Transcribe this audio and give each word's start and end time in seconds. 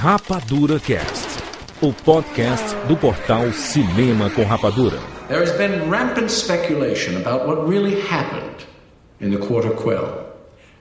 Rapadura 0.00 0.78
Cast, 0.78 1.42
o 1.82 1.92
podcast 1.92 2.72
do 2.86 2.96
portal 2.96 3.52
Cinema 3.52 4.30
com 4.30 4.44
Rapadura. 4.44 5.00
There 5.26 5.40
has 5.40 5.50
been 5.58 5.90
rampant 5.90 6.30
speculation 6.30 7.16
about 7.16 7.48
what 7.48 7.66
really 7.68 8.00
happened 8.02 8.64
in 9.20 9.32
the 9.32 9.38
Quarter 9.38 9.72
Quell. 9.72 10.24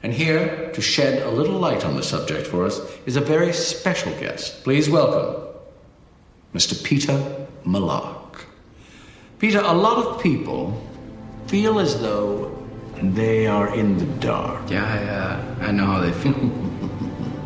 And 0.03 0.13
here, 0.13 0.69
to 0.71 0.81
shed 0.83 1.23
a 1.23 1.31
little 1.31 1.57
light 1.59 1.83
on 1.83 1.95
the 1.95 2.03
subject 2.03 2.45
for 2.45 2.63
us, 2.63 2.79
is 3.07 3.15
a 3.17 3.19
very 3.21 3.53
special 3.53 4.11
guest. 4.19 4.63
Please 4.63 4.87
welcome 4.87 5.43
Mr. 6.53 6.77
Peter 6.83 7.17
Malark. 7.65 8.45
Peter, 9.39 9.61
a 9.61 9.73
lot 9.73 9.97
of 9.97 10.21
people 10.21 10.79
feel 11.47 11.79
as 11.79 11.99
though 12.01 12.55
they 13.01 13.47
are 13.47 13.73
in 13.75 13.97
the 13.97 14.05
dark. 14.19 14.69
Yeah, 14.69 14.85
I, 14.85 15.65
uh, 15.65 15.69
I 15.69 15.71
know 15.71 15.85
how 15.87 16.01
they 16.01 16.11
feel. 16.11 16.37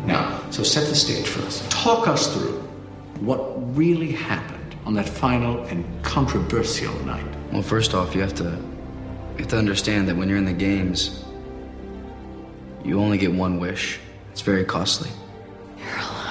Now, 0.04 0.41
so 0.52 0.62
set 0.62 0.86
the 0.88 0.94
stage 0.94 1.26
for 1.26 1.42
us. 1.42 1.66
Talk 1.70 2.06
us 2.06 2.32
through 2.34 2.60
what 3.20 3.40
really 3.76 4.12
happened 4.12 4.76
on 4.84 4.94
that 4.94 5.08
final 5.08 5.64
and 5.64 5.84
controversial 6.04 6.94
night. 7.06 7.24
well, 7.52 7.62
first 7.62 7.94
off, 7.94 8.14
you 8.14 8.20
have 8.20 8.34
to 8.34 8.44
you 8.44 9.38
have 9.38 9.48
to 9.48 9.56
understand 9.58 10.08
that 10.08 10.16
when 10.16 10.28
you're 10.28 10.38
in 10.38 10.44
the 10.44 10.52
games, 10.52 11.24
you 12.84 13.00
only 13.00 13.16
get 13.16 13.32
one 13.32 13.58
wish. 13.58 13.98
It's 14.30 14.42
very 14.42 14.64
costly. 14.64 15.08
Seja 15.78 16.21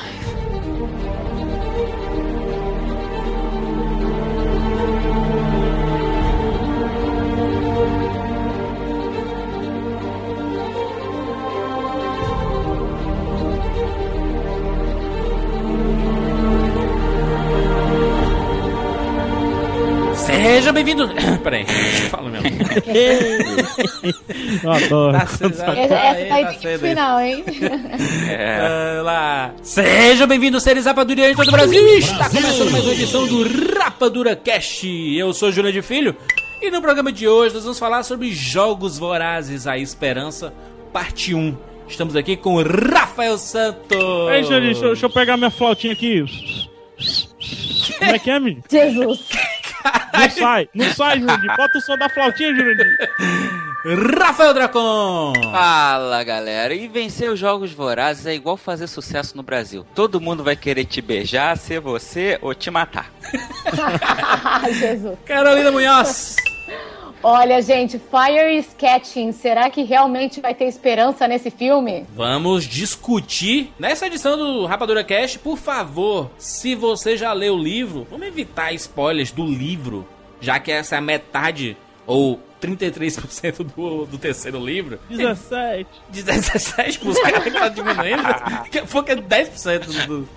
bem-vindo. 20.84 21.10
Peraí, 21.44 21.66
fala 22.10 22.30
mesmo. 22.30 22.48
Eu 24.64 24.72
adoro. 24.72 25.14
Tá 25.18 25.26
tá 25.26 25.78
Essa, 25.78 25.96
aí, 25.96 26.46
tá 26.46 26.54
final, 26.80 27.20
hein? 27.20 27.44
Ah, 28.60 29.02
lá. 29.04 29.54
Seja 29.62 30.26
bem-vindo, 30.26 30.60
seres 30.60 30.86
rapadurianos 30.86 31.46
do 31.46 31.52
Brasil. 31.52 31.88
Está 31.98 32.30
começando 32.30 32.72
mais 32.72 32.84
uma 32.86 32.94
edição 32.94 33.28
do 33.28 33.78
Rapadura 33.78 34.36
Cast. 34.36 34.88
Eu 35.16 35.34
sou 35.34 35.52
Júlia 35.52 35.72
de 35.72 35.82
Filho 35.82 36.16
e 36.62 36.70
no 36.72 36.82
programa 36.82 37.12
de 37.12 37.28
hoje 37.28 37.54
nós 37.56 37.64
vamos 37.64 37.80
falar 37.80 38.04
sobre 38.04 38.32
Jogos 38.32 38.98
Vorazes, 38.98 39.68
a 39.68 39.78
Esperança, 39.78 40.54
parte 40.92 41.34
1. 41.34 41.56
Estamos 41.88 42.16
aqui 42.16 42.38
com 42.38 42.56
o 42.56 42.64
Rafael 42.64 43.38
Santos. 43.38 43.98
Ei, 44.32 44.44
Xande, 44.44 44.68
deixa, 44.68 44.86
eu- 44.86 44.92
deixa 44.92 45.06
eu 45.06 45.10
pegar 45.10 45.38
minha 45.38 45.52
flautinha 45.52 45.94
aqui. 45.94 46.24
Como 48.00 48.12
é 48.12 48.20
que 48.20 48.30
é, 48.32 48.40
menino? 48.40 48.64
Jesus. 48.72 49.20
Não 50.14 50.30
sai, 50.30 50.70
não 50.74 50.94
sai, 50.94 51.20
Jurandir. 51.20 51.56
Bota 51.56 51.78
o 51.78 51.82
som 51.82 51.98
da 51.98 52.10
flautinha, 52.10 52.54
Jurandir. 52.54 52.98
Rafael 54.20 54.54
Dracon. 54.54 55.34
Fala 55.52 56.24
galera, 56.24 56.74
e 56.74 56.88
vencer 56.88 57.32
os 57.32 57.40
jogos 57.40 57.72
vorazes 57.72 58.28
é 58.28 58.34
igual 58.36 58.56
fazer 58.56 58.86
sucesso 58.86 59.36
no 59.36 59.42
Brasil. 59.42 59.86
Todo 59.96 60.22
mundo 60.22 60.44
vai 60.44 60.56
querer 60.56 60.86
te 60.86 61.02
beijar, 61.02 61.58
ser 61.58 61.80
você 61.80 62.38
ou 62.42 62.54
te 62.54 62.70
matar. 62.70 63.12
Jesus. 64.72 65.18
Carolina 65.26 65.72
Munhoz. 65.72 66.36
Olha, 67.24 67.62
gente, 67.62 68.00
Fire 68.00 68.58
is 68.58 68.76
Catching. 68.78 69.32
Será 69.32 69.70
que 69.70 69.84
realmente 69.84 70.42
vai 70.42 70.56
ter 70.56 70.66
esperança 70.66 71.28
nesse 71.28 71.52
filme? 71.52 72.06
Vamos 72.16 72.66
discutir 72.66 73.72
nessa 73.78 74.08
edição 74.08 74.36
do 74.36 74.66
Rapadura 74.66 75.04
Cast. 75.04 75.38
Por 75.38 75.58
favor, 75.58 76.32
se 76.38 76.74
você 76.74 77.16
já 77.16 77.32
leu 77.32 77.54
o 77.54 77.62
livro, 77.62 78.08
vamos 78.10 78.28
evitar 78.28 78.74
spoilers 78.74 79.32
do 79.32 79.46
livro, 79.46 80.08
já 80.40 80.60
que 80.60 80.72
essa 80.72 80.96
é 80.96 80.98
a 80.98 81.02
metade 81.02 81.78
ou 82.08 82.40
33% 82.60 83.64
do, 83.76 84.06
do 84.06 84.18
terceiro 84.18 84.64
livro. 84.64 85.00
17. 85.10 85.88
De 86.10 86.24
17%, 86.24 87.22
cara, 87.22 87.42
que 87.42 87.52
tá 87.52 87.70
diminuindo. 87.70 88.22
É 88.72 89.16
10% 89.16 90.08
do. 90.08 90.28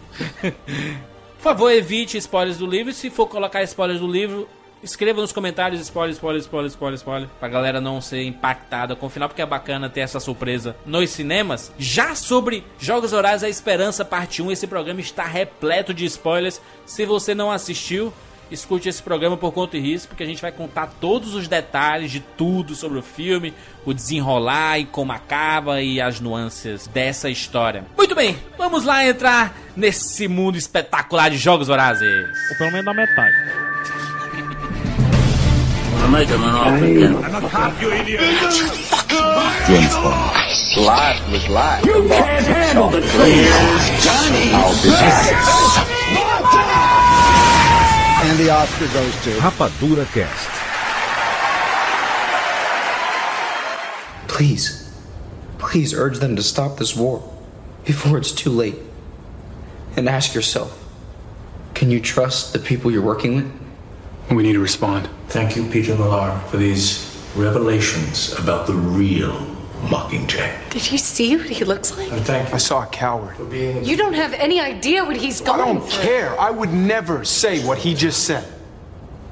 Por 0.43 1.43
favor, 1.43 1.71
evite 1.71 2.17
spoilers 2.19 2.59
do 2.59 2.67
livro. 2.67 2.93
Se 2.93 3.11
for 3.11 3.27
colocar 3.27 3.63
spoilers 3.63 4.01
do 4.01 4.07
livro, 4.07 4.49
escreva 4.85 5.21
nos 5.21 5.33
comentários 5.33 5.81
spoiler, 5.81 6.15
spoiler, 6.15 6.41
spoiler, 6.41 6.71
spoiler, 6.71 6.99
spoiler. 6.99 7.29
Pra 7.41 7.49
galera 7.49 7.81
não 7.81 8.01
ser 8.01 8.23
impactada 8.25 8.95
com 8.95 9.07
o 9.07 9.11
final, 9.11 9.29
porque 9.29 9.43
é 9.43 9.47
bacana 9.47 9.89
ter 9.89 10.01
essa 10.01 10.21
surpresa 10.21 10.77
nos 10.85 11.11
cinemas. 11.11 11.73
Já 11.79 12.15
sobre 12.15 12.65
Jogos 12.79 13.13
Horários 13.13 13.43
A 13.43 13.49
Esperança, 13.49 14.05
parte 14.05 14.43
1, 14.43 14.53
esse 14.53 14.67
programa 14.67 15.01
está 15.01 15.25
repleto 15.25 15.95
de 15.95 16.05
spoilers. 16.05 16.61
Se 16.87 17.05
você 17.07 17.35
não 17.35 17.51
assistiu, 17.51 18.13
escute 18.51 18.89
esse 18.89 19.03
programa 19.03 19.37
por 19.37 19.53
conta 19.53 19.77
e 19.77 19.81
risco, 19.81 20.09
porque 20.09 20.23
a 20.23 20.27
gente 20.27 20.43
vai 20.43 20.53
contar 20.53 20.87
todos 21.01 21.35
os 21.35 21.49
detalhes 21.49 22.11
de 22.11 22.21
tudo 22.21 22.75
sobre 22.75 22.99
o 22.99 23.03
filme, 23.03 23.55
o 23.85 23.93
desenrolar 23.93 24.79
e 24.79 24.87
como 24.87 25.13
acaba 25.13 25.81
e 25.81 26.01
as 26.01 26.21
nuances 26.21 26.87
dessa 26.87 27.29
história. 27.29 27.85
Muito 27.97 28.15
bem, 28.15 28.37
vamos 28.57 28.85
lá 28.85 29.07
entrar 29.07 29.57
nesse 29.77 30.29
mundo 30.29 30.57
espetacular 30.57 31.31
de 31.31 31.39
Jogos 31.39 31.69
Vorazes. 31.69 32.09
Ou 32.51 32.59
pelo 32.59 32.71
menos 32.71 32.85
da 32.85 32.95
metade. 32.95 34.04
make 36.15 36.29
him 36.29 36.45
an 36.45 36.55
offer 36.55 36.85
again. 36.85 37.17
I'm 37.25 37.45
a 37.45 37.49
cop, 37.49 37.83
you 37.83 37.91
idiot. 37.91 38.21
James 39.67 39.95
Bond. 39.95 40.37
Life 40.77 41.31
was 41.33 41.49
life. 41.49 41.85
You 41.85 42.07
can't 42.07 42.47
handle 42.47 42.89
the 42.89 43.01
truth. 43.01 44.05
Johnny. 44.05 44.53
I'll 44.55 44.75
be. 44.81 44.91
And 48.31 48.39
the 48.39 48.51
Oscar 48.51 48.87
goes 48.95 49.25
to 49.25 49.31
Rapadura 49.41 50.07
Cast. 50.15 50.51
Please, 54.29 54.97
please 55.59 55.95
urge 55.95 56.19
them 56.19 56.37
to 56.37 56.43
stop 56.45 56.79
this 56.79 56.95
war 56.97 57.29
before 57.85 58.19
it's 58.19 58.31
too 58.31 58.51
late. 58.51 58.77
And 59.97 60.09
ask 60.09 60.33
yourself, 60.35 60.81
can 61.75 61.91
you 61.91 62.01
trust 62.01 62.53
the 62.53 62.61
people 62.61 62.93
you're 62.93 63.03
working 63.03 63.35
with? 63.35 63.64
We 64.35 64.43
need 64.43 64.55
to 64.55 64.61
respond. 64.61 65.09
Thank 65.29 65.55
you, 65.55 65.65
Peter 65.71 65.95
Millar, 65.95 66.39
for 66.51 66.57
these 66.57 67.11
revelations 67.37 68.33
about 68.33 68.67
the 68.67 68.75
real 68.75 69.33
Mockingjay. 69.83 70.71
Did 70.71 70.91
you 70.91 70.99
see 70.99 71.37
what 71.37 71.47
he 71.47 71.65
looks 71.65 71.97
like? 71.97 72.11
Oh, 72.11 72.19
thank 72.21 72.53
I 72.53 72.57
saw 72.59 72.83
a 72.83 72.87
coward. 72.87 73.37
You 73.53 73.97
don't 73.97 74.15
have 74.15 74.33
any 74.35 74.61
idea 74.61 75.05
what 75.05 75.17
he's 75.17 75.41
I 75.43 75.57
don't 75.57 75.81
through. 75.81 76.03
care. 76.03 76.41
I 76.41 76.51
would 76.51 76.73
never 76.73 77.25
say 77.25 77.65
what 77.65 77.79
he 77.79 77.95
just 77.95 78.25
said. 78.25 78.45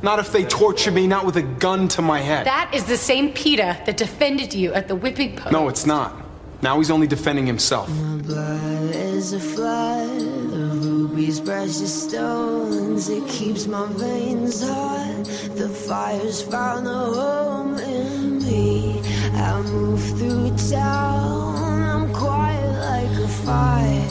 Not 0.03 0.19
if 0.19 0.31
they 0.33 0.45
torture 0.45 0.91
me, 0.91 1.07
not 1.07 1.25
with 1.25 1.37
a 1.37 1.43
gun 1.43 1.89
to 1.89 2.03
my 2.03 2.21
head. 2.21 2.47
That 2.47 2.71
is 2.75 2.85
the 2.85 2.97
same 2.97 3.33
PETA 3.33 3.83
that 3.87 3.97
defended 3.97 4.53
you 4.55 4.73
at 4.73 4.89
the 4.89 4.97
whipping 4.97 5.37
post. 5.37 5.53
No, 5.53 5.69
it's 5.69 5.87
not. 5.87 6.22
Now 6.63 6.79
he's 6.79 6.93
only 6.93 7.09
defending 7.09 7.45
himself. 7.45 7.89
blood 8.23 8.95
is 8.95 9.33
a 9.33 9.41
flood 9.41 10.09
of 10.09 10.85
rubies, 10.85 11.41
precious 11.41 12.05
stones. 12.07 13.09
It 13.09 13.29
keeps 13.29 13.67
my 13.67 13.85
veins 13.91 14.63
hot. 14.63 15.25
The 15.57 15.69
fire's 15.69 16.41
found 16.41 16.87
a 16.87 16.91
home 17.19 17.79
in 17.79 18.39
me. 18.39 19.03
I 19.35 19.61
move 19.63 20.05
through 20.17 20.57
town. 20.71 21.73
I'm 21.83 22.15
quiet 22.15 22.73
like 22.91 23.19
a 23.19 23.29
fire. 23.45 24.09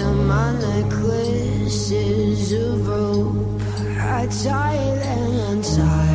And 0.00 0.28
my 0.28 0.48
necklace 0.58 1.90
is 1.90 2.52
of 2.54 2.88
rope. 2.88 3.60
I 4.00 4.26
tie 4.42 4.74
it 4.76 5.06
and 5.06 5.58
untie. 5.58 6.11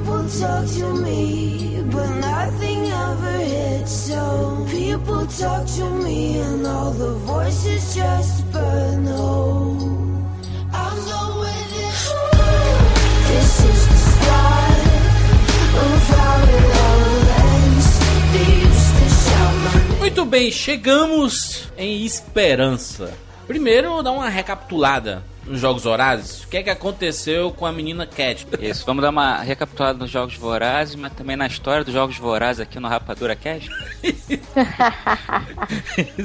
People 0.00 0.24
talk 0.40 0.66
to 0.66 0.94
me, 1.02 1.82
but 1.90 2.08
nothing 2.20 2.86
ever 2.88 3.38
hits. 3.38 3.92
So 3.92 4.66
people 4.70 5.26
talk 5.26 5.66
to 5.78 5.90
me, 6.02 6.38
and 6.38 6.66
all 6.66 6.90
the 6.92 7.12
voices 7.26 7.94
just 7.94 8.50
burn. 8.52 9.06
Oh, 9.08 9.76
I'm. 10.72 11.10
This 13.28 13.64
is 13.64 13.88
the 13.88 13.96
start 13.96 14.80
of. 15.76 16.10
Muito 19.98 20.24
bem, 20.24 20.50
chegamos 20.50 21.68
em 21.76 22.04
Esperança. 22.04 23.12
Primeiro, 23.46 24.02
dar 24.02 24.12
uma 24.12 24.28
recapitulada 24.28 25.22
nos 25.46 25.60
Jogos 25.60 25.86
Horazes? 25.86 26.44
O 26.44 26.48
que 26.48 26.58
é 26.58 26.62
que 26.62 26.70
aconteceu 26.70 27.50
com 27.52 27.66
a 27.66 27.72
menina 27.72 28.06
Cat? 28.06 28.46
Isso, 28.60 28.84
vamos 28.86 29.02
dar 29.02 29.10
uma 29.10 29.38
recapitulada 29.38 29.98
nos 29.98 30.10
Jogos 30.10 30.36
Vorazes, 30.36 30.94
mas 30.94 31.12
também 31.12 31.36
na 31.36 31.46
história 31.46 31.84
dos 31.84 31.92
Jogos 31.92 32.16
Vorazes 32.16 32.60
aqui 32.60 32.78
no 32.78 32.88
Rapadura 32.88 33.34
Cast. 33.34 33.70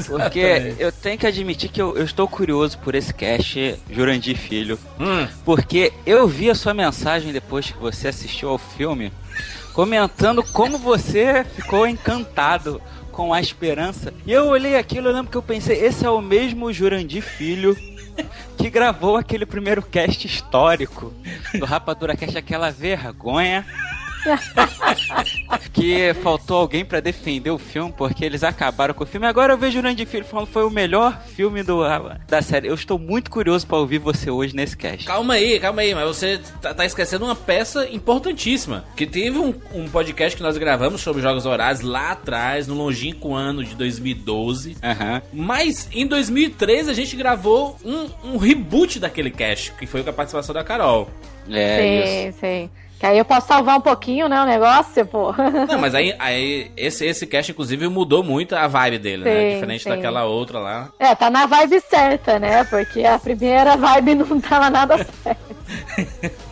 Porque 0.07 0.75
eu 0.79 0.91
tenho 0.91 1.17
que 1.17 1.27
admitir 1.27 1.69
que 1.69 1.81
eu, 1.81 1.97
eu 1.97 2.03
estou 2.03 2.27
curioso 2.27 2.77
por 2.79 2.95
esse 2.95 3.13
cast, 3.13 3.79
Jurandir 3.89 4.37
Filho. 4.37 4.77
Hum. 4.99 5.27
Porque 5.43 5.93
eu 6.05 6.27
vi 6.27 6.49
a 6.49 6.55
sua 6.55 6.73
mensagem 6.73 7.31
depois 7.31 7.71
que 7.71 7.77
você 7.77 8.09
assistiu 8.09 8.49
ao 8.49 8.57
filme, 8.57 9.11
comentando 9.73 10.43
como 10.43 10.77
você 10.77 11.45
ficou 11.55 11.87
encantado 11.87 12.81
com 13.11 13.33
a 13.33 13.39
esperança. 13.39 14.13
E 14.25 14.31
eu 14.31 14.47
olhei 14.47 14.75
aquilo, 14.75 15.07
eu 15.07 15.13
lembro 15.13 15.31
que 15.31 15.37
eu 15.37 15.41
pensei, 15.41 15.83
esse 15.83 16.05
é 16.05 16.09
o 16.09 16.21
mesmo 16.21 16.73
Jurandir 16.73 17.23
Filho 17.23 17.75
que 18.57 18.69
gravou 18.69 19.17
aquele 19.17 19.45
primeiro 19.45 19.81
cast 19.81 20.25
histórico 20.25 21.13
do 21.57 21.65
Rapadura 21.65 22.15
Cast, 22.15 22.37
aquela 22.37 22.71
vergonha. 22.71 23.65
Que 25.73 26.13
faltou 26.15 26.57
alguém 26.57 26.85
pra 26.85 26.99
defender 26.99 27.51
o 27.51 27.57
filme 27.57 27.93
porque 27.95 28.23
eles 28.23 28.43
acabaram 28.43 28.93
com 28.93 29.03
o 29.03 29.07
filme. 29.07 29.27
Agora 29.27 29.53
eu 29.53 29.57
vejo 29.57 29.77
o 29.77 29.81
Jurandir 29.81 30.07
Filho 30.07 30.25
falando 30.25 30.47
que 30.47 30.53
foi 30.53 30.63
o 30.63 30.69
melhor 30.69 31.21
filme 31.21 31.63
do, 31.63 31.81
da 32.27 32.41
série. 32.41 32.67
Eu 32.67 32.75
estou 32.75 32.97
muito 32.97 33.29
curioso 33.29 33.67
pra 33.67 33.77
ouvir 33.77 33.99
você 33.99 34.29
hoje 34.29 34.55
nesse 34.55 34.75
cast. 34.75 35.05
Calma 35.05 35.35
aí, 35.35 35.59
calma 35.59 35.81
aí, 35.81 35.93
mas 35.93 36.07
você 36.07 36.39
tá, 36.61 36.73
tá 36.73 36.85
esquecendo 36.85 37.25
uma 37.25 37.35
peça 37.35 37.87
importantíssima. 37.89 38.85
Que 38.95 39.05
teve 39.05 39.37
um, 39.37 39.53
um 39.73 39.87
podcast 39.89 40.35
que 40.35 40.43
nós 40.43 40.57
gravamos 40.57 41.01
sobre 41.01 41.21
Jogos 41.21 41.45
Horazes 41.45 41.83
lá 41.83 42.11
atrás, 42.11 42.67
no 42.67 42.75
longínquo 42.75 43.33
ano 43.33 43.63
de 43.63 43.75
2012. 43.75 44.77
Aham. 44.81 45.21
Mas 45.33 45.89
em 45.91 46.07
2013 46.07 46.89
a 46.89 46.93
gente 46.93 47.15
gravou 47.15 47.77
um, 47.83 48.33
um 48.33 48.37
reboot 48.37 48.99
daquele 48.99 49.29
cast, 49.29 49.71
que 49.73 49.85
foi 49.85 50.03
com 50.03 50.09
a 50.09 50.13
participação 50.13 50.53
da 50.53 50.63
Carol. 50.63 51.09
É, 51.49 52.31
sim, 52.31 52.39
sim. 52.39 52.69
Que 52.99 53.05
aí 53.05 53.17
eu 53.17 53.25
posso 53.25 53.47
salvar 53.47 53.77
um 53.77 53.81
pouquinho, 53.81 54.29
né, 54.29 54.41
o 54.41 54.45
negócio, 54.45 55.05
pô. 55.05 55.33
Não, 55.67 55.77
mas 55.77 55.93
aí, 55.93 56.15
aí 56.17 56.71
esse, 56.77 57.05
esse 57.05 57.27
cast, 57.27 57.51
inclusive, 57.51 57.87
mudou 57.89 58.23
muito 58.23 58.55
a 58.55 58.67
vibe 58.67 58.99
dele, 58.99 59.23
né? 59.25 59.31
Sim, 59.31 59.53
Diferente 59.55 59.83
sim. 59.83 59.89
daquela 59.89 60.23
outra 60.23 60.59
lá. 60.59 60.89
É, 60.97 61.13
tá 61.13 61.29
na 61.29 61.45
vibe 61.45 61.81
certa, 61.81 62.39
né? 62.39 62.63
Porque 62.63 63.03
a 63.03 63.19
primeira 63.19 63.75
vibe 63.75 64.15
não 64.15 64.39
tava 64.39 64.69
nada 64.69 64.97
certa. 64.97 65.55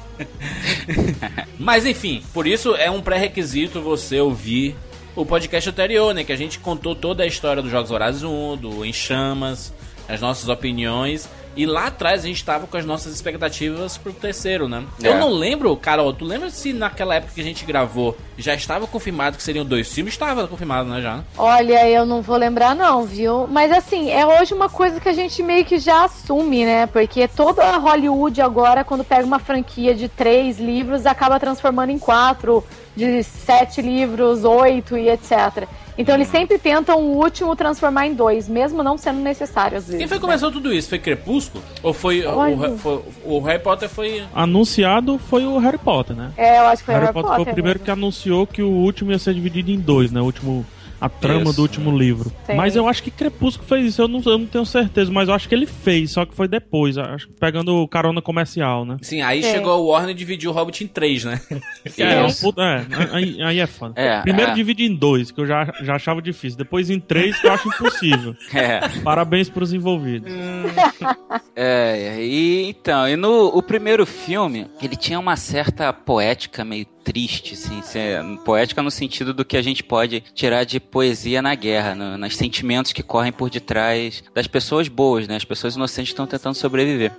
Mas 1.57 1.85
enfim, 1.85 2.23
por 2.33 2.45
isso 2.45 2.75
é 2.75 2.89
um 2.89 3.01
pré-requisito 3.01 3.81
você 3.81 4.19
ouvir 4.19 4.75
o 5.15 5.25
podcast 5.25 5.69
anterior, 5.69 6.13
né? 6.13 6.23
Que 6.23 6.31
a 6.31 6.37
gente 6.37 6.59
contou 6.59 6.95
toda 6.95 7.23
a 7.23 7.27
história 7.27 7.61
dos 7.61 7.71
Jogos 7.71 7.91
Horazes 7.91 8.23
1, 8.23 8.57
do 8.57 8.85
Em 8.85 8.93
Chamas, 8.93 9.73
as 10.07 10.21
nossas 10.21 10.49
opiniões. 10.49 11.29
E 11.55 11.65
lá 11.65 11.87
atrás 11.87 12.23
a 12.23 12.27
gente 12.27 12.43
tava 12.43 12.67
com 12.67 12.77
as 12.77 12.85
nossas 12.85 13.13
expectativas 13.13 13.97
pro 13.97 14.11
terceiro, 14.11 14.67
né? 14.67 14.83
É. 15.01 15.07
Eu 15.07 15.17
não 15.17 15.29
lembro, 15.29 15.75
Carol, 15.77 16.13
tu 16.13 16.25
lembra 16.25 16.49
se 16.49 16.73
naquela 16.73 17.15
época 17.15 17.33
que 17.35 17.41
a 17.41 17.43
gente 17.43 17.65
gravou 17.65 18.17
já 18.37 18.53
estava 18.55 18.87
confirmado 18.87 19.37
que 19.37 19.43
seriam 19.43 19.65
dois 19.65 19.91
filmes? 19.91 20.13
Estava 20.13 20.47
confirmado, 20.47 20.89
né, 20.89 21.01
já? 21.01 21.23
Olha, 21.37 21.87
eu 21.87 22.05
não 22.05 22.21
vou 22.21 22.35
lembrar 22.35 22.75
não, 22.75 23.05
viu? 23.05 23.47
Mas 23.47 23.71
assim, 23.71 24.09
é 24.09 24.25
hoje 24.25 24.53
uma 24.53 24.69
coisa 24.69 24.99
que 24.99 25.09
a 25.09 25.13
gente 25.13 25.43
meio 25.43 25.65
que 25.65 25.77
já 25.77 26.05
assume, 26.05 26.65
né? 26.65 26.87
Porque 26.87 27.27
toda 27.27 27.63
a 27.63 27.77
Hollywood 27.77 28.41
agora, 28.41 28.83
quando 28.83 29.03
pega 29.03 29.25
uma 29.25 29.39
franquia 29.39 29.93
de 29.93 30.07
três 30.07 30.59
livros, 30.59 31.05
acaba 31.05 31.39
transformando 31.39 31.91
em 31.91 31.99
quatro, 31.99 32.63
de 32.95 33.23
sete 33.23 33.81
livros, 33.81 34.43
oito 34.43 34.97
e 34.97 35.09
etc. 35.09 35.67
Então 35.97 36.15
eles 36.15 36.27
sempre 36.27 36.57
tentam 36.57 36.99
o 36.99 37.17
último 37.17 37.55
transformar 37.55 38.07
em 38.07 38.15
dois, 38.15 38.49
mesmo 38.49 38.81
não 38.81 38.97
sendo 38.97 39.19
necessário 39.19 39.77
às 39.77 39.85
vezes. 39.85 39.99
Quem 39.99 40.07
foi 40.07 40.17
que 40.17 40.23
né? 40.23 40.27
começou 40.27 40.51
tudo 40.51 40.73
isso? 40.73 40.89
Foi 40.89 40.97
Crepúsculo? 40.97 41.63
Ou 41.83 41.93
foi 41.93 42.25
o, 42.25 42.73
o, 42.73 42.77
foi- 42.79 43.01
o 43.23 43.39
Harry 43.41 43.61
Potter 43.61 43.87
foi... 43.87 44.23
Anunciado 44.33 45.19
foi 45.19 45.45
o 45.45 45.57
Harry 45.59 45.77
Potter, 45.77 46.15
né? 46.15 46.31
É, 46.35 46.57
eu 46.59 46.63
acho 46.67 46.77
que 46.79 46.85
foi 46.85 46.95
Harry 46.95 47.05
Harry 47.05 47.13
Potter 47.13 47.31
foi 47.35 47.41
o 47.43 47.53
primeiro 47.53 47.77
mesmo. 47.79 47.85
que 47.85 47.91
anunciou 47.91 48.47
que 48.47 48.63
o 48.63 48.69
último 48.71 49.11
ia 49.11 49.19
ser 49.19 49.35
dividido 49.35 49.69
em 49.69 49.79
dois, 49.79 50.11
né? 50.11 50.19
O 50.19 50.25
último. 50.25 50.65
A 51.03 51.09
trama 51.09 51.43
Isso, 51.49 51.53
do 51.57 51.61
último 51.63 51.97
livro. 51.97 52.31
Sim. 52.45 52.53
Mas 52.55 52.77
eu 52.77 52.87
acho 52.87 53.03
que 53.03 53.11
Crepúsculo 53.11 53.67
fez 53.67 53.87
isso, 53.87 54.01
eu 54.01 54.07
não, 54.07 54.21
eu 54.25 54.37
não 54.37 54.45
tenho 54.45 54.65
certeza, 54.65 55.11
mas 55.11 55.27
eu 55.27 55.33
acho 55.35 55.49
que 55.49 55.53
ele 55.53 55.65
fez, 55.65 56.11
só 56.11 56.25
que 56.25 56.33
foi 56.33 56.47
depois, 56.47 56.97
acho 56.97 57.27
que 57.27 57.33
pegando 57.33 57.75
o 57.75 57.87
carona 57.89 58.21
comercial, 58.21 58.85
né? 58.85 58.95
Sim, 59.01 59.21
aí 59.21 59.39
É. 59.43 59.51
chegou 59.51 59.81
o 59.83 59.87
Warner 59.87 60.11
e 60.11 60.13
dividiu 60.13 60.51
o 60.51 60.53
Hobbit 60.53 60.81
em 60.83 60.87
três, 60.87 61.25
né? 61.25 61.41
É, 61.97 62.13
é, 62.13 62.23
um 62.23 62.31
puto- 62.33 62.61
é, 62.61 62.85
aí, 63.11 63.41
aí 63.43 63.59
é 63.59 63.67
foda. 63.67 63.93
É, 64.01 64.21
Primeiro 64.21 64.51
é. 64.51 64.53
divide 64.53 64.85
em 64.85 64.95
dois, 64.95 65.29
que 65.31 65.41
eu 65.41 65.45
já, 65.45 65.71
já 65.81 65.95
achava 65.95 66.21
difícil. 66.21 66.57
Depois 66.57 66.89
em 66.89 66.97
três, 66.99 67.37
que 67.37 67.45
eu 67.47 67.51
acho 67.51 67.67
impossível. 67.67 68.33
É. 68.55 68.79
Parabéns 69.03 69.49
pros 69.49 69.73
envolvidos. 69.73 70.31
É, 71.55 72.17
e 72.23 72.69
então, 72.69 73.07
e 73.07 73.15
no 73.15 73.47
o 73.55 73.61
primeiro 73.61 74.05
filme, 74.05 74.67
ele 74.81 74.95
tinha 74.95 75.19
uma 75.19 75.35
certa 75.35 75.91
poética 75.93 76.63
meio 76.65 76.85
triste, 77.03 77.53
assim, 77.53 77.81
se- 77.81 77.99
poética 78.45 78.81
no 78.81 78.89
sentido 78.91 79.33
do 79.33 79.43
que 79.43 79.57
a 79.57 79.61
gente 79.61 79.83
pode 79.83 80.21
tirar 80.33 80.63
de 80.63 80.79
poesia 80.79 81.41
na 81.41 81.53
guerra, 81.55 81.93
no, 81.93 82.17
nos 82.17 82.35
sentimentos 82.35 82.93
que 82.93 83.03
correm 83.03 83.31
por 83.31 83.49
detrás 83.49 84.23
das 84.33 84.47
pessoas 84.47 84.87
boas, 84.87 85.27
né? 85.27 85.35
As 85.35 85.45
pessoas 85.45 85.75
inocentes 85.75 86.09
que 86.09 86.13
estão 86.13 86.25
tentando 86.27 86.55
sobreviver. 86.55 87.11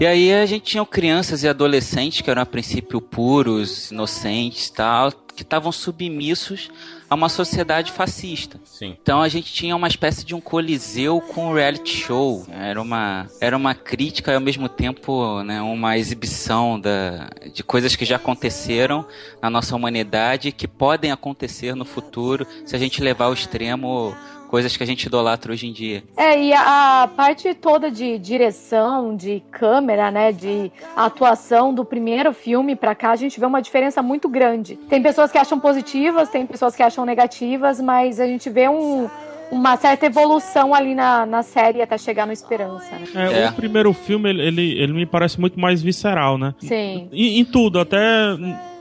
E 0.00 0.06
aí 0.06 0.32
a 0.32 0.44
gente 0.46 0.64
tinha 0.64 0.84
crianças 0.84 1.42
e 1.42 1.48
adolescentes 1.48 2.20
que 2.20 2.30
eram 2.30 2.42
a 2.42 2.46
princípio 2.46 3.00
puros, 3.00 3.90
inocentes, 3.90 4.68
tal, 4.70 5.12
que 5.34 5.42
estavam 5.42 5.70
submissos 5.72 6.70
a 7.12 7.14
uma 7.14 7.28
sociedade 7.28 7.92
fascista. 7.92 8.58
Sim. 8.64 8.96
Então 9.02 9.20
a 9.20 9.28
gente 9.28 9.52
tinha 9.52 9.76
uma 9.76 9.86
espécie 9.86 10.24
de 10.24 10.34
um 10.34 10.40
coliseu 10.40 11.20
com 11.20 11.50
um 11.50 11.52
reality 11.52 11.94
show. 11.94 12.46
Era 12.50 12.80
uma, 12.80 13.26
era 13.38 13.54
uma 13.54 13.74
crítica 13.74 14.32
e 14.32 14.34
ao 14.34 14.40
mesmo 14.40 14.66
tempo 14.66 15.42
né, 15.42 15.60
uma 15.60 15.98
exibição 15.98 16.80
da, 16.80 17.28
de 17.52 17.62
coisas 17.62 17.94
que 17.94 18.06
já 18.06 18.16
aconteceram 18.16 19.06
na 19.42 19.50
nossa 19.50 19.76
humanidade 19.76 20.48
e 20.48 20.52
que 20.52 20.66
podem 20.66 21.12
acontecer 21.12 21.76
no 21.76 21.84
futuro 21.84 22.46
se 22.64 22.74
a 22.74 22.78
gente 22.78 23.02
levar 23.02 23.26
ao 23.26 23.34
extremo 23.34 24.16
coisas 24.52 24.76
que 24.76 24.82
a 24.82 24.86
gente 24.86 25.04
idolatra 25.06 25.50
hoje 25.50 25.66
em 25.66 25.72
dia. 25.72 26.04
É, 26.14 26.38
e 26.38 26.52
a, 26.52 27.08
parte 27.16 27.54
toda 27.54 27.90
de 27.90 28.18
direção, 28.18 29.16
de 29.16 29.42
câmera, 29.50 30.10
né, 30.10 30.30
de 30.30 30.70
atuação 30.94 31.72
do 31.72 31.86
primeiro 31.86 32.34
filme 32.34 32.76
pra 32.76 32.94
cá, 32.94 33.12
a 33.12 33.16
gente 33.16 33.40
vê 33.40 33.46
uma 33.46 33.62
diferença 33.62 34.02
muito 34.02 34.28
grande. 34.28 34.76
Tem 34.90 35.02
pessoas 35.02 35.32
que 35.32 35.38
acham 35.38 35.58
positivas, 35.58 36.28
tem 36.28 36.44
pessoas 36.44 36.76
que 36.76 36.82
acham 36.82 37.06
negativas, 37.06 37.80
mas 37.80 38.20
a 38.20 38.26
gente 38.26 38.50
vê 38.50 38.68
um- 38.68 39.08
uma 39.50 39.74
certa 39.78 40.04
evolução 40.04 40.74
ali 40.74 40.94
na, 40.94 41.24
na 41.24 41.42
série 41.42 41.80
até 41.80 41.96
chegar 41.96 42.26
no 42.26 42.32
Esperança, 42.34 42.90
né? 42.98 43.06
É, 43.14 43.42
É. 43.44 43.48
O 43.48 43.54
primeiro 43.54 43.90
filme, 43.94 44.28
ele, 44.28 44.42
ele, 44.42 44.82
ele 44.82 44.92
me 44.92 45.06
parece 45.06 45.40
muito 45.40 45.58
mais 45.58 45.80
visceral, 45.82 46.36
né? 46.36 46.54
Sim. 46.58 47.08
Em, 47.10 47.38
em 47.40 47.44
tudo, 47.46 47.80
até, 47.80 47.98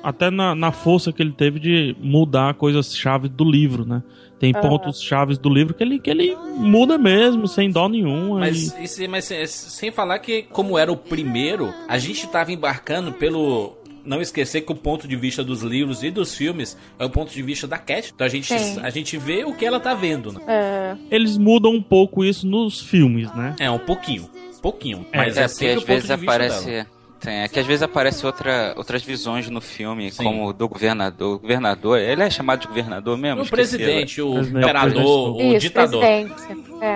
até 0.03 0.29
na, 0.29 0.53
na 0.53 0.73
força 0.73 1.13
que 1.13 1.21
ele 1.21 1.31
teve 1.31 1.61
de 1.61 1.95
mudar 2.01 2.55
coisas-chave 2.55 3.29
do 3.29 3.45
livro, 3.45 3.85
né? 3.85 4.01
Tem 4.41 4.51
pontos 4.51 4.99
chaves 5.01 5.37
do 5.37 5.47
livro 5.49 5.73
que 5.73 5.83
ele, 5.83 5.99
que 5.99 6.09
ele 6.09 6.35
muda 6.57 6.97
mesmo, 6.97 7.47
sem 7.47 7.69
dó 7.69 7.87
nenhum. 7.87 8.39
Mas, 8.39 8.75
esse- 8.81 9.07
mas 9.07 9.23
sem- 9.25 9.45
sem 9.47 9.91
falar 9.91 10.17
que, 10.19 10.41
como 10.43 10.77
era 10.77 10.91
o 10.91 10.97
primeiro, 10.97 11.71
a 11.87 11.97
gente 11.97 12.27
tava 12.27 12.51
embarcando 12.51 13.13
pelo. 13.13 13.77
Não 14.03 14.19
esquecer 14.19 14.61
que 14.61 14.71
o 14.71 14.75
ponto 14.75 15.07
de 15.07 15.15
vista 15.15 15.43
dos 15.43 15.61
livros 15.61 16.01
e 16.01 16.09
dos 16.09 16.33
filmes 16.33 16.75
é 16.97 17.05
o 17.05 17.09
ponto 17.11 17.31
de 17.31 17.41
vista 17.43 17.67
da 17.67 17.77
Cat. 17.77 18.11
Então 18.15 18.25
a 18.25 18.29
gente, 18.29 18.47
Sim. 18.47 18.79
a 18.81 18.89
gente 18.89 19.15
vê 19.15 19.43
o 19.45 19.53
que 19.53 19.63
ela 19.63 19.79
tá 19.79 19.93
vendo, 19.93 20.31
né? 20.33 20.39
É, 20.47 20.95
Eles 21.15 21.37
mudam 21.37 21.71
um 21.73 21.81
pouco 21.83 22.25
isso 22.25 22.47
nos 22.47 22.81
filmes, 22.81 23.31
né? 23.35 23.55
É, 23.59 23.69
um 23.69 23.77
pouquinho. 23.77 24.27
Pouquinho. 24.59 25.05
É, 25.11 25.17
Mas 25.17 25.37
é, 25.37 25.43
é, 25.43 25.47
porque 25.47 25.65
às 25.67 25.83
vezes 25.83 26.09
aparece. 26.09 26.65
dela. 26.65 26.87
Tem, 27.21 27.41
é 27.43 27.47
que 27.47 27.59
às 27.59 27.65
vezes 27.67 27.83
aparece 27.83 28.25
outra, 28.25 28.73
outras 28.75 29.03
visões 29.03 29.47
no 29.47 29.61
filme, 29.61 30.11
Sim. 30.11 30.23
como 30.23 30.47
o 30.47 30.53
do 30.53 30.67
governador. 30.67 31.35
O 31.35 31.39
governador, 31.39 31.99
ele 31.99 32.23
é 32.23 32.29
chamado 32.31 32.61
de 32.61 32.67
governador 32.67 33.15
mesmo? 33.17 33.41
O 33.41 33.43
Esqueci, 33.43 33.77
presidente, 33.77 34.21
o 34.21 34.33
Presidente. 34.33 34.63
imperador, 34.63 35.35
o 35.35 35.41
isso, 35.41 35.59
ditador. 35.59 36.03
É. 36.03 36.25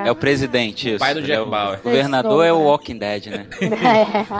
É 0.07 0.11
o 0.11 0.15
presidente, 0.15 0.89
isso. 0.89 0.97
pai 0.99 1.13
do 1.13 1.21
Jack 1.21 1.33
é 1.33 1.41
o- 1.41 1.45
Bauer. 1.45 1.79
O 1.79 1.83
governador 1.83 2.43
é 2.43 2.51
o. 2.51 2.57
Walking 2.65 2.97
Dead, 2.97 3.27
né? 3.27 3.45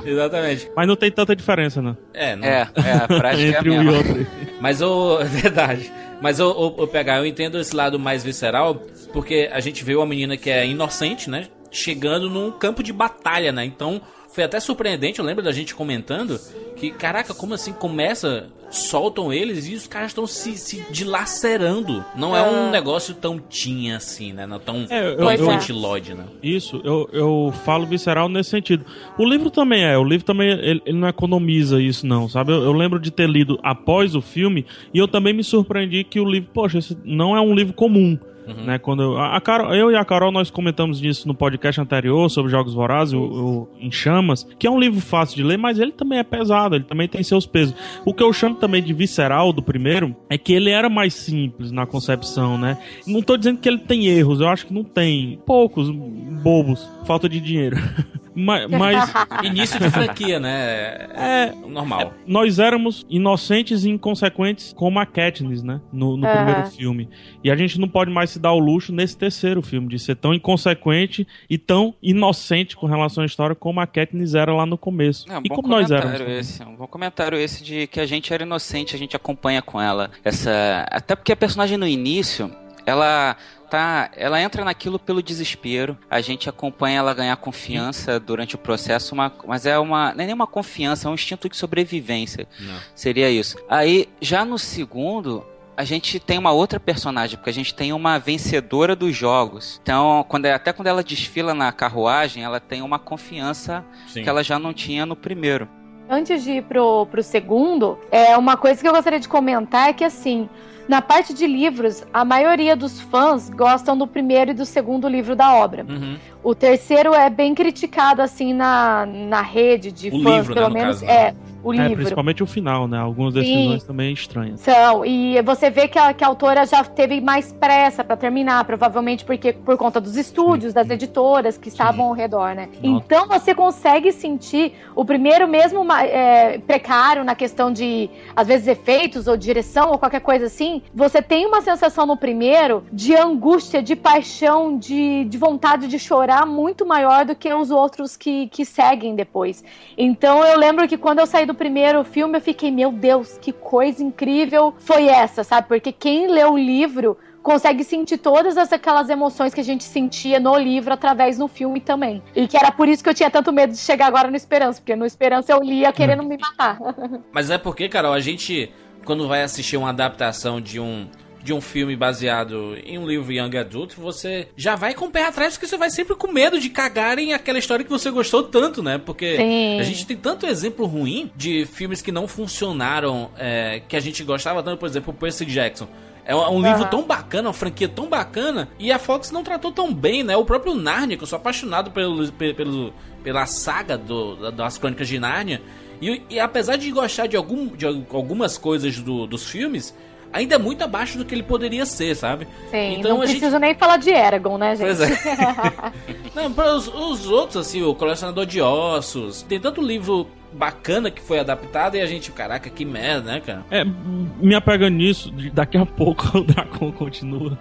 É. 0.06 0.10
Exatamente. 0.10 0.72
Mas 0.76 0.88
não 0.88 0.96
tem 0.96 1.12
tanta 1.12 1.36
diferença, 1.36 1.82
né? 1.84 1.96
É, 2.14 2.36
não, 2.36 2.48
É, 2.48 2.68
é, 2.84 2.92
a 3.04 3.08
prática 3.08 3.44
é 3.44 3.56
a 3.56 3.60
Entre 3.60 3.70
um 3.70 3.84
e 3.84 3.88
outro. 3.90 4.28
Mas 4.60 4.82
o. 4.82 5.20
É 5.22 5.26
verdade. 5.30 5.92
Mas 6.20 6.40
o, 6.40 6.50
o, 6.50 6.84
o 6.84 6.88
PH, 6.88 7.18
eu 7.20 7.26
entendo 7.28 7.60
esse 7.60 7.76
lado 7.76 8.00
mais 8.00 8.24
visceral, 8.24 8.82
porque 9.14 9.48
a 9.54 9.60
gente 9.60 9.84
vê 9.84 9.96
uma 9.96 10.06
menina 10.08 10.36
que 10.36 10.50
é 10.50 10.66
inocente, 10.66 11.30
né? 11.30 11.46
Chegando 11.70 12.28
num 12.30 12.50
campo 12.52 12.82
de 12.82 12.92
batalha, 12.92 13.52
né? 13.52 13.64
Então 13.66 14.02
foi 14.36 14.44
até 14.44 14.60
surpreendente, 14.60 15.20
eu 15.20 15.26
lembro 15.26 15.44
da 15.44 15.52
gente 15.52 15.74
comentando 15.74 16.40
que, 16.76 16.92
caraca, 16.92 17.34
como 17.34 17.54
assim 17.54 17.72
começa, 17.72 18.48
soltam 18.70 19.32
eles 19.32 19.66
e 19.68 19.74
os 19.76 19.88
caras 19.88 20.12
estão 20.12 20.28
se, 20.28 20.58
se 20.58 20.84
dilacerando. 20.92 22.04
Não 22.16 22.36
é 22.36 22.42
um 22.42 22.70
negócio 22.70 23.14
tão 23.16 23.38
teen 23.40 23.94
assim, 23.94 24.34
né? 24.34 24.46
Não 24.46 24.60
tão, 24.60 24.86
É, 24.90 25.08
eu- 25.12 25.18
tão 25.18 25.32
eu- 25.32 25.42
infantilóide, 25.42 26.14
né? 26.14 26.26
Isso, 26.44 26.82
eu, 26.84 27.10
eu 27.14 27.54
falo 27.64 27.86
visceral 27.86 28.28
nesse 28.28 28.50
sentido. 28.50 28.86
O 29.18 29.24
livro 29.26 29.50
também 29.50 29.86
é, 29.86 29.98
o 29.98 30.04
livro 30.04 30.26
também 30.26 30.50
ele, 30.52 30.82
ele 30.86 30.98
não 30.98 31.08
economiza 31.08 31.82
isso, 31.82 32.06
não, 32.06 32.28
sabe? 32.28 32.52
Eu, 32.52 32.62
eu 32.64 32.74
lembro 32.74 33.00
de 33.00 33.12
ter 33.12 33.30
lido 33.30 33.58
após 33.64 34.16
o 34.16 34.22
filme 34.22 34.66
e 34.94 34.98
eu 34.98 35.08
também 35.08 35.34
me 35.34 35.44
surpreendi 35.44 36.04
que 36.04 36.20
o 36.20 36.26
livro, 36.30 36.50
poxa, 36.54 36.80
esse 36.80 36.98
não 37.06 37.36
é 37.38 37.42
um 37.42 37.56
livro 37.56 37.74
comum. 37.74 38.18
Né? 38.48 38.78
Quando 38.78 39.18
a 39.18 39.40
Carol, 39.42 39.74
eu 39.74 39.92
e 39.92 39.96
a 39.96 40.06
Carol 40.06 40.32
nós 40.32 40.50
comentamos 40.50 41.00
disso 41.00 41.28
no 41.28 41.34
podcast 41.34 41.80
anterior 41.82 42.30
sobre 42.30 42.52
Jogos 42.52 42.74
Vorazes, 42.74 43.14
o, 43.14 43.20
o 43.22 43.70
Em 43.80 43.92
Chamas, 43.92 44.48
que 44.58 44.68
é 44.68 44.72
um 44.72 44.80
livro 44.80 45.02
fácil 45.02 45.38
de 45.38 45.44
ler, 45.44 45.58
mas 45.58 45.80
ele 45.80 45.92
também 45.92 46.20
é 46.20 46.24
pesado, 46.24 46.76
ele 46.76 46.84
também 46.84 47.08
tem 47.08 47.24
seus 47.24 47.46
pesos. 47.46 47.76
O 48.06 48.14
que 48.14 48.24
eu 48.24 48.32
chamo 48.32 48.56
também 48.56 48.84
de 48.84 48.94
visceral 48.94 49.52
do 49.52 49.62
primeiro 49.62 50.16
é 50.30 50.38
que 50.38 50.54
ele 50.54 50.70
era 50.70 50.90
mais 50.90 51.14
simples 51.14 51.72
na 51.72 51.86
concepção, 51.86 52.58
né? 52.58 52.78
Não 53.08 53.22
tô 53.22 53.38
dizendo 53.38 53.60
que 53.60 53.68
ele 53.68 53.80
tem 53.80 54.08
erros, 54.08 54.40
eu 54.40 54.48
acho 54.48 54.68
que 54.68 54.74
não 54.74 54.84
tem. 54.84 55.40
Poucos, 55.46 55.90
bobos, 55.90 56.88
falta 57.06 57.28
de 57.28 57.40
dinheiro. 57.40 57.78
mas, 58.36 58.70
mas 58.70 59.14
Início 59.44 59.80
de 59.80 59.90
franquia, 59.90 60.40
né? 60.40 61.08
É, 61.14 61.54
normal. 61.68 62.14
nós 62.28 62.60
éramos 62.60 63.06
inocentes 63.10 63.86
e 63.86 63.90
inconsequentes 63.90 64.74
como 64.74 65.00
a 65.00 65.06
Katniss, 65.06 65.64
né? 65.64 65.80
No, 65.92 66.18
no 66.18 66.28
Aham. 66.28 66.36
primeiro 66.36 66.68
filme. 66.72 67.10
E 67.44 67.50
a 67.50 67.56
gente 67.56 67.80
não 67.80 67.88
pode 67.88 68.12
mais 68.12 68.32
se 68.32 68.40
dar 68.40 68.52
o 68.52 68.60
luxo 68.60 68.92
nesse 68.92 69.18
terceiro 69.18 69.62
filme 69.62 69.88
de 69.88 69.98
ser 70.00 70.16
tão 70.16 70.34
inconsequente 70.34 71.28
e 71.50 71.58
tão 71.58 71.96
inocente 72.02 72.76
com 72.76 72.86
relação 72.86 73.24
à 73.24 73.26
história 73.26 73.56
como 73.56 73.80
a 73.80 73.88
Katniss 73.88 74.36
era 74.36 74.54
lá 74.54 74.66
no 74.66 74.78
começo. 74.78 75.32
É, 75.32 75.38
um 75.38 75.42
e 75.44 75.50
como 75.50 75.68
nós 75.68 75.90
éramos. 75.90 76.20
esse, 76.22 76.64
um 76.64 76.76
bom 76.76 76.88
comentário 76.88 77.38
esse 77.38 77.64
de 77.64 77.88
que 77.88 78.00
a 78.00 78.06
gente 78.06 78.34
era 78.34 78.44
inocente, 78.44 78.96
a 78.96 79.00
gente 79.00 79.16
acompanha 79.16 79.62
com 79.62 79.80
ela 79.80 80.12
essa, 80.24 80.86
até 80.90 81.16
porque 81.16 81.32
a 81.32 81.36
personagem 81.36 81.78
no 81.78 81.88
início, 81.88 82.52
ela 82.86 83.36
tá, 83.76 84.10
ela 84.16 84.42
entra 84.42 84.64
naquilo 84.64 84.98
pelo 84.98 85.22
desespero. 85.22 85.98
A 86.10 86.22
gente 86.22 86.48
acompanha 86.48 87.00
ela 87.00 87.14
ganhar 87.14 87.36
confiança 87.36 88.20
durante 88.20 88.56
o 88.56 88.58
processo, 88.58 89.14
uma, 89.14 89.32
mas 89.46 89.66
é 89.66 89.78
uma, 89.78 90.14
não 90.14 90.24
é 90.24 90.26
nem 90.26 90.34
uma 90.34 90.48
confiança, 90.48 91.08
é 91.08 91.12
um 91.12 91.14
instinto 91.14 91.50
de 91.50 91.58
sobrevivência. 91.58 92.48
Não. 92.60 92.76
Seria 92.96 93.30
isso. 93.30 93.58
Aí, 93.70 94.08
já 94.22 94.46
no 94.46 94.58
segundo, 94.58 95.46
a 95.76 95.84
gente 95.84 96.20
tem 96.22 96.38
uma 96.38 96.52
outra 96.52 96.80
personagem, 96.80 97.38
porque 97.38 97.50
a 97.50 97.54
gente 97.54 97.76
tem 97.76 97.92
uma 97.92 98.18
vencedora 98.18 98.96
dos 98.96 99.14
jogos. 99.14 99.80
Então, 99.84 100.26
quando, 100.30 100.46
até 100.46 100.72
quando 100.72 100.88
ela 100.88 101.04
desfila 101.04 101.54
na 101.54 101.72
carruagem, 101.74 102.44
ela 102.44 102.62
tem 102.62 102.82
uma 102.82 102.98
confiança 102.98 103.84
Sim. 104.08 104.24
que 104.24 104.30
ela 104.30 104.42
já 104.42 104.58
não 104.58 104.74
tinha 104.74 105.06
no 105.06 105.18
primeiro. 105.18 105.68
Antes 106.10 106.44
de 106.44 106.52
ir 106.52 106.64
pro, 106.64 107.08
pro 107.08 107.22
segundo, 107.22 108.00
é 108.12 108.38
uma 108.38 108.56
coisa 108.56 108.80
que 108.80 108.88
eu 108.88 108.94
gostaria 108.94 109.20
de 109.20 109.28
comentar 109.28 109.90
é 109.90 109.94
que 109.94 110.04
assim, 110.04 110.48
na 110.88 111.02
parte 111.02 111.34
de 111.34 111.48
livros, 111.48 112.04
a 112.14 112.24
maioria 112.24 112.76
dos 112.76 113.00
fãs 113.00 113.50
gostam 113.50 113.98
do 113.98 114.06
primeiro 114.06 114.52
e 114.52 114.54
do 114.54 114.66
segundo 114.66 115.08
livro 115.08 115.36
da 115.36 115.54
obra. 115.54 115.86
Uhum. 115.88 116.18
O 116.46 116.54
terceiro 116.54 117.12
é 117.16 117.28
bem 117.28 117.56
criticado 117.56 118.22
assim 118.22 118.54
na, 118.54 119.04
na 119.08 119.42
rede 119.42 119.92
de 119.92 120.10
O 120.10 120.22
fãs, 120.22 120.48
livro, 120.48 120.54
né, 120.54 120.62
pelo 120.62 120.68
no 120.68 120.74
menos 120.76 121.00
caso, 121.02 121.06
né? 121.12 121.14
é 121.14 121.36
o 121.64 121.74
É, 121.74 121.78
livro. 121.78 121.96
principalmente 121.96 122.44
o 122.44 122.46
final, 122.46 122.88
né? 122.88 123.00
Algumas 123.00 123.34
Sim. 123.34 123.40
decisões 123.40 123.84
também 123.84 124.14
estranhas. 124.14 124.60
São, 124.62 125.04
e 125.04 125.42
você 125.42 125.72
vê 125.72 125.88
que 125.88 125.98
a, 125.98 126.14
que 126.14 126.24
a 126.24 126.28
autora 126.28 126.64
já 126.68 126.84
teve 126.84 127.20
mais 127.20 127.52
pressa 127.52 128.04
pra 128.04 128.16
terminar, 128.16 128.64
provavelmente 128.66 129.26
porque 129.26 129.52
por 129.52 129.76
conta 129.76 130.00
dos 130.00 130.16
estúdios, 130.16 130.72
das 130.72 130.88
editoras 130.92 131.58
que 131.58 131.68
estavam 131.70 132.06
ao 132.06 132.14
redor, 132.14 132.54
né? 132.54 132.70
Então 132.84 133.28
você 133.28 133.56
consegue 133.56 134.12
sentir 134.12 134.74
o 134.96 135.04
primeiro 135.04 135.48
mesmo 135.48 135.84
é, 135.92 136.60
precário 136.60 137.24
na 137.24 137.34
questão 137.34 137.74
de, 137.74 138.12
às 138.36 138.48
vezes, 138.48 138.68
efeitos 138.68 139.28
ou 139.28 139.36
direção 139.36 139.90
ou 139.90 139.98
qualquer 139.98 140.22
coisa 140.22 140.46
assim. 140.46 140.84
Você 140.94 141.20
tem 141.20 141.48
uma 141.48 141.62
sensação 141.62 142.06
no 142.06 142.16
primeiro 142.16 142.84
de 142.94 143.16
angústia, 143.16 143.82
de 143.82 143.96
paixão, 143.96 144.78
de, 144.78 145.26
de 145.26 145.38
vontade 145.40 145.88
de 145.88 145.98
chorar 145.98 146.35
muito 146.44 146.88
maior 146.88 147.24
do 147.24 147.36
que 147.36 147.54
os 147.54 147.70
outros 147.70 148.18
que, 148.18 148.48
que 148.48 148.66
seguem 148.66 149.14
depois. 149.16 149.64
Então 149.96 150.44
eu 150.44 150.58
lembro 150.58 150.88
que 150.88 150.98
quando 150.98 151.20
eu 151.20 151.28
saí 151.28 151.46
do 151.46 151.54
primeiro 151.54 152.04
filme, 152.04 152.38
eu 152.38 152.42
fiquei, 152.42 152.72
meu 152.72 152.92
Deus, 152.92 153.38
que 153.38 153.52
coisa 153.52 154.04
incrível 154.04 154.74
foi 154.80 155.06
essa, 155.08 155.44
sabe? 155.44 155.68
Porque 155.68 155.92
quem 155.92 156.26
lê 156.28 156.44
o 156.44 156.58
livro 156.58 157.16
consegue 157.44 157.84
sentir 157.84 158.18
todas 158.18 158.58
as- 158.58 158.74
aquelas 158.74 159.08
emoções 159.08 159.54
que 159.54 159.62
a 159.62 159.64
gente 159.64 159.84
sentia 159.84 160.40
no 160.40 160.58
livro 160.58 160.92
através 160.92 161.38
do 161.38 161.48
filme 161.48 161.80
também. 161.80 162.24
E 162.36 162.48
que 162.48 162.58
era 162.58 162.72
por 162.72 162.88
isso 162.90 163.04
que 163.04 163.10
eu 163.10 163.14
tinha 163.14 163.30
tanto 163.30 163.54
medo 163.54 163.72
de 163.72 163.78
chegar 163.78 164.08
agora 164.08 164.32
no 164.32 164.36
Esperança, 164.36 164.82
porque 164.82 164.96
no 164.96 165.06
Esperança 165.06 165.52
eu 165.52 165.62
lia 165.62 165.94
querendo 165.94 166.24
me 166.24 166.40
matar. 166.40 166.80
Mas 167.32 167.52
é 167.52 167.60
porque, 167.60 167.88
Carol, 167.88 168.14
a 168.14 168.20
gente, 168.20 168.74
quando 169.06 169.28
vai 169.28 169.44
assistir 169.44 169.78
uma 169.78 169.90
adaptação 169.90 170.60
de 170.60 170.80
um, 170.80 171.08
de 171.46 171.54
um 171.54 171.62
filme 171.62 171.96
baseado 171.96 172.76
em 172.84 172.98
um 172.98 173.08
livro 173.08 173.32
Young 173.32 173.56
Adult, 173.56 173.94
você 173.96 174.48
já 174.58 174.76
vai 174.76 174.96
com 174.96 175.06
o 175.06 175.12
pé 175.12 175.26
atrás, 175.28 175.54
porque 175.54 175.68
você 175.68 175.78
vai 175.78 175.92
sempre 175.92 176.16
com 176.16 176.32
medo 176.32 176.60
de 176.60 176.70
cagarem 176.70 177.34
aquela 177.34 177.60
história 177.60 177.86
que 177.86 177.92
você 177.92 178.10
gostou 178.10 178.42
tanto, 178.44 178.82
né? 178.82 178.98
Porque 178.98 179.38
Sim. 179.38 179.80
a 179.80 179.84
gente 179.84 180.08
tem 180.08 180.18
tanto 180.18 180.48
exemplo 180.48 180.88
ruim 180.88 181.32
de 181.36 181.66
filmes 181.68 182.02
que 182.02 182.12
não 182.12 182.28
funcionaram, 182.28 183.30
é, 183.38 183.82
que 183.88 183.96
a 183.96 184.00
gente 184.00 184.24
gostava 184.24 184.64
tanto, 184.64 184.80
por 184.80 184.88
exemplo, 184.90 185.14
o 185.14 185.16
Percy 185.16 185.46
Jackson. 185.46 185.88
É 186.26 186.36
um, 186.36 186.56
um 186.56 186.62
livro 186.64 186.86
tão 186.90 187.04
bacana, 187.04 187.50
uma 187.50 187.54
franquia 187.54 187.88
tão 187.88 188.08
bacana, 188.10 188.68
e 188.80 188.92
a 188.92 188.98
Fox 188.98 189.30
não 189.30 189.44
tratou 189.44 189.72
tão 189.72 189.94
bem, 189.94 190.24
né? 190.24 190.36
O 190.36 190.44
próprio 190.44 190.74
Narnia, 190.74 191.16
que 191.16 191.22
eu 191.22 191.28
sou 191.28 191.38
apaixonado 191.38 191.92
pelo, 191.92 192.32
pe- 192.32 192.56
pelo, 192.56 192.92
pela 193.24 193.46
saga 193.46 193.96
do- 193.96 194.36
da- 194.36 194.50
das 194.50 194.80
Crônicas 194.80 195.08
de 195.08 195.20
Narnia, 195.20 195.62
e, 196.02 196.24
e 196.28 196.40
apesar 196.40 196.78
de 196.78 196.90
gostar 196.92 197.28
de, 197.28 197.38
algum, 197.38 197.68
de 197.68 197.86
al- 197.86 198.04
algumas 198.12 198.58
coisas 198.58 198.98
do- 199.00 199.28
dos 199.28 199.48
filmes, 199.48 199.94
ainda 200.36 200.56
é 200.56 200.58
muito 200.58 200.84
abaixo 200.84 201.18
do 201.18 201.26
que 201.26 201.34
ele 201.34 201.44
poderia 201.44 201.86
ser, 201.86 202.16
sabe? 202.16 202.48
Sim, 202.70 203.00
Então 203.00 203.16
não 203.16 203.22
a 203.22 203.26
gente- 203.26 203.38
preciso 203.40 203.58
nem 203.60 203.74
falar 203.76 203.98
de 203.98 204.10
Eragon, 204.10 204.58
né, 204.58 204.76
gente? 204.76 204.86
Pois 204.98 205.02
é. 205.02 205.92
Não, 206.36 206.52
para 206.52 206.76
os, 206.76 206.88
os 206.88 207.28
outros, 207.30 207.56
assim, 207.66 207.82
o 207.82 207.96
Colecionador 207.96 208.46
de 208.46 208.62
Ossos, 208.62 209.42
tem 209.44 209.60
tanto 209.60 209.82
livro 209.82 210.28
bacana 210.58 211.12
que 211.12 211.22
foi 211.22 211.40
adaptado 211.40 211.96
e 211.96 212.02
a 212.02 212.06
gente, 212.06 212.32
caraca, 212.32 212.70
que 212.70 212.86
merda, 212.86 213.34
né, 213.34 213.40
cara? 213.42 213.66
É, 213.70 213.84
me 213.84 214.56
apegando 214.56 214.96
nisso, 214.96 215.32
daqui 215.54 215.78
a 215.78 215.86
pouco 215.86 216.38
o 216.40 216.44
Dracon 216.44 216.92
continua. 216.92 217.58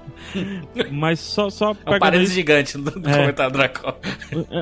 Mas 0.90 1.18
só, 1.20 1.50
só 1.50 1.74
É 1.86 1.96
um 1.96 1.98
parênteses 1.98 2.34
gigante 2.34 2.78
no 2.78 2.88
É. 2.88 2.92
comentário 3.18 3.52
do 3.52 3.58
Dracon. 3.58 3.94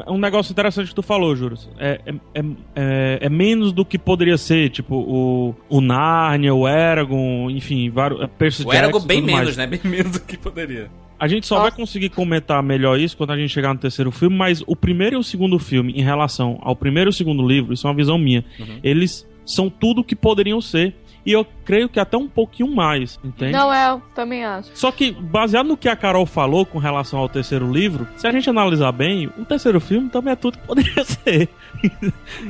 É 0.06 0.10
um 0.10 0.18
negócio 0.18 0.50
interessante 0.52 0.88
que 0.88 0.94
tu 0.94 1.02
falou, 1.02 1.34
Juros. 1.36 1.68
É, 1.78 2.00
é, 2.06 2.14
é, 2.34 2.44
é- 2.76 3.18
é 3.22 3.28
menos 3.28 3.72
do 3.72 3.84
que 3.84 3.98
poderia 3.98 4.36
ser, 4.38 4.70
tipo, 4.70 4.94
o, 4.96 5.54
o 5.68 5.80
Narnia, 5.80 6.54
o 6.54 6.66
Eragon, 6.66 7.50
enfim, 7.50 7.90
vários. 7.90 8.20
é, 8.20 8.28
O 8.66 8.72
Eragon 8.72 9.00
bem 9.00 9.20
menos, 9.22 9.42
mais. 9.42 9.56
né? 9.56 9.66
Bem 9.66 9.80
menos 9.84 10.12
do 10.12 10.20
que 10.20 10.36
poderia. 10.36 10.90
A 11.22 11.28
gente 11.28 11.46
só 11.46 11.60
vai 11.60 11.70
conseguir 11.70 12.08
comentar 12.08 12.60
melhor 12.64 12.98
isso 12.98 13.16
quando 13.16 13.30
a 13.30 13.36
gente 13.36 13.50
chegar 13.50 13.72
no 13.72 13.78
terceiro 13.78 14.10
filme, 14.10 14.34
mas 14.36 14.60
o 14.66 14.74
primeiro 14.74 15.14
e 15.14 15.18
o 15.18 15.22
segundo 15.22 15.56
filme, 15.56 15.92
em 15.92 16.02
relação 16.02 16.58
ao 16.62 16.74
primeiro 16.74 17.10
e 17.10 17.12
o 17.12 17.14
segundo 17.14 17.46
livro, 17.46 17.72
isso 17.72 17.86
é 17.86 17.90
uma 17.90 17.94
visão 17.96 18.18
minha, 18.18 18.44
Uhum. 18.58 18.80
eles 18.82 19.24
são 19.46 19.70
tudo 19.70 20.00
o 20.00 20.04
que 20.04 20.16
poderiam 20.16 20.60
ser. 20.60 20.94
E 21.24 21.30
eu 21.32 21.46
creio 21.64 21.88
que 21.88 22.00
até 22.00 22.16
um 22.16 22.26
pouquinho 22.28 22.74
mais, 22.74 23.18
entende? 23.22 23.52
Não, 23.52 23.72
é, 23.72 23.90
eu 23.90 24.02
também 24.14 24.44
acho. 24.44 24.70
Só 24.74 24.90
que, 24.90 25.12
baseado 25.12 25.66
no 25.68 25.76
que 25.76 25.88
a 25.88 25.94
Carol 25.94 26.26
falou 26.26 26.66
com 26.66 26.78
relação 26.78 27.20
ao 27.20 27.28
terceiro 27.28 27.70
livro, 27.70 28.08
se 28.16 28.26
a 28.26 28.32
gente 28.32 28.50
analisar 28.50 28.90
bem, 28.90 29.30
o 29.38 29.44
terceiro 29.44 29.80
filme 29.80 30.08
também 30.08 30.32
é 30.32 30.36
tudo 30.36 30.58
que 30.58 30.66
poderia 30.66 31.04
ser. 31.06 31.48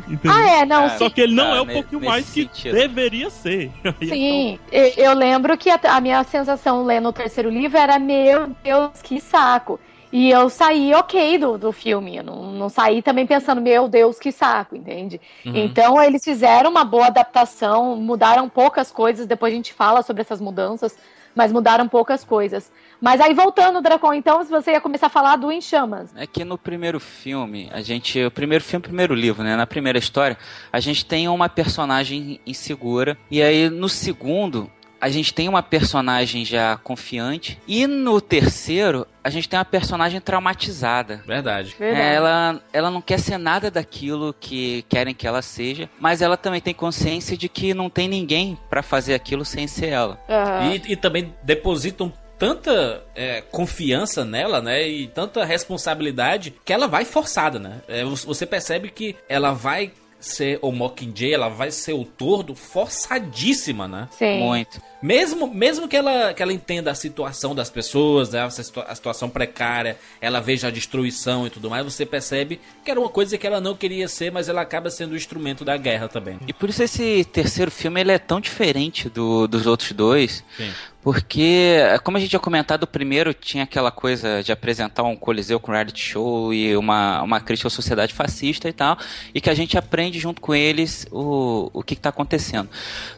Entendeu? 0.09 0.33
Ah, 0.33 0.51
é, 0.61 0.65
não, 0.65 0.89
Só 0.99 1.11
que 1.11 1.21
ele 1.21 1.35
não 1.35 1.53
Ah, 1.53 1.57
é 1.57 1.61
um 1.61 1.65
ne- 1.67 1.73
pouquinho 1.75 2.01
mais 2.05 2.25
que 2.31 2.43
sentido. 2.45 2.75
deveria 2.75 3.29
ser. 3.31 3.71
Aí 4.01 4.09
Sim, 4.09 4.59
eu, 4.71 4.85
eu 4.97 5.15
lembro 5.15 5.57
que 5.59 5.69
a, 5.71 5.79
a 5.85 6.01
minha 6.01 6.23
sensação 6.25 6.83
lendo 6.85 7.09
o 7.09 7.13
terceiro 7.13 7.51
livro 7.51 7.77
era: 7.79 7.99
meu 7.99 8.55
Deus, 8.65 8.91
que 9.03 9.21
saco. 9.21 9.79
E 10.13 10.31
eu 10.31 10.51
saí 10.51 10.95
ok 10.95 11.39
do, 11.39 11.57
do 11.57 11.73
filme. 11.73 12.19
Eu 12.19 12.23
não, 12.23 12.53
não 12.53 12.69
saí 12.69 13.01
também 13.01 13.27
pensando, 13.27 13.63
meu 13.63 13.89
Deus, 13.89 14.19
que 14.19 14.31
saco, 14.31 14.77
entende? 14.77 15.19
Uhum. 15.45 15.57
Então 15.57 16.03
eles 16.03 16.23
fizeram 16.23 16.71
uma 16.71 16.85
boa 16.85 17.07
adaptação, 17.07 17.97
mudaram 17.97 18.49
poucas 18.49 18.93
coisas, 18.93 19.27
depois 19.27 19.53
a 19.53 19.57
gente 19.57 19.73
fala 19.73 20.03
sobre 20.03 20.21
essas 20.21 20.41
mudanças, 20.41 20.97
mas 21.35 21.51
mudaram 21.51 21.89
poucas 21.89 22.25
coisas. 22.25 22.71
Mas 23.01 23.21
aí 23.21 23.35
voltando, 23.35 23.81
Dracon, 23.81 24.13
então, 24.13 24.45
se 24.45 24.51
você 24.51 24.73
ia 24.73 24.81
começar 24.81 25.07
a 25.07 25.11
falar 25.11 25.37
do 25.37 25.51
Em 25.51 25.61
Chamas. 25.61 26.15
É 26.15 26.27
que 26.27 26.45
no 26.45 26.57
primeiro 26.57 27.01
filme, 27.01 27.69
a 27.73 27.81
gente. 27.81 28.23
O 28.25 28.31
primeiro 28.31 28.63
filme, 28.63 28.83
primeiro 28.83 29.15
livro, 29.15 29.43
né? 29.43 29.57
Na 29.57 29.67
primeira 29.67 29.99
história, 29.99 30.37
a 30.73 30.79
gente 30.79 31.05
tem 31.05 31.27
uma 31.27 31.49
personagem 31.49 32.39
insegura. 32.47 33.19
E 33.31 33.43
aí, 33.43 33.69
no 33.69 33.89
segundo, 33.89 34.71
a 35.03 35.09
gente 35.09 35.35
tem 35.35 35.49
uma 35.49 35.65
personagem 35.65 36.45
já 36.45 36.77
confiante. 36.77 37.59
E 37.67 37.89
no 37.89 38.21
terceiro, 38.21 39.05
a 39.25 39.29
gente 39.31 39.49
tem 39.49 39.59
uma 39.59 39.65
personagem 39.65 40.21
traumatizada. 40.21 41.21
Verdade. 41.27 41.75
É, 41.81 42.15
ela, 42.15 42.63
ela 42.73 42.89
não 42.89 43.03
quer 43.03 43.19
ser 43.19 43.37
nada 43.37 43.69
daquilo 43.69 44.33
que 44.39 44.85
querem 44.89 45.13
que 45.13 45.27
ela 45.27 45.43
seja, 45.43 45.91
mas 45.99 46.23
ela 46.23 46.37
também 46.37 46.61
tem 46.61 46.73
consciência 46.73 47.37
de 47.37 47.49
que 47.49 47.75
não 47.75 47.91
tem 47.91 48.07
ninguém 48.07 48.57
pra 48.71 48.81
fazer 48.81 49.15
aquilo 49.15 49.45
sem 49.45 49.67
ser 49.67 49.89
ela. 49.89 50.21
Aham. 50.29 50.73
E, 50.73 50.93
e 50.93 50.97
também 50.97 51.35
depositam 51.43 52.13
tanta 52.39 53.03
é, 53.17 53.41
confiança 53.41 54.25
nela, 54.25 54.63
né? 54.63 54.87
E 54.87 55.09
tanta 55.09 55.45
responsabilidade 55.45 56.55
que 56.65 56.73
ela 56.73 56.87
vai 56.87 57.05
forçada, 57.05 57.59
né? 57.59 57.81
É, 57.89 58.05
você 58.05 58.25
você 58.25 58.47
percebe 58.47 58.89
que 58.89 59.17
ela 59.29 59.53
vai 59.53 59.91
ser 60.21 60.59
o 60.63 60.71
Mockingjay, 60.71 61.35
ela 61.35 61.49
vai 61.49 61.71
ser 61.71 61.93
o 61.93 62.05
tordo 62.05 62.55
forçadíssima, 62.55 63.89
né? 63.89 64.09
Sim. 64.13 64.39
Muito. 64.39 64.81
Mesmo, 65.03 65.53
mesmo 65.53 65.89
que, 65.89 65.97
ela, 65.97 66.33
que 66.33 66.43
ela 66.43 66.53
entenda 66.53 66.91
a 66.91 66.95
situação 66.95 67.55
das 67.55 67.69
pessoas, 67.69 68.31
né, 68.31 68.43
a, 68.43 68.51
situa- 68.51 68.85
a 68.89 68.95
situação 68.95 69.29
precária, 69.29 69.97
ela 70.21 70.41
veja 70.41 70.69
a 70.69 70.71
destruição 70.71 71.47
e 71.47 71.51
tudo 71.51 71.69
mais, 71.69 71.85
você 71.85 72.07
percebe 72.07 72.61
que 72.85 72.91
era 72.91 73.01
uma 73.01 73.09
coisa 73.09 73.37
que 73.37 73.47
ela 73.47 73.61
não 73.61 73.75
queria 73.75 74.07
ser, 74.07 74.31
mas 74.31 74.49
ela 74.49 74.61
acaba 74.61 74.91
sendo 74.91 75.13
o 75.13 75.17
instrumento 75.17 75.65
da 75.65 75.77
guerra 75.77 76.09
também. 76.09 76.39
E 76.47 76.53
por 76.53 76.71
isso 76.71 76.83
esse 76.83 77.25
terceiro 77.25 77.71
filme 77.71 78.01
ele 78.01 78.13
é 78.13 78.19
tão 78.19 78.41
diferente 78.41 79.09
do, 79.09 79.49
dos 79.49 79.67
outros 79.67 79.93
dois. 79.93 80.45
Sim. 80.57 80.71
Porque, 81.03 81.79
como 82.05 82.17
a 82.17 82.21
gente 82.21 82.31
tinha 82.31 82.39
comentado, 82.39 82.85
o 82.85 82.87
primeiro 82.87 83.35
tinha 83.35 83.65
aquela 83.65 83.91
coisa 83.91 84.41
de 84.41 84.53
apresentar 84.53 85.03
um 85.03 85.17
coliseu 85.17 85.59
com 85.59 85.73
reality 85.73 86.01
show 86.01 86.55
e 86.55 86.77
uma, 86.77 87.21
uma 87.23 87.41
crítica 87.41 87.67
à 87.67 87.71
sociedade 87.73 88.15
fascista 88.15 88.69
e 88.69 88.73
tal, 88.73 88.97
e 89.35 89.41
que 89.41 89.51
a 89.51 89.55
gente 89.55 89.77
aprende 89.77 90.21
junto 90.21 90.41
com 90.41 90.55
eles 90.55 91.05
o, 91.11 91.69
o 91.73 91.83
que 91.83 91.95
está 91.95 92.11
acontecendo. 92.11 92.69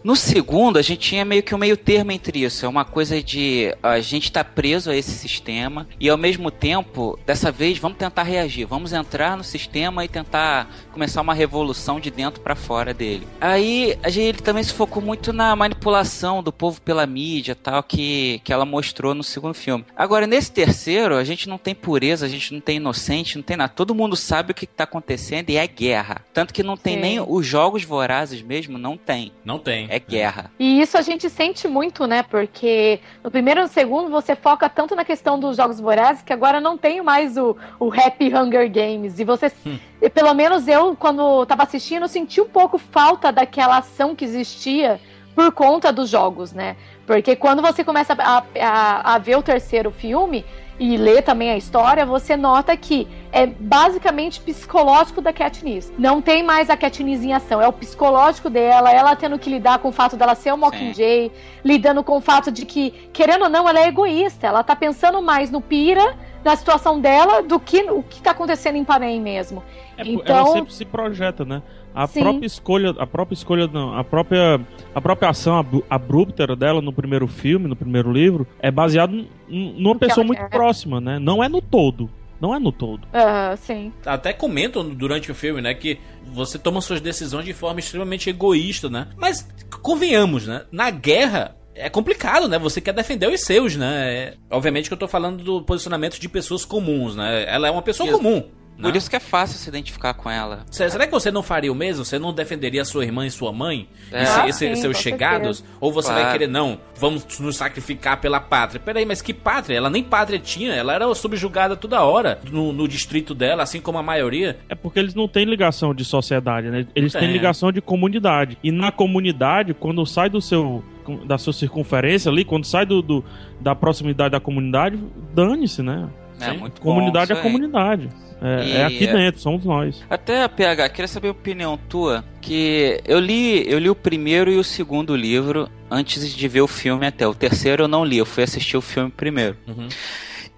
No 0.02 0.16
segundo, 0.16 0.78
a 0.78 0.82
gente 0.82 1.00
tinha 1.00 1.26
meio 1.26 1.42
que 1.42 1.54
um 1.54 1.58
meio 1.58 1.73
termo 1.76 2.12
entre 2.12 2.44
isso. 2.44 2.66
É 2.66 2.68
uma 2.68 2.84
coisa 2.84 3.22
de 3.22 3.74
a 3.82 4.00
gente 4.00 4.32
tá 4.32 4.42
preso 4.42 4.90
a 4.90 4.96
esse 4.96 5.12
sistema 5.12 5.86
e 6.00 6.08
ao 6.08 6.18
mesmo 6.18 6.50
tempo, 6.50 7.18
dessa 7.24 7.52
vez, 7.52 7.78
vamos 7.78 7.98
tentar 7.98 8.24
reagir, 8.24 8.66
vamos 8.66 8.92
entrar 8.92 9.36
no 9.36 9.44
sistema 9.44 10.04
e 10.04 10.08
tentar 10.08 10.68
começar 10.92 11.20
uma 11.20 11.34
revolução 11.34 12.00
de 12.00 12.10
dentro 12.10 12.40
para 12.40 12.54
fora 12.54 12.92
dele. 12.92 13.26
Aí 13.40 13.96
a 14.02 14.08
gente 14.08 14.24
ele 14.24 14.38
também 14.38 14.62
se 14.62 14.72
focou 14.72 15.02
muito 15.02 15.32
na 15.32 15.54
manipulação 15.54 16.42
do 16.42 16.52
povo 16.52 16.80
pela 16.80 17.06
mídia 17.06 17.54
tal 17.54 17.82
que, 17.82 18.40
que 18.42 18.52
ela 18.52 18.64
mostrou 18.64 19.14
no 19.14 19.22
segundo 19.22 19.54
filme. 19.54 19.84
Agora, 19.94 20.26
nesse 20.26 20.50
terceiro, 20.50 21.16
a 21.16 21.24
gente 21.24 21.48
não 21.48 21.58
tem 21.58 21.74
pureza, 21.74 22.26
a 22.26 22.28
gente 22.28 22.52
não 22.52 22.60
tem 22.60 22.78
inocente, 22.78 23.36
não 23.36 23.42
tem 23.42 23.56
nada. 23.56 23.72
Todo 23.74 23.94
mundo 23.94 24.16
sabe 24.16 24.52
o 24.52 24.54
que 24.54 24.64
está 24.64 24.84
acontecendo 24.84 25.50
e 25.50 25.56
é 25.56 25.66
guerra. 25.66 26.24
Tanto 26.32 26.52
que 26.52 26.62
não 26.62 26.76
tem 26.76 26.94
Sim. 26.94 27.00
nem 27.00 27.20
os 27.20 27.46
jogos 27.46 27.84
vorazes 27.84 28.42
mesmo, 28.42 28.78
não 28.78 28.96
tem. 28.96 29.32
Não 29.44 29.58
tem. 29.58 29.86
É 29.90 29.98
guerra. 29.98 30.50
E 30.58 30.80
isso 30.80 30.96
a 30.96 31.02
gente 31.02 31.28
sente 31.28 31.63
muito, 31.68 32.06
né? 32.06 32.22
Porque 32.22 33.00
no 33.22 33.30
primeiro 33.30 33.60
e 33.60 33.62
no 33.62 33.68
segundo 33.68 34.10
você 34.10 34.34
foca 34.34 34.68
tanto 34.68 34.94
na 34.94 35.04
questão 35.04 35.38
dos 35.38 35.56
jogos 35.56 35.80
vorazes 35.80 36.22
que 36.22 36.32
agora 36.32 36.60
não 36.60 36.76
tem 36.76 37.02
mais 37.02 37.36
o, 37.36 37.56
o 37.78 37.92
Happy 37.92 38.34
Hunger 38.34 38.70
Games. 38.70 39.18
E 39.18 39.24
você, 39.24 39.52
e 40.00 40.10
pelo 40.10 40.34
menos 40.34 40.68
eu, 40.68 40.94
quando 40.96 41.44
tava 41.46 41.62
assistindo, 41.62 42.08
senti 42.08 42.40
um 42.40 42.48
pouco 42.48 42.78
falta 42.78 43.32
daquela 43.32 43.78
ação 43.78 44.14
que 44.14 44.24
existia 44.24 45.00
por 45.34 45.52
conta 45.52 45.92
dos 45.92 46.08
jogos, 46.08 46.52
né? 46.52 46.76
Porque 47.06 47.36
quando 47.36 47.60
você 47.60 47.84
começa 47.84 48.14
a, 48.18 48.44
a, 48.60 49.14
a 49.14 49.18
ver 49.18 49.36
o 49.36 49.42
terceiro 49.42 49.90
filme 49.90 50.44
e 50.78 50.96
ler 50.96 51.22
também 51.22 51.50
a 51.50 51.56
história, 51.56 52.04
você 52.04 52.36
nota 52.36 52.76
que 52.76 53.06
é 53.30 53.46
basicamente 53.46 54.40
psicológico 54.40 55.20
da 55.20 55.32
Katniss. 55.32 55.92
Não 55.98 56.20
tem 56.20 56.42
mais 56.42 56.68
a 56.70 56.76
Katniss 56.76 57.22
em 57.22 57.32
ação, 57.32 57.60
é 57.60 57.68
o 57.68 57.72
psicológico 57.72 58.50
dela, 58.50 58.90
ela 58.90 59.14
tendo 59.14 59.38
que 59.38 59.50
lidar 59.50 59.78
com 59.78 59.88
o 59.88 59.92
fato 59.92 60.16
dela 60.16 60.34
ser 60.34 60.52
o 60.52 60.56
Mockingjay, 60.56 61.30
lidando 61.64 62.02
com 62.02 62.16
o 62.16 62.20
fato 62.20 62.50
de 62.50 62.66
que, 62.66 62.90
querendo 63.12 63.42
ou 63.42 63.48
não, 63.48 63.68
ela 63.68 63.80
é 63.80 63.88
egoísta, 63.88 64.46
ela 64.46 64.62
tá 64.62 64.74
pensando 64.74 65.22
mais 65.22 65.50
no 65.50 65.60
Pira, 65.60 66.16
na 66.44 66.56
situação 66.56 67.00
dela, 67.00 67.42
do 67.42 67.58
que 67.58 67.82
o 67.90 68.02
que 68.02 68.20
tá 68.20 68.32
acontecendo 68.32 68.76
em 68.76 68.84
Panem 68.84 69.20
mesmo. 69.20 69.62
É, 69.96 70.02
Ela 70.02 70.10
então, 70.10 70.52
sempre 70.52 70.74
se 70.74 70.84
projeta, 70.84 71.44
né? 71.44 71.62
A 71.94 72.06
Sim. 72.08 72.20
própria 72.20 72.46
escolha, 72.46 72.90
a 72.98 73.06
própria 73.06 73.34
escolha 73.34 73.68
não, 73.68 73.94
a 73.96 74.02
própria 74.02 74.60
a 74.94 75.00
própria 75.00 75.28
ação 75.30 75.56
abru- 75.56 75.84
abrupta 75.88 76.44
dela 76.56 76.80
no 76.82 76.92
primeiro 76.92 77.28
filme, 77.28 77.68
no 77.68 77.76
primeiro 77.76 78.10
livro, 78.12 78.46
é 78.58 78.70
baseado 78.70 79.24
numa 79.48 79.94
pessoa 79.96 80.24
muito 80.26 80.40
quer. 80.40 80.50
próxima, 80.50 81.00
né? 81.00 81.18
Não 81.20 81.42
é 81.42 81.48
no 81.48 81.62
todo. 81.62 82.10
Não 82.40 82.52
é 82.54 82.58
no 82.58 82.72
todo. 82.72 83.06
ah, 83.12 83.54
sim. 83.56 83.92
Até 84.04 84.32
comentam 84.32 84.86
durante 84.88 85.30
o 85.30 85.34
filme, 85.34 85.62
né, 85.62 85.72
que 85.72 85.98
você 86.32 86.58
toma 86.58 86.80
suas 86.80 87.00
decisões 87.00 87.44
de 87.46 87.54
forma 87.54 87.78
extremamente 87.78 88.28
egoísta, 88.28 88.90
né? 88.90 89.06
Mas 89.16 89.48
convenhamos, 89.80 90.46
né? 90.46 90.62
Na 90.72 90.90
guerra 90.90 91.56
é 91.76 91.88
complicado, 91.88 92.48
né? 92.48 92.58
Você 92.58 92.80
quer 92.80 92.92
defender 92.92 93.28
os 93.28 93.40
seus, 93.40 93.76
né? 93.76 94.14
É- 94.14 94.34
obviamente 94.50 94.88
que 94.88 94.94
eu 94.94 94.98
tô 94.98 95.06
falando 95.08 95.42
do 95.44 95.62
posicionamento 95.62 96.18
de 96.20 96.28
pessoas 96.28 96.64
comuns, 96.64 97.14
né? 97.16 97.44
Ela 97.48 97.68
é 97.68 97.70
uma 97.70 97.82
pessoa 97.82 98.08
Isso. 98.08 98.18
comum. 98.18 98.42
Por 98.76 98.90
né? 98.90 98.98
isso 98.98 99.08
que 99.08 99.14
é 99.16 99.20
fácil 99.20 99.56
se 99.58 99.68
identificar 99.68 100.14
com 100.14 100.28
ela. 100.28 100.64
Se- 100.70 100.88
Será 100.90 101.06
que 101.06 101.12
você 101.12 101.30
não 101.30 101.42
faria 101.42 101.70
o 101.70 101.74
mesmo? 101.74 102.04
Você 102.04 102.18
não 102.18 102.32
defenderia 102.32 102.84
sua 102.84 103.04
irmã 103.04 103.24
e 103.26 103.30
sua 103.30 103.52
mãe? 103.52 103.88
É. 104.10 104.22
E 104.22 104.26
se- 104.26 104.40
Ah, 104.40 104.52
sim, 104.52 104.74
seus 104.74 104.98
chegados? 104.98 105.58
certeza. 105.58 105.76
Ou 105.80 105.92
você 105.92 106.08
Claro. 106.08 106.22
vai 106.24 106.32
querer, 106.32 106.48
não, 106.48 106.78
vamos 106.98 107.24
nos 107.38 107.56
sacrificar 107.56 108.20
pela 108.20 108.40
pátria? 108.40 108.80
Peraí, 108.80 109.06
mas 109.06 109.22
que 109.22 109.32
pátria? 109.32 109.76
Ela 109.76 109.88
nem 109.88 110.02
pátria 110.02 110.38
tinha, 110.38 110.72
ela 110.72 110.92
era 110.92 111.14
subjugada 111.14 111.76
toda 111.76 112.02
hora 112.02 112.40
no, 112.50 112.72
no 112.72 112.88
distrito 112.88 113.34
dela, 113.34 113.62
assim 113.62 113.80
como 113.80 113.96
a 113.98 114.02
maioria. 114.02 114.58
É 114.68 114.74
porque 114.74 114.98
eles 114.98 115.14
não 115.14 115.28
têm 115.28 115.44
ligação 115.44 115.94
de 115.94 116.04
sociedade, 116.04 116.68
né? 116.68 116.86
Eles 116.96 117.12
Não 117.14 117.20
têm 117.20 117.32
ligação 117.32 117.70
de 117.70 117.80
comunidade. 117.80 118.58
E 118.62 118.72
na 118.72 118.90
comunidade, 118.90 119.72
quando 119.72 120.04
sai 120.04 120.28
do 120.28 120.40
seu 120.40 120.82
da 121.26 121.36
sua 121.36 121.52
circunferência 121.52 122.30
ali, 122.30 122.44
quando 122.46 122.64
sai 122.64 122.86
do, 122.86 123.02
do- 123.02 123.24
da 123.60 123.74
proximidade 123.74 124.32
da 124.32 124.40
comunidade, 124.40 124.98
dane-se, 125.34 125.82
né? 125.82 126.08
É 126.40 126.50
Sim. 126.50 126.56
muito 126.58 126.80
Comunidade 126.80 127.32
bom 127.32 127.38
é 127.38 127.42
comunidade. 127.42 128.08
É, 128.46 128.64
E- 128.66 128.72
é 128.72 128.84
aqui 128.84 129.06
dentro, 129.06 129.40
somos 129.40 129.64
nós. 129.64 130.04
Até, 130.10 130.46
PH, 130.46 130.88
queria 130.90 131.08
saber 131.08 131.28
a 131.28 131.30
opinião 131.30 131.78
tua, 131.88 132.22
que 132.42 133.00
eu 133.06 133.18
li, 133.18 133.64
eu 133.66 133.78
li 133.78 133.88
o 133.88 133.94
primeiro 133.94 134.50
e 134.52 134.58
o 134.58 134.64
segundo 134.64 135.16
livro 135.16 135.68
antes 135.90 136.34
de 136.34 136.48
ver 136.48 136.60
o 136.60 136.68
filme 136.68 137.06
até. 137.06 137.26
O 137.26 137.34
terceiro 137.34 137.84
eu 137.84 137.88
não 137.88 138.04
li, 138.04 138.18
eu 138.18 138.26
fui 138.26 138.42
assistir 138.42 138.76
o 138.76 138.82
filme 138.82 139.10
primeiro. 139.10 139.56
Uhum. 139.66 139.88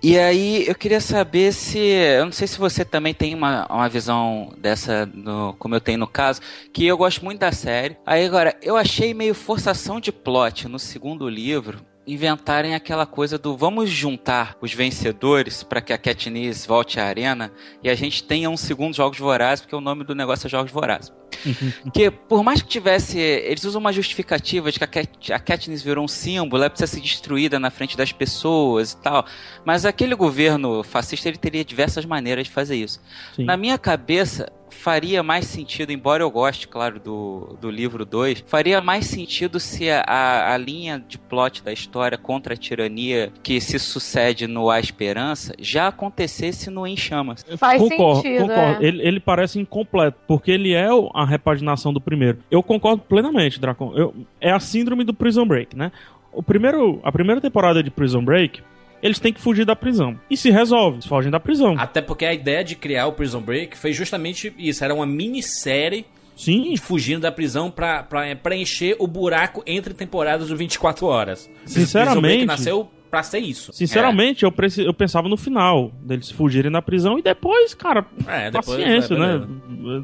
E 0.02 0.18
aí 0.18 0.66
eu 0.68 0.74
queria 0.74 1.00
saber 1.00 1.52
se. 1.52 1.78
Eu 1.78 2.26
não 2.26 2.32
sei 2.32 2.46
se 2.46 2.58
você 2.58 2.84
também 2.84 3.14
tem 3.14 3.34
uma, 3.34 3.66
uma 3.72 3.88
visão 3.88 4.52
dessa, 4.58 5.06
no- 5.06 5.54
como 5.58 5.74
eu 5.74 5.80
tenho 5.80 5.98
no 5.98 6.06
caso, 6.06 6.40
que 6.72 6.86
eu 6.86 6.96
gosto 6.98 7.24
muito 7.24 7.38
da 7.40 7.50
série. 7.50 7.96
Aí 8.04 8.24
agora, 8.24 8.54
eu 8.62 8.76
achei 8.76 9.14
meio 9.14 9.34
forçação 9.34 9.98
de 9.98 10.12
plot 10.12 10.68
no 10.68 10.78
segundo 10.78 11.28
livro. 11.28 11.78
Inventarem 12.06 12.74
aquela 12.74 13.04
coisa 13.04 13.36
do 13.36 13.56
vamos 13.56 13.90
juntar 13.90 14.56
os 14.60 14.72
vencedores 14.72 15.62
para 15.62 15.80
que 15.80 15.92
a 15.92 15.98
Katniss 15.98 16.64
volte 16.64 17.00
à 17.00 17.04
arena 17.04 17.52
e 17.82 17.90
a 17.90 17.94
gente 17.94 18.22
tenha 18.22 18.48
um 18.48 18.56
segundo 18.56 18.94
Jogos 18.94 19.18
Vorazes, 19.18 19.62
porque 19.62 19.74
o 19.74 19.80
nome 19.80 20.04
do 20.04 20.14
negócio 20.14 20.46
é 20.46 20.50
Jogos 20.50 20.70
Vorazes. 20.70 21.12
Porque 21.82 22.10
por 22.10 22.42
mais 22.42 22.62
que 22.62 22.68
tivesse. 22.68 23.18
Eles 23.18 23.64
usam 23.64 23.80
uma 23.80 23.92
justificativa 23.92 24.70
de 24.70 24.78
que 24.78 24.84
a, 24.84 24.86
Cat, 24.86 25.32
a 25.32 25.38
Katniss 25.38 25.82
virou 25.82 26.04
um 26.04 26.08
símbolo, 26.08 26.62
ela 26.62 26.70
precisa 26.70 26.90
ser 26.92 27.00
destruída 27.00 27.58
na 27.58 27.70
frente 27.70 27.96
das 27.96 28.12
pessoas 28.12 28.92
e 28.92 28.96
tal. 28.98 29.24
Mas 29.64 29.84
aquele 29.84 30.14
governo 30.14 30.82
fascista 30.82 31.28
ele 31.28 31.36
teria 31.36 31.64
diversas 31.64 32.04
maneiras 32.04 32.46
de 32.46 32.52
fazer 32.52 32.76
isso. 32.76 33.00
Sim. 33.34 33.44
Na 33.44 33.56
minha 33.56 33.76
cabeça, 33.76 34.50
faria 34.76 35.22
mais 35.22 35.46
sentido, 35.46 35.90
embora 35.92 36.22
eu 36.22 36.30
goste, 36.30 36.68
claro, 36.68 37.00
do, 37.00 37.56
do 37.60 37.70
livro 37.70 38.04
2, 38.04 38.44
faria 38.46 38.80
mais 38.80 39.06
sentido 39.06 39.58
se 39.58 39.90
a, 39.90 40.52
a, 40.52 40.56
linha 40.56 41.02
de 41.06 41.18
plot 41.18 41.62
da 41.62 41.72
história 41.72 42.16
contra 42.16 42.54
a 42.54 42.56
tirania 42.56 43.32
que 43.42 43.60
se 43.60 43.78
sucede 43.78 44.46
no 44.46 44.70
A 44.70 44.78
Esperança 44.78 45.54
já 45.58 45.88
acontecesse 45.88 46.70
no 46.70 46.86
Em 46.86 46.96
Chamas. 46.96 47.44
Faz 47.56 47.80
concordo, 47.80 48.22
sentido, 48.22 48.46
concordo. 48.46 48.84
é. 48.84 48.86
Ele, 48.86 49.02
ele 49.02 49.20
parece 49.20 49.58
incompleto, 49.58 50.18
porque 50.26 50.50
ele 50.50 50.72
é 50.72 50.88
a 51.14 51.24
repaginação 51.24 51.92
do 51.92 52.00
primeiro. 52.00 52.38
Eu 52.50 52.62
concordo 52.62 53.02
plenamente, 53.02 53.58
Dracon. 53.60 53.92
Eu- 53.96 54.14
é 54.40 54.50
a 54.52 54.60
síndrome 54.60 55.04
do 55.04 55.14
Prison 55.14 55.46
Break, 55.46 55.76
né? 55.76 55.90
O 56.32 56.42
primeiro, 56.42 57.00
a 57.02 57.10
primeira 57.10 57.40
temporada 57.40 57.82
de 57.82 57.90
Prison 57.90 58.22
Break, 58.22 58.62
eles 59.02 59.18
têm 59.18 59.32
que 59.32 59.40
fugir 59.40 59.64
da 59.64 59.76
prisão. 59.76 60.18
E 60.30 60.36
se 60.36 60.50
resolve, 60.50 60.96
eles 60.96 61.06
fogem 61.06 61.30
da 61.30 61.40
prisão. 61.40 61.74
Até 61.78 62.00
porque 62.00 62.24
a 62.24 62.32
ideia 62.34 62.62
de 62.64 62.74
criar 62.76 63.06
o 63.06 63.12
Prison 63.12 63.40
Break 63.40 63.76
foi 63.76 63.92
justamente 63.92 64.52
isso, 64.58 64.84
era 64.84 64.94
uma 64.94 65.06
minissérie 65.06 66.04
Sim, 66.36 66.76
fugindo 66.76 67.22
da 67.22 67.32
prisão 67.32 67.70
pra, 67.70 68.02
pra 68.02 68.36
preencher 68.36 68.94
o 68.98 69.06
buraco 69.06 69.62
entre 69.66 69.94
temporadas 69.94 70.48
do 70.48 70.56
24 70.56 71.06
horas. 71.06 71.48
Sinceramente- 71.64 72.20
Prison 72.20 72.20
Break 72.20 72.46
nasceu 72.46 72.90
pra 73.10 73.22
ser 73.22 73.38
isso. 73.38 73.72
sinceramente, 73.72 74.42
eu, 74.44 74.52
preci- 74.52 74.84
eu 74.84 74.92
pensava 74.92 75.28
no 75.28 75.36
final, 75.36 75.90
deles 76.02 76.30
fugirem 76.30 76.70
da 76.70 76.82
prisão 76.82 77.18
e 77.18 77.22
depois, 77.22 77.72
cara, 77.72 78.04
É, 78.26 78.50
depois, 78.50 78.66
paciência, 78.78 79.14
é, 79.14 79.18
né? 79.18 79.46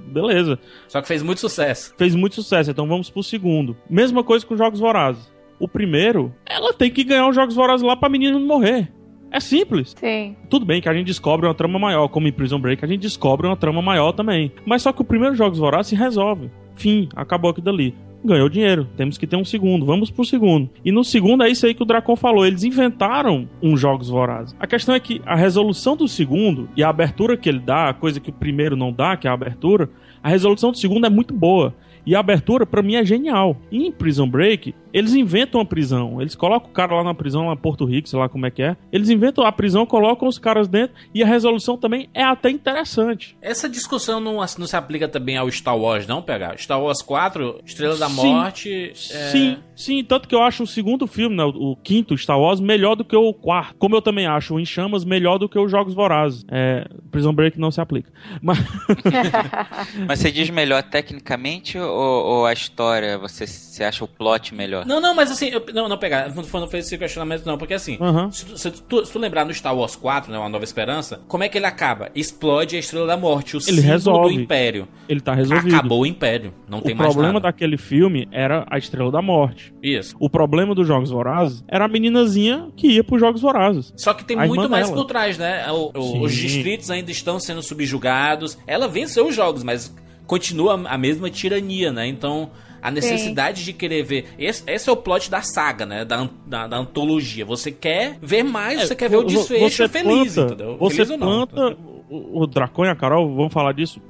Beleza. 0.06 0.58
Só 0.88 1.02
que 1.02 1.08
fez 1.08 1.22
muito 1.22 1.40
sucesso. 1.40 1.92
Fez 1.98 2.14
muito 2.14 2.36
sucesso, 2.36 2.70
então 2.70 2.86
vamos 2.86 3.10
pro 3.10 3.22
segundo. 3.22 3.76
Mesma 3.90 4.22
coisa 4.24 4.46
com 4.46 4.56
Jogos 4.56 4.80
Vorazes. 4.80 5.30
O 5.58 5.68
primeiro, 5.68 6.34
ela 6.46 6.72
tem 6.72 6.90
que 6.90 7.04
ganhar 7.04 7.28
os 7.28 7.34
Jogos 7.34 7.54
Vorazes 7.54 7.86
lá 7.86 7.96
pra 7.96 8.08
menina 8.08 8.38
não 8.38 8.46
morrer. 8.46 8.90
É 9.30 9.40
simples. 9.40 9.94
Sim. 9.98 10.36
Tudo 10.50 10.66
bem 10.66 10.82
que 10.82 10.88
a 10.88 10.94
gente 10.94 11.06
descobre 11.06 11.46
uma 11.46 11.54
trama 11.54 11.78
maior, 11.78 12.06
como 12.08 12.28
em 12.28 12.32
Prison 12.32 12.58
Break, 12.58 12.84
a 12.84 12.88
gente 12.88 13.00
descobre 13.00 13.46
uma 13.46 13.56
trama 13.56 13.80
maior 13.80 14.12
também. 14.12 14.52
Mas 14.66 14.82
só 14.82 14.92
que 14.92 15.00
o 15.00 15.04
primeiro 15.04 15.34
Jogos 15.34 15.58
Vorazes 15.58 15.88
se 15.88 15.96
resolve. 15.96 16.50
Fim, 16.76 17.08
acabou 17.16 17.50
aquilo 17.50 17.64
dali. 17.64 17.94
Ganhou 18.24 18.48
dinheiro, 18.48 18.86
temos 18.96 19.18
que 19.18 19.26
ter 19.26 19.34
um 19.34 19.44
segundo, 19.44 19.84
vamos 19.84 20.10
pro 20.10 20.24
segundo. 20.24 20.70
E 20.84 20.92
no 20.92 21.02
segundo 21.02 21.42
é 21.42 21.48
isso 21.48 21.66
aí 21.66 21.74
que 21.74 21.82
o 21.82 21.86
Dracon 21.86 22.14
falou, 22.14 22.46
eles 22.46 22.62
inventaram 22.62 23.48
um 23.60 23.76
Jogos 23.76 24.08
Vorazes. 24.08 24.54
A 24.60 24.66
questão 24.66 24.94
é 24.94 25.00
que 25.00 25.20
a 25.26 25.34
resolução 25.34 25.96
do 25.96 26.06
segundo 26.06 26.68
e 26.76 26.84
a 26.84 26.88
abertura 26.88 27.36
que 27.36 27.48
ele 27.48 27.58
dá, 27.58 27.88
a 27.88 27.94
coisa 27.94 28.20
que 28.20 28.30
o 28.30 28.34
primeiro 28.34 28.76
não 28.76 28.92
dá, 28.92 29.16
que 29.16 29.26
é 29.26 29.30
a 29.30 29.34
abertura, 29.34 29.90
a 30.22 30.28
resolução 30.28 30.70
do 30.70 30.78
segundo 30.78 31.06
é 31.06 31.10
muito 31.10 31.34
boa. 31.34 31.74
E 32.06 32.14
a 32.14 32.20
abertura, 32.20 32.66
pra 32.66 32.82
mim, 32.82 32.94
é 32.94 33.04
genial. 33.04 33.56
E 33.70 33.86
em 33.86 33.92
Prison 33.92 34.28
Break, 34.28 34.74
eles 34.92 35.14
inventam 35.14 35.60
a 35.60 35.64
prisão. 35.64 36.20
Eles 36.20 36.34
colocam 36.34 36.70
o 36.70 36.72
cara 36.72 36.94
lá 36.94 37.04
na 37.04 37.14
prisão, 37.14 37.46
lá 37.46 37.54
em 37.54 37.56
Porto 37.56 37.84
Rico, 37.84 38.08
sei 38.08 38.18
lá 38.18 38.28
como 38.28 38.46
é 38.46 38.50
que 38.50 38.62
é. 38.62 38.76
Eles 38.92 39.08
inventam 39.10 39.44
a 39.44 39.52
prisão, 39.52 39.86
colocam 39.86 40.28
os 40.28 40.38
caras 40.38 40.68
dentro. 40.68 40.94
E 41.14 41.22
a 41.22 41.26
resolução 41.26 41.76
também 41.76 42.08
é 42.12 42.22
até 42.22 42.50
interessante. 42.50 43.36
Essa 43.40 43.68
discussão 43.68 44.20
não, 44.20 44.36
não 44.36 44.66
se 44.66 44.76
aplica 44.76 45.08
também 45.08 45.36
ao 45.36 45.50
Star 45.50 45.76
Wars, 45.76 46.06
não, 46.06 46.22
pegar? 46.22 46.58
Star 46.58 46.80
Wars 46.80 47.02
4, 47.02 47.60
Estrela 47.64 47.96
da 47.96 48.08
Sim. 48.08 48.34
Morte. 48.34 48.90
é, 48.90 48.94
Sim, 48.94 49.58
sim. 49.74 50.04
Tanto 50.04 50.28
que 50.28 50.34
eu 50.34 50.42
acho 50.42 50.62
o 50.62 50.66
segundo 50.66 51.06
filme, 51.06 51.36
né, 51.36 51.44
o, 51.44 51.72
o 51.72 51.76
quinto 51.76 52.16
Star 52.16 52.38
Wars, 52.38 52.60
melhor 52.60 52.94
do 52.94 53.04
que 53.04 53.16
o 53.16 53.32
quarto. 53.32 53.74
Como 53.78 53.96
eu 53.96 54.02
também 54.02 54.26
acho 54.26 54.54
o 54.54 54.60
Em 54.60 54.64
Chamas 54.64 55.04
melhor 55.04 55.38
do 55.38 55.48
que 55.48 55.58
os 55.58 55.70
Jogos 55.70 55.94
Vorazes. 55.94 56.44
É, 56.50 56.86
Prison 57.10 57.32
Break 57.32 57.58
não 57.58 57.70
se 57.70 57.80
aplica. 57.80 58.10
Mas 58.40 58.58
Mas 60.06 60.18
você 60.18 60.30
diz 60.30 60.50
melhor 60.50 60.82
tecnicamente 60.82 61.78
ou, 61.78 61.88
ou, 61.88 62.24
ou 62.24 62.46
a 62.46 62.52
história, 62.52 63.18
você, 63.18 63.46
você 63.46 63.84
acha 63.84 64.04
o 64.04 64.08
plot 64.08 64.54
melhor? 64.54 64.81
Não, 64.86 65.00
não, 65.00 65.14
mas 65.14 65.30
assim, 65.30 65.48
eu, 65.48 65.64
não, 65.74 65.88
não 65.88 65.98
pegar, 65.98 66.28
não, 66.34 66.60
não 66.60 66.68
fez 66.68 66.86
esse 66.86 66.96
questionamento 66.98 67.44
não, 67.46 67.56
porque 67.58 67.74
assim, 67.74 67.96
Aham. 68.00 68.30
se, 68.30 68.44
tu, 68.46 68.58
se, 68.58 68.70
tu, 68.70 69.06
se 69.06 69.12
tu 69.12 69.18
lembrar 69.18 69.44
no 69.44 69.52
Star 69.54 69.76
Wars 69.76 69.96
4, 69.96 70.30
né, 70.32 70.38
Uma 70.38 70.48
Nova 70.48 70.64
Esperança, 70.64 71.20
como 71.28 71.44
é 71.44 71.48
que 71.48 71.56
ele 71.58 71.66
acaba? 71.66 72.10
Explode 72.14 72.76
a 72.76 72.78
Estrela 72.78 73.06
da 73.06 73.16
Morte, 73.16 73.56
o 73.56 73.58
Ele 73.58 73.62
símbolo 73.62 73.86
resolve. 73.86 74.34
do 74.34 74.40
Império. 74.40 74.88
Ele 75.08 75.20
tá 75.20 75.34
resolvido. 75.34 75.74
Acabou 75.74 76.00
o 76.02 76.06
Império, 76.06 76.52
não 76.68 76.80
tem 76.80 76.94
o 76.94 76.96
mais 76.98 77.10
problema 77.10 77.34
nada. 77.34 77.48
daquele 77.48 77.76
filme 77.76 78.28
era 78.32 78.64
a 78.70 78.78
Estrela 78.78 79.10
da 79.10 79.22
Morte. 79.22 79.72
Isso. 79.82 80.16
O 80.18 80.28
problema 80.30 80.74
dos 80.74 80.86
Jogos 80.86 81.10
Vorazes 81.10 81.64
era 81.68 81.84
a 81.84 81.88
meninazinha 81.88 82.68
que 82.76 82.88
ia 82.88 83.04
pros 83.04 83.20
Jogos 83.20 83.40
Vorazes. 83.40 83.92
Só 83.96 84.12
que 84.14 84.24
tem 84.24 84.38
A 84.38 84.46
muito 84.46 84.68
mais 84.68 84.86
dela. 84.86 84.96
por 84.96 85.04
trás, 85.06 85.38
né? 85.38 85.70
O- 85.70 85.90
o- 85.98 86.20
os 86.22 86.32
distritos 86.34 86.90
ainda 86.90 87.10
estão 87.10 87.38
sendo 87.38 87.62
subjugados. 87.62 88.58
Ela 88.66 88.88
venceu 88.88 89.26
os 89.28 89.34
jogos, 89.34 89.62
mas 89.62 89.94
continua 90.26 90.80
a 90.88 90.96
mesma 90.98 91.28
tirania, 91.30 91.92
né? 91.92 92.06
Então, 92.06 92.50
a 92.82 92.90
necessidade 92.90 93.64
de 93.64 93.72
querer 93.72 94.02
ver. 94.02 94.26
Esse, 94.38 94.62
esse 94.66 94.88
é 94.88 94.92
o 94.92 94.96
plot 94.96 95.30
da 95.30 95.40
saga, 95.40 95.86
né? 95.86 96.04
Da, 96.04 96.28
da, 96.46 96.66
da 96.66 96.76
antologia. 96.76 97.44
Você 97.44 97.70
quer 97.70 98.18
ver 98.20 98.42
mais, 98.42 98.88
você 98.88 98.96
quer 98.96 99.08
ver 99.08 99.18
o 99.18 99.24
desfecho 99.24 99.76
você 99.76 99.88
feliz, 99.88 100.34
planta, 100.34 100.54
entendeu? 100.54 100.76
Você 100.78 100.96
feliz 100.96 101.10
ou 101.10 101.18
não. 101.18 101.46
planta. 101.46 101.76
O, 102.10 102.42
o 102.42 102.46
Dracon 102.46 102.84
e 102.84 102.88
a 102.88 102.96
Carol 102.96 103.34
vão 103.34 103.48
falar 103.48 103.72
disso 103.72 104.00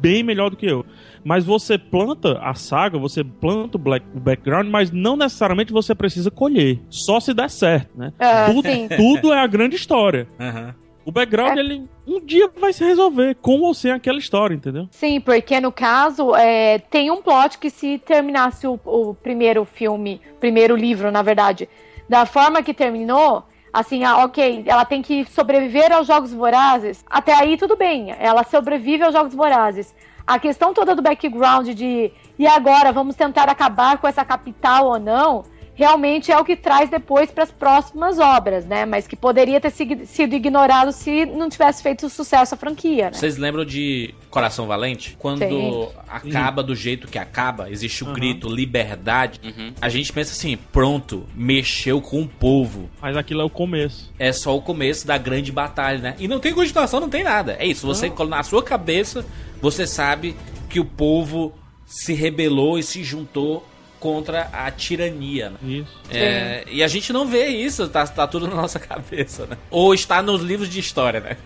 bem 0.00 0.22
melhor 0.22 0.50
do 0.50 0.56
que 0.56 0.66
eu. 0.66 0.84
Mas 1.24 1.44
você 1.44 1.78
planta 1.78 2.38
a 2.40 2.54
saga, 2.54 2.98
você 2.98 3.22
planta 3.22 3.76
o, 3.76 3.80
black, 3.80 4.04
o 4.14 4.20
background, 4.20 4.68
mas 4.68 4.90
não 4.90 5.16
necessariamente 5.16 5.72
você 5.72 5.94
precisa 5.94 6.30
colher. 6.30 6.80
Só 6.88 7.20
se 7.20 7.32
der 7.32 7.48
certo, 7.48 7.96
né? 7.96 8.12
Ah, 8.18 8.46
tudo, 8.52 8.68
sim. 8.68 8.88
tudo 8.96 9.32
é 9.32 9.38
a 9.38 9.46
grande 9.46 9.76
história. 9.76 10.26
Aham. 10.38 10.74
O 11.04 11.12
background, 11.12 11.58
ele 11.58 11.88
um 12.06 12.20
dia 12.24 12.50
vai 12.56 12.72
se 12.72 12.84
resolver, 12.84 13.36
com 13.36 13.60
ou 13.60 13.74
sem 13.74 13.92
aquela 13.92 14.18
história, 14.18 14.54
entendeu? 14.54 14.88
Sim, 14.90 15.20
porque 15.20 15.60
no 15.60 15.72
caso 15.72 16.34
é, 16.34 16.78
tem 16.78 17.10
um 17.10 17.22
plot 17.22 17.58
que 17.58 17.70
se 17.70 17.98
terminasse 17.98 18.66
o, 18.66 18.78
o 18.84 19.14
primeiro 19.14 19.64
filme, 19.64 20.20
primeiro 20.40 20.76
livro, 20.76 21.10
na 21.10 21.22
verdade, 21.22 21.68
da 22.08 22.26
forma 22.26 22.62
que 22.62 22.74
terminou, 22.74 23.44
assim, 23.72 24.04
ah, 24.04 24.24
ok, 24.24 24.64
ela 24.66 24.84
tem 24.84 25.00
que 25.00 25.24
sobreviver 25.26 25.92
aos 25.92 26.06
Jogos 26.06 26.32
Vorazes. 26.32 27.04
Até 27.08 27.34
aí 27.34 27.56
tudo 27.56 27.76
bem, 27.76 28.14
ela 28.18 28.44
sobrevive 28.44 29.04
aos 29.04 29.14
Jogos 29.14 29.34
Vorazes. 29.34 29.94
A 30.26 30.38
questão 30.38 30.72
toda 30.72 30.94
do 30.94 31.02
background 31.02 31.68
de 31.70 32.12
e 32.38 32.46
agora 32.46 32.92
vamos 32.92 33.16
tentar 33.16 33.48
acabar 33.48 33.98
com 33.98 34.06
essa 34.06 34.24
capital 34.24 34.86
ou 34.86 34.98
não, 34.98 35.44
realmente 35.74 36.30
é 36.30 36.38
o 36.38 36.44
que 36.44 36.56
traz 36.56 36.90
depois 36.90 37.30
para 37.30 37.44
as 37.44 37.50
próximas 37.50 38.18
obras, 38.18 38.64
né? 38.66 38.84
Mas 38.84 39.06
que 39.06 39.16
poderia 39.16 39.60
ter 39.60 39.70
sido 39.70 40.34
ignorado 40.34 40.92
se 40.92 41.26
não 41.26 41.48
tivesse 41.48 41.82
feito 41.82 42.08
sucesso 42.08 42.54
a 42.54 42.58
franquia, 42.58 43.06
né? 43.06 43.12
Vocês 43.12 43.36
lembram 43.36 43.64
de 43.64 44.14
Coração 44.30 44.66
Valente? 44.66 45.16
Quando 45.18 45.38
Sim. 45.38 45.88
acaba 46.08 46.62
do 46.62 46.74
jeito 46.74 47.08
que 47.08 47.18
acaba, 47.18 47.70
existe 47.70 48.04
o 48.04 48.08
Aham. 48.08 48.14
grito 48.14 48.48
liberdade. 48.48 49.40
Uhum. 49.42 49.72
A 49.80 49.88
gente 49.88 50.12
pensa 50.12 50.32
assim, 50.32 50.56
pronto, 50.56 51.26
mexeu 51.34 52.00
com 52.00 52.22
o 52.22 52.28
povo. 52.28 52.90
Mas 53.00 53.16
aquilo 53.16 53.40
é 53.40 53.44
o 53.44 53.50
começo. 53.50 54.12
É 54.18 54.32
só 54.32 54.56
o 54.56 54.62
começo 54.62 55.06
da 55.06 55.16
grande 55.16 55.50
batalha, 55.50 55.98
né? 55.98 56.14
E 56.18 56.28
não 56.28 56.38
tem 56.38 56.52
continuação, 56.52 57.00
não 57.00 57.08
tem 57.08 57.24
nada. 57.24 57.56
É 57.58 57.66
isso, 57.66 57.86
você 57.86 58.12
na 58.28 58.42
sua 58.42 58.62
cabeça, 58.62 59.24
você 59.60 59.86
sabe 59.86 60.36
que 60.68 60.78
o 60.78 60.84
povo 60.84 61.52
se 61.84 62.14
rebelou 62.14 62.78
e 62.78 62.82
se 62.82 63.02
juntou 63.04 63.66
contra 64.02 64.48
a 64.52 64.68
tirania, 64.68 65.50
né? 65.50 65.56
Isso. 65.62 65.96
É, 66.10 66.64
e 66.68 66.82
a 66.82 66.88
gente 66.88 67.12
não 67.12 67.24
vê 67.24 67.46
isso, 67.46 67.88
tá, 67.88 68.04
tá 68.04 68.26
tudo 68.26 68.48
na 68.48 68.56
nossa 68.56 68.80
cabeça, 68.82 69.46
né? 69.46 69.56
Ou 69.70 69.94
está 69.94 70.20
nos 70.20 70.42
livros 70.42 70.68
de 70.68 70.80
história, 70.80 71.20
né? 71.20 71.36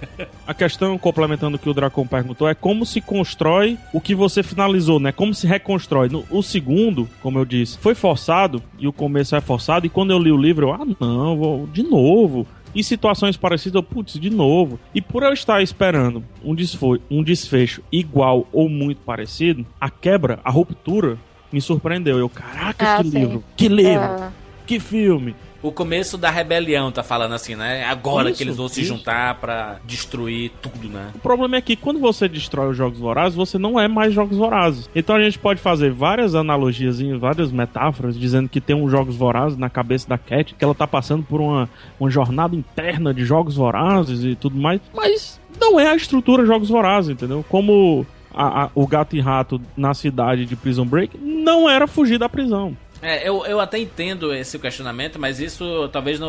A 0.47 0.55
questão, 0.55 0.97
complementando 0.97 1.59
o 1.59 1.61
que 1.61 1.69
o 1.69 1.75
Dracon 1.75 2.07
perguntou, 2.07 2.49
é 2.49 2.55
como 2.55 2.87
se 2.87 3.03
constrói 3.03 3.77
o 3.93 4.01
que 4.01 4.15
você 4.15 4.43
finalizou, 4.43 4.99
né? 4.99 5.13
Como 5.13 5.35
se 5.35 5.47
reconstrói. 5.47 6.09
No, 6.09 6.25
o 6.31 6.43
segundo, 6.43 7.07
como 7.21 7.39
eu 7.39 7.45
disse, 7.45 7.77
foi 7.77 7.95
forçado, 7.95 8.63
e 8.79 8.89
o 8.89 8.93
começo 8.93 9.37
é 9.37 9.41
forçado, 9.43 9.85
e 9.85 9.91
quando 9.91 10.13
eu 10.13 10.19
li 10.19 10.33
o 10.33 10.39
livro, 10.39 10.69
eu, 10.69 10.73
ah, 10.73 10.87
não, 10.99 11.37
vou 11.37 11.67
de 11.67 11.83
novo. 11.83 12.47
Em 12.75 12.83
situações 12.83 13.37
parecidas, 13.37 13.85
putz, 13.85 14.19
de 14.19 14.31
novo. 14.31 14.81
E 14.95 15.03
por 15.03 15.23
eu 15.23 15.33
estar 15.35 15.63
esperando 15.63 16.25
um, 16.43 16.55
desfo 16.55 16.99
um 17.11 17.23
desfecho 17.23 17.83
igual 17.93 18.47
ou 18.51 18.67
muito 18.69 19.03
parecido, 19.03 19.67
a 19.79 19.91
quebra, 19.91 20.41
a 20.43 20.51
ruptura, 20.51 21.19
me 21.53 21.61
surpreendeu. 21.61 22.19
Eu, 22.19 22.29
caraca, 22.29 22.95
Ah, 22.97 23.03
que 23.03 23.11
sim. 23.11 23.19
livro, 23.19 23.45
que 23.57 23.69
livro, 23.69 24.03
Ah. 24.05 24.31
que 24.67 24.81
filme. 24.81 25.35
O 25.63 25.73
começo 25.73 26.17
da 26.17 26.31
rebelião, 26.31 26.93
tá 26.93 27.03
falando 27.03 27.35
assim, 27.35 27.57
né? 27.57 27.83
Agora 27.87 28.29
Isso, 28.29 28.37
que 28.39 28.45
eles 28.45 28.57
vão 28.57 28.69
se 28.69 28.83
isso. 28.83 28.95
juntar 28.95 29.35
pra 29.41 29.79
destruir 29.85 30.53
tudo, 30.63 30.87
né? 30.89 31.11
O 31.15 31.19
problema 31.19 31.57
é 31.57 31.61
que 31.61 31.75
quando 31.75 31.99
você 31.99 32.29
destrói 32.29 32.71
os 32.71 32.77
Jogos 32.77 33.01
Vorazes, 33.01 33.35
você 33.35 33.59
não 33.59 33.81
é 33.81 33.89
mais 33.89 34.15
Jogos 34.15 34.37
Vorazes. 34.37 34.89
Então 34.95 35.17
a 35.17 35.21
gente 35.21 35.39
pode 35.41 35.59
fazer 35.61 35.91
várias 35.91 36.37
analogias, 36.37 37.01
várias 37.19 37.51
metáforas, 37.51 38.17
dizendo 38.17 38.49
que 38.49 38.61
tem 38.61 38.77
uns 38.77 38.91
Jogos 38.93 39.17
Vorazes 39.17 39.59
na 39.59 39.69
cabeça 39.69 40.09
da 40.09 40.19
Cat, 40.19 40.55
que 40.55 40.63
ela 40.65 40.75
tá 40.75 40.87
passando 40.87 41.25
por 41.25 41.41
uma, 41.41 41.69
uma 41.99 42.11
jornada 42.11 42.55
interna 42.55 43.13
de 43.13 43.25
Jogos 43.25 43.57
Vorazes 43.57 44.23
e 44.23 44.37
tudo 44.37 44.57
mais. 44.57 44.81
Mas 44.95 45.41
não 45.61 45.81
é 45.81 45.89
a 45.89 45.97
estrutura 45.97 46.47
Jogos 46.47 46.69
Vorazes, 46.69 47.11
entendeu? 47.11 47.45
Como 47.49 48.07
a- 48.37 48.65
a- 48.65 48.71
o 48.75 48.87
gato 48.87 49.17
e 49.17 49.21
rato 49.21 49.61
na 49.77 49.95
cidade 49.95 50.45
de 50.45 50.55
Prison 50.55 50.85
Break 50.87 51.17
não 51.19 51.69
era 51.69 51.87
fugir 51.87 52.19
da 52.19 52.29
prisão. 52.29 52.77
É, 53.03 53.27
eu, 53.29 53.45
eu 53.47 53.59
até 53.61 53.79
entendo 53.79 54.33
esse 54.35 54.59
questionamento, 54.59 55.19
mas 55.19 55.41
isso 55.41 55.89
talvez 55.93 56.21
não. 56.21 56.29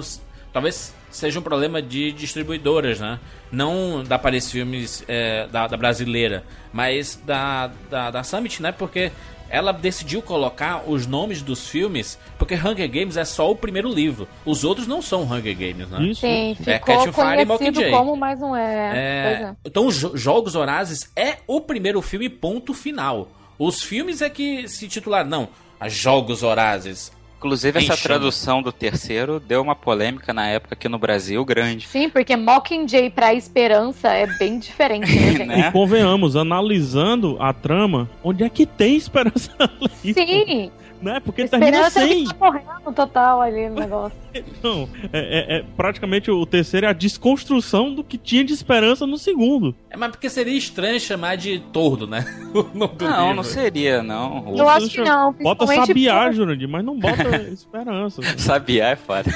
Talvez 0.53 0.93
seja 1.11 1.39
um 1.39 1.43
problema 1.43 1.81
de 1.81 2.11
distribuidoras, 2.11 2.99
né? 2.99 3.19
Não 3.51 4.03
da 4.03 4.17
Paris 4.17 4.49
Filmes 4.49 5.03
é, 5.07 5.45
da, 5.47 5.67
da 5.67 5.77
brasileira, 5.77 6.43
mas 6.73 7.21
da, 7.25 7.69
da, 7.89 8.09
da 8.11 8.23
Summit, 8.23 8.61
né? 8.61 8.71
Porque 8.71 9.11
ela 9.49 9.71
decidiu 9.71 10.21
colocar 10.21 10.83
os 10.89 11.05
nomes 11.07 11.41
dos 11.41 11.67
filmes, 11.69 12.17
porque 12.37 12.55
Hunger 12.55 12.89
Games 12.89 13.17
é 13.17 13.25
só 13.25 13.49
o 13.51 13.55
primeiro 13.55 13.87
livro. 13.93 14.27
Os 14.45 14.63
outros 14.63 14.87
não 14.87 15.01
são 15.01 15.23
Hunger 15.23 15.55
Games, 15.57 15.89
né? 15.89 16.01
Isso. 16.03 16.21
Sim, 16.21 16.57
É, 16.65 16.79
ficou 16.79 16.97
Catch 16.97 17.07
on 17.07 17.13
Fire 17.13 17.41
e 17.41 17.45
Mockingjay. 17.45 17.91
como, 17.91 18.15
mas 18.15 18.39
não 18.39 18.55
é. 18.55 18.97
É, 18.97 19.43
é. 19.43 19.55
Então, 19.65 19.89
Jo- 19.91 20.15
Jogos 20.15 20.55
Horazes 20.55 21.11
é 21.15 21.37
o 21.47 21.61
primeiro 21.61 22.01
filme, 22.01 22.29
ponto 22.29 22.73
final. 22.73 23.29
Os 23.59 23.81
filmes 23.81 24.21
é 24.21 24.29
que 24.29 24.67
se 24.67 24.87
titularam, 24.87 25.29
não, 25.29 25.49
a 25.79 25.89
Jogos 25.89 26.43
Horazes. 26.43 27.11
Inclusive, 27.37 27.77
essa 27.77 27.95
tradução 27.95 28.63
do 28.63 28.71
terceiro 28.71 29.39
deu 29.39 29.61
uma 29.61 29.75
polêmica 29.75 30.33
na 30.33 30.47
época 30.47 30.73
aqui 30.73 30.89
no 30.89 30.97
Brasil 30.97 31.45
grande. 31.45 31.87
Sim, 31.87 32.09
porque 32.09 32.35
Mockingjay 32.35 33.11
pra 33.11 33.33
esperança 33.33 34.09
é 34.09 34.25
bem 34.37 34.57
diferente, 34.57 35.15
né, 35.15 35.31
gente? 35.37 35.45
Né? 35.45 35.69
E 35.69 35.71
convenhamos, 35.71 36.35
analisando 36.35 37.37
a 37.39 37.53
trama, 37.53 38.09
onde 38.23 38.43
é 38.43 38.49
que 38.49 38.65
tem 38.65 38.95
esperança 38.95 39.51
ali? 39.59 40.13
Sim, 40.13 40.71
Né? 41.01 41.19
Porque 41.19 41.47
termina 41.47 41.87
esperança 41.87 42.03
é 42.03 42.07
sem. 42.07 42.23
que 42.25 42.33
tá 42.33 42.45
morrendo 42.45 42.93
total 42.95 43.41
ali 43.41 43.69
no 43.69 43.75
negócio. 43.79 44.17
Não, 44.63 44.87
é, 45.13 45.55
é- 45.55 45.57
é 45.57 45.63
praticamente 45.75 46.29
o 46.29 46.45
terceiro 46.45 46.85
é 46.85 46.89
a 46.89 46.93
desconstrução 46.93 47.93
do 47.93 48.03
que 48.03 48.17
tinha 48.17 48.43
de 48.43 48.53
esperança 48.53 49.05
no 49.07 49.17
segundo. 49.17 49.75
É, 49.89 49.97
mas 49.97 50.11
porque 50.11 50.29
seria 50.29 50.55
estranho 50.57 50.99
chamar 50.99 51.35
de 51.37 51.59
tordo, 51.59 52.05
né? 52.07 52.25
Não, 52.73 52.87
livro. 52.87 53.35
não 53.35 53.43
seria, 53.43 54.01
não. 54.03 54.53
Eu 54.57 54.67
acho 54.69 54.89
que 54.89 55.01
não, 55.01 55.31
Bota 55.33 55.65
sabiá, 55.67 56.23
por- 56.25 56.33
Jurandir, 56.33 56.67
mas 56.67 56.83
não 56.83 56.97
bota 56.99 57.23
esperança. 57.51 58.21
Sabiá 58.37 58.89
é 58.89 58.95
foda. 58.95 59.29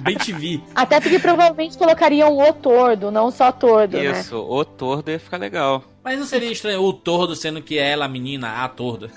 Bem 0.00 0.16
TV. 0.16 0.60
Até 0.74 1.00
porque 1.00 1.18
provavelmente 1.18 1.76
colocariam 1.78 2.36
o 2.38 2.52
tordo, 2.52 3.10
não 3.10 3.30
só 3.30 3.50
tordo, 3.52 3.96
né? 3.96 4.10
Isso, 4.20 4.36
o 4.36 4.64
tordo 4.64 5.10
ia 5.10 5.18
ficar 5.18 5.38
legal. 5.38 5.82
Mas 6.04 6.18
não 6.18 6.26
seria 6.26 6.50
estranho 6.50 6.82
o 6.82 6.92
tordo 6.92 7.34
sendo 7.34 7.60
que 7.62 7.78
é 7.78 7.90
ela 7.90 8.04
a 8.06 8.08
menina, 8.08 8.64
a 8.64 8.68
torda? 8.68 9.10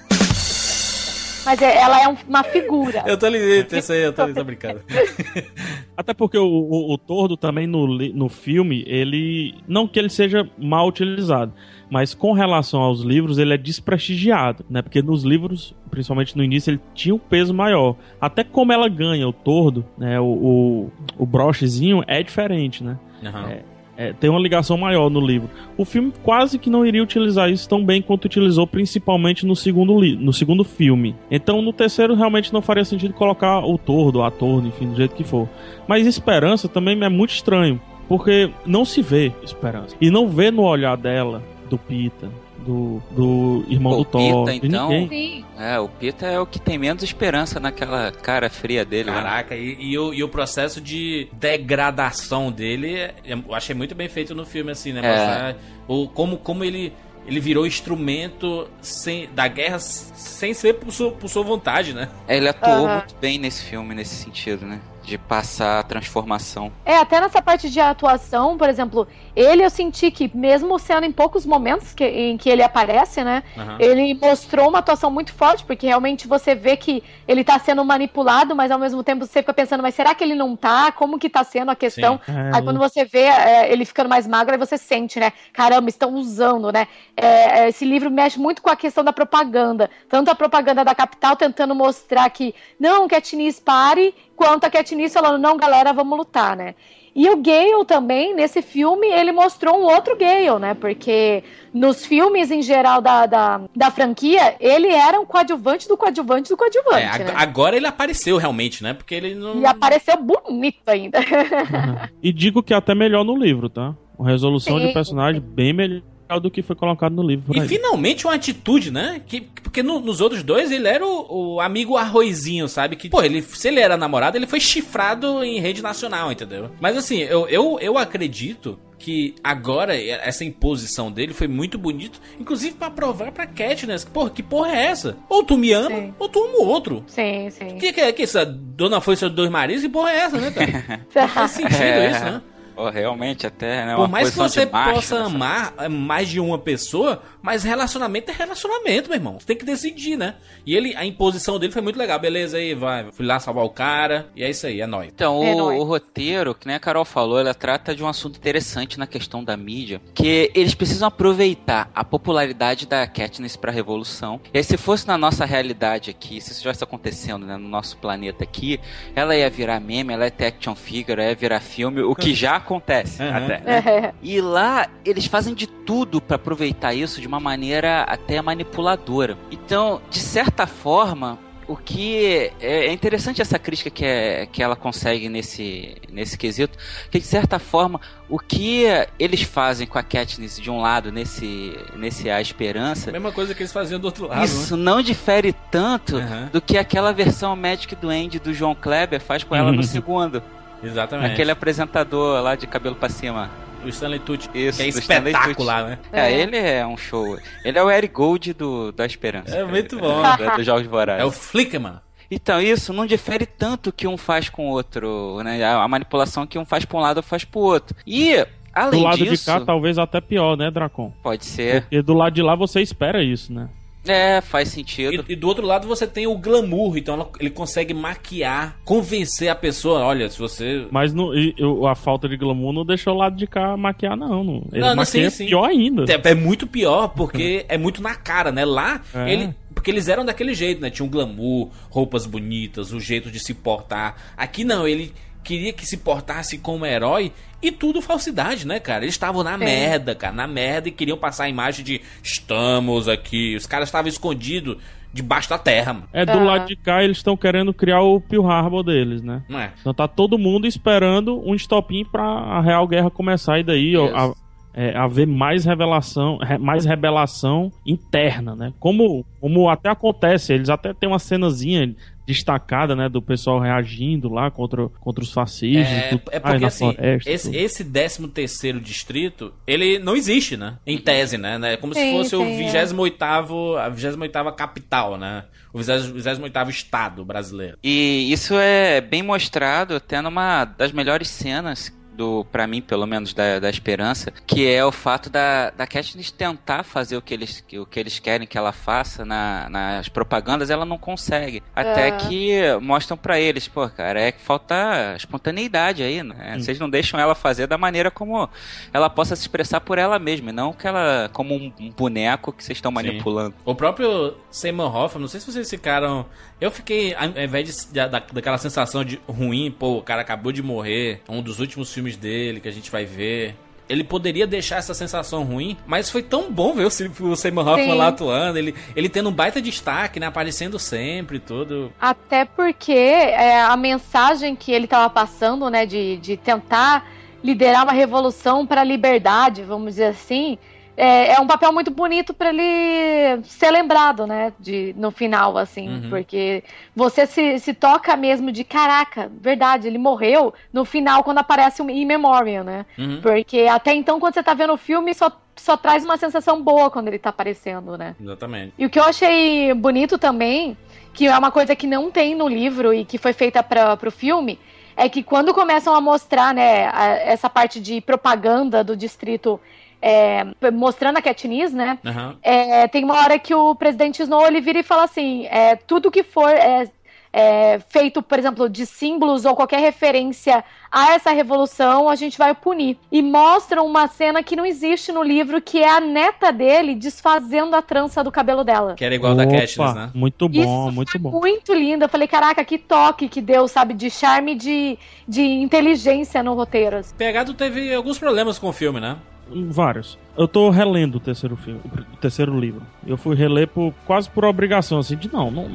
Mas 1.46 1.62
é- 1.62 1.78
ela 1.78 2.02
é 2.04 2.08
um- 2.08 2.16
uma 2.28 2.44
figura. 2.44 3.04
Eu 3.08 3.18
tô 3.18 3.28
ligado, 3.28 3.74
isso 3.78 3.92
aí, 3.92 4.02
eu 4.02 4.14
tô, 4.14 4.28
tô 4.34 4.44
brincando. 4.44 4.82
Até 5.96 6.14
porque 6.14 6.38
o, 6.38 6.46
o, 6.46 6.94
o 6.94 6.98
Tordo 6.98 7.36
também 7.38 7.68
no, 7.68 7.88
no 7.88 8.30
filme, 8.30 8.84
ele. 8.88 9.56
Não 9.68 9.88
que 9.88 10.00
ele 10.00 10.10
seja 10.10 10.48
mal 10.58 10.88
utilizado, 10.88 11.54
mas 11.90 12.14
com 12.14 12.32
relação 12.34 12.82
aos 12.82 13.02
livros, 13.02 13.38
ele 13.38 13.54
é 13.54 13.58
desprestigiado, 13.58 14.66
né? 14.70 14.82
Porque 14.82 15.02
nos 15.02 15.24
livros, 15.24 15.76
principalmente 15.90 16.36
no 16.38 16.44
início, 16.44 16.72
ele 16.72 16.80
tinha 16.94 17.14
um 17.16 17.20
peso 17.20 17.54
maior. 17.54 17.96
Até 18.20 18.44
como 18.44 18.72
ela 18.72 18.88
ganha 18.90 19.28
o 19.28 19.34
Tordo, 19.34 19.86
né? 19.98 20.20
O, 20.20 20.26
o, 20.26 20.92
o 21.18 21.26
brochezinho 21.26 22.04
é 22.08 22.22
diferente, 22.24 22.84
né? 22.84 22.98
Aham. 23.24 23.50
É, 23.50 23.62
é, 24.02 24.14
tem 24.14 24.32
uma 24.32 24.40
ligação 24.40 24.76
maior 24.78 25.12
no 25.12 25.20
livro. 25.20 25.48
O 25.78 25.86
filme 25.86 26.12
quase 26.24 26.58
que 26.58 26.72
não 26.72 26.84
iria 26.84 27.04
utilizar 27.04 27.52
isso 27.52 27.70
tão 27.70 27.86
bem 27.86 28.02
quanto 28.02 28.26
utilizou, 28.26 28.66
principalmente 28.66 29.46
no 29.46 29.56
segundo, 29.56 29.94
no 30.18 30.34
segundo 30.34 30.64
filme. 30.64 31.16
Então, 31.30 31.62
no 31.62 31.72
terceiro, 31.72 32.16
realmente 32.16 32.52
não 32.52 32.64
faria 32.64 32.84
sentido 32.84 33.14
colocar 33.14 33.60
o 33.60 33.78
tordo, 33.78 34.18
o 34.18 34.24
ator, 34.24 34.66
enfim, 34.66 34.90
do 34.90 34.96
jeito 34.96 35.14
que 35.14 35.24
for. 35.24 35.48
Mas 35.88 36.08
Esperança 36.08 36.68
também 36.68 37.00
é 37.04 37.10
muito 37.10 37.30
estranho, 37.30 37.80
porque 38.08 38.50
não 38.66 38.84
se 38.84 39.04
vê 39.04 39.32
Esperança. 39.44 39.96
E 40.02 40.10
não 40.10 40.28
vê 40.28 40.50
no 40.50 40.64
olhar 40.64 40.98
dela, 40.98 41.44
do 41.70 41.78
Pita, 41.78 42.28
do, 42.62 43.02
do 43.12 43.66
irmão 43.68 43.94
Pô, 43.94 43.98
do 44.00 44.06
Thor, 44.06 44.46
Pita, 44.46 44.66
então? 44.66 44.90
Sim. 45.10 45.46
É, 45.58 45.80
o 45.80 45.88
Pita 45.90 46.26
é 46.26 46.40
o 46.40 46.46
que 46.46 46.60
tem 46.60 46.78
menos 46.78 47.04
esperança 47.04 47.60
naquela 47.60 48.12
cara 48.12 48.50
fria 48.50 48.86
dele. 48.86 49.10
né? 49.12 49.18
Caraca, 49.18 49.56
e, 49.56 49.76
e 49.80 49.98
o, 49.98 50.14
e 50.14 50.24
o 50.24 50.30
processo 50.30 50.80
de 50.80 51.28
degradação 51.34 52.52
dele, 52.52 52.96
é- 52.96 53.14
eu 53.26 53.54
achei 53.54 53.76
muito 53.76 53.96
bem 53.96 54.08
feito 54.08 54.34
no 54.36 54.46
filme, 54.46 54.72
assim, 54.72 54.94
né? 54.94 55.02
É. 55.04 55.56
O, 55.88 56.08
como, 56.08 56.38
como 56.38 56.64
ele 56.64 56.94
ele 57.28 57.40
virou 57.40 57.68
instrumento 57.68 58.68
sem, 58.82 59.30
da 59.34 59.48
guerra 59.48 59.78
sem 59.78 60.56
ser 60.56 60.74
por 60.74 60.92
sua, 60.92 61.12
por 61.12 61.28
sua 61.30 61.44
vontade, 61.44 61.94
né? 61.94 62.10
Ele 62.28 62.50
atuou 62.50 62.86
Aham. 62.88 62.94
muito 62.96 63.16
bem 63.22 63.38
nesse 63.38 63.64
filme, 63.64 63.94
nesse 63.94 64.16
sentido, 64.16 64.66
né? 64.66 64.80
De 65.04 65.18
passar 65.18 65.80
a 65.80 65.84
transformação. 65.84 66.72
É, 66.86 66.96
até 66.98 67.20
nessa 67.20 67.42
parte 67.42 67.70
de 67.70 67.80
atuação, 67.80 68.56
por 68.58 68.70
exemplo, 68.70 69.08
ele 69.36 69.64
eu 69.66 69.70
senti 69.70 70.12
que, 70.12 70.30
mesmo 70.36 70.78
sendo 70.78 71.06
em 71.06 71.12
poucos 71.12 71.46
momentos 71.46 71.94
que- 71.94 72.06
em 72.06 72.38
que 72.38 72.50
ele 72.50 72.62
aparece, 72.62 73.24
né? 73.24 73.44
Aham. 73.58 73.78
Ele 73.80 74.14
mostrou 74.14 74.70
uma 74.70 74.80
atuação 74.80 75.10
muito 75.10 75.34
forte, 75.34 75.64
porque 75.66 75.88
realmente 75.88 76.28
você 76.28 76.54
vê 76.54 76.78
que 76.78 77.04
ele 77.28 77.44
tá 77.44 77.58
sendo 77.58 77.84
manipulado, 77.84 78.56
mas 78.56 78.70
ao 78.72 78.78
mesmo 78.78 79.04
tempo 79.04 79.26
você 79.26 79.40
fica 79.42 79.54
pensando, 79.54 79.82
mas 79.82 79.96
será 79.96 80.14
que 80.14 80.24
ele 80.24 80.36
não 80.36 80.56
tá? 80.56 80.92
Como 80.92 81.18
que 81.18 81.30
tá 81.30 81.44
sendo 81.44 81.72
a 81.72 81.76
questão? 81.76 82.20
Sim. 82.26 82.32
É, 82.32 82.52
Aí 82.58 82.62
quando 82.62 82.78
você 82.80 83.04
vê 83.04 83.24
é, 83.24 83.72
ele 83.72 83.86
ficando 83.86 84.08
mais 84.10 84.28
magro, 84.28 84.54
aí 84.54 84.60
você 84.60 84.78
sente, 84.78 85.20
né? 85.20 85.34
Caramba, 85.52 85.90
estão 85.90 86.14
usando, 86.16 86.72
né? 86.72 86.88
É, 87.18 87.62
é, 87.62 87.70
esse 87.70 87.86
livro 87.86 88.12
mexe 88.12 88.40
muito 88.40 88.62
com 88.62 88.70
a 88.70 88.76
questão 88.76 89.04
da 89.04 89.12
propaganda. 89.14 89.90
Tanto 90.08 90.30
a 90.30 90.36
propaganda 90.36 90.84
da 90.86 90.94
capital 90.94 91.36
tentando 91.36 91.74
mostrar 91.74 92.30
que 92.30 92.54
não, 92.80 93.08
Katniss 93.08 93.60
pare, 93.60 94.14
quanto 94.42 94.64
a 94.66 94.70
Katniss 94.72 95.14
falando, 95.14 95.40
não, 95.40 95.56
galera, 95.56 95.94
vamos 95.94 96.18
lutar, 96.18 96.58
né? 96.58 96.74
E 97.14 97.30
o 97.30 97.36
Gale 97.38 97.86
também, 97.86 98.34
nesse 98.34 98.62
filme, 98.62 99.06
ele 99.06 99.32
mostrou 99.34 99.78
um 99.78 99.84
outro 99.84 100.16
Gale, 100.18 100.58
né? 100.60 100.74
Porque 100.74 101.44
nos 101.74 102.06
filmes 102.06 102.50
em 102.50 102.62
geral 102.62 103.02
da, 103.02 103.26
da, 103.26 103.62
da 103.76 103.92
franquia, 103.92 104.56
ele 104.60 104.88
era 104.88 105.20
um 105.20 105.26
coadjuvante 105.26 105.88
do 105.90 105.98
coadjuvante 105.98 106.50
do 106.50 106.56
coadjuvante, 106.58 106.96
É, 107.02 107.08
ag- 107.08 107.24
né? 107.26 107.34
agora 107.36 107.76
ele 107.76 107.86
apareceu 107.86 108.38
realmente, 108.38 108.82
né? 108.82 108.94
Porque 108.94 109.14
ele 109.14 109.36
não. 109.36 109.60
E 109.60 109.66
apareceu 109.66 110.18
bonito 110.18 110.88
ainda. 110.88 111.20
E 112.24 112.32
digo 112.34 112.64
que 112.64 112.74
é 112.74 112.78
até 112.78 112.96
melhor 112.96 113.24
no 113.26 113.36
livro, 113.36 113.70
tá? 113.70 113.94
Uma 114.18 114.30
resolução 114.30 114.80
Sim. 114.80 114.88
de 114.88 114.94
personagem 114.94 115.42
bem 115.42 115.74
melhor 115.74 116.02
do 116.40 116.50
que 116.52 116.62
foi 116.62 116.76
colocado 116.76 117.14
no 117.14 117.24
livro. 117.24 117.46
por 117.48 117.56
E 117.58 117.62
aí. 117.62 117.68
finalmente 117.68 118.26
uma 118.26 118.36
atitude, 118.36 118.92
né? 118.92 119.22
Que, 119.28 119.42
porque 119.42 119.82
no- 119.84 120.00
nos 120.00 120.22
outros 120.22 120.44
dois 120.44 120.72
ele 120.72 120.88
era 120.88 121.06
o, 121.06 121.56
o 121.56 121.62
amigo 121.62 121.98
arrozinho, 121.98 122.68
sabe? 122.68 122.96
Que, 122.96 123.10
pô, 123.10 123.22
ele, 123.22 123.42
se 123.42 123.68
ele 123.68 123.80
era 123.80 123.98
namorado, 123.98 124.38
ele 124.38 124.48
foi 124.48 124.60
chifrado 124.60 125.44
em 125.44 125.60
rede 125.60 125.82
nacional, 125.82 126.32
entendeu? 126.32 126.72
Mas 126.80 126.96
assim, 126.98 127.20
eu, 127.20 127.48
eu, 127.48 127.78
eu 127.82 127.98
acredito 127.98 128.80
que 129.00 129.34
agora 129.44 129.96
essa 130.00 130.46
imposição 130.46 131.12
dele 131.12 131.34
foi 131.34 131.48
muito 131.48 131.76
bonito, 131.76 132.22
inclusive 132.40 132.76
pra 132.76 132.92
provar 132.92 133.32
pra 133.32 133.48
Katniss, 133.48 134.04
que, 134.04 134.12
porra, 134.12 134.30
que 134.30 134.44
porra 134.44 134.76
é 134.76 134.86
essa? 134.86 135.18
Ou 135.28 135.44
tu 135.44 135.58
me 135.58 135.72
ama, 135.74 135.90
Sim. 135.90 136.14
ou 136.20 136.30
tu 136.30 136.44
ama 136.44 136.58
o 136.60 136.68
outro. 136.68 137.04
sim, 137.08 137.50
sim. 137.50 137.78
Que 137.80 137.92
que 137.94 138.00
é 138.00 138.12
que 138.12 138.22
essa 138.22 138.46
dona 138.46 139.02
foi 139.02 139.16
seus 139.16 139.32
dois 139.32 139.50
maridos? 139.50 139.82
Que 139.82 139.90
porra 139.90 140.12
é 140.12 140.18
essa, 140.18 140.38
né, 140.38 140.52
cara? 140.52 141.02
Não 141.16 141.28
faz 141.34 141.50
sentido 141.52 141.82
É. 141.82 142.12
isso, 142.12 142.24
né? 142.26 142.42
Pô, 142.76 142.90
realmente, 142.90 143.46
até, 143.48 143.86
né? 143.86 143.94
Por 143.96 144.02
uma 144.02 144.08
mais 144.08 144.30
que 144.32 144.36
você 144.38 144.66
macho 144.66 144.94
possa 144.94 145.16
nessa- 145.20 145.26
amar 145.36 145.74
é, 145.78 145.88
mais 145.90 146.28
de 146.30 146.40
uma 146.40 146.58
pessoa, 146.58 147.22
mas 147.42 147.64
relacionamento 147.64 148.32
é 148.32 148.34
relacionamento, 148.34 149.10
meu 149.10 149.18
irmão. 149.18 149.40
Você 149.40 149.46
tem 149.48 149.58
que 149.58 149.66
decidir, 149.66 150.18
né? 150.18 150.36
E 150.66 150.76
ele, 150.76 150.96
a 150.96 151.06
imposição 151.06 151.58
dele 151.60 151.72
foi 151.74 151.82
muito 151.82 151.98
legal. 151.98 152.20
Beleza, 152.20 152.58
aí, 152.58 152.74
vai. 152.74 153.12
Fui 153.12 153.26
lá 153.26 153.40
salvar 153.40 153.66
o 153.66 153.70
cara. 153.70 154.30
E 154.36 154.44
é 154.44 154.50
isso 154.50 154.66
aí, 154.68 154.82
é 154.82 154.88
nóis. 154.88 155.10
Então, 155.14 155.44
É 155.44 155.54
o, 155.54 155.58
nóis. 155.58 155.80
o 155.80 155.84
roteiro, 155.84 156.54
que 156.56 156.68
nem 156.68 156.76
a 156.76 156.80
Carol 156.80 157.06
falou, 157.06 157.40
ela 157.40 157.54
trata 157.54 157.96
de 157.96 158.04
um 158.04 158.08
assunto 158.08 158.38
interessante 158.38 158.98
na 159.00 159.08
questão 159.08 159.44
da 159.44 159.56
mídia, 159.58 160.02
que 160.14 160.52
eles 160.54 160.74
precisam 160.76 161.08
aproveitar 161.08 161.90
a 161.94 162.04
popularidade 162.04 162.86
da 162.86 163.06
Katniss 163.08 163.56
pra 163.56 163.72
revolução. 163.72 164.40
E 164.54 164.58
aí, 164.58 164.64
se 164.64 164.78
fosse 164.78 165.08
na 165.08 165.18
nossa 165.18 165.46
realidade 165.46 166.10
aqui, 166.10 166.40
se 166.40 166.48
isso 166.48 166.52
estivesse 166.54 166.84
acontecendo 166.84 167.46
né, 167.46 167.58
no 167.58 167.68
nosso 167.68 167.98
planeta 167.98 168.44
aqui, 168.44 168.80
ela 169.16 169.36
ia 169.36 169.50
virar 169.50 169.80
meme, 169.80 170.14
ela 170.14 170.26
ia 170.26 170.32
ter 170.32 170.46
action 170.48 170.76
figure, 170.76 171.20
ela 171.22 171.30
ia 171.32 171.36
virar 171.36 171.60
filme, 171.60 172.02
o 172.02 172.14
que 172.16 172.34
já 172.34 172.60
acontece 172.62 173.22
Aham. 173.22 173.38
até. 173.46 173.54
É. 173.56 174.14
E 174.22 174.40
lá 174.42 174.88
eles 175.04 175.26
fazem 175.26 175.54
de 175.54 175.68
tudo 175.68 176.22
pra 176.22 176.36
aproveitar 176.38 176.94
isso 176.94 177.20
de 177.22 177.28
uma 177.28 177.40
maneira 177.40 178.04
até 178.04 178.42
manipuladora. 178.42 179.38
Então, 179.52 180.02
de 180.10 180.20
certa 180.20 180.66
forma, 180.66 181.38
o 181.68 181.76
que 181.78 182.52
é 182.60 182.88
é 182.88 182.92
interessante 182.92 183.42
essa 183.42 183.58
crítica 183.60 183.90
que, 183.90 184.04
é, 184.04 184.46
que 184.46 184.62
ela 184.62 184.76
consegue 184.76 185.30
nesse, 185.30 185.96
nesse 186.12 186.38
quesito, 186.38 186.78
que 187.10 187.20
de 187.20 187.26
certa 187.26 187.60
forma 187.60 188.00
o 188.28 188.38
que 188.40 188.84
eles 189.20 189.42
fazem 189.44 189.86
com 189.88 189.98
a 189.98 190.04
Katniss 190.04 190.60
de 190.60 190.70
um 190.70 190.82
lado 190.82 191.12
nesse 191.12 191.78
nesse 191.96 192.30
a 192.30 192.42
esperança, 192.42 193.12
Mesma 193.12 193.32
coisa 193.32 193.54
que 193.54 193.62
eles 193.62 193.72
faziam 193.72 194.00
do 194.00 194.06
outro 194.06 194.28
lado. 194.28 194.44
isso 194.44 194.76
não 194.76 195.02
difere 195.02 195.54
tanto 195.70 196.18
Aham. 196.18 196.50
do 196.52 196.62
que 196.62 196.78
aquela 196.78 197.14
versão 197.14 197.56
Magic 197.56 197.96
Duende 197.96 198.40
do 198.40 198.54
João 198.54 198.76
Kleber 198.76 199.22
faz 199.22 199.44
com 199.44 199.56
ela 199.56 199.72
no 199.72 199.84
segundo, 199.84 200.36
Né? 200.40 200.44
Exatamente. 200.84 201.32
aquele 201.34 201.52
apresentador 201.52 202.42
lá 202.42 202.56
de 202.56 202.68
cabelo 202.68 202.96
pra 202.96 203.10
cima. 203.10 203.50
O 203.84 203.90
Stanley 203.90 204.20
Tucci. 204.20 204.50
Isso, 204.54 204.78
que 204.78 204.84
é 204.84 204.92
do 205.22 205.30
espetacular, 205.30 205.86
né? 205.86 206.00
É, 206.12 206.32
É. 206.32 206.40
ele 206.40 206.56
é 206.58 206.86
um 206.86 206.96
show. 206.98 207.38
Ele 207.66 207.78
é 207.80 207.84
o 207.84 207.90
Eric 207.90 208.14
Gold 208.14 208.54
do, 208.54 208.92
da 208.92 209.06
Esperança. 209.06 209.56
É 209.56 209.64
muito 209.64 209.98
bom. 210.00 210.22
É, 210.40 210.56
do 210.56 210.64
Jogos 210.64 210.86
Vorazes. 210.86 211.22
É 211.24 211.26
o 211.26 211.32
Flickerman. 211.32 211.96
Então, 212.30 212.62
isso 212.62 212.94
não 212.94 213.06
difere 213.06 213.46
tanto 213.46 213.92
que 213.92 214.08
um 214.08 214.18
faz 214.18 214.48
com 214.50 214.68
o 214.70 214.72
outro, 214.72 215.42
né? 215.44 215.62
A, 215.64 215.84
a 215.84 215.88
manipulação 215.88 216.46
que 216.48 216.58
um 216.60 216.66
faz 216.66 216.86
pra 216.86 216.98
um 216.98 217.02
lado 217.02 217.18
ou 217.18 217.24
faz 217.24 217.44
pro 217.44 217.60
outro. 217.60 217.96
E, 218.08 218.36
Do 218.38 218.48
além 218.74 219.04
lado 219.04 219.18
disso, 219.18 219.44
de 219.44 219.46
cá, 219.46 219.60
talvez 219.66 219.98
até 219.98 220.22
pior, 220.22 220.56
né, 220.56 220.70
Dracon? 220.72 221.12
pode 221.22 221.44
ser. 221.44 221.82
Porque 221.82 222.02
do 222.02 222.14
lado 222.14 222.34
de 222.34 222.42
lá 222.42 222.56
você 222.56 222.82
espera 222.82 223.22
isso, 223.24 223.52
né? 223.52 223.68
É, 224.08 224.42
faz 224.42 224.70
sentido. 224.70 225.24
E, 225.30 225.34
e 225.34 225.36
do 225.36 225.48
outro 225.48 225.66
lado 225.66 225.88
você 225.88 226.08
tem 226.08 226.26
o 226.26 226.36
glamour, 226.36 226.98
então 226.98 227.14
ela- 227.14 227.30
ele 227.40 227.52
consegue 227.52 227.94
maquiar, 227.94 228.78
convencer 228.84 229.48
a 229.50 229.54
pessoa, 229.56 230.00
olha, 230.00 230.28
se 230.30 230.40
você. 230.40 230.88
Mas 230.90 231.14
não, 231.14 231.34
e- 231.36 231.54
eu- 231.58 231.86
a 231.86 231.94
falta 231.94 232.28
de 232.28 232.36
glamour 232.36 232.74
não 232.74 232.84
deixou 232.86 233.14
o 233.14 233.18
lado 233.18 233.36
de 233.36 233.46
cá 233.46 233.78
maquiar, 233.78 234.18
não. 234.18 234.44
não. 234.44 234.64
Ele 234.72 234.82
Não, 234.82 234.96
não, 234.96 235.06
sim, 235.06 235.30
sim. 235.30 235.46
pior 235.46 235.66
ainda. 235.66 236.06
É, 236.12 236.32
é 236.32 236.34
muito 236.34 236.66
pior, 236.66 237.10
porque 237.10 237.64
é 237.70 237.78
muito 237.78 238.02
na 238.02 238.16
cara, 238.16 238.52
né? 238.52 238.66
Lá, 238.66 239.02
É. 239.14 239.32
ele. 239.32 239.54
Porque 239.74 239.90
eles 239.90 240.08
eram 240.10 240.26
daquele 240.26 240.54
jeito, 240.54 240.82
né? 240.82 240.90
Tinha 240.90 241.06
um 241.06 241.10
glamour, 241.10 241.70
roupas 241.90 242.26
bonitas, 242.26 242.92
o 242.92 243.00
jeito 243.00 243.32
de 243.32 243.40
se 243.40 243.54
portar. 243.54 244.16
Aqui 244.36 244.64
não, 244.66 244.86
ele 244.88 245.14
queria 245.44 245.74
que 245.74 245.86
se 245.86 245.98
portasse 245.98 246.58
como 246.58 246.86
herói 246.86 247.32
e 247.62 247.72
tudo 247.72 248.02
falsidade, 248.02 248.66
né, 248.66 248.80
cara? 248.80 249.04
Eles 249.04 249.14
estavam 249.16 249.44
na 249.44 249.58
merda, 249.58 250.16
cara, 250.16 250.34
na 250.34 250.48
merda 250.48 250.88
e 250.90 250.92
queriam 250.92 251.18
passar 251.18 251.46
a 251.46 251.50
imagem 251.50 251.84
de 251.86 252.02
estamos 252.24 253.08
aqui. 253.08 253.56
Os 253.56 253.66
caras 253.66 253.88
estavam 253.90 254.10
escondidos 254.10 254.78
debaixo 255.14 255.50
da 255.50 255.58
terra, 255.58 255.94
mano. 255.94 256.08
É, 256.14 256.26
do 256.26 256.32
Ah. 256.32 256.44
lado 256.44 256.68
de 256.68 256.76
cá 256.76 257.04
eles 257.04 257.18
estão 257.18 257.36
querendo 257.36 257.74
criar 257.74 258.02
o 258.02 258.22
Pearl 258.22 258.48
Harbor 258.50 258.82
deles, 258.84 259.22
né? 259.22 259.44
Não 259.50 259.60
é? 259.60 259.74
Então 259.80 259.94
tá 259.94 260.08
todo 260.08 260.38
mundo 260.38 260.66
esperando 260.66 261.40
um 261.46 261.54
estopim 261.54 262.06
pra 262.06 262.24
a 262.24 262.62
real 262.62 262.88
guerra 262.88 263.10
começar 263.12 263.60
e 263.60 263.64
daí 263.64 263.96
ó, 263.98 264.06
Isso. 264.06 264.16
a- 264.16 264.34
é, 264.74 264.96
haver 264.98 265.28
mais 265.28 265.66
revelação, 265.66 266.38
re- 266.38 266.58
mais 266.58 266.86
rebelação 266.86 267.70
interna, 267.86 268.56
né? 268.56 268.72
Como, 268.80 269.26
como 269.42 269.68
até 269.68 269.90
acontece, 269.90 270.54
eles 270.54 270.70
até 270.70 270.94
tem 270.94 271.10
uma 271.10 271.20
cenazinha 271.20 271.94
destacada, 272.26 272.96
né, 272.96 273.10
do 273.10 273.22
pessoal 273.22 273.60
reagindo 273.60 274.30
lá 274.30 274.50
contra, 274.52 274.88
contra 274.88 275.24
os 275.24 275.32
fascistas, 275.32 275.88
É, 275.88 276.10
tudo 276.10 276.24
é 276.32 276.40
mais 276.40 276.44
porque 276.44 276.60
na 276.60 276.68
assim, 276.68 276.94
floresta, 276.94 277.32
esse, 277.32 277.46
tudo. 277.48 277.58
esse 277.58 277.84
13 277.84 278.28
terceiro 278.28 278.80
distrito, 278.80 279.54
ele 279.66 280.00
não 280.00 280.16
existe, 280.16 280.56
né? 280.56 280.78
Em 280.86 280.98
tese, 280.98 281.38
né? 281.38 281.58
né? 281.58 281.78
Como 281.78 281.94
se 281.94 282.00
Sim, 282.00 282.12
fosse 282.18 282.36
o 282.36 282.44
sim, 282.44 282.64
é. 282.64 282.72
28 282.72 283.78
a 283.78 283.90
28 283.90 284.54
capital, 284.56 285.18
né? 285.18 285.46
O 285.74 285.80
28 285.80 286.70
estado 286.70 287.26
brasileiro. 287.26 287.78
E 287.84 288.32
isso 288.32 288.56
é 288.56 289.02
bem 289.02 289.24
mostrado 289.24 289.96
até 289.96 290.22
numa 290.22 290.66
das 290.66 290.92
melhores 290.92 291.30
cenas 291.30 291.92
do 292.14 292.46
para 292.52 292.68
mim 292.68 292.82
pelo 292.82 293.06
menos 293.06 293.34
da, 293.34 293.60
da 293.60 293.70
esperança 293.70 294.32
que 294.46 294.68
é 294.68 294.84
o 294.86 294.92
fato 294.92 295.30
da, 295.30 295.70
da 295.70 295.88
Katniss 295.88 296.32
tentar 296.32 296.84
fazer 296.84 297.18
o 297.18 297.22
que 297.22 297.34
eles 297.34 297.64
o 297.74 297.86
que 297.86 298.00
eles 298.00 298.20
querem 298.20 298.48
que 298.48 298.58
ela 298.58 298.72
faça 298.72 299.24
na, 299.26 299.70
nas 299.70 300.10
propagandas 300.10 300.70
ela 300.70 300.86
não 300.86 300.98
consegue 300.98 301.64
até 301.76 302.10
Ah. 302.10 302.12
que 302.12 302.52
mostram 302.82 303.16
pra 303.18 303.40
eles 303.40 303.68
pô 303.68 303.88
cara 303.90 304.20
é 304.20 304.32
que 304.32 304.42
falta 304.42 304.76
espontaneidade 305.16 306.04
aí 306.04 306.22
né 306.24 306.58
vocês 306.60 306.78
não 306.80 306.90
deixam 306.90 307.20
ela 307.20 307.34
fazer 307.36 307.68
da 307.68 307.78
maneira 307.78 308.12
como 308.12 308.50
ela 308.94 309.10
possa 309.10 309.36
se 309.36 309.44
expressar 309.44 309.80
por 309.82 309.98
ela 309.98 310.20
mesma 310.20 310.50
e 310.50 310.54
não 310.54 310.74
que 310.74 310.88
ela 310.88 311.30
como 311.34 311.56
um, 311.56 311.72
um 311.80 311.90
boneco 311.92 312.52
que 312.52 312.64
vocês 312.64 312.78
estão 312.78 312.92
manipulando 312.92 313.54
O 313.66 313.74
próprio 313.76 314.36
Seymour 314.50 314.94
Hoffman, 314.96 315.22
não 315.22 315.28
sei 315.28 315.40
se 315.40 315.52
vocês 315.52 315.70
ficaram. 315.70 316.26
Eu 316.60 316.70
fiquei, 316.70 317.16
ao 317.16 317.26
invés 317.28 317.88
de, 317.88 317.94
da, 317.94 318.08
daquela 318.08 318.58
sensação 318.58 319.04
de 319.04 319.20
ruim, 319.28 319.72
pô, 319.72 319.98
o 319.98 320.02
cara 320.02 320.22
acabou 320.22 320.52
de 320.52 320.62
morrer, 320.62 321.22
é 321.28 321.32
um 321.32 321.42
dos 321.42 321.60
últimos 321.60 321.92
filmes 321.94 322.11
dele 322.16 322.60
que 322.60 322.68
a 322.68 322.72
gente 322.72 322.92
vai 322.92 323.06
ver. 323.06 323.56
Ele 323.90 324.04
poderia 324.04 324.48
deixar 324.48 324.78
essa 324.78 324.94
sensação 324.94 325.44
ruim, 325.44 325.76
mas 325.86 326.10
foi 326.10 326.24
tão 326.24 326.50
bom 326.50 326.74
ver 326.74 326.86
o, 326.86 326.90
Seymour 327.36 327.68
Hoffman 327.68 327.94
lá 327.94 328.08
atuando, 328.08 328.58
ele, 328.58 328.74
ele 328.96 329.10
tendo 329.10 329.28
um 329.28 329.34
baita 329.34 329.62
destaque, 329.62 330.18
né? 330.18 330.28
Aparecendo 330.28 330.80
sempre 330.80 331.38
e 331.38 331.40
tudo. 331.40 331.92
Até 332.00 332.46
porque 332.46 332.94
é, 332.94 333.62
a 333.62 333.76
mensagem 333.76 334.56
que 334.56 334.72
ele 334.72 334.86
estava 334.86 335.10
passando, 335.10 335.70
né, 335.70 335.86
de, 335.86 336.16
de 336.18 336.38
tentar 336.38 337.06
liderar 337.44 337.84
uma 337.84 337.92
revolução 337.92 338.66
para 338.66 338.82
a 338.82 338.84
liberdade, 338.86 339.64
vamos 339.64 339.90
dizer 339.90 340.06
assim, 340.06 340.58
é, 341.04 341.34
é 341.34 341.40
um 341.40 341.48
papel 341.48 341.74
muito 341.74 341.90
bonito 341.90 342.32
pra 342.32 342.50
ele 342.50 343.42
ser 343.46 343.72
lembrado, 343.72 344.28
né? 344.28 344.54
De, 344.60 344.94
no 344.96 345.10
final, 345.10 345.58
assim. 345.58 345.90
Uhum. 345.90 346.10
Porque 346.12 346.64
você 346.96 347.26
se, 347.26 347.58
se 347.58 347.74
toca 347.74 348.16
mesmo 348.16 348.52
de 348.52 348.64
caraca, 348.64 349.32
verdade, 349.42 349.88
ele 349.88 349.98
morreu 349.98 350.54
no 350.72 350.86
final 350.86 351.24
quando 351.24 351.40
aparece 351.40 351.82
um 351.82 351.90
In 351.90 352.06
Memoriam, 352.06 352.64
né? 352.64 352.86
Uhum. 353.00 353.20
Porque 353.20 353.62
até 353.62 353.96
então, 353.96 354.20
quando 354.20 354.36
você 354.36 354.44
tá 354.44 354.54
vendo 354.54 354.74
o 354.74 354.78
filme, 354.78 355.12
só, 355.16 355.32
só 355.56 355.76
traz 355.76 356.06
uma 356.06 356.18
sensação 356.18 356.62
boa 356.62 356.92
quando 356.92 357.08
ele 357.08 357.18
tá 357.18 357.32
aparecendo, 357.32 357.98
né? 357.98 358.16
Exatamente. 358.22 358.74
E 358.78 358.86
o 358.86 358.90
que 358.90 359.00
eu 359.00 359.04
achei 359.04 359.74
bonito 359.74 360.20
também, 360.20 360.78
que 361.16 361.26
é 361.26 361.36
uma 361.36 361.50
coisa 361.50 361.76
que 361.76 361.88
não 361.88 362.12
tem 362.12 362.36
no 362.36 362.48
livro 362.48 362.94
e 362.94 363.06
que 363.06 363.18
foi 363.18 363.34
feita 363.34 363.64
para 363.64 363.98
o 364.08 364.12
filme, 364.12 364.60
é 364.96 365.10
que 365.10 365.24
quando 365.24 365.52
começam 365.52 365.96
a 365.96 366.02
mostrar, 366.02 366.54
né, 366.54 366.92
a- 366.94 367.18
essa 367.26 367.50
parte 367.50 367.80
de 367.80 368.00
propaganda 368.02 368.84
do 368.84 368.96
distrito 368.96 369.60
é, 370.02 370.44
mostrando 370.72 371.18
a 371.18 371.22
Katniss, 371.22 371.74
né, 371.74 372.00
Aham. 372.06 372.38
é, 372.42 372.88
tem 372.88 373.04
uma 373.04 373.16
hora 373.16 373.38
que 373.38 373.54
o 373.54 373.76
presidente 373.76 374.22
Snow 374.24 374.46
ele 374.46 374.62
vira 374.62 374.80
e 374.80 374.84
fala 374.84 375.04
assim: 375.04 375.46
é, 375.48 375.76
tudo 375.76 376.12
que 376.12 376.24
for 376.24 376.50
é, 376.50 376.90
é, 377.34 377.80
feito, 377.90 378.22
por 378.22 378.38
exemplo, 378.38 378.70
de 378.70 378.86
símbolos 378.86 379.46
ou 379.46 379.56
qualquer 379.56 379.80
referência 379.80 380.64
a 380.92 381.14
essa 381.14 381.32
revolução, 381.32 382.10
a 382.10 382.16
gente 382.16 382.38
vai 382.38 382.54
punir. 382.54 382.98
E 383.12 383.22
mostram 383.22 383.86
uma 383.86 384.08
cena 384.08 384.44
que 384.44 384.56
não 384.56 384.66
existe 384.66 385.12
no 385.12 385.24
livro, 385.24 385.62
que 385.62 385.80
é 385.80 385.90
a 385.90 386.02
neta 386.02 386.52
dele 386.52 386.94
desfazendo 386.94 387.76
a 387.76 387.82
trança 387.82 388.24
do 388.24 388.32
cabelo 388.32 388.64
dela. 388.64 388.96
Que 388.96 389.06
era 389.06 389.16
igual 389.16 389.34
da 389.34 389.44
Opa, 389.44 389.52
Katniss, 389.54 389.96
né? 389.96 390.12
Muito 390.14 390.50
bom, 390.50 390.60
Isso 390.62 390.92
muito 390.92 391.20
bom. 391.20 391.32
Muito 391.32 391.74
linda. 391.74 392.06
Eu 392.06 392.10
falei, 392.10 392.28
caraca, 392.28 392.66
que 392.66 392.78
toque 392.78 393.30
que 393.30 393.42
deu, 393.42 393.68
sabe? 393.68 393.94
De 393.94 394.10
charme, 394.10 394.56
de, 394.56 394.98
de 395.26 395.42
inteligência 395.42 396.44
no 396.44 396.54
roteiro. 396.54 397.00
Pegado 397.18 397.54
teve 397.54 397.94
alguns 397.94 398.20
problemas 398.20 398.60
com 398.60 398.68
o 398.68 398.74
filme, 398.74 399.00
né? 399.00 399.18
Vários. 399.54 400.18
Eu 400.38 400.48
tô 400.48 400.70
relendo 400.70 401.16
o 401.16 401.20
terceiro 401.20 401.56
filme, 401.56 401.80
o 402.14 402.18
terceiro 402.18 402.58
livro. 402.60 402.82
Eu 403.06 403.18
fui 403.18 403.36
reler 403.36 403.68
por, 403.68 403.94
quase 404.06 404.30
por 404.30 404.46
obrigação, 404.46 405.00
assim, 405.00 405.16
de 405.18 405.32
não, 405.32 405.52
não, 405.52 405.68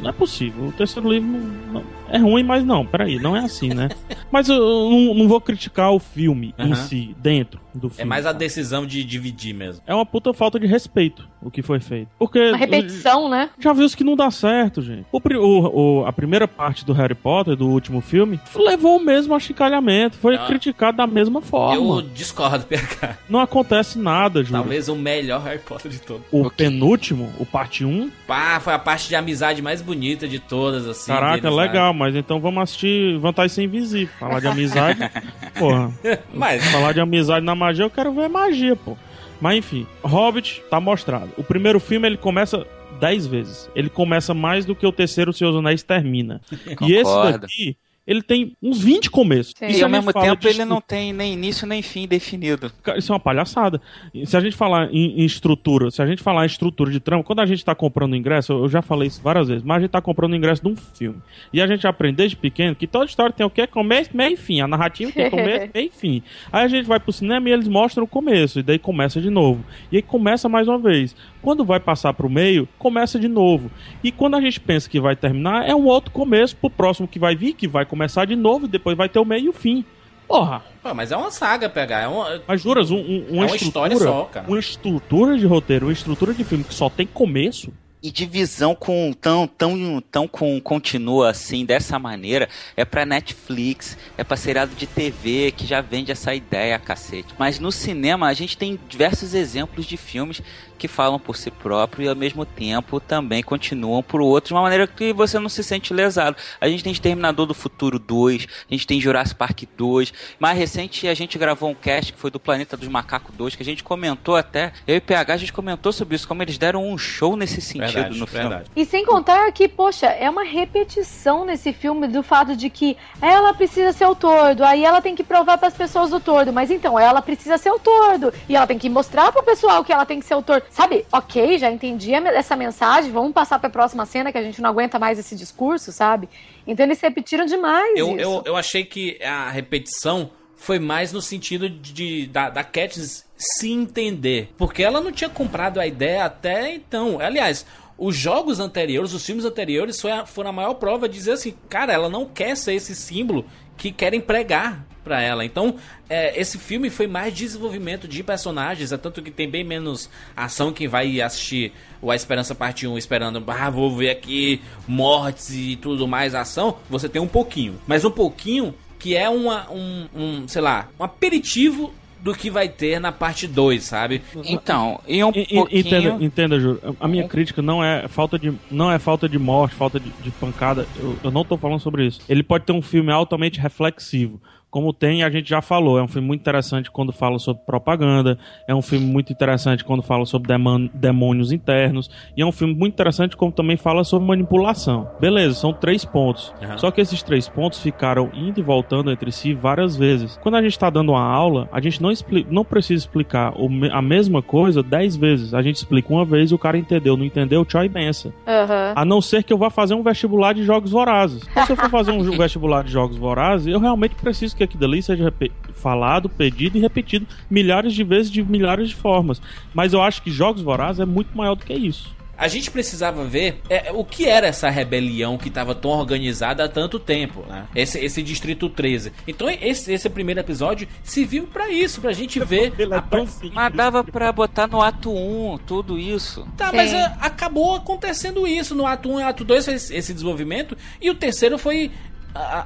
não 0.00 0.08
é 0.10 0.12
possível. 0.12 0.66
O 0.66 0.72
terceiro 0.72 1.10
livro 1.10 1.26
não- 1.28 1.72
não- 1.80 1.96
é 2.08 2.18
ruim, 2.18 2.44
mas 2.44 2.64
não, 2.64 2.86
peraí, 2.86 3.18
não 3.18 3.36
é 3.36 3.40
assim, 3.40 3.70
né? 3.74 3.88
mas 4.30 4.48
eu, 4.48 4.54
eu 4.56 4.90
não, 4.90 5.14
não 5.14 5.28
vou 5.28 5.40
criticar 5.40 5.90
o 5.92 5.98
filme 5.98 6.54
em 6.56 6.72
si, 6.76 7.16
dentro 7.18 7.60
do 7.74 7.88
filme. 7.90 8.02
É 8.02 8.04
mais 8.04 8.24
a 8.26 8.32
decisão 8.32 8.86
de 8.86 9.02
dividir 9.02 9.52
mesmo. 9.52 9.82
É 9.86 9.92
uma 9.94 10.06
puta 10.06 10.32
falta 10.32 10.58
de 10.60 10.66
respeito 10.66 11.28
o 11.42 11.50
que 11.50 11.62
foi 11.62 11.78
feito. 11.80 12.08
Porque. 12.18 12.38
Uma 12.48 12.56
repetição, 12.56 13.28
né? 13.28 13.50
Já 13.58 13.72
viu 13.72 13.84
isso 13.84 13.96
que 13.96 14.04
não 14.04 14.14
dá 14.16 14.30
certo, 14.30 14.80
gente. 14.82 15.06
O, 15.12 15.18
o- 15.18 16.00
o- 16.00 16.06
a 16.06 16.12
primeira 16.12 16.46
parte 16.48 16.84
do 16.84 16.92
Harry 16.92 17.14
Potter, 17.14 17.56
do 17.56 17.68
último 17.68 18.00
filme, 18.00 18.38
levou 18.56 18.96
o 18.98 19.04
mesmo 19.04 19.34
achicalhamento. 19.34 20.16
Foi 20.16 20.36
Ah. 20.36 20.46
criticado 20.46 20.96
da 20.96 21.06
mesma 21.06 21.40
forma. 21.42 21.74
Eu 21.76 22.02
discordo, 22.02 22.64
PH. 22.70 23.18
Não 23.28 23.40
acontece 23.40 23.95
nada, 23.96 24.42
Júlio. 24.42 24.60
Talvez 24.62 24.88
o 24.88 24.94
melhor 24.96 25.42
Harry 25.42 25.58
Potter 25.58 25.90
de 25.90 25.98
todos. 26.00 26.22
O 26.30 26.50
penúltimo, 26.50 27.32
o 27.38 27.46
parte 27.46 27.84
1, 27.84 28.10
Pá, 28.26 28.60
foi 28.60 28.72
a 28.72 28.78
parte 28.78 29.08
de 29.08 29.14
amizade 29.16 29.60
mais 29.62 29.80
bonita 29.82 30.28
de 30.28 30.38
todas, 30.38 30.86
assim. 30.86 31.12
caraca, 31.12 31.40
deles 31.40 31.56
legal, 31.56 31.92
mas 31.94 32.14
então 32.14 32.40
vamos 32.40 32.62
assistir 32.62 33.18
Vantagem 33.18 33.48
Sem 33.54 33.64
Invisível. 33.66 34.14
Falar 34.18 34.40
de 34.40 34.46
amizade, 34.48 35.00
porra. 35.58 35.92
Mas, 36.32 36.64
Falar 36.66 36.92
de 36.92 37.00
amizade 37.00 37.44
na 37.44 37.54
magia, 37.54 37.84
eu 37.84 37.90
quero 37.90 38.12
ver 38.12 38.28
magia, 38.28 38.76
pô. 38.76 38.96
Mas 39.40 39.56
enfim, 39.58 39.86
Hobbit 40.02 40.62
tá 40.70 40.80
mostrado. 40.80 41.30
O 41.36 41.42
primeiro 41.44 41.78
filme 41.78 42.06
ele 42.08 42.16
começa 42.16 42.66
10 43.00 43.26
vezes. 43.26 43.70
Ele 43.74 43.88
começa 43.90 44.32
mais 44.32 44.64
do 44.64 44.74
que 44.74 44.86
o 44.86 44.92
terceiro 44.92 45.32
Senhor 45.32 45.50
dos 45.50 45.60
Anéis 45.60 45.82
termina. 45.82 46.40
E 46.80 46.92
esse 46.94 47.04
Concordo. 47.04 47.38
daqui, 47.40 47.76
ele 48.06 48.22
tem 48.22 48.56
uns 48.62 48.80
20 48.80 49.10
começos. 49.10 49.52
Sim. 49.56 49.66
E 49.66 49.82
ao 49.82 49.88
mesmo 49.88 50.12
tempo 50.12 50.46
ele 50.46 50.64
não 50.64 50.80
tem 50.80 51.12
nem 51.12 51.32
início 51.32 51.66
nem 51.66 51.82
fim 51.82 52.06
definido. 52.06 52.70
Isso 52.96 53.10
é 53.10 53.14
uma 53.14 53.20
palhaçada. 53.20 53.80
Se 54.24 54.36
a 54.36 54.40
gente 54.40 54.56
falar 54.56 54.88
em, 54.92 55.20
em 55.20 55.24
estrutura, 55.24 55.90
se 55.90 56.00
a 56.00 56.06
gente 56.06 56.22
falar 56.22 56.44
em 56.44 56.46
estrutura 56.46 56.90
de 56.90 57.00
trama, 57.00 57.24
quando 57.24 57.40
a 57.40 57.46
gente 57.46 57.64
tá 57.64 57.74
comprando 57.74 58.14
ingresso, 58.14 58.52
eu 58.52 58.68
já 58.68 58.80
falei 58.80 59.08
isso 59.08 59.20
várias 59.22 59.48
vezes, 59.48 59.64
mas 59.64 59.78
a 59.78 59.80
gente 59.80 59.90
tá 59.90 60.00
comprando 60.00 60.36
ingresso 60.36 60.62
de 60.62 60.68
um 60.68 60.76
filme. 60.76 61.20
E 61.52 61.60
a 61.60 61.66
gente 61.66 61.86
aprende 61.86 62.16
desde 62.16 62.36
pequeno 62.36 62.76
que 62.76 62.86
toda 62.86 63.06
história 63.06 63.32
tem 63.32 63.44
o 63.44 63.50
quê? 63.50 63.66
Começo, 63.66 64.16
meio 64.16 64.34
e 64.34 64.36
fim. 64.36 64.60
A 64.60 64.68
narrativa 64.68 65.10
tem 65.10 65.30
começo, 65.30 65.70
meio 65.74 65.86
e 65.86 65.90
fim. 65.90 66.22
Aí 66.52 66.64
a 66.64 66.68
gente 66.68 66.86
vai 66.86 67.00
pro 67.00 67.12
cinema 67.12 67.48
e 67.48 67.52
eles 67.52 67.66
mostram 67.66 68.04
o 68.04 68.08
começo, 68.08 68.60
e 68.60 68.62
daí 68.62 68.78
começa 68.78 69.20
de 69.20 69.30
novo. 69.30 69.64
E 69.90 69.96
aí 69.96 70.02
começa 70.02 70.48
mais 70.48 70.68
uma 70.68 70.78
vez. 70.78 71.14
Quando 71.46 71.64
vai 71.64 71.78
passar 71.78 72.12
pro 72.12 72.28
meio, 72.28 72.68
começa 72.76 73.20
de 73.20 73.28
novo. 73.28 73.70
E 74.02 74.10
quando 74.10 74.34
a 74.34 74.40
gente 74.40 74.58
pensa 74.58 74.90
que 74.90 74.98
vai 74.98 75.14
terminar, 75.14 75.64
é 75.64 75.72
um 75.72 75.84
outro 75.84 76.10
começo 76.10 76.56
pro 76.56 76.68
próximo 76.68 77.06
que 77.06 77.20
vai 77.20 77.36
vir, 77.36 77.52
que 77.54 77.68
vai 77.68 77.86
começar 77.86 78.24
de 78.24 78.34
novo, 78.34 78.66
e 78.66 78.68
depois 78.68 78.96
vai 78.96 79.08
ter 79.08 79.20
o 79.20 79.24
meio 79.24 79.44
e 79.44 79.48
o 79.50 79.52
fim. 79.52 79.84
Porra, 80.26 80.64
pô, 80.82 80.92
mas 80.92 81.12
é 81.12 81.16
uma 81.16 81.30
saga, 81.30 81.68
PH. 81.68 82.00
É 82.00 82.08
uma... 82.08 82.42
mas 82.48 82.60
juras, 82.60 82.90
um, 82.90 82.96
um- 82.96 83.26
uma, 83.30 83.44
É 83.44 83.46
uma 83.46 83.54
estrutura, 83.54 83.94
história 83.94 83.96
só, 83.98 84.24
cara. 84.24 84.46
uma 84.48 84.58
estrutura 84.58 85.38
de 85.38 85.46
roteiro, 85.46 85.86
uma 85.86 85.92
estrutura 85.92 86.34
de 86.34 86.42
filme 86.42 86.64
que 86.64 86.74
só 86.74 86.90
tem 86.90 87.06
começo. 87.06 87.72
E 88.02 88.10
divisão 88.10 88.72
com 88.74 89.12
tão 89.20 89.48
tão 89.48 90.00
tão 90.12 90.28
com 90.28 90.60
continua 90.60 91.30
assim 91.30 91.64
dessa 91.64 91.98
maneira 91.98 92.48
é 92.76 92.84
pra 92.84 93.04
Netflix, 93.06 93.96
é 94.16 94.22
pra 94.22 94.36
seriado 94.36 94.72
de 94.76 94.86
TV 94.86 95.50
que 95.50 95.66
já 95.66 95.80
vende 95.80 96.12
essa 96.12 96.32
ideia, 96.32 96.78
cacete. 96.78 97.34
Mas 97.38 97.58
no 97.58 97.72
cinema 97.72 98.28
a 98.28 98.32
gente 98.34 98.56
tem 98.56 98.78
diversos 98.88 99.34
exemplos 99.34 99.86
de 99.86 99.96
filmes 99.96 100.40
que 100.76 100.88
falam 100.88 101.18
por 101.18 101.36
si 101.36 101.50
próprio 101.50 102.04
e 102.04 102.08
ao 102.08 102.14
mesmo 102.14 102.44
tempo 102.44 103.00
também 103.00 103.42
continuam 103.42 104.02
por 104.02 104.20
outros 104.20 104.48
de 104.48 104.54
uma 104.54 104.62
maneira 104.62 104.86
que 104.86 105.12
você 105.12 105.38
não 105.38 105.48
se 105.48 105.62
sente 105.64 105.92
lesado. 105.92 106.36
A 106.60 106.68
gente 106.68 106.84
tem 106.84 106.92
Exterminador 106.92 107.46
do 107.46 107.54
Futuro 107.54 107.98
2, 107.98 108.46
a 108.70 108.74
gente 108.74 108.86
tem 108.86 109.00
Jurassic 109.00 109.36
Park 109.36 109.62
2. 109.76 110.12
Mais 110.38 110.58
recente 110.58 111.08
a 111.08 111.14
gente 111.14 111.38
gravou 111.38 111.70
um 111.70 111.74
cast 111.74 112.12
que 112.12 112.18
foi 112.18 112.30
do 112.30 112.38
Planeta 112.38 112.76
dos 112.76 112.88
Macacos 112.88 113.34
2, 113.34 113.56
que 113.56 113.62
a 113.62 113.66
gente 113.66 113.82
comentou 113.82 114.36
até, 114.36 114.72
eu 114.86 114.96
e 114.96 115.00
PH 115.00 115.34
a 115.34 115.36
gente 115.36 115.52
comentou 115.52 115.92
sobre 115.92 116.16
isso, 116.16 116.28
como 116.28 116.42
eles 116.42 116.58
deram 116.58 116.86
um 116.86 116.98
show 116.98 117.36
nesse 117.36 117.60
sentido 117.60 117.92
Verdade, 117.92 118.18
no 118.18 118.26
filme. 118.26 118.48
verdade. 118.48 118.70
E 118.76 118.84
sem 118.84 119.04
contar 119.04 119.50
que, 119.52 119.68
poxa, 119.68 120.06
é 120.06 120.28
uma 120.28 120.44
repetição 120.44 121.44
nesse 121.44 121.72
filme 121.72 122.06
do 122.08 122.22
fato 122.22 122.56
de 122.56 122.68
que 122.68 122.96
ela 123.20 123.54
precisa 123.54 123.92
ser 123.92 124.06
o 124.06 124.14
tordo, 124.14 124.64
aí 124.64 124.84
ela 124.84 125.00
tem 125.00 125.14
que 125.14 125.24
provar 125.24 125.58
para 125.58 125.68
as 125.68 125.74
pessoas 125.74 126.12
o 126.12 126.20
tordo, 126.20 126.52
mas 126.52 126.70
então 126.70 126.98
ela 126.98 127.22
precisa 127.22 127.58
ser 127.58 127.70
o 127.70 127.78
tordo 127.78 128.32
e 128.48 128.56
ela 128.56 128.66
tem 128.66 128.78
que 128.78 128.88
mostrar 128.88 129.32
pro 129.32 129.42
pessoal 129.42 129.84
que 129.84 129.92
ela 129.92 130.04
tem 130.04 130.20
que 130.20 130.26
ser 130.26 130.34
o 130.34 130.42
tordo. 130.42 130.65
Sabe? 130.70 131.06
OK, 131.12 131.58
já 131.58 131.70
entendi 131.70 132.12
essa 132.14 132.54
mensagem, 132.56 133.10
vamos 133.10 133.32
passar 133.32 133.58
para 133.58 133.68
a 133.68 133.72
próxima 133.72 134.04
cena 134.06 134.30
que 134.30 134.38
a 134.38 134.42
gente 134.42 134.60
não 134.60 134.70
aguenta 134.70 134.98
mais 134.98 135.18
esse 135.18 135.34
discurso, 135.34 135.90
sabe? 135.92 136.28
Então 136.66 136.84
eles 136.84 137.00
repetiram 137.00 137.46
demais 137.46 137.96
Eu, 137.96 138.10
isso. 138.10 138.20
eu, 138.20 138.42
eu 138.46 138.56
achei 138.56 138.84
que 138.84 139.18
a 139.22 139.48
repetição 139.50 140.30
foi 140.56 140.78
mais 140.78 141.12
no 141.12 141.20
sentido 141.22 141.68
de, 141.68 142.26
da, 142.28 142.48
da 142.50 142.64
Katniss 142.64 143.24
se 143.36 143.70
entender. 143.70 144.50
Porque 144.56 144.82
ela 144.82 145.00
não 145.00 145.12
tinha 145.12 145.28
comprado 145.30 145.78
a 145.78 145.86
ideia 145.86 146.24
até 146.24 146.72
então. 146.74 147.20
Aliás, 147.20 147.66
os 147.98 148.16
jogos 148.16 148.58
anteriores, 148.60 149.12
os 149.12 149.24
filmes 149.24 149.44
anteriores, 149.44 150.00
foi 150.00 150.10
a- 150.12 150.24
foram 150.26 150.50
a 150.50 150.52
maior 150.52 150.74
prova 150.74 151.08
de 151.08 151.14
dizer 151.16 151.32
assim, 151.32 151.54
cara, 151.68 151.92
ela 151.92 152.08
não 152.08 152.24
quer 152.26 152.56
ser 152.56 152.74
esse 152.74 152.94
símbolo 152.94 153.44
que 153.76 153.92
querem 153.92 154.20
pregar 154.20 154.84
pra 155.06 155.22
ela. 155.22 155.44
Então, 155.44 155.76
é, 156.10 156.38
esse 156.38 156.58
filme 156.58 156.90
foi 156.90 157.06
mais 157.06 157.32
desenvolvimento 157.32 158.08
de 158.08 158.24
personagens, 158.24 158.90
é 158.90 158.96
tanto 158.96 159.22
que 159.22 159.30
tem 159.30 159.48
bem 159.48 159.62
menos 159.62 160.10
ação 160.36 160.72
quem 160.72 160.88
vai 160.88 161.20
assistir 161.20 161.72
o 162.02 162.10
A 162.10 162.16
Esperança 162.16 162.56
Parte 162.56 162.88
1 162.88 162.98
esperando, 162.98 163.40
ah, 163.46 163.70
vou 163.70 163.94
ver 163.96 164.10
aqui 164.10 164.60
mortes 164.88 165.50
e 165.54 165.76
tudo 165.76 166.08
mais 166.08 166.34
ação, 166.34 166.78
você 166.90 167.08
tem 167.08 167.22
um 167.22 167.28
pouquinho. 167.28 167.76
Mas 167.86 168.04
um 168.04 168.10
pouquinho 168.10 168.74
que 168.98 169.14
é 169.14 169.28
uma, 169.30 169.70
um, 169.70 170.08
um, 170.12 170.48
sei 170.48 170.60
lá, 170.60 170.88
um 170.98 171.04
aperitivo 171.04 171.94
do 172.20 172.34
que 172.34 172.50
vai 172.50 172.68
ter 172.68 172.98
na 172.98 173.12
parte 173.12 173.46
2, 173.46 173.84
sabe? 173.84 174.20
Então, 174.44 174.98
e 175.06 175.22
um 175.22 175.30
E- 175.32 175.42
e- 175.42 175.54
pouquinho... 175.54 175.80
Entenda, 175.80 176.24
entenda, 176.24 176.58
Júlio. 176.58 176.96
A 176.98 177.06
minha 177.06 177.28
crítica 177.28 177.62
não 177.62 177.84
é 177.84 178.08
falta 178.08 178.36
de, 178.36 178.52
não 178.68 178.90
é 178.90 178.98
falta 178.98 179.28
de 179.28 179.38
morte, 179.38 179.76
falta 179.76 180.00
de, 180.00 180.10
de 180.22 180.30
pancada. 180.32 180.88
Eu, 180.98 181.16
eu 181.22 181.30
não 181.30 181.44
tô 181.44 181.56
falando 181.56 181.78
sobre 181.78 182.04
isso. 182.04 182.20
Ele 182.28 182.42
pode 182.42 182.64
ter 182.64 182.72
um 182.72 182.82
filme 182.82 183.12
altamente 183.12 183.60
reflexivo. 183.60 184.40
Como 184.76 184.92
tem, 184.92 185.22
a 185.22 185.30
gente 185.30 185.48
já 185.48 185.62
falou. 185.62 185.98
É 185.98 186.02
um 186.02 186.06
filme 186.06 186.28
muito 186.28 186.42
interessante 186.42 186.90
quando 186.90 187.10
fala 187.10 187.38
sobre 187.38 187.62
propaganda. 187.64 188.36
É 188.68 188.74
um 188.74 188.82
filme 188.82 189.06
muito 189.06 189.32
interessante 189.32 189.82
quando 189.82 190.02
fala 190.02 190.26
sobre 190.26 190.52
demônios 190.92 191.50
internos. 191.50 192.10
E 192.36 192.42
é 192.42 192.44
um 192.44 192.52
filme 192.52 192.74
muito 192.74 192.92
interessante 192.92 193.34
como 193.38 193.50
também 193.50 193.78
fala 193.78 194.04
sobre 194.04 194.28
manipulação. 194.28 195.08
Beleza, 195.18 195.54
são 195.54 195.72
três 195.72 196.04
pontos. 196.04 196.52
Aham. 196.62 196.76
Só 196.76 196.90
que 196.90 197.00
esses 197.00 197.22
três 197.22 197.48
pontos 197.48 197.78
ficaram 197.80 198.30
indo 198.34 198.60
e 198.60 198.62
voltando 198.62 199.10
entre 199.10 199.32
si 199.32 199.54
várias 199.54 199.96
vezes. 199.96 200.38
Quando 200.42 200.56
a 200.56 200.60
gente 200.62 200.72
está 200.72 200.90
dando 200.90 201.12
uma 201.12 201.22
aula, 201.24 201.66
a 201.72 201.80
gente 201.80 202.02
não, 202.02 202.10
expli- 202.10 202.46
não 202.50 202.62
precisa 202.62 203.02
explicar 203.02 203.54
o 203.58 203.70
me- 203.70 203.88
a 203.90 204.02
mesma 204.02 204.42
coisa 204.42 204.82
dez 204.82 205.16
vezes. 205.16 205.54
A 205.54 205.62
gente 205.62 205.76
explica 205.76 206.12
uma 206.12 206.26
vez, 206.26 206.52
o 206.52 206.58
cara 206.58 206.76
entendeu. 206.76 207.16
Não 207.16 207.24
entendeu, 207.24 207.64
tchau 207.64 207.82
e 207.82 207.88
benção. 207.88 208.30
Aham. 208.46 208.92
A 208.94 209.06
não 209.06 209.22
ser 209.22 209.42
que 209.42 209.54
eu 209.54 209.56
vá 209.58 209.70
fazer 209.70 209.94
um 209.94 210.02
vestibular 210.02 210.52
de 210.52 210.64
jogos 210.64 210.90
vorazes. 210.90 211.48
Então, 211.50 211.64
se 211.64 211.72
eu 211.72 211.76
for 211.76 211.88
fazer 211.88 212.10
um 212.12 212.22
vestibular 212.36 212.84
de 212.84 212.90
jogos 212.92 213.16
vorazes, 213.16 213.66
eu 213.68 213.80
realmente 213.80 214.14
preciso 214.16 214.54
que 214.54 214.65
aquilo 214.66 214.80
dali 214.80 215.02
seja 215.02 215.32
falado, 215.74 216.28
pedido 216.28 216.76
e 216.76 216.80
repetido 216.80 217.26
milhares 217.50 217.94
de 217.94 218.04
vezes 218.04 218.30
de 218.30 218.42
milhares 218.42 218.90
de 218.90 218.94
formas. 218.94 219.40
Mas 219.74 219.92
eu 219.92 220.02
acho 220.02 220.22
que 220.22 220.30
jogos 220.30 220.62
vorazes 220.62 221.00
é 221.00 221.06
muito 221.06 221.36
maior 221.36 221.54
do 221.54 221.64
que 221.64 221.72
isso. 221.72 222.14
a 222.38 222.48
gente 222.48 222.70
precisava 222.70 223.24
ver 223.24 223.62
é, 223.70 223.90
o 223.92 224.04
que 224.04 224.26
era 224.26 224.46
essa 224.46 224.68
rebelião 224.68 225.38
que 225.38 225.48
estava 225.48 225.74
tão 225.74 225.90
organizada 225.90 226.64
há 226.64 226.68
tanto 226.68 226.98
tempo, 226.98 227.44
né? 227.48 227.66
Esse, 227.74 227.98
esse 227.98 228.22
Distrito 228.22 228.68
13. 228.68 229.12
Então 229.26 229.48
esse, 229.48 229.92
esse 229.92 230.10
primeiro 230.10 230.40
episódio 230.40 230.86
serviu 231.02 231.46
pra 231.46 231.70
isso, 231.70 232.00
pra 232.00 232.12
gente 232.12 232.38
ver. 232.40 232.72
É 232.78 232.84
a. 232.94 233.04
Mas 233.52 233.74
dava 233.74 234.04
pra 234.04 234.30
botar 234.32 234.66
no 234.66 234.82
ato 234.82 235.10
1 235.10 235.58
tudo 235.66 235.98
isso. 235.98 236.46
Tá, 236.56 236.70
Sim. 236.70 236.76
mas 236.76 236.92
é, 236.92 237.04
acabou 237.20 237.74
acontecendo 237.74 238.46
isso 238.46 238.74
no 238.74 238.86
ato 238.86 239.10
1 239.10 239.20
e 239.20 239.22
ato 239.22 239.44
2 239.44 239.64
foi 239.64 239.74
esse 239.74 239.96
esse 239.96 240.12
desenvolvimento. 240.12 240.76
E 241.00 241.08
o 241.08 241.14
terceiro 241.14 241.56
foi. 241.56 241.90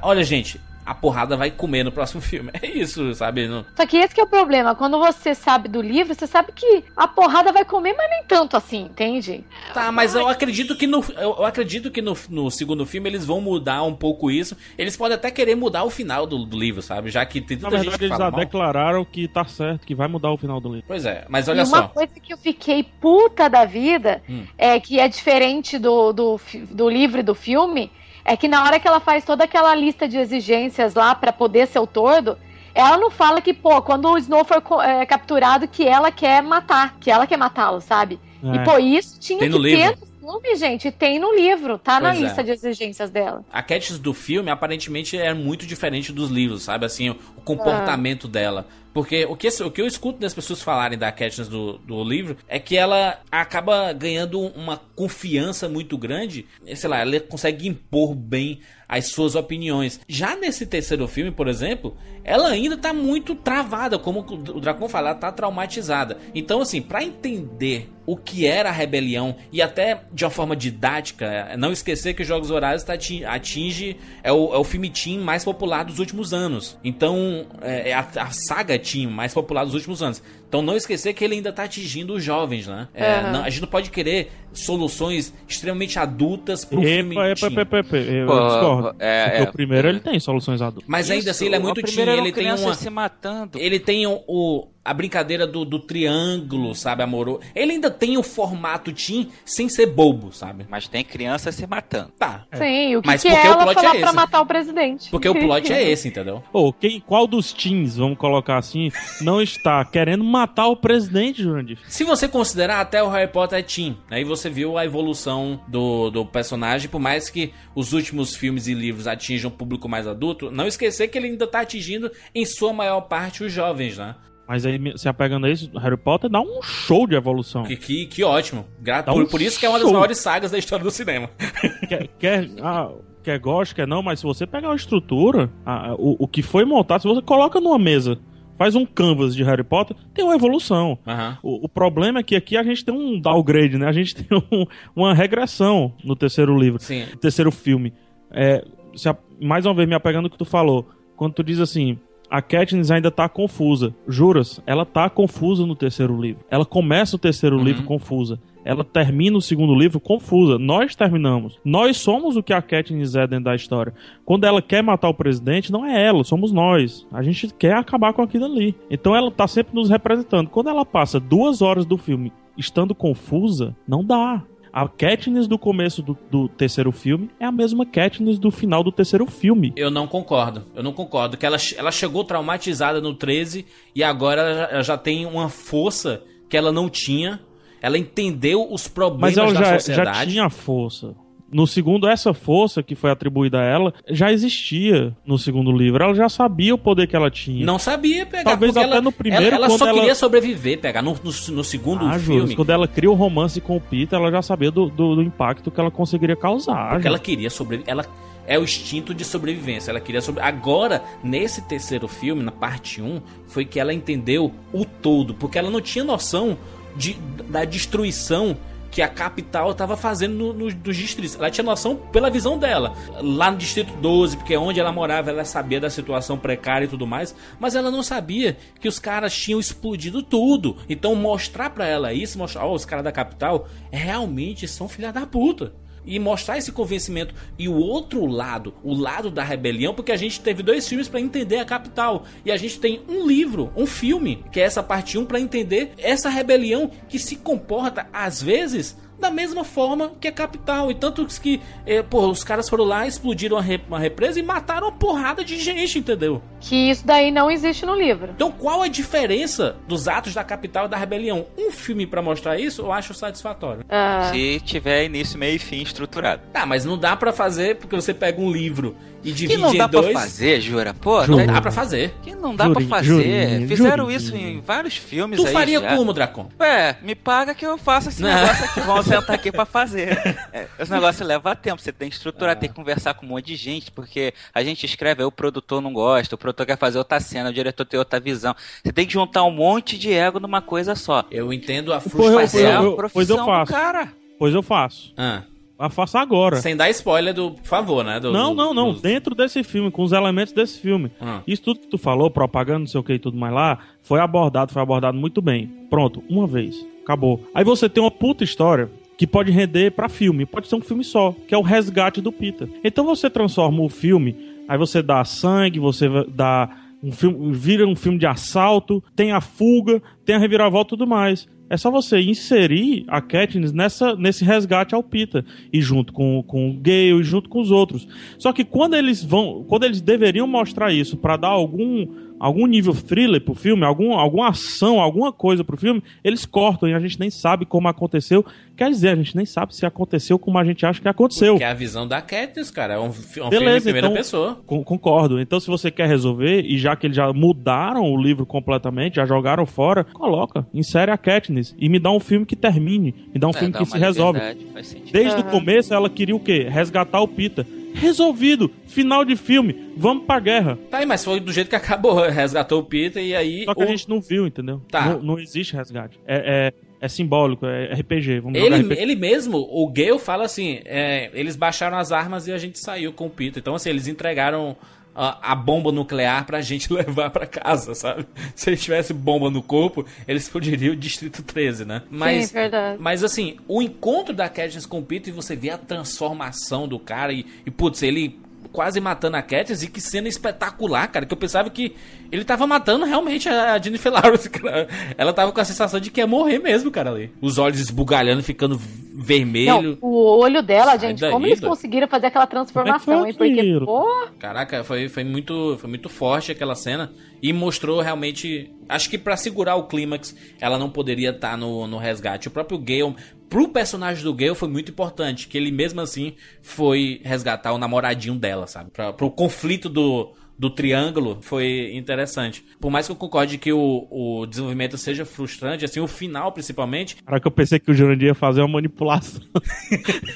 olha, 0.01 0.23
gente, 0.23 0.59
a 0.85 0.93
porrada 0.93 1.37
vai 1.37 1.51
comer 1.51 1.83
no 1.83 1.91
próximo 1.91 2.21
filme. 2.21 2.51
É 2.61 2.67
isso, 2.67 3.13
sabe? 3.13 3.47
Não- 3.47 3.65
Só 3.75 3.85
que 3.85 3.97
esse 3.97 4.13
que 4.15 4.21
é 4.21 4.23
o 4.23 4.27
problema. 4.27 4.75
Quando 4.75 4.97
você 4.99 5.33
sabe 5.35 5.67
do 5.69 5.81
livro, 5.81 6.13
você 6.13 6.27
sabe 6.27 6.51
que 6.53 6.83
a 6.95 7.07
porrada 7.07 7.51
vai 7.51 7.63
comer, 7.65 7.93
mas 7.97 8.09
nem 8.09 8.23
tanto 8.23 8.55
assim, 8.57 8.83
entende? 8.83 9.43
Tá, 9.73 9.91
mas 9.91 10.15
eu 10.15 10.27
acredito 10.27 10.75
que 10.75 10.87
no. 10.87 11.03
Eu 11.17 11.45
acredito 11.45 11.91
que 11.91 12.01
no, 12.01 12.15
no 12.29 12.49
segundo 12.51 12.85
filme 12.85 13.09
eles 13.09 13.25
vão 13.25 13.41
mudar 13.41 13.83
um 13.83 13.95
pouco 13.95 14.29
isso. 14.31 14.55
Eles 14.77 14.95
podem 14.97 15.15
até 15.15 15.29
querer 15.31 15.55
mudar 15.55 15.83
o 15.83 15.89
final 15.89 16.25
do, 16.25 16.45
do 16.45 16.57
livro, 16.57 16.81
sabe? 16.81 17.09
Já 17.09 17.25
que 17.25 17.41
tem 17.41 17.57
Na 17.57 17.69
tanta 17.69 17.77
gente 17.77 17.89
verdade, 17.91 17.99
que 17.99 18.05
eles 18.05 18.17
já 18.17 18.31
mal. 18.31 18.39
declararam 18.39 19.05
que 19.05 19.27
tá 19.27 19.45
certo, 19.45 19.85
que 19.85 19.95
vai 19.95 20.07
mudar 20.07 20.31
o 20.31 20.37
final 20.37 20.59
do 20.59 20.69
livro. 20.69 20.85
Pois 20.87 21.05
é, 21.05 21.25
mas 21.29 21.47
e 21.47 21.51
olha 21.51 21.63
uma 21.63 21.81
só. 21.83 21.87
coisa 21.87 22.13
que 22.19 22.33
eu 22.33 22.37
fiquei 22.37 22.83
puta 22.83 23.49
da 23.49 23.65
vida, 23.65 24.21
Hum. 24.29 24.45
é 24.57 24.79
que 24.79 24.99
é 24.99 25.07
diferente 25.07 25.77
do, 25.77 26.11
do, 26.13 26.39
do 26.69 26.89
livro 26.89 27.19
e 27.19 27.23
do 27.23 27.33
filme, 27.35 27.91
é 28.23 28.35
que 28.37 28.47
na 28.47 28.63
hora 28.63 28.79
que 28.79 28.87
ela 28.87 28.99
faz 28.99 29.23
toda 29.25 29.43
aquela 29.43 29.73
lista 29.75 30.07
de 30.07 30.17
exigências 30.17 30.93
lá 30.93 31.13
pra 31.15 31.31
poder 31.31 31.67
ser 31.67 31.79
o 31.79 31.87
tordo, 31.87 32.37
ela 32.73 32.97
não 32.97 33.11
fala 33.11 33.41
que, 33.41 33.53
pô, 33.53 33.81
quando 33.81 34.07
o 34.09 34.17
Snow 34.17 34.45
for 34.45 34.61
é, 34.83 35.05
capturado, 35.05 35.67
que 35.67 35.85
ela 35.87 36.11
quer 36.11 36.41
matar, 36.41 36.95
que 36.99 37.11
ela 37.11 37.27
quer 37.27 37.37
matá-lo, 37.37 37.81
sabe? 37.81 38.19
É. 38.43 38.55
E, 38.55 38.63
pô, 38.63 38.77
isso 38.77 39.19
tinha 39.19 39.39
Tem 39.39 39.49
que 39.51 39.57
no 39.57 39.63
ter 39.63 39.75
livro. 39.75 39.97
no 40.21 40.39
filme, 40.39 40.55
gente, 40.55 40.87
e 40.87 40.91
tem 40.91 41.19
no 41.19 41.35
livro, 41.35 41.77
tá 41.77 41.99
na 41.99 42.09
Pois 42.09 42.21
é. 42.21 42.25
lista 42.25 42.43
de 42.43 42.51
exigências 42.51 43.09
dela. 43.09 43.43
A 43.51 43.61
Katniss 43.61 43.99
do 43.99 44.13
filme 44.13 44.49
aparentemente 44.49 45.17
é 45.17 45.33
muito 45.33 45.65
diferente 45.65 46.13
dos 46.13 46.29
livros, 46.29 46.63
sabe? 46.63 46.85
Assim, 46.85 47.09
o, 47.09 47.17
o 47.35 47.41
comportamento 47.41 48.27
dela. 48.27 48.67
Porque 48.93 49.25
o 49.25 49.35
que, 49.35 49.47
o 49.47 49.71
que 49.71 49.81
eu 49.81 49.87
escuto 49.87 50.19
das 50.19 50.33
pessoas 50.33 50.61
falarem 50.61 50.97
da 50.97 51.11
Katniss 51.11 51.47
do, 51.47 51.77
do 51.77 52.03
livro 52.03 52.37
é 52.47 52.59
que 52.59 52.75
ela 52.75 53.21
acaba 53.31 53.93
ganhando 53.93 54.39
uma 54.39 54.77
confiança 54.95 55.69
muito 55.69 55.97
grande. 55.97 56.45
Sei 56.75 56.89
lá, 56.89 56.99
ela 56.99 57.19
consegue 57.19 57.67
impor 57.67 58.13
bem 58.13 58.59
as 58.87 59.07
suas 59.07 59.35
opiniões. 59.35 60.01
Já 60.05 60.35
nesse 60.35 60.65
terceiro 60.65 61.07
filme, 61.07 61.31
por 61.31 61.47
exemplo, 61.47 61.95
ela 62.25 62.49
ainda 62.49 62.75
tá 62.75 62.91
muito 62.93 63.33
travada, 63.33 63.97
como 63.97 64.19
o 64.19 64.59
Dracon 64.59 64.89
fala, 64.89 65.11
ela 65.11 65.17
tá 65.17 65.31
traumatizada. 65.31 66.17
Então, 66.35 66.59
assim, 66.59 66.81
pra 66.81 67.01
entender 67.01 67.89
o 68.05 68.17
que 68.17 68.45
era 68.45 68.67
a 68.67 68.71
rebelião 68.73 69.37
e 69.49 69.61
até 69.61 70.01
de 70.11 70.25
uma 70.25 70.29
forma 70.29 70.55
didática, 70.57 71.55
não 71.57 71.71
esquecer 71.71 72.13
que 72.13 72.25
Jogos 72.25 72.49
Vorazes 72.49 72.83
tá 72.85 72.93
ati- 72.95 73.23
atinge 73.23 73.95
é 74.21 74.31
o, 74.33 74.53
é 74.53 74.57
o 74.57 74.63
filme 74.65 74.89
teen 74.89 75.19
mais 75.19 75.45
popular 75.45 75.85
dos 75.85 75.99
últimos 75.99 76.33
anos. 76.33 76.77
Então, 76.83 77.45
é, 77.61 77.91
é 77.91 77.93
a, 77.93 78.05
a 78.17 78.31
saga 78.31 78.77
teen 78.81 79.07
mais 79.07 79.33
popular 79.33 79.63
dos 79.63 79.73
últimos 79.73 80.01
anos. 80.01 80.21
Então, 80.51 80.61
não 80.61 80.75
esquecer 80.75 81.13
que 81.13 81.23
ele 81.23 81.35
ainda 81.35 81.53
tá 81.53 81.63
atingindo 81.63 82.13
os 82.13 82.21
jovens, 82.21 82.67
né? 82.67 82.89
É, 82.93 83.05
Aham. 83.19 83.31
não- 83.31 83.43
a 83.45 83.49
gente 83.49 83.61
não 83.61 83.69
pode 83.69 83.89
querer 83.89 84.29
soluções 84.51 85.33
extremamente 85.47 85.97
adultas 85.97 86.65
pro 86.65 86.81
filme 86.81 87.15
Epa, 87.15 87.47
epa, 87.47 87.61
epa, 87.61 87.77
epa, 87.77 87.95
eu 87.95 88.27
Pô, 88.27 88.47
discordo. 88.49 88.95
é, 88.99 89.23
Porque 89.29 89.37
é. 89.37 89.43
o 89.43 89.51
primeiro 89.53 89.87
ele 89.87 90.01
tem 90.01 90.19
soluções 90.19 90.61
adultas. 90.61 90.83
Mas 90.89 91.09
ainda 91.09 91.31
assim 91.31 91.45
ele 91.45 91.55
é 91.55 91.57
Isso, 91.57 91.65
muito 91.67 91.81
teen, 91.83 92.09
ele 92.09 92.31
tem 92.33 92.51
uma 92.53 92.73
se 92.73 92.89
matando. 92.89 93.57
ele 93.57 93.79
tem 93.79 94.05
o, 94.05 94.21
o- 94.27 94.67
a 94.83 94.93
brincadeira 94.93 95.45
do, 95.47 95.63
do 95.63 95.79
triângulo, 95.79 96.73
sabe, 96.75 97.01
amoroso. 97.03 97.39
Ele 97.55 97.73
ainda 97.73 97.89
tem 97.91 98.17
o 98.17 98.23
formato 98.23 98.91
teen 98.91 99.29
sem 99.45 99.69
ser 99.69 99.85
bobo, 99.85 100.33
sabe? 100.33 100.65
Mas 100.69 100.87
tem 100.87 101.03
crianças 101.03 101.53
se 101.55 101.65
matando. 101.67 102.11
Tá. 102.19 102.45
Sim, 102.53 102.95
o 102.97 103.01
que, 103.01 103.07
Mas 103.07 103.21
que 103.21 103.29
porque 103.29 103.47
é 103.47 103.49
o 103.49 103.53
ela 103.53 103.63
plot 103.63 103.75
falar 103.75 103.95
é 103.95 103.99
pra 103.99 104.07
esse. 104.07 104.15
matar 104.15 104.41
o 104.41 104.45
presidente? 104.45 105.09
Porque 105.11 105.29
o 105.29 105.35
plot 105.35 105.71
é 105.71 105.81
esse, 105.89 106.07
entendeu? 106.09 106.43
Ô, 106.51 106.73
quem, 106.73 106.99
qual 106.99 107.25
dos 107.27 107.53
teens, 107.53 107.95
vamos 107.95 108.17
colocar 108.17 108.57
assim, 108.57 108.89
não 109.21 109.41
está 109.41 109.85
querendo 109.85 110.23
matar 110.25 110.40
o 110.43 110.75
presidente, 110.75 111.41
Jurandir? 111.43 111.77
Se 111.87 112.03
você 112.03 112.27
considerar 112.27 112.79
até 112.81 113.01
o 113.03 113.09
Harry 113.09 113.31
Potter 113.31 113.59
é 113.59 113.61
teen, 113.61 113.97
aí 114.09 114.23
você 114.23 114.49
viu 114.49 114.77
a 114.77 114.85
evolução 114.85 115.61
do, 115.67 116.09
do 116.09 116.25
personagem, 116.25 116.89
por 116.89 116.99
mais 116.99 117.29
que 117.29 117.53
os 117.75 117.93
últimos 117.93 118.35
filmes 118.35 118.67
e 118.67 118.73
livros 118.73 119.07
atinjam 119.07 119.49
um 119.49 119.53
público 119.53 119.87
mais 119.89 120.07
adulto, 120.07 120.51
não 120.51 120.67
esquecer 120.67 121.07
que 121.07 121.17
ele 121.17 121.27
ainda 121.27 121.47
tá 121.47 121.61
atingindo, 121.61 122.11
em 122.33 122.45
sua 122.45 122.73
maior 122.73 123.01
parte, 123.01 123.43
os 123.43 123.51
jovens, 123.51 123.97
né? 123.97 124.15
Mas 124.47 124.65
aí, 124.65 124.77
se 124.97 125.07
apegando 125.07 125.45
a 125.45 125.49
isso, 125.49 125.71
Harry 125.79 125.95
Potter 125.95 126.29
dá 126.29 126.41
um 126.41 126.61
show 126.61 127.07
de 127.07 127.15
evolução. 127.15 127.63
Que, 127.63 127.77
que, 127.77 128.05
que 128.07 128.23
ótimo. 128.23 128.65
Gra- 128.81 129.01
por, 129.03 129.23
um 129.23 129.25
por 129.25 129.41
isso 129.41 129.57
que 129.57 129.65
é 129.65 129.69
uma 129.69 129.79
das 129.79 129.89
maiores 129.89 130.17
sagas 130.17 130.51
da 130.51 130.57
história 130.57 130.83
do 130.83 130.91
cinema. 130.91 131.29
quer, 131.87 132.07
quer, 132.19 132.49
ah, 132.61 132.91
quer 133.23 133.39
goste, 133.39 133.73
quer 133.73 133.87
não, 133.87 134.03
mas 134.03 134.19
se 134.19 134.25
você 134.25 134.45
pegar 134.45 134.71
a 134.71 134.75
estrutura, 134.75 135.49
a- 135.65 135.93
o, 135.97 136.17
o 136.19 136.27
que 136.27 136.41
foi 136.41 136.65
montado, 136.65 137.01
se 137.01 137.07
você 137.07 137.21
coloca 137.21 137.61
numa 137.61 137.79
mesa, 137.79 138.19
faz 138.61 138.75
um 138.75 138.85
canvas 138.85 139.35
de 139.35 139.43
Harry 139.43 139.63
Potter, 139.63 139.97
tem 140.13 140.23
uma 140.23 140.35
evolução. 140.35 140.99
Aham. 141.07 141.35
O, 141.41 141.65
o 141.65 141.69
problema 141.69 142.19
é 142.19 142.23
que 142.23 142.35
aqui 142.35 142.55
a 142.55 142.61
gente 142.61 142.85
tem 142.85 142.93
um 142.93 143.19
downgrade, 143.19 143.75
né? 143.75 143.87
A 143.87 143.91
gente 143.91 144.13
tem 144.23 144.37
um- 144.51 144.65
uma 144.95 145.15
regressão 145.15 145.93
no 146.03 146.15
terceiro 146.15 146.55
livro, 146.55 146.79
Sim. 146.79 147.05
no 147.11 147.17
terceiro 147.17 147.51
filme. 147.51 147.91
É, 148.29 148.63
se 148.95 149.09
a- 149.09 149.17
mais 149.41 149.65
uma 149.65 149.73
vez, 149.73 149.89
me 149.89 149.95
apegando 149.95 150.25
ao 150.25 150.29
que 150.29 150.37
tu 150.37 150.45
falou, 150.45 150.87
quando 151.15 151.33
tu 151.33 151.43
diz 151.43 151.59
assim, 151.59 151.97
a 152.29 152.39
Katniss 152.39 152.91
ainda 152.91 153.09
tá 153.09 153.27
confusa. 153.27 153.95
Juras, 154.07 154.61
ela 154.67 154.85
tá 154.85 155.09
confusa 155.09 155.65
no 155.65 155.75
terceiro 155.75 156.19
livro. 156.21 156.45
Ela 156.49 156.63
começa 156.65 157.15
o 157.15 157.19
terceiro 157.19 157.57
Uhum. 157.57 157.63
livro 157.63 157.83
confusa. 157.83 158.39
Ela 158.63 158.83
termina 158.83 159.37
o 159.37 159.41
segundo 159.41 159.73
livro 159.73 159.99
confusa. 159.99 160.57
Nós 160.57 160.95
terminamos. 160.95 161.59
Nós 161.63 161.97
somos 161.97 162.35
o 162.35 162.43
que 162.43 162.53
a 162.53 162.61
Katniss 162.61 163.15
é 163.15 163.27
dentro 163.27 163.45
da 163.45 163.55
história. 163.55 163.93
Quando 164.25 164.45
ela 164.45 164.61
quer 164.61 164.83
matar 164.83 165.09
o 165.09 165.13
presidente, 165.13 165.71
não 165.71 165.85
é 165.85 166.05
ela, 166.05 166.23
somos 166.23 166.51
nós. 166.51 167.07
A 167.11 167.21
gente 167.21 167.53
quer 167.53 167.75
acabar 167.75 168.13
com 168.13 168.21
aquilo 168.21 168.45
ali. 168.45 168.75
Então 168.89 169.15
ela 169.15 169.31
tá 169.31 169.47
sempre 169.47 169.75
nos 169.75 169.89
representando. 169.89 170.49
Quando 170.49 170.69
ela 170.69 170.85
passa 170.85 171.19
duas 171.19 171.61
horas 171.61 171.85
do 171.85 171.97
filme 171.97 172.31
estando 172.57 172.93
confusa, 172.93 173.75
não 173.87 174.03
dá. 174.03 174.43
A 174.73 174.87
Katniss 174.87 175.47
do 175.47 175.59
começo 175.59 176.01
do, 176.01 176.17
do 176.29 176.47
terceiro 176.47 176.91
filme 176.93 177.29
é 177.39 177.45
a 177.45 177.51
mesma 177.51 177.85
Katniss 177.85 178.39
do 178.39 178.49
final 178.49 178.83
do 178.83 178.91
terceiro 178.91 179.25
filme. 179.25 179.73
Eu 179.75 179.91
não 179.91 180.07
concordo. 180.07 180.63
Eu 180.73 180.81
não 180.81 180.93
concordo. 180.93 181.35
Que 181.35 181.45
ela, 181.45 181.57
ela 181.75 181.91
chegou 181.91 182.23
traumatizada 182.23 183.01
no 183.01 183.13
13 183.13 183.65
e 183.93 184.01
agora 184.01 184.41
ela 184.41 184.53
já, 184.53 184.63
ela 184.71 184.83
já 184.83 184.97
tem 184.97 185.25
uma 185.25 185.49
força 185.49 186.23
que 186.47 186.55
ela 186.55 186.71
não 186.71 186.89
tinha. 186.89 187.41
Ela 187.81 187.97
entendeu 187.97 188.67
os 188.71 188.87
problemas 188.87 189.35
Mas 189.35 189.37
ela 189.37 189.53
da 189.53 189.59
já, 189.59 189.71
já 189.73 189.79
sociedade. 189.79 190.31
tinha 190.31 190.49
força. 190.49 191.15
No 191.51 191.67
segundo, 191.67 192.07
essa 192.07 192.33
força 192.33 192.81
que 192.81 192.95
foi 192.95 193.11
atribuída 193.11 193.59
a 193.59 193.63
ela 193.65 193.93
já 194.09 194.31
existia 194.31 195.13
no 195.25 195.37
segundo 195.37 195.69
livro. 195.69 196.01
Ela 196.01 196.13
já 196.13 196.29
sabia 196.29 196.73
o 196.73 196.77
poder 196.77 197.07
que 197.07 197.15
ela 197.15 197.29
tinha. 197.29 197.65
Não 197.65 197.77
sabia 197.77 198.25
pegar. 198.25 198.43
Talvez 198.51 198.75
até 198.77 198.85
ela, 198.85 199.01
no 199.01 199.11
primeiro, 199.11 199.47
Ela, 199.47 199.55
ela 199.55 199.67
quando 199.67 199.79
só 199.79 199.87
ela- 199.87 199.99
queria 199.99 200.15
sobreviver, 200.15 200.79
pegar. 200.79 201.01
No, 201.01 201.11
no, 201.11 201.55
no 201.55 201.63
segundo 201.63 202.05
ah, 202.05 202.17
filme. 202.17 202.55
Quando 202.55 202.69
ela 202.69 202.87
cria 202.87 203.11
o 203.11 203.13
romance 203.13 203.59
com 203.59 203.75
o 203.75 203.81
Peter, 203.81 204.17
ela 204.17 204.31
já 204.31 204.41
sabia 204.41 204.71
do, 204.71 204.87
do, 204.87 205.15
do 205.15 205.21
impacto 205.21 205.69
que 205.69 205.79
ela 205.79 205.91
conseguiria 205.91 206.37
causar. 206.37 206.91
Porque 206.91 207.07
ela 207.07 207.19
queria 207.19 207.49
sobreviver. 207.49 207.91
Ela 207.91 208.05
é 208.47 208.57
o 208.57 208.63
instinto 208.63 209.13
de 209.13 209.25
sobrevivência. 209.25 209.91
Ela 209.91 209.99
queria 209.99 210.21
sobre. 210.21 210.41
Agora, 210.41 211.03
nesse 211.21 211.61
terceiro 211.63 212.07
filme, 212.07 212.41
na 212.43 212.51
parte 212.51 213.01
1, 213.01 213.21
foi 213.47 213.65
que 213.65 213.77
ela 213.77 213.93
entendeu 213.93 214.53
o 214.71 214.85
todo. 214.85 215.33
Porque 215.33 215.59
ela 215.59 215.69
não 215.69 215.81
tinha 215.81 216.05
noção 216.05 216.57
de, 216.95 217.13
da 217.49 217.65
destruição 217.65 218.57
que 218.89 219.01
a 219.01 219.07
capital 219.07 219.71
estava 219.71 219.95
fazendo 219.95 220.33
no, 220.35 220.53
no- 220.53 220.65
nos 220.85 220.97
distritos. 220.97 221.35
Ela 221.37 221.49
tinha 221.49 221.63
noção 221.63 221.95
pela 221.95 222.29
visão 222.29 222.57
dela. 222.57 222.93
Lá 223.21 223.49
no 223.49 223.57
Distrito 223.57 223.93
12, 224.01 224.35
porque 224.35 224.53
é 224.53 224.59
onde 224.59 224.81
ela 224.81 224.91
morava, 224.91 225.29
ela 225.29 225.45
sabia 225.45 225.79
da 225.79 225.89
situação 225.89 226.37
precária 226.37 226.83
e 226.83 226.89
tudo 226.89 227.07
mais. 227.07 227.33
Mas 227.57 227.73
ela 227.73 227.89
não 227.89 228.03
sabia 228.03 228.57
que 228.81 228.89
os 228.89 228.99
caras 228.99 229.33
tinham 229.33 229.61
explodido 229.61 230.21
tudo. 230.21 230.75
Então 230.89 231.15
mostrar 231.15 231.69
pra 231.69 231.87
ela 231.87 232.13
isso, 232.13 232.37
mostrar, 232.37 232.65
ó, 232.65 232.73
os 232.73 232.83
caras 232.83 233.05
da 233.05 233.13
capital 233.13 233.65
realmente 233.89 234.67
são 234.67 234.89
filha 234.89 235.13
da 235.13 235.25
puta 235.25 235.71
e 236.05 236.19
mostrar 236.19 236.57
esse 236.57 236.71
convencimento 236.71 237.33
e 237.57 237.67
o 237.67 237.75
outro 237.75 238.25
lado, 238.25 238.73
o 238.83 238.93
lado 238.93 239.29
da 239.29 239.43
rebelião, 239.43 239.93
porque 239.93 240.11
a 240.11 240.17
gente 240.17 240.41
teve 240.41 240.63
dois 240.63 240.87
filmes 240.87 241.07
pra 241.07 241.19
entender 241.19 241.57
a 241.57 241.65
capital. 241.65 242.25
E 242.45 242.51
a 242.51 242.57
gente 242.57 242.79
tem 242.79 243.01
um 243.07 243.25
livro, 243.25 243.71
um 243.75 243.85
filme, 243.85 244.43
que 244.51 244.59
é 244.59 244.63
essa 244.63 244.83
parte 244.83 245.17
1 245.17 245.25
pra 245.25 245.39
entender 245.39 245.93
essa 245.97 246.29
rebelião 246.29 246.91
que 247.07 247.19
se 247.19 247.35
comporta 247.35 248.07
às 248.11 248.41
vezes 248.41 248.97
da 249.21 249.31
mesma 249.31 249.63
forma 249.63 250.11
que 250.19 250.27
a 250.27 250.31
capital. 250.31 250.91
E 250.91 250.95
tanto 250.95 251.25
que, 251.41 251.61
eh, 251.85 252.01
pô, 252.03 252.27
os 252.27 252.43
caras 252.43 252.67
foram 252.67 252.83
lá, 252.83 253.07
explodiram 253.07 253.55
uma, 253.57 253.61
re- 253.63 253.81
uma 253.87 253.99
represa 253.99 254.39
e 254.39 254.43
mataram 254.43 254.87
uma 254.87 254.93
porrada 254.97 255.43
de 255.45 255.57
gente, 255.57 255.99
entendeu? 255.99 256.41
Que 256.59 256.89
isso 256.89 257.05
daí 257.05 257.31
não 257.31 257.49
existe 257.49 257.85
no 257.85 257.95
livro. 257.95 258.31
Então, 258.35 258.51
qual 258.51 258.81
a 258.81 258.87
diferença 258.87 259.75
dos 259.87 260.07
atos 260.07 260.33
da 260.33 260.43
capital 260.43 260.85
e 260.85 260.89
da 260.89 260.97
rebelião? 260.97 261.45
Um 261.57 261.71
filme 261.71 262.05
pra 262.05 262.21
mostrar 262.21 262.59
isso, 262.59 262.81
eu 262.81 262.91
acho 262.91 263.13
satisfatório. 263.13 263.85
Ah, 263.89 264.29
Se 264.33 264.59
tiver 264.61 265.05
início, 265.05 265.37
meio 265.39 265.55
e 265.55 265.59
fim 265.59 265.81
estruturado. 265.81 266.41
Tá, 266.51 266.65
mas 266.65 266.83
não 266.85 266.97
dá 266.97 267.15
pra 267.15 267.31
fazer 267.31 267.75
porque 267.77 267.95
você 267.95 268.13
pega 268.13 268.41
um 268.41 268.51
livro 268.51 268.95
e 269.23 269.33
Que 269.33 269.57
não 269.57 269.75
dá 269.75 269.85
em 269.85 269.89
dois. 269.89 270.11
pra 270.11 270.19
fazer, 270.21 270.61
jura? 270.61 270.93
Pô, 270.93 271.25
Não 271.27 271.45
dá 271.45 271.61
pra 271.61 271.71
fazer. 271.71 272.13
que 272.23 272.33
não 272.35 272.55
dá 272.55 272.65
Jurinho, 272.65 272.87
pra 272.87 272.97
fazer. 272.97 273.07
Jurinho, 273.07 273.67
Fizeram 273.67 274.03
Jurinho. 274.05 274.17
isso 274.17 274.35
em 274.35 274.59
vários 274.61 274.97
filmes 274.97 275.39
Tu 275.39 275.47
aí 275.47 275.53
faria 275.53 275.79
já. 275.79 275.95
como, 275.95 276.13
Dracon? 276.13 276.49
Ué, 276.59 276.97
me 277.01 277.13
paga 277.15 277.53
que 277.53 277.65
eu 277.65 277.77
faço 277.77 278.09
esse 278.09 278.21
Não. 278.21 278.29
negócio 278.33 278.65
aqui. 278.65 278.79
Vamos 278.81 279.05
sentar 279.05 279.35
aqui 279.35 279.51
pra 279.51 279.65
fazer. 279.65 280.11
É, 280.53 280.67
esse 280.79 280.91
negócio 280.91 281.25
leva 281.25 281.55
tempo. 281.55 281.81
Você 281.81 281.91
tem 281.93 282.09
que 282.09 282.15
estruturar, 282.15 282.55
tem 282.57 282.67
que 282.69 282.75
conversar 282.75 283.13
com 283.13 283.25
um 283.25 283.29
monte 283.29 283.45
de 283.47 283.55
gente, 283.55 283.89
porque 283.91 284.33
a 284.53 284.63
gente 284.63 284.85
escreve, 284.85 285.21
aí 285.21 285.25
o 285.25 285.31
produtor 285.31 285.81
não 285.81 285.93
gosta, 285.93 286.35
o 286.35 286.37
produtor 286.37 286.65
quer 286.65 286.77
fazer 286.77 286.97
outra 286.97 287.19
cena, 287.19 287.49
o 287.49 287.53
diretor 287.53 287.85
tem 287.85 287.97
outra 287.97 288.19
visão. 288.19 288.53
Você 288.83 288.91
tem 288.91 289.05
que 289.05 289.13
juntar 289.13 289.43
um 289.43 289.51
monte 289.51 289.97
de 289.97 290.11
ego 290.11 290.39
numa 290.39 290.61
coisa 290.61 290.93
só. 290.95 291.23
Eu 291.31 291.53
entendo 291.53 291.93
a 291.93 291.97
eu- 291.97 292.01
frustração. 292.01 292.35
Mas 292.35 292.55
é 292.55 292.75
a 292.75 292.81
eu- 292.81 292.95
profissão 292.95 293.11
pois 293.13 293.29
eu 293.29 293.37
do 293.37 293.45
faço. 293.45 293.71
cara. 293.71 294.13
Pois 294.37 294.53
eu 294.53 294.63
faço. 294.63 295.13
Ah, 295.15 295.43
Eu 295.81 295.89
faço 295.89 296.17
agora. 296.17 296.57
sem 296.57 296.75
dar 296.75 296.89
spoiler 296.89 297.33
do. 297.33 297.51
Por 297.51 297.65
favor, 297.65 298.03
né? 298.03 298.19
do- 298.19 298.31
Não, 298.31 298.51
do- 298.51 298.55
não, 298.55 298.73
não. 298.73 298.91
dos- 298.93 299.01
Dentro 299.01 299.33
desse 299.35 299.63
filme, 299.63 299.89
com 299.91 300.03
os 300.03 300.11
elementos 300.11 300.53
desse 300.53 300.79
filme. 300.79 301.11
Ah. 301.19 301.41
Isso 301.47 301.61
tudo 301.63 301.79
que 301.81 301.87
tu 301.87 301.97
falou, 301.97 302.29
propaganda, 302.29 302.79
não 302.79 302.87
sei 302.87 302.99
o 302.99 303.03
que 303.03 303.13
e 303.13 303.19
tudo 303.19 303.37
mais 303.37 303.53
lá, 303.53 303.79
foi 304.01 304.19
abordado, 304.19 304.71
foi 304.71 304.81
abordado 304.81 305.17
muito 305.17 305.41
bem. 305.41 305.67
Pronto, 305.89 306.23
uma 306.29 306.45
vez. 306.47 306.85
Acabou. 307.03 307.43
Aí 307.53 307.63
você 307.63 307.89
tem 307.89 308.01
uma 308.03 308.11
puta 308.11 308.43
história 308.43 308.89
que 309.17 309.25
pode 309.27 309.51
render 309.51 309.91
pra 309.91 310.07
filme. 310.09 310.45
Pode 310.45 310.67
ser 310.67 310.75
um 310.75 310.81
filme 310.81 311.03
só, 311.03 311.35
que 311.47 311.53
é 311.53 311.57
o 311.57 311.61
resgate 311.61 312.21
do 312.21 312.31
Peter. 312.31 312.67
Então 312.83 313.05
você 313.05 313.29
transforma 313.29 313.81
o 313.83 313.89
filme, 313.89 314.35
aí 314.67 314.77
você 314.77 315.01
dá 315.01 315.23
sangue, 315.25 315.79
você 315.79 316.07
dá 316.29 316.69
um 317.03 317.11
filme, 317.11 317.51
vira 317.53 317.87
um 317.87 317.95
filme 317.95 318.17
de 318.19 318.25
assalto, 318.27 319.03
tem 319.15 319.31
a 319.31 319.41
fuga, 319.41 320.01
tem 320.25 320.35
a 320.35 320.39
reviravolta 320.39 320.89
e 320.89 320.97
tudo 320.97 321.07
mais. 321.07 321.47
É 321.71 321.77
só 321.77 321.89
você 321.89 322.19
inserir 322.19 323.05
a 323.07 323.21
Katniss 323.21 323.71
nessa, 323.71 324.13
nesse 324.13 324.43
resgate 324.43 324.93
ao 324.93 325.01
Peter. 325.01 325.45
E 325.71 325.81
junto 325.81 326.11
com, 326.11 326.43
com 326.45 326.69
o 326.69 326.73
Gale 326.73 327.21
e 327.21 327.23
junto 327.23 327.47
com 327.47 327.61
os 327.61 327.71
outros. 327.71 328.05
Só 328.37 328.51
que 328.51 328.65
quando 328.65 328.93
eles 328.93 329.23
vão. 329.23 329.63
Quando 329.65 329.85
eles 329.85 330.01
deveriam 330.01 330.45
mostrar 330.45 330.91
isso 330.91 331.15
pra 331.15 331.37
dar 331.37 331.47
algum. 331.47 332.05
Algum 332.43 332.65
nível 332.65 332.93
thriller 332.95 333.39
pro 333.39 333.53
filme, 333.53 333.85
algum, 333.85 334.13
alguma 334.13 334.49
ação, 334.49 334.99
alguma 334.99 335.31
coisa 335.31 335.63
pro 335.63 335.77
filme, 335.77 336.01
eles 336.23 336.43
cortam 336.43 336.89
e 336.89 336.93
a 336.95 336.99
gente 336.99 337.19
nem 337.19 337.29
sabe 337.29 337.65
como 337.67 337.87
aconteceu. 337.87 338.43
Quer 338.75 338.89
dizer, 338.89 339.09
a 339.09 339.15
gente 339.15 339.35
nem 339.35 339.45
sabe 339.45 339.75
se 339.75 339.85
aconteceu 339.85 340.39
como 340.39 340.57
a 340.57 340.65
gente 340.65 340.83
acha 340.83 340.99
que 340.99 341.07
aconteceu. 341.07 341.57
Que 341.57 341.63
é 341.63 341.67
a 341.69 341.73
visão 341.75 342.07
da 342.07 342.19
Katniss, 342.19 342.71
cara. 342.71 342.95
É 342.95 342.99
um, 342.99 343.05
é 343.05 343.07
um 343.09 343.11
filme 343.13 343.47
em 343.47 343.49
Beleza, 343.51 343.83
primeira 343.83 344.07
então, 344.07 344.17
pessoa. 344.17 344.59
con- 344.65 344.83
concordo. 344.83 345.39
Então, 345.39 345.59
se 345.59 345.67
você 345.67 345.91
quer 345.91 346.07
resolver, 346.07 346.61
e 346.65 346.79
já 346.79 346.95
que 346.95 347.05
eles 347.05 347.15
já 347.15 347.31
mudaram 347.31 348.01
o 348.11 348.19
livro 348.19 348.43
completamente, 348.43 349.17
já 349.17 349.25
jogaram 349.27 349.65
fora, 349.67 350.03
coloca, 350.03 350.65
insere 350.73 351.11
a 351.11 351.17
Katniss 351.17 351.75
e 351.77 351.87
me 351.89 351.99
dá 351.99 352.09
um 352.09 352.19
filme 352.19 352.43
que 352.45 352.55
termine, 352.55 353.13
me 353.31 353.39
dá 353.39 353.45
um 353.47 353.51
É, 353.51 353.53
filme 353.53 353.71
dá 353.73 353.79
que 353.79 353.85
se 353.85 353.97
resolve. 353.99 354.39
liberdade, 354.39 354.65
faz 354.73 354.87
sentido. 354.87 355.11
Desde 355.13 355.37
o 355.37 355.41
Aham. 355.41 355.51
começo, 355.51 355.93
ela 355.93 356.09
queria 356.09 356.35
o 356.35 356.39
quê? 356.39 356.65
Resgatar 356.67 357.21
o 357.21 357.27
Peter. 357.27 357.65
Resolvido! 357.93 358.71
Final 358.87 359.23
de 359.23 359.35
filme, 359.35 359.91
vamos 359.95 360.25
pra 360.25 360.39
guerra. 360.39 360.77
Tá 360.89 360.97
aí, 360.99 361.05
mas 361.05 361.23
foi 361.23 361.39
do 361.39 361.51
jeito 361.51 361.69
que 361.69 361.75
acabou. 361.75 362.15
Resgatou 362.29 362.79
o 362.79 362.83
Peter 362.83 363.23
e 363.23 363.35
aí. 363.35 363.65
Só 363.65 363.73
que 363.73 363.81
a 363.81 363.85
o- 363.85 363.87
gente 363.87 364.09
não 364.09 364.19
viu, 364.21 364.47
entendeu? 364.47 364.81
Tá. 364.89 365.05
Não, 365.13 365.21
não 365.21 365.39
existe 365.39 365.75
resgate. 365.75 366.19
É, 366.25 366.71
é, 366.99 367.05
é 367.05 367.07
simbólico, 367.07 367.65
é 367.65 367.93
RPG. 367.93 368.39
Vamos 368.41 368.59
Ele, 368.59 368.75
RPG. 368.81 369.01
ele 369.01 369.15
mesmo, 369.15 369.57
o 369.57 369.87
Gale 369.87 370.19
fala 370.19 370.45
assim: 370.45 370.79
é, 370.85 371.29
eles 371.33 371.55
baixaram 371.55 371.97
as 371.97 372.11
armas 372.11 372.47
e 372.47 372.51
a 372.51 372.57
gente 372.57 372.79
saiu 372.79 373.13
com 373.13 373.27
o 373.27 373.29
Peter. 373.29 373.59
Então, 373.59 373.75
assim, 373.75 373.89
eles 373.89 374.07
entregaram 374.07 374.75
a, 375.15 375.51
a 375.51 375.55
bomba 375.55 375.91
nuclear 375.91 376.45
pra 376.45 376.61
gente 376.61 376.91
levar 376.93 377.29
pra 377.29 377.45
casa, 377.45 377.93
sabe? 377.93 378.25
Se 378.55 378.69
eles 378.69 378.81
tivessem 378.81 379.15
bomba 379.15 379.49
no 379.49 379.61
corpo, 379.61 380.05
eles 380.27 380.47
poderiam 380.47 380.93
o 380.93 380.95
Distrito 380.95 381.43
13, 381.43 381.85
né? 381.85 382.03
Mas, 382.09 382.47
Sim, 382.47 382.53
verdade. 382.53 383.01
mas 383.01 383.23
assim, 383.23 383.57
o 383.67 383.81
encontro 383.81 384.33
da 384.33 384.47
Katniss 384.49 384.85
com 384.85 384.99
o 384.99 385.03
Peter 385.03 385.33
e 385.33 385.35
você 385.35 385.55
vê 385.55 385.69
a 385.69 385.77
transformação 385.77 386.87
do 386.87 386.99
cara 386.99 387.33
e, 387.33 387.45
e 387.65 387.71
putz, 387.71 388.01
ele 388.03 388.39
quase 388.71 388.99
matando 388.99 389.37
a 389.37 389.41
Katniss 389.41 389.83
e 389.83 389.87
que 389.87 389.99
cena 389.99 390.27
espetacular, 390.27 391.07
cara, 391.07 391.25
que 391.25 391.33
eu 391.33 391.37
pensava 391.37 391.69
que 391.69 391.95
ele 392.31 392.43
tava 392.43 392.65
matando 392.65 393.05
realmente 393.05 393.49
a 393.49 393.77
Jennifer 393.79 394.11
Lawrence, 394.13 394.49
cara. 394.49 394.87
Ela 395.17 395.33
tava 395.33 395.51
com 395.51 395.59
a 395.59 395.65
sensação 395.65 395.99
de 395.99 396.09
que 396.09 396.21
ia 396.21 396.27
morrer 396.27 396.59
mesmo, 396.59 396.89
cara, 396.89 397.11
ali. 397.11 397.31
Os 397.41 397.57
olhos 397.57 397.79
esbugalhando, 397.79 398.41
ficando 398.41 398.79
vermelho. 399.13 399.97
Não, 400.01 400.09
o 400.09 400.39
olho 400.39 400.61
dela, 400.61 400.91
Sai 400.91 400.99
gente, 400.99 401.19
daí, 401.19 401.31
como 401.31 401.45
eles 401.45 401.59
doido. 401.59 401.69
conseguiram 401.69 402.07
fazer 402.07 402.27
aquela 402.27 402.47
transformação, 402.47 403.25
é 403.25 403.29
hein? 403.29 403.35
Porque, 403.37 403.79
pô, 403.85 404.27
Caraca, 404.39 404.83
foi, 404.83 405.09
foi, 405.09 405.23
muito, 405.23 405.77
foi 405.79 405.89
muito 405.89 406.09
forte 406.09 406.51
aquela 406.51 406.75
cena. 406.75 407.11
E 407.41 407.51
mostrou 407.51 408.01
realmente. 408.01 408.71
Acho 408.87 409.09
que 409.09 409.17
pra 409.17 409.35
segurar 409.35 409.75
o 409.75 409.87
clímax, 409.87 410.35
ela 410.59 410.77
não 410.77 410.89
poderia 410.89 411.31
estar 411.31 411.57
no, 411.57 411.87
no 411.87 411.97
resgate. 411.97 412.47
O 412.47 412.51
próprio 412.51 412.77
Gale. 412.77 413.15
Pro 413.51 413.67
personagem 413.67 414.23
do 414.23 414.33
Gale 414.33 414.55
foi 414.55 414.69
muito 414.69 414.91
importante. 414.91 415.49
Que 415.49 415.57
ele 415.57 415.71
mesmo 415.71 415.99
assim 415.99 416.35
foi 416.61 417.19
resgatar 417.21 417.73
o 417.73 417.77
namoradinho 417.77 418.35
dela, 418.35 418.65
sabe? 418.65 418.91
Pra, 418.91 419.11
pro 419.11 419.29
conflito 419.29 419.89
do. 419.89 420.31
Do 420.61 420.69
triângulo 420.69 421.39
foi 421.41 421.89
interessante. 421.95 422.63
Por 422.79 422.91
mais 422.91 423.07
que 423.07 423.11
eu 423.11 423.15
concorde 423.15 423.57
que 423.57 423.73
o, 423.73 424.07
o 424.11 424.45
desenvolvimento 424.45 424.95
seja 424.95 425.25
frustrante, 425.25 425.83
assim, 425.83 425.99
o 425.99 426.07
final 426.07 426.51
principalmente, 426.51 427.15
Cara, 427.25 427.39
que 427.39 427.47
eu 427.47 427.51
pensei 427.51 427.79
que 427.79 427.89
o 427.89 427.95
Jurandir 427.95 428.27
ia 428.27 428.35
fazer 428.35 428.61
uma 428.61 428.67
manipulação. 428.67 429.41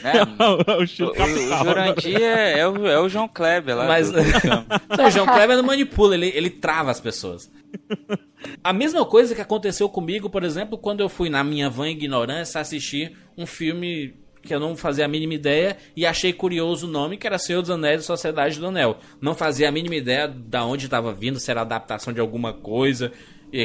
É, 0.04 0.24
o 0.74 0.80
O, 0.80 0.84
estilo 0.84 1.10
o, 1.10 1.12
o 1.12 1.16
capital. 1.16 1.64
Jurandir 1.64 2.22
é, 2.24 2.58
é 2.58 2.68
o, 2.68 2.88
é 2.88 3.00
o 3.00 3.08
João 3.08 3.28
Kleber 3.28 3.76
lá. 3.76 3.86
Mas 3.86 4.10
do- 4.12 4.18
não, 4.98 5.06
o 5.06 5.12
João 5.12 5.28
Kleber 5.28 5.58
não 5.58 5.64
manipula, 5.64 6.16
ele, 6.16 6.32
ele 6.34 6.50
trava 6.50 6.90
as 6.90 7.00
pessoas. 7.00 7.52
A 8.64 8.74
mesma 8.74 9.06
coisa 9.06 9.36
que 9.36 9.42
aconteceu 9.42 9.88
comigo, 9.88 10.28
por 10.28 10.44
exemplo, 10.44 10.76
quando 10.76 11.02
eu 11.02 11.08
fui 11.10 11.30
na 11.30 11.44
minha 11.44 11.70
van 11.70 11.88
ignorância 11.90 12.60
assistir 12.60 13.16
um 13.38 13.46
filme 13.46 14.16
que 14.46 14.54
eu 14.54 14.60
não 14.60 14.78
fazia 14.78 15.04
a 15.06 15.08
mínima 15.08 15.34
ideia 15.34 15.78
e 15.96 16.06
achei 16.06 16.32
curioso 16.32 16.88
o 16.88 16.90
nome, 16.90 17.18
que 17.18 17.28
era 17.28 17.38
Senhor 17.38 17.62
dos 17.62 17.72
Anéis 17.72 18.02
e 18.02 18.06
Sociedade 18.06 18.60
do 18.60 18.68
Anel. 18.68 18.98
Não 19.20 19.36
fazia 19.36 19.68
a 19.68 19.72
mínima 19.72 19.96
ideia 19.96 20.28
da 20.28 20.64
onde 20.66 20.86
estava 20.86 21.12
vindo, 21.12 21.40
se 21.40 21.52
era 21.52 21.62
adaptação 21.62 22.14
de 22.14 22.22
alguma 22.22 22.54
coisa, 22.54 23.12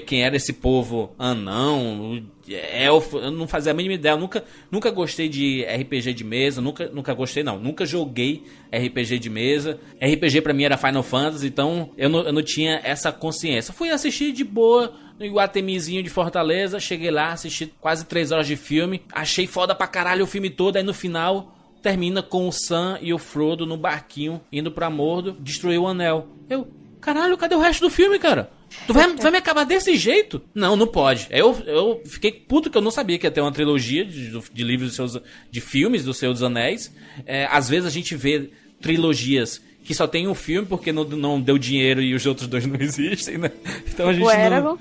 quem 0.06 0.22
era 0.22 0.36
esse 0.36 0.52
povo 0.52 1.12
anão, 1.18 2.22
elfo, 2.48 3.18
eu 3.18 3.30
não 3.30 3.48
fazia 3.48 3.72
a 3.72 3.74
mínima 3.74 3.94
ideia. 3.94 4.12
Eu 4.12 4.18
nunca, 4.18 4.44
nunca 4.70 4.90
gostei 4.90 5.28
de 5.28 5.64
RPG 5.64 6.12
de 6.12 6.22
mesa, 6.22 6.60
nunca, 6.60 6.88
nunca 6.88 7.14
gostei 7.14 7.42
não, 7.42 7.58
nunca 7.58 7.84
joguei 7.86 8.44
RPG 8.70 9.18
de 9.18 9.30
mesa. 9.30 9.80
RPG 10.00 10.42
pra 10.42 10.52
mim 10.52 10.64
era 10.64 10.76
Final 10.76 11.02
Fantasy, 11.02 11.46
então 11.46 11.90
eu 11.96 12.08
não, 12.08 12.20
eu 12.20 12.32
não 12.32 12.42
tinha 12.42 12.80
essa 12.84 13.10
consciência. 13.10 13.72
Fui 13.72 13.90
assistir 13.90 14.32
de 14.32 14.44
boa 14.44 14.92
no 15.20 15.26
Iguatemizinho 15.26 16.02
de 16.02 16.08
Fortaleza, 16.08 16.80
cheguei 16.80 17.10
lá, 17.10 17.32
assisti 17.32 17.66
quase 17.78 18.06
três 18.06 18.32
horas 18.32 18.46
de 18.46 18.56
filme, 18.56 19.02
achei 19.12 19.46
foda 19.46 19.74
pra 19.74 19.86
caralho 19.86 20.24
o 20.24 20.26
filme 20.26 20.48
todo, 20.48 20.76
aí 20.76 20.82
no 20.82 20.94
final 20.94 21.54
termina 21.82 22.22
com 22.22 22.48
o 22.48 22.52
Sam 22.52 22.98
e 23.02 23.12
o 23.12 23.18
Frodo 23.18 23.66
no 23.66 23.76
barquinho 23.76 24.40
indo 24.50 24.72
pra 24.72 24.88
Mordo 24.88 25.36
destruir 25.38 25.78
o 25.78 25.86
anel. 25.86 26.26
Eu, 26.48 26.66
caralho, 27.02 27.36
cadê 27.36 27.54
o 27.54 27.60
resto 27.60 27.82
do 27.82 27.90
filme, 27.90 28.18
cara? 28.18 28.50
Tu 28.86 28.94
vai, 28.94 29.14
vai 29.16 29.30
me 29.32 29.36
acabar 29.38 29.64
desse 29.64 29.94
jeito? 29.96 30.40
Não, 30.54 30.74
não 30.76 30.86
pode. 30.86 31.26
Eu, 31.30 31.54
eu 31.66 32.02
fiquei 32.06 32.32
puto 32.32 32.70
que 32.70 32.78
eu 32.78 32.82
não 32.82 32.90
sabia 32.90 33.18
que 33.18 33.26
ia 33.26 33.30
ter 33.30 33.40
uma 33.42 33.52
trilogia 33.52 34.04
de, 34.04 34.30
de 34.30 34.64
livros 34.64 34.90
dos 34.90 34.96
seus, 34.96 35.22
de 35.50 35.60
filmes 35.60 36.04
do 36.04 36.14
Senhor 36.14 36.32
dos 36.32 36.42
Anéis. 36.42 36.94
É, 37.26 37.46
às 37.50 37.68
vezes 37.68 37.86
a 37.86 37.90
gente 37.90 38.14
vê 38.14 38.48
trilogias 38.80 39.60
que 39.82 39.94
só 39.94 40.06
tem 40.06 40.28
um 40.28 40.34
filme 40.34 40.68
porque 40.68 40.92
não, 40.92 41.04
não 41.04 41.40
deu 41.40 41.58
dinheiro 41.58 42.00
e 42.02 42.14
os 42.14 42.24
outros 42.26 42.46
dois 42.46 42.64
não 42.66 42.78
existem, 42.80 43.38
né? 43.38 43.50
Então 43.92 44.08
a 44.08 44.12
gente 44.12 44.22
O 44.22 44.26
não, 44.26 44.32
Eragon. 44.32 44.68
não- 44.68 44.78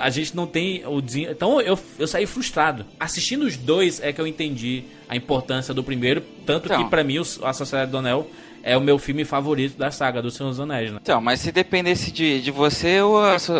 a 0.00 0.10
gente 0.10 0.34
não 0.36 0.46
tem 0.46 0.82
o 0.86 1.00
desen- 1.00 1.28
Então 1.30 1.60
eu, 1.60 1.78
eu 1.98 2.06
saí 2.06 2.26
frustrado. 2.26 2.84
Assistindo 2.98 3.44
os 3.44 3.56
dois 3.56 4.00
é 4.02 4.12
que 4.12 4.20
eu 4.20 4.26
entendi 4.26 4.84
a 5.08 5.16
importância 5.16 5.72
do 5.74 5.82
primeiro, 5.84 6.22
tanto 6.46 6.66
Então. 6.66 6.82
que 6.84 6.90
pra 6.90 7.04
mim 7.04 7.18
o- 7.18 7.44
a 7.46 7.52
Sociedade 7.52 7.90
do 7.90 7.98
Anel 7.98 8.26
é 8.62 8.76
o 8.76 8.80
meu 8.80 8.98
filme 8.98 9.24
favorito 9.24 9.78
da 9.78 9.90
saga 9.90 10.20
do 10.20 10.30
Senhor 10.30 10.50
dos 10.50 10.60
Anéis, 10.60 10.92
né? 10.92 10.98
Então, 11.00 11.18
mas 11.18 11.40
se 11.40 11.50
dependesse 11.50 12.10
de, 12.12 12.42
de 12.42 12.50
você, 12.50 13.00
o, 13.00 13.14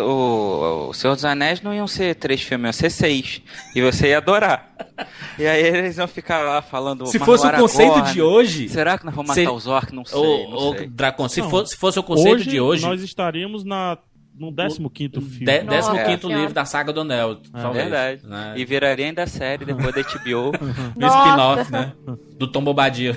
o, 0.05 0.89
o 0.89 0.93
Senhor 0.93 1.15
dos 1.15 1.25
Anéis 1.25 1.59
não 1.61 1.73
iam 1.73 1.87
ser 1.87 2.13
três 2.15 2.41
filmes, 2.41 2.65
iam 2.67 2.73
ser 2.73 2.89
seis. 2.91 3.41
E 3.75 3.81
você 3.81 4.09
ia 4.09 4.17
adorar. 4.19 4.71
E 5.39 5.47
aí 5.47 5.59
eles 5.63 5.97
iam 5.97 6.07
ficar 6.07 6.41
lá 6.43 6.61
falando. 6.61 7.07
Se 7.07 7.17
"Mas 7.17 7.25
fosse 7.25 7.43
o 7.45 7.47
Aragorn, 7.47 7.71
conceito 7.71 8.13
de 8.13 8.21
hoje, 8.21 8.69
Será 8.69 8.97
que 8.97 9.05
nós 9.05 9.15
vamos 9.15 9.29
matar 9.29 9.35
seria- 9.41 9.51
os 9.51 9.65
orcs? 9.65 9.91
Não 9.91 10.05
sei, 10.05 10.19
Ô, 10.19 10.49
não 10.49 10.77
sei. 10.77 10.87
Dracon, 10.87 11.27
se, 11.27 11.41
Não. 11.41 11.49
fosse, 11.49 11.71
se 11.73 11.77
fosse 11.79 11.99
o 11.99 12.03
conceito 12.03 12.35
hoje, 12.35 12.49
de 12.49 12.61
hoje, 12.61 12.85
nós 12.85 13.01
estaríamos 13.01 13.63
na, 13.63 13.97
no 14.33 14.51
15 14.89 15.21
filme. 15.21 15.45
de, 15.45 15.63
Nossa 15.63 15.91
15 15.91 16.21
Senhora. 16.21 16.39
livro 16.39 16.53
da 16.53 16.65
saga 16.65 16.91
do 16.91 17.01
Anel, 17.01 17.35
talvez. 17.51 17.83
Verdade. 17.85 18.27
Né? 18.27 18.53
E 18.57 18.65
viraria 18.65 19.05
ainda 19.05 19.27
série 19.27 19.65
depois 19.65 19.93
da 19.93 20.01
HBO. 20.01 20.51
No 20.95 21.07
spin-off, 21.07 21.71
né? 21.71 21.93
Do 22.37 22.47
Tom 22.51 22.63
Bobadil. 22.63 23.13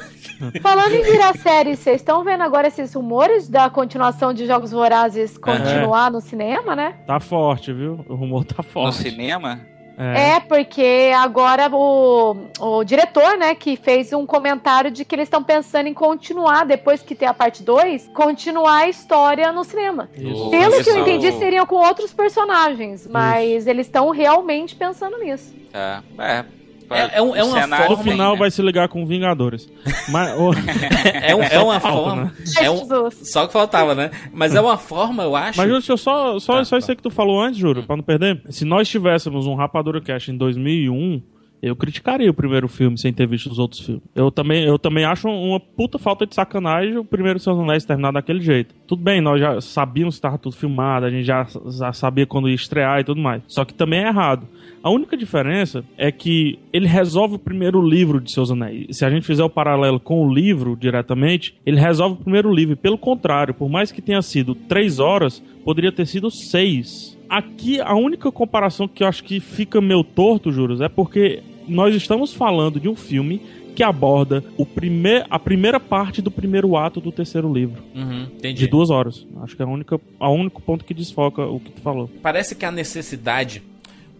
Falando 0.61 0.93
em 0.93 1.03
virar 1.03 1.37
série, 1.37 1.77
vocês 1.77 1.97
estão 1.97 2.23
vendo 2.25 2.43
agora 2.43 2.69
esses 2.69 2.93
rumores 2.95 3.49
da 3.49 3.71
continuação 3.71 4.35
de 4.35 4.47
Jogos 4.47 4.71
Vorazes 4.73 5.39
continuar 5.39 6.11
no 6.11 6.21
cinema, 6.21 6.75
né? 6.77 6.93
Tá 7.07 7.19
forte, 7.21 7.73
viu? 7.73 8.05
O 8.09 8.15
rumor 8.15 8.45
tá 8.45 8.57
no 8.59 8.65
forte. 8.65 8.99
cinema? 8.99 9.61
É. 9.97 10.37
É, 10.37 10.41
porque 10.41 11.13
agora 11.17 11.69
o, 11.73 12.37
o 12.59 12.85
diretor, 12.85 13.37
né, 13.37 13.55
que 13.55 13.77
fez 13.77 14.13
um 14.13 14.27
comentário 14.27 14.91
de 14.91 15.05
que 15.05 15.15
eles 15.15 15.27
estão 15.27 15.43
pensando 15.43 15.87
em 15.87 15.95
continuar, 15.95 16.65
depois 16.65 17.03
que 17.03 17.15
ter 17.15 17.27
a 17.27 17.35
parte 17.35 17.63
2, 17.63 18.09
continuar 18.09 18.83
a 18.83 18.89
história 18.89 19.53
no 19.53 19.65
cinema. 19.65 20.09
Isso. 20.17 20.51
Pelo 20.51 20.83
que 20.83 20.91
eu 20.91 20.97
Isso. 20.97 20.99
entendi, 20.99 21.33
seriam 21.33 21.67
com 21.67 21.77
outros 21.77 22.13
personagens, 22.13 23.07
mas 23.07 23.67
eles 23.67 23.87
estão 23.87 24.11
realmente 24.11 24.75
pensando 24.75 25.19
nisso. 25.19 25.55
Tá. 25.73 26.03
É. 26.19 26.45
É, 26.91 27.19
é 27.19 27.23
um- 27.23 27.35
é 27.35 27.43
O 27.43 27.47
uma 27.49 27.61
cenário 27.63 27.91
No 27.91 27.97
forma- 27.97 28.11
final 28.13 28.33
né? 28.33 28.39
vai 28.39 28.51
se 28.51 28.63
ligar 28.63 28.89
com 28.89 29.07
Vingadores. 29.07 29.69
Mas, 30.09 30.39
o- 30.39 30.51
É, 31.23 31.35
um- 31.35 31.43
é 31.43 31.59
uma 31.59 31.81
falta, 31.81 32.03
forma. 32.11 32.25
né? 32.25 32.33
É 32.61 32.71
um, 32.71 33.11
só 33.11 33.47
que 33.47 33.53
faltava, 33.53 33.95
né? 33.95 34.11
Mas 34.33 34.55
é 34.55 34.61
uma 34.61 34.77
forma, 34.79 35.23
eu 35.23 35.35
acho. 35.37 35.59
mas 35.59 35.89
eu 35.89 35.97
só, 35.97 36.39
só, 36.39 36.55
Tá, 36.59 36.65
só 36.65 36.77
tá. 36.77 36.79
isso 36.79 36.91
aí 36.91 36.97
que 36.97 37.03
tu 37.03 37.11
falou 37.11 37.41
antes, 37.41 37.59
Juro, 37.59 37.83
pra 37.83 37.97
não 37.97 38.03
perder. 38.03 38.43
Se 38.51 38.65
nós 38.65 38.89
tivéssemos 38.89 39.47
um 39.47 39.55
Rapadura 39.55 40.01
Cast 40.01 40.31
em 40.31 40.37
2001, 40.37 41.23
eu 41.63 41.75
criticaria 41.75 42.31
o 42.31 42.35
primeiro 42.35 42.69
filme 42.69 42.99
sem 42.99 43.13
ter 43.13 43.27
visto 43.27 43.51
os 43.51 43.59
outros 43.59 43.81
filmes. 43.81 44.03
Eu 44.15 44.31
também, 44.31 44.65
eu 44.65 44.79
também 44.79 45.05
acho 45.05 45.29
uma 45.29 45.59
puta 45.59 45.99
falta 45.99 46.27
de 46.27 46.35
sacanagem 46.35 46.97
o 46.99 47.05
primeiro 47.05 47.39
Seus 47.39 47.59
Anéis 47.59 47.85
terminar 47.85 48.13
daquele 48.13 48.41
jeito. 48.41 48.75
Tudo 48.87 49.03
bem, 49.03 49.21
nós 49.21 49.41
já 49.41 49.61
sabíamos 49.61 50.17
que 50.17 50.19
estava 50.19 50.37
tudo 50.37 50.57
filmado, 50.57 51.07
a 51.07 51.11
gente 51.11 51.25
já, 51.25 51.47
já 51.79 51.93
sabia 51.93 52.27
quando 52.27 52.49
ia 52.49 52.55
estrear 52.55 53.01
e 53.01 53.05
tudo 53.05 53.21
mais. 53.21 53.43
Só 53.47 53.65
que 53.65 53.73
também 53.73 54.05
é 54.05 54.09
errado. 54.09 54.47
A 54.83 54.91
única 54.91 55.17
diferença 55.17 55.83
é 55.97 56.13
que 56.13 56.59
ele 56.71 56.87
resolve 56.87 57.37
o 57.37 57.39
primeiro 57.39 57.81
livro 57.81 58.21
de 58.21 58.31
Seus 58.31 58.51
Anéis. 58.51 58.99
Se 58.99 59.05
a 59.05 59.09
gente 59.09 59.25
fizer 59.25 59.43
o 59.43 59.49
paralelo 59.49 59.99
com 59.99 60.27
o 60.27 60.31
livro 60.31 60.77
diretamente, 60.77 61.55
ele 61.65 61.81
resolve 61.81 62.17
o 62.17 62.23
primeiro 62.23 62.53
livro. 62.53 62.77
Pelo 62.77 62.99
contrário, 62.99 63.55
por 63.55 63.71
mais 63.71 63.91
que 63.91 64.03
tenha 64.03 64.21
sido 64.21 64.55
três 64.55 64.99
horas, 64.99 65.43
poderia 65.65 65.91
ter 65.91 66.07
sido 66.07 66.31
seis. 66.31 67.14
Aqui, 67.29 67.81
a 67.81 67.95
única 67.95 68.31
comparação 68.31 68.87
que 68.87 69.03
eu 69.03 69.09
acho 69.09 69.25
que 69.25 69.41
fica 69.41 69.81
meio 69.81 70.05
torto, 70.05 70.53
Juros, 70.53 70.81
é 70.81 70.89
porque 70.89 71.43
nós 71.67 71.95
estamos 71.95 72.33
falando 72.33 72.79
de 72.79 72.89
um 72.89 72.95
filme 72.95 73.41
que 73.75 73.83
aborda 73.83 74.45
o 74.57 74.65
primeir, 74.65 75.27
a 75.29 75.39
primeira 75.39 75.81
parte 75.81 76.23
do 76.23 76.31
primeiro 76.31 76.77
ato 76.77 77.01
do 77.01 77.11
terceiro 77.11 77.53
livro. 77.53 77.83
Uhum, 77.95 78.29
entendi. 78.37 78.61
De 78.61 78.67
duas 78.69 78.89
horas. 78.89 79.27
Acho 79.43 79.57
que 79.57 79.63
é 79.63 79.65
a 79.65 79.69
única, 79.69 80.01
a 80.21 80.31
único 80.31 80.63
ponto 80.63 80.85
que 80.85 80.95
desfoca 80.95 81.45
o 81.45 81.59
que 81.59 81.73
tu 81.73 81.81
falou. 81.81 82.09
Parece 82.23 82.55
que 82.55 82.65
a 82.65 82.71
necessidade 82.71 83.63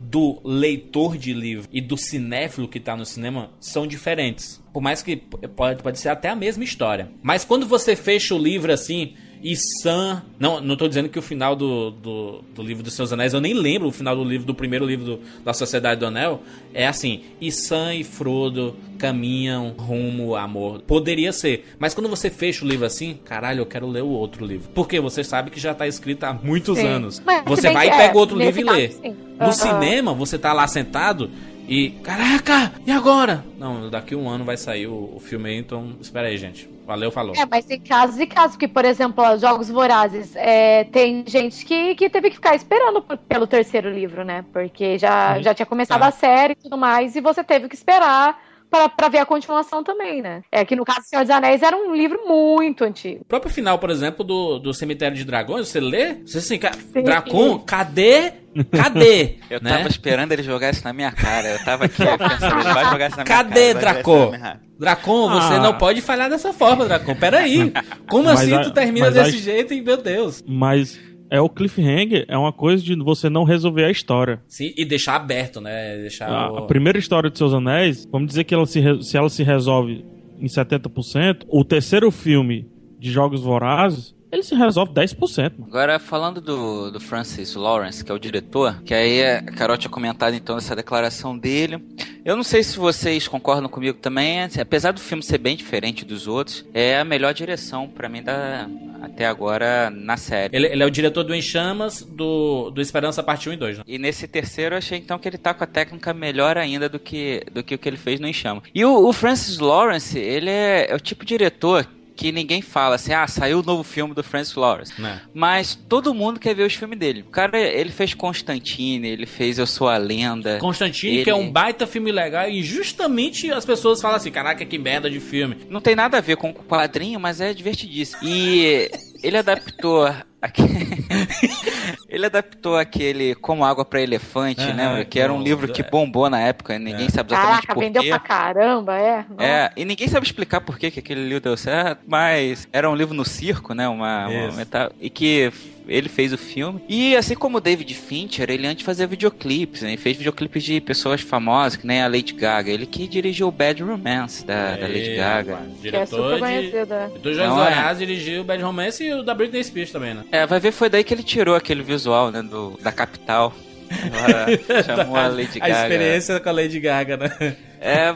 do 0.01 0.39
leitor 0.45 1.17
de 1.17 1.33
livro 1.33 1.69
e 1.73 1.81
do 1.81 1.97
cinéfilo 1.97 2.69
que 2.69 2.79
tá 2.79 2.97
no 2.97 3.07
cinema 3.07 3.51
são 3.59 3.87
diferentes. 3.87 4.63
Por 4.73 4.83
mais 4.83 5.03
que 5.03 5.17
pode, 5.17 5.83
pode 5.83 5.99
ser 5.99 6.09
até 6.09 6.29
a 6.29 6.37
mesma 6.37 6.65
história. 6.65 7.11
Mas 7.23 7.45
quando 7.45 7.67
você 7.67 7.97
fecha 7.97 8.35
o 8.35 8.39
livro 8.39 8.73
assim. 8.73 9.15
E 9.45 9.55
Sam. 9.83 10.23
Não, 10.41 10.59
não 10.59 10.75
tô 10.75 10.89
dizendo 10.89 11.11
que 11.11 11.19
o 11.19 11.23
final 11.23 11.55
do, 11.55 11.91
do, 11.91 12.41
do 12.55 12.63
livro 12.63 12.83
dos 12.83 12.95
Seus 12.95 13.13
Anéis, 13.13 13.35
eu 13.35 13.43
nem 13.43 13.53
lembro 13.53 13.87
o 13.89 13.93
final 13.93 14.17
do 14.17 14.25
livro, 14.25 14.47
do 14.47 14.55
primeiro 14.55 14.87
livro 14.87 15.05
do- 15.05 15.21
da 15.45 15.53
Sociedade 15.53 16.01
do 16.01 16.07
Anel. 16.07 16.43
É 16.73 16.87
assim: 16.87 17.21
e 17.39 17.53
Sam 17.53 17.95
e 17.95 18.03
Frodo 18.05 18.75
caminham 18.99 19.75
rumo 19.77 20.35
ao 20.35 20.43
amor. 20.43 20.81
Poderia 20.87 21.31
ser. 21.31 21.67
Mas 21.79 21.93
quando 21.93 22.09
você 22.09 22.31
fecha 22.31 22.65
o 22.65 22.69
livro 22.69 22.87
assim, 22.87 23.19
caralho, 23.23 23.61
eu 23.61 23.67
quero 23.67 23.87
ler 23.87 24.03
o 24.03 24.09
outro 24.09 24.47
livro. 24.47 24.71
Porque 24.75 24.99
você 24.99 25.23
sabe 25.23 25.51
que 25.51 25.61
já 25.61 25.75
tá 25.75 25.87
escrito 25.87 26.25
há 26.25 26.33
muitos 26.33 26.79
Sim. 26.79 26.87
anos. 26.87 27.21
Mas 27.23 27.45
você 27.45 27.71
vai 27.71 27.89
e 27.89 27.91
que, 27.91 27.97
pega 27.99 28.15
é, 28.15 28.17
outro 28.17 28.39
livro 28.39 28.61
e 28.63 28.65
lê. 28.65 28.89
sim. 28.89 29.15
No 29.39 29.47
Aham. 29.47 29.53
cinema, 29.53 30.15
você 30.15 30.39
tá 30.39 30.55
lá 30.55 30.67
sentado 30.67 31.29
e. 31.69 31.91
Caraca! 32.03 32.73
E 32.87 32.91
agora? 32.91 33.45
Não, 33.59 33.91
daqui 33.91 34.15
um 34.15 34.27
ano 34.27 34.43
vai 34.45 34.57
sair 34.57 34.87
o, 34.87 35.13
o 35.17 35.21
filme 35.21 35.51
aí, 35.51 35.57
então 35.59 35.97
espera 36.01 36.29
aí, 36.29 36.39
gente. 36.39 36.73
Valeu, 36.85 37.11
falou. 37.11 37.35
É, 37.35 37.47
mas 37.47 37.65
tem 37.65 37.81
casos 37.81 38.21
e 38.21 38.27
casos, 38.27 38.57
que, 38.57 38.69
por 38.69 38.85
exemplo, 38.85 39.25
ó, 39.25 39.37
Jogos 39.39 39.71
Vorazes, 39.71 40.37
é, 40.37 40.85
tem 40.85 41.25
gente 41.27 41.65
que, 41.65 41.95
que 41.95 42.11
teve 42.11 42.29
que 42.29 42.37
ficar 42.37 42.55
esperando 42.55 43.01
pelo 43.01 43.47
terceiro 43.47 43.91
livro, 43.91 44.23
né? 44.23 44.45
Porque 44.53 44.99
já, 44.99 45.41
já 45.41 45.55
tinha 45.55 45.65
começado 45.65 46.01
Tá. 46.01 46.09
a 46.09 46.11
série 46.11 46.53
e 46.53 46.57
tudo 46.57 46.77
mais, 46.77 47.17
e 47.17 47.21
você 47.23 47.43
teve 47.43 47.69
que 47.69 47.75
esperar 47.75 48.39
pra, 48.75 48.89
pra 48.89 49.09
ver 49.09 49.19
a 49.19 49.27
continuação 49.27 49.85
também, 49.85 50.21
né? 50.21 50.43
É 50.51 50.65
que 50.65 50.75
no 50.75 50.85
caso 50.85 51.03
Senhor 51.05 51.23
dos 51.23 51.31
Anéis 51.31 51.63
era 51.63 51.77
um 51.77 51.95
livro 51.95 52.21
muito 52.27 52.83
antigo. 52.85 53.21
O 53.23 53.25
próprio 53.25 53.53
final, 53.53 53.79
por 53.79 53.91
exemplo, 53.91 54.25
do, 54.25 54.59
do 54.59 54.75
Cemitério 54.75 55.17
de 55.17 55.25
Dragões, 55.25 55.69
você 55.69 55.79
lê? 55.81 56.15
Você 56.27 56.39
assim, 56.39 56.59
ca... 56.59 56.73
Dracon, 57.05 57.59
cadê? 57.61 58.33
Cadê? 58.73 59.37
Eu 59.51 59.61
Né? 59.61 59.71
tava 59.77 59.89
esperando 59.89 60.33
ele 60.33 60.43
jogar 60.43 60.71
isso 60.71 60.85
na 60.85 60.93
minha 60.93 61.11
cara. 61.13 61.49
Eu 61.49 61.65
tava 61.65 61.85
aqui 61.87 61.97
pensando, 62.05 62.61
ele 62.61 62.73
vai 62.75 62.85
jogar 62.91 63.07
isso 63.09 63.17
na 63.17 63.25
minha 63.25 63.37
Cadê, 63.37 63.51
cara. 63.51 63.61
ele 63.61 63.75
vai 63.75 63.83
jogar 63.83 63.93
Draco? 63.95 64.13
isso 64.23 64.31
na 64.33 64.39
minha- 64.39 64.61
Dracon, 64.77 65.29
você 65.31 65.55
Ah. 65.55 65.61
não 65.61 65.79
pode 65.79 66.01
falhar 66.01 66.29
dessa 66.29 66.53
forma, 66.53 66.85
Dracon. 66.85 67.15
Peraí. 67.15 67.73
Como 68.11 68.25
Mas 68.25 68.41
assim 68.41 68.55
a- 68.55 68.61
tu 68.65 68.73
termina 68.73 69.07
mas 69.07 69.17
a- 69.17 69.23
desse 69.23 69.39
jeito 69.39 69.73
e, 69.73 69.81
meu 69.81 69.97
Deus? 69.97 70.43
Mas 70.47 70.99
é 71.37 71.41
o 71.41 71.49
cliffhanger, 71.49 72.25
é 72.29 72.37
uma 72.39 72.53
coisa 72.53 72.83
de 72.83 72.95
você 72.97 73.29
não 73.29 73.45
resolver 73.45 73.85
a 73.85 73.91
história. 73.91 74.41
Sim, 74.47 74.73
e 74.77 74.85
deixar 74.85 75.17
aberto, 75.17 75.61
né? 75.61 75.99
Deixar 75.99 76.29
A, 76.31 76.53
o... 76.53 76.57
a 76.59 76.63
primeira 76.67 76.99
história 76.99 77.29
de 77.31 77.37
Seus 77.37 77.53
Anéis, 77.53 78.07
vamos 78.11 78.29
dizer 78.29 78.45
que 78.45 78.55
ela 78.55 78.67
se, 78.67 78.79
re- 78.81 79.03
se 79.03 79.17
ela 79.17 79.29
se 79.29 79.43
resolve 79.43 80.05
em 80.39 80.47
70%, 80.47 81.45
o 81.49 81.65
terceiro 81.65 82.11
filme 82.11 82.69
de 82.99 83.11
Jogos 83.11 83.41
Vorazes, 83.43 84.15
ele 84.33 84.43
se 84.43 84.55
resolve 84.57 84.93
10%. 84.93 85.53
Mano. 85.59 85.67
Agora, 85.69 85.99
falando 86.01 86.41
do, 86.41 86.91
do 86.91 86.99
Francis 86.99 87.55
Lawrence, 87.55 88.05
que 88.05 88.11
é 88.11 88.15
o 88.15 88.19
diretor, 88.19 88.83
que 88.83 88.93
aí 88.93 89.23
a 89.25 89.43
Carol 89.43 89.77
tinha 89.77 89.91
comentado 89.91 90.35
então 90.35 90.57
essa 90.59 90.75
declaração 90.75 91.39
dele. 91.39 91.79
Eu 92.25 92.35
não 92.35 92.43
sei 92.43 92.63
se 92.65 92.77
vocês 92.79 93.29
concordam 93.29 93.69
comigo 93.69 93.99
também, 93.99 94.41
assim, 94.43 94.61
apesar 94.61 94.93
do 94.93 94.99
filme 95.01 95.23
ser 95.23 95.39
bem 95.39 95.55
diferente 95.57 96.05
dos 96.05 96.27
outros, 96.27 96.65
é 96.75 96.99
a 96.99 97.05
melhor 97.05 97.33
direção 97.33 97.87
pra 97.89 98.09
mim 98.09 98.23
da, 98.25 98.69
até 99.15 99.27
agora 99.27 99.91
na 99.91 100.17
série. 100.17 100.57
Ele, 100.57 100.67
ele 100.67 100.83
é 100.83 100.87
o 100.87 100.91
diretor 100.91 101.23
do 101.23 101.35
Em 101.35 101.41
Chamas, 101.41 102.03
do, 102.03 102.71
do 102.71 102.81
Esperança 102.81 103.23
Parte 103.23 103.49
1 103.49 103.53
e 103.53 103.57
2, 103.57 103.79
né? 103.79 103.85
E 103.87 103.97
nesse 103.97 104.27
terceiro 104.27 104.75
eu 104.75 104.79
achei 104.79 104.99
então 104.99 105.19
que 105.19 105.29
ele 105.29 105.39
tá 105.39 105.55
com 105.55 105.63
a 105.63 105.67
técnica 105.67 106.13
melhor 106.13 106.59
ainda 106.59 106.89
do 106.89 106.99
que, 106.99 107.45
do 107.53 107.63
que 107.63 107.77
o 107.77 107.79
que 107.79 107.89
ele 107.89 107.97
fez 107.97 108.19
no 108.19 108.27
Enxama. 108.27 108.63
E 108.75 108.85
o, 108.85 109.07
o 109.07 109.13
Francis 109.13 109.59
Lawrence, 109.59 110.19
ele 110.19 110.51
é, 110.51 110.91
é 110.91 110.95
o 110.95 111.01
tipo 111.01 111.25
de 111.25 111.35
diretor 111.35 111.87
que 112.17 112.31
ninguém 112.31 112.63
fala 112.63 112.95
assim, 112.95 113.13
ah, 113.13 113.27
saiu 113.27 113.59
o 113.61 113.63
novo 113.63 113.83
filme 113.83 114.15
do 114.15 114.23
Francis 114.23 114.55
Lawrence. 114.55 115.01
Né? 115.01 115.21
Mas 115.35 115.75
todo 115.75 116.15
mundo 116.15 116.39
quer 116.39 116.55
ver 116.55 116.65
os 116.67 116.75
filmes 116.75 116.99
dele. 116.99 117.23
O 117.27 117.31
cara, 117.31 117.59
ele 117.59 117.91
fez 117.91 118.15
Constantine, 118.15 119.09
ele 119.09 119.27
fez 119.27 119.59
Eu 119.59 119.67
Sou 119.67 119.89
a 119.89 119.97
Lenda. 119.97 120.59
Constantine, 120.59 121.15
Ele- 121.17 121.25
que 121.25 121.31
é 121.31 121.35
um 121.35 121.51
baita 121.51 121.87
filme 121.87 122.13
legal, 122.13 122.49
e 122.49 122.63
justamente 122.63 123.51
as 123.51 123.65
pessoas 123.65 124.01
falam 124.01 124.17
assim: 124.17 124.31
caraca, 124.31 124.65
que 124.65 124.79
merda 124.79 125.11
de 125.11 125.19
filme. 125.21 125.57
Não 125.69 125.81
tem 125.81 125.97
nada 125.97 126.19
a 126.19 126.21
ver 126.21 126.37
com 126.37 126.51
o 126.51 126.55
quadrinho, 126.55 127.19
mas 127.19 127.41
é 127.41 127.53
divertidíssimo. 127.53 128.21
E 128.23 128.91
ele 129.23 129.37
adaptou. 129.39 130.09
ele 132.09 132.27
adaptou 132.27 132.77
aquele 132.77 133.35
Como 133.35 133.65
Água 133.65 133.85
pra 133.85 134.01
Elefante, 134.01 134.73
né? 134.73 135.05
Que 135.05 135.19
era 135.21 135.33
um 135.33 135.43
livro 135.43 135.73
que 135.73 135.83
é. 135.83 135.91
bombou 135.91 136.29
na 136.29 136.41
época, 136.41 136.79
ninguém 136.79 137.09
sabe 137.09 137.33
exatamente 137.33 137.63
Caraca, 137.63 137.75
por 137.75 137.81
vendeu 137.81 138.03
quê. 138.03 138.09
pra 138.11 138.19
caramba, 138.19 138.99
é? 138.99 139.25
É, 139.39 139.73
e 139.77 139.85
ninguém 139.85 140.09
sabe 140.09 140.27
explicar 140.27 140.61
por 140.61 140.79
que, 140.79 140.91
que 140.91 140.99
aquele 141.01 141.25
livro 141.25 141.41
deu 141.43 141.57
certo, 141.57 142.01
mas 142.07 142.69
era 142.73 142.89
um 142.91 142.95
livro 142.95 143.15
no 143.15 143.25
circo, 143.25 143.75
né? 143.75 143.89
Uma, 143.89 144.27
uma 144.29 144.53
meta- 144.53 144.93
e 145.01 145.09
que 145.11 145.53
ele 145.87 146.09
fez 146.09 146.33
o 146.33 146.39
filme. 146.39 146.83
E 146.89 147.15
assim 147.17 147.35
como 147.35 147.59
o 147.59 147.61
David 147.61 147.93
Fincher, 147.95 148.51
ele 148.51 148.67
antes 148.67 148.85
fazia 148.85 149.07
videoclipes, 149.07 149.83
né? 149.83 149.91
Ele 149.91 149.97
fez 149.97 150.17
videoclipes 150.17 150.63
de 150.63 150.81
pessoas 150.81 151.21
famosas, 151.21 151.77
que 151.77 151.87
nem 151.87 152.03
a 152.03 152.09
Lady 152.09 152.33
Gaga. 152.33 152.71
Ele 152.71 152.87
que 152.87 153.07
dirigiu 153.07 153.49
o 153.49 153.53
Bad 153.53 153.83
Romance 153.83 154.45
da, 154.47 154.77
da 154.77 154.87
Lady 154.87 155.11
Aí, 155.11 155.17
Gaga. 155.17 155.53
rapaz, 155.57 155.71
Que 155.81 155.97
é 155.97 156.07
super 156.07 156.23
Diretor 156.23 156.35
de. 156.35 156.41
conhecida. 156.41 157.13
Do 157.23 157.35
Jogos 157.35 157.57
Não 157.57 157.65
é? 157.67 157.95
Dirigiu 157.95 158.41
o 158.41 158.45
Bad 158.45 158.63
Romance 158.63 159.05
e 159.05 159.13
o 159.13 159.23
da 159.23 159.35
Britney 159.35 159.63
Spears 159.65 159.91
também, 159.93 160.15
né? 160.15 160.25
É, 160.33 160.47
vai 160.47 160.59
ver, 160.61 160.73
foi 160.73 160.89
daí 160.89 161.05
que 161.05 161.13
ele 161.13 161.23
tirou 161.23 161.55
aquele 161.55 161.83
visual, 161.83 162.31
né? 162.31 162.43
Do, 162.43 162.79
da 162.83 162.91
capital. 162.93 163.53
Agora 163.91 164.47
chamou 164.83 165.17
a 165.17 165.29
Lady 165.29 165.59
A 165.61 165.69
Gaga. 165.69 165.83
experiência 165.83 166.41
com 166.41 166.49
a 166.49 166.53
Lady 166.53 166.81
Gaga, 166.81 167.17
né? 167.17 167.57
É, 167.81 168.13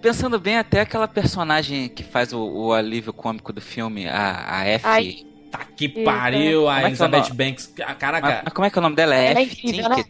pensando 0.00 0.38
bem, 0.40 0.58
até 0.58 0.80
aquela 0.80 1.06
personagem 1.06 1.88
que 1.88 2.02
faz 2.02 2.32
o, 2.32 2.40
o 2.40 2.72
alívio 2.72 3.12
cômico 3.12 3.52
do 3.52 3.60
filme, 3.60 4.08
a, 4.08 4.58
a 4.58 4.66
F. 4.66 4.84
Ai. 4.86 5.16
Tá 5.52 5.66
que 5.76 5.88
pariu, 5.90 6.60
Como 6.62 6.68
a 6.70 6.80
é 6.80 6.84
é 6.84 6.86
Elizabeth? 6.86 7.30
Banks. 7.34 7.74
Ah, 7.80 7.84
Mas, 7.88 7.98
Caraca, 7.98 8.42
mas 8.44 8.54
como 8.54 8.66
é 8.66 8.70
que 8.70 8.78
é 8.78 8.80
o 8.80 8.82
nome 8.82 8.96
dela? 8.96 9.14
É 9.14 9.30
Ela 9.30 9.40
é 9.40 9.42
F. 9.42 9.52
incrível, 9.66 9.88
né? 9.90 10.04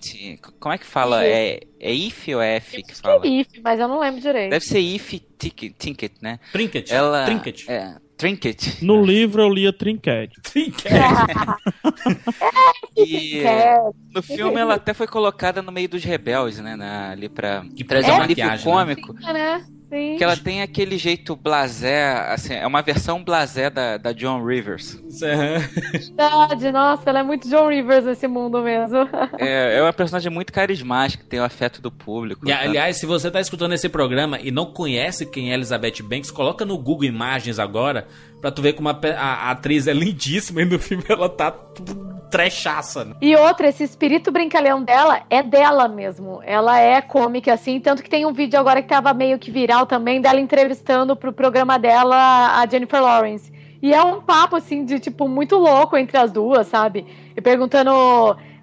Como 0.61 0.73
é 0.75 0.79
que 0.79 0.87
fala? 0.87 1.25
É, 1.27 1.61
é 1.81 1.93
If 1.93 2.29
ou 2.29 2.41
é 2.41 2.57
F 2.57 2.83
que 2.83 2.93
Acho 2.93 3.03
fala? 3.03 3.27
é 3.27 3.29
if, 3.29 3.49
mas 3.63 3.81
eu 3.81 3.89
não 3.89 3.99
lembro 3.99 4.21
direito. 4.21 4.51
Deve 4.51 4.65
ser 4.65 4.79
If 4.79 5.15
Ticket, 5.39 5.75
Tinkett, 5.77 6.15
né? 6.23 6.39
Trinket. 6.53 6.91
Ela. 6.93 7.25
Trinket. 7.25 7.65
É, 7.69 7.97
Trinket. 8.17 8.83
No 8.83 9.05
livro 9.05 9.43
eu 9.43 9.49
lia 9.53 9.73
Trinket. 9.73 10.31
Trinket. 10.43 10.93
E 12.97 13.41
É, 13.41 13.79
no 14.15 14.23
filme 14.23 14.61
ela 14.61 14.75
até 14.75 14.95
foi 14.95 15.07
colocada 15.07 15.63
no 15.63 15.73
meio 15.73 15.89
dos 15.89 16.05
rebeldes, 16.05 16.59
né? 16.61 16.77
na- 16.77 17.11
ali 17.11 17.29
pra 17.29 17.65
Que 17.75 17.85
trazer 17.85 18.11
é 18.11 18.15
um 18.15 18.23
alívio 18.23 18.47
né? 18.47 18.59
cômico. 18.59 19.13
né? 19.15 19.65
Sim. 19.93 20.17
Que 20.17 20.25
ela 20.25 20.37
tem 20.39 20.63
aquele 20.63 20.97
jeito 20.97 21.37
blasé, 21.37 22.15
assim, 22.33 22.55
é 22.55 22.67
uma 22.67 22.81
versão 22.81 23.23
blasé 23.23 23.69
da, 23.69 23.99
da 23.99 24.13
John 24.13 24.43
Rivers. 24.43 24.99
Verdade, 25.21 26.73
nossa, 26.73 27.11
ela 27.11 27.21
é 27.21 27.23
muito 27.23 27.47
John 27.49 27.69
Rivers 27.69 28.05
nesse 28.07 28.27
mundo 28.27 28.63
mesmo. 28.63 29.07
É, 29.39 29.77
é 29.77 29.83
uma 29.83 29.93
personagem 29.93 30.31
muito 30.33 30.51
carismática, 30.53 31.25
tem 31.29 31.41
o 31.41 31.45
afeto 31.45 31.83
do 31.83 31.91
público. 31.91 32.49
E, 32.49 32.51
tá? 32.53 32.61
aliás, 32.61 32.97
se 32.97 33.05
você 33.05 33.31
tá 33.31 33.41
escutando 33.41 33.75
esse 33.75 33.89
programa 33.89 34.39
e 34.41 34.51
não 34.51 34.67
conhece 34.67 35.27
quem 35.27 35.51
é 35.51 35.55
Elizabeth 35.55 36.03
Banks, 36.03 36.31
coloca 36.31 36.65
no 36.65 36.79
Google 36.79 37.05
Imagens 37.05 37.59
agora 37.59 38.07
pra 38.41 38.51
tu 38.51 38.63
ver 38.63 38.73
como 38.73 38.89
a, 38.89 38.99
a- 39.17 39.49
a 39.49 39.51
atriz 39.51 39.87
é 39.87 39.93
lindíssima 39.93 40.63
e 40.63 40.65
no 40.65 40.79
filme 40.79 41.05
ela 41.09 41.29
tá 41.29 41.51
tudo 41.51 42.12
trechaça. 42.33 43.05
né? 43.05 43.15
E 43.21 43.37
outra, 43.37 43.69
esse 43.69 43.85
espírito 43.85 44.33
brincalhão 44.33 44.83
dela 44.83 45.23
é 45.29 45.43
dela 45.43 45.87
mesmo. 45.87 46.41
Ela 46.45 46.81
é 46.81 47.01
cômica, 47.03 47.53
assim. 47.53 47.79
Tanto 47.79 48.03
que 48.03 48.09
tem 48.09 48.25
um 48.25 48.33
vídeo 48.33 48.59
agora 48.59 48.81
que 48.81 48.89
tava 48.89 49.13
meio 49.13 49.39
que 49.39 49.51
viral 49.51 49.85
também 49.87 50.21
dela 50.21 50.41
entrevistando 50.41 51.15
pro 51.15 51.33
programa 51.33 51.79
dela 51.79 52.59
a 52.59 52.67
Jennifer 52.67 53.03
Lawrence. 53.03 53.53
E 53.83 53.93
é 53.93 54.03
um 54.03 54.21
papo, 54.23 54.57
assim, 54.57 54.85
de 54.85 54.99
tipo, 54.99 55.29
muito 55.29 55.57
louco 55.57 55.97
entre 55.97 56.17
as 56.17 56.33
duas, 56.33 56.67
sabe? 56.67 57.07
E 57.37 57.41
perguntando. 57.41 57.91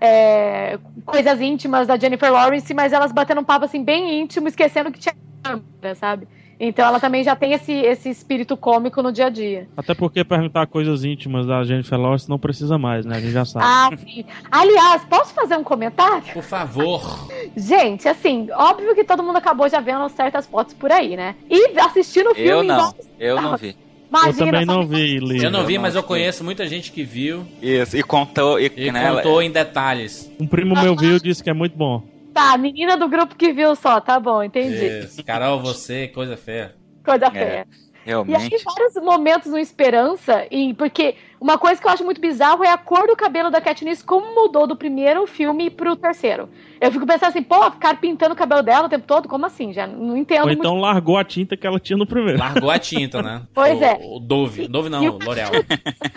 é, 0.02 0.80
coisas 1.06 1.42
íntimas 1.42 1.88
da 1.88 1.98
Jennifer 1.98 2.32
Lawrence, 2.32 2.74
mas 2.74 2.94
elas 2.94 3.12
batendo 3.12 3.42
um 3.42 3.44
papo 3.44 3.66
assim 3.66 3.84
bem 3.84 4.22
íntimo, 4.22 4.48
esquecendo 4.48 4.92
que 4.92 5.00
tinha 5.00 5.14
câmera, 5.44 5.96
sabe? 5.96 6.28
Então 6.60 6.86
ela 6.86 7.00
também 7.00 7.24
já 7.24 7.36
tem 7.36 7.54
esse, 7.54 7.72
esse 7.72 8.10
espírito 8.10 8.58
cômico 8.58 9.02
no 9.02 9.12
dia 9.12 9.28
a 9.28 9.30
dia. 9.30 9.68
Até 9.78 9.94
porque 9.94 10.26
perguntar 10.26 10.68
coisas 10.68 11.06
íntimas 11.06 11.46
da 11.46 11.64
Jennifer 11.64 11.98
Lawrence 11.98 12.30
não 12.30 12.38
precisa 12.38 12.78
mais, 12.78 13.06
né? 13.06 13.16
A 13.16 13.20
gente 13.22 13.32
já 13.32 13.46
sabe. 13.46 13.66
Ah, 13.66 13.90
sim. 13.98 14.26
Aliás, 14.52 15.04
posso 15.06 15.34
fazer 15.34 15.56
um 15.56 15.64
comentário? 15.64 16.34
Por 16.34 16.44
favor. 16.44 17.30
Gente, 17.56 18.10
assim, 18.10 18.50
óbvio 18.52 18.94
que 18.94 19.06
todo 19.06 19.24
mundo 19.24 19.38
acabou 19.38 19.70
já 19.70 19.80
vendo 19.80 20.08
certas 20.10 20.46
fotos 20.46 20.74
por 20.74 20.92
aí, 20.92 21.16
né? 21.16 21.36
E 21.50 21.80
assistindo 21.80 22.32
o 22.32 22.36
filme. 22.36 22.50
Eu 22.50 22.64
não, 22.64 22.96
eu 23.18 23.42
não 23.42 23.58
vi. 23.58 23.78
eu 24.26 24.34
também 24.36 24.66
não 24.66 24.86
vi, 24.86 25.18
Lívia. 25.18 25.48
Eu 25.48 25.52
não 25.52 25.66
vi, 25.66 25.78
mas 25.78 25.96
eu 25.96 26.04
conheço 26.04 26.44
muita 26.44 26.68
gente 26.68 26.92
que 26.92 27.04
viu 27.04 27.46
Isso, 27.62 27.96
e 27.96 28.04
contou. 28.04 28.60
E, 28.60 28.70
e 28.76 28.92
né, 28.92 29.14
contou 29.14 29.42
em 29.42 29.50
detalhes. 29.50 30.30
Um 30.38 30.48
primo 30.48 30.76
meu 30.76 30.94
viu 30.94 31.16
e 31.16 31.20
disse 31.22 31.42
que 31.42 31.50
é 31.50 31.54
muito 31.54 31.78
bom. 31.78 32.19
Tá, 32.40 32.58
menina 32.58 32.96
do 32.96 33.10
grupo 33.10 33.36
que 33.36 33.52
viu 33.52 33.76
só, 33.76 34.00
tá 34.00 34.18
bom, 34.18 34.42
entendi. 34.42 35.04
Isso. 35.04 35.22
Carol, 35.26 35.60
você, 35.62 36.08
coisa 36.08 36.38
feia. 36.38 36.74
Coisa 37.04 37.26
É, 37.36 37.66
feia. 38.04 38.16
E 38.16 38.20
aí, 38.20 38.24
realmente. 38.28 38.64
vários 38.64 38.96
momentos 38.96 39.52
no 39.52 39.58
Esperança, 39.58 40.46
e 40.52 40.74
porque 40.74 41.16
uma 41.40 41.58
coisa 41.58 41.80
que 41.80 41.88
eu 41.88 41.92
acho 41.92 42.04
muito 42.04 42.20
bizarro 42.20 42.64
é 42.64 42.70
a 42.70 42.78
cor 42.78 43.08
do 43.08 43.16
cabelo 43.16 43.50
da 43.50 43.62
Katniss, 43.62 44.04
como 44.04 44.34
mudou 44.36 44.68
do 44.68 44.76
primeiro 44.76 45.26
filme 45.26 45.70
pro 45.70 45.96
terceiro. 45.96 46.50
Eu 46.82 46.92
fico 46.92 47.06
pensando 47.06 47.30
assim, 47.30 47.44
pô, 47.44 47.70
ficar 47.72 48.00
pintando 48.00 48.34
o 48.34 48.38
cabelo 48.38 48.62
dela 48.64 48.88
o 48.88 48.90
tempo 48.90 49.06
todo? 49.06 49.28
Como 49.28 49.46
assim? 49.46 49.74
Já 49.74 49.86
não 49.88 50.16
entendo 50.18 50.42
Ou 50.42 50.48
muito. 50.48 50.60
então 50.60 50.78
largou 50.80 51.18
a 51.18 51.24
tinta 51.24 51.56
que 51.58 51.66
ela 51.68 51.80
tinha 51.80 51.98
no 51.98 52.06
primeiro. 52.06 52.40
Largou 52.40 52.70
a 52.72 52.80
tinta, 52.80 53.22
né? 53.22 53.42
Pois 53.54 53.80
o, 53.80 53.84
é. 53.84 54.00
O 54.02 54.20
Dove. 54.20 54.68
Dove 54.68 54.90
não, 54.90 55.02
o- 55.06 55.20
L'Oreal. 55.24 55.52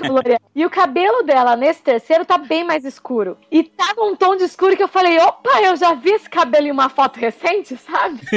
L'Oreal. 0.08 0.38
E 0.54 0.66
o 0.66 0.70
cabelo 0.70 1.22
dela 1.22 1.56
nesse 1.56 1.82
terceiro 1.82 2.24
tá 2.26 2.36
bem 2.36 2.62
mais 2.64 2.84
escuro. 2.84 3.38
E 3.50 3.62
tá 3.62 3.94
num 3.96 4.14
tom 4.14 4.36
de 4.36 4.44
escuro 4.44 4.76
que 4.76 4.82
eu 4.82 4.88
falei, 4.88 5.18
opa, 5.18 5.62
eu 5.62 5.74
já 5.76 5.94
vi 5.94 6.10
esse 6.10 6.28
cabelo 6.28 6.66
em 6.66 6.70
uma 6.70 6.88
foto 6.88 7.18
recente, 7.18 7.76
sabe? 7.76 8.20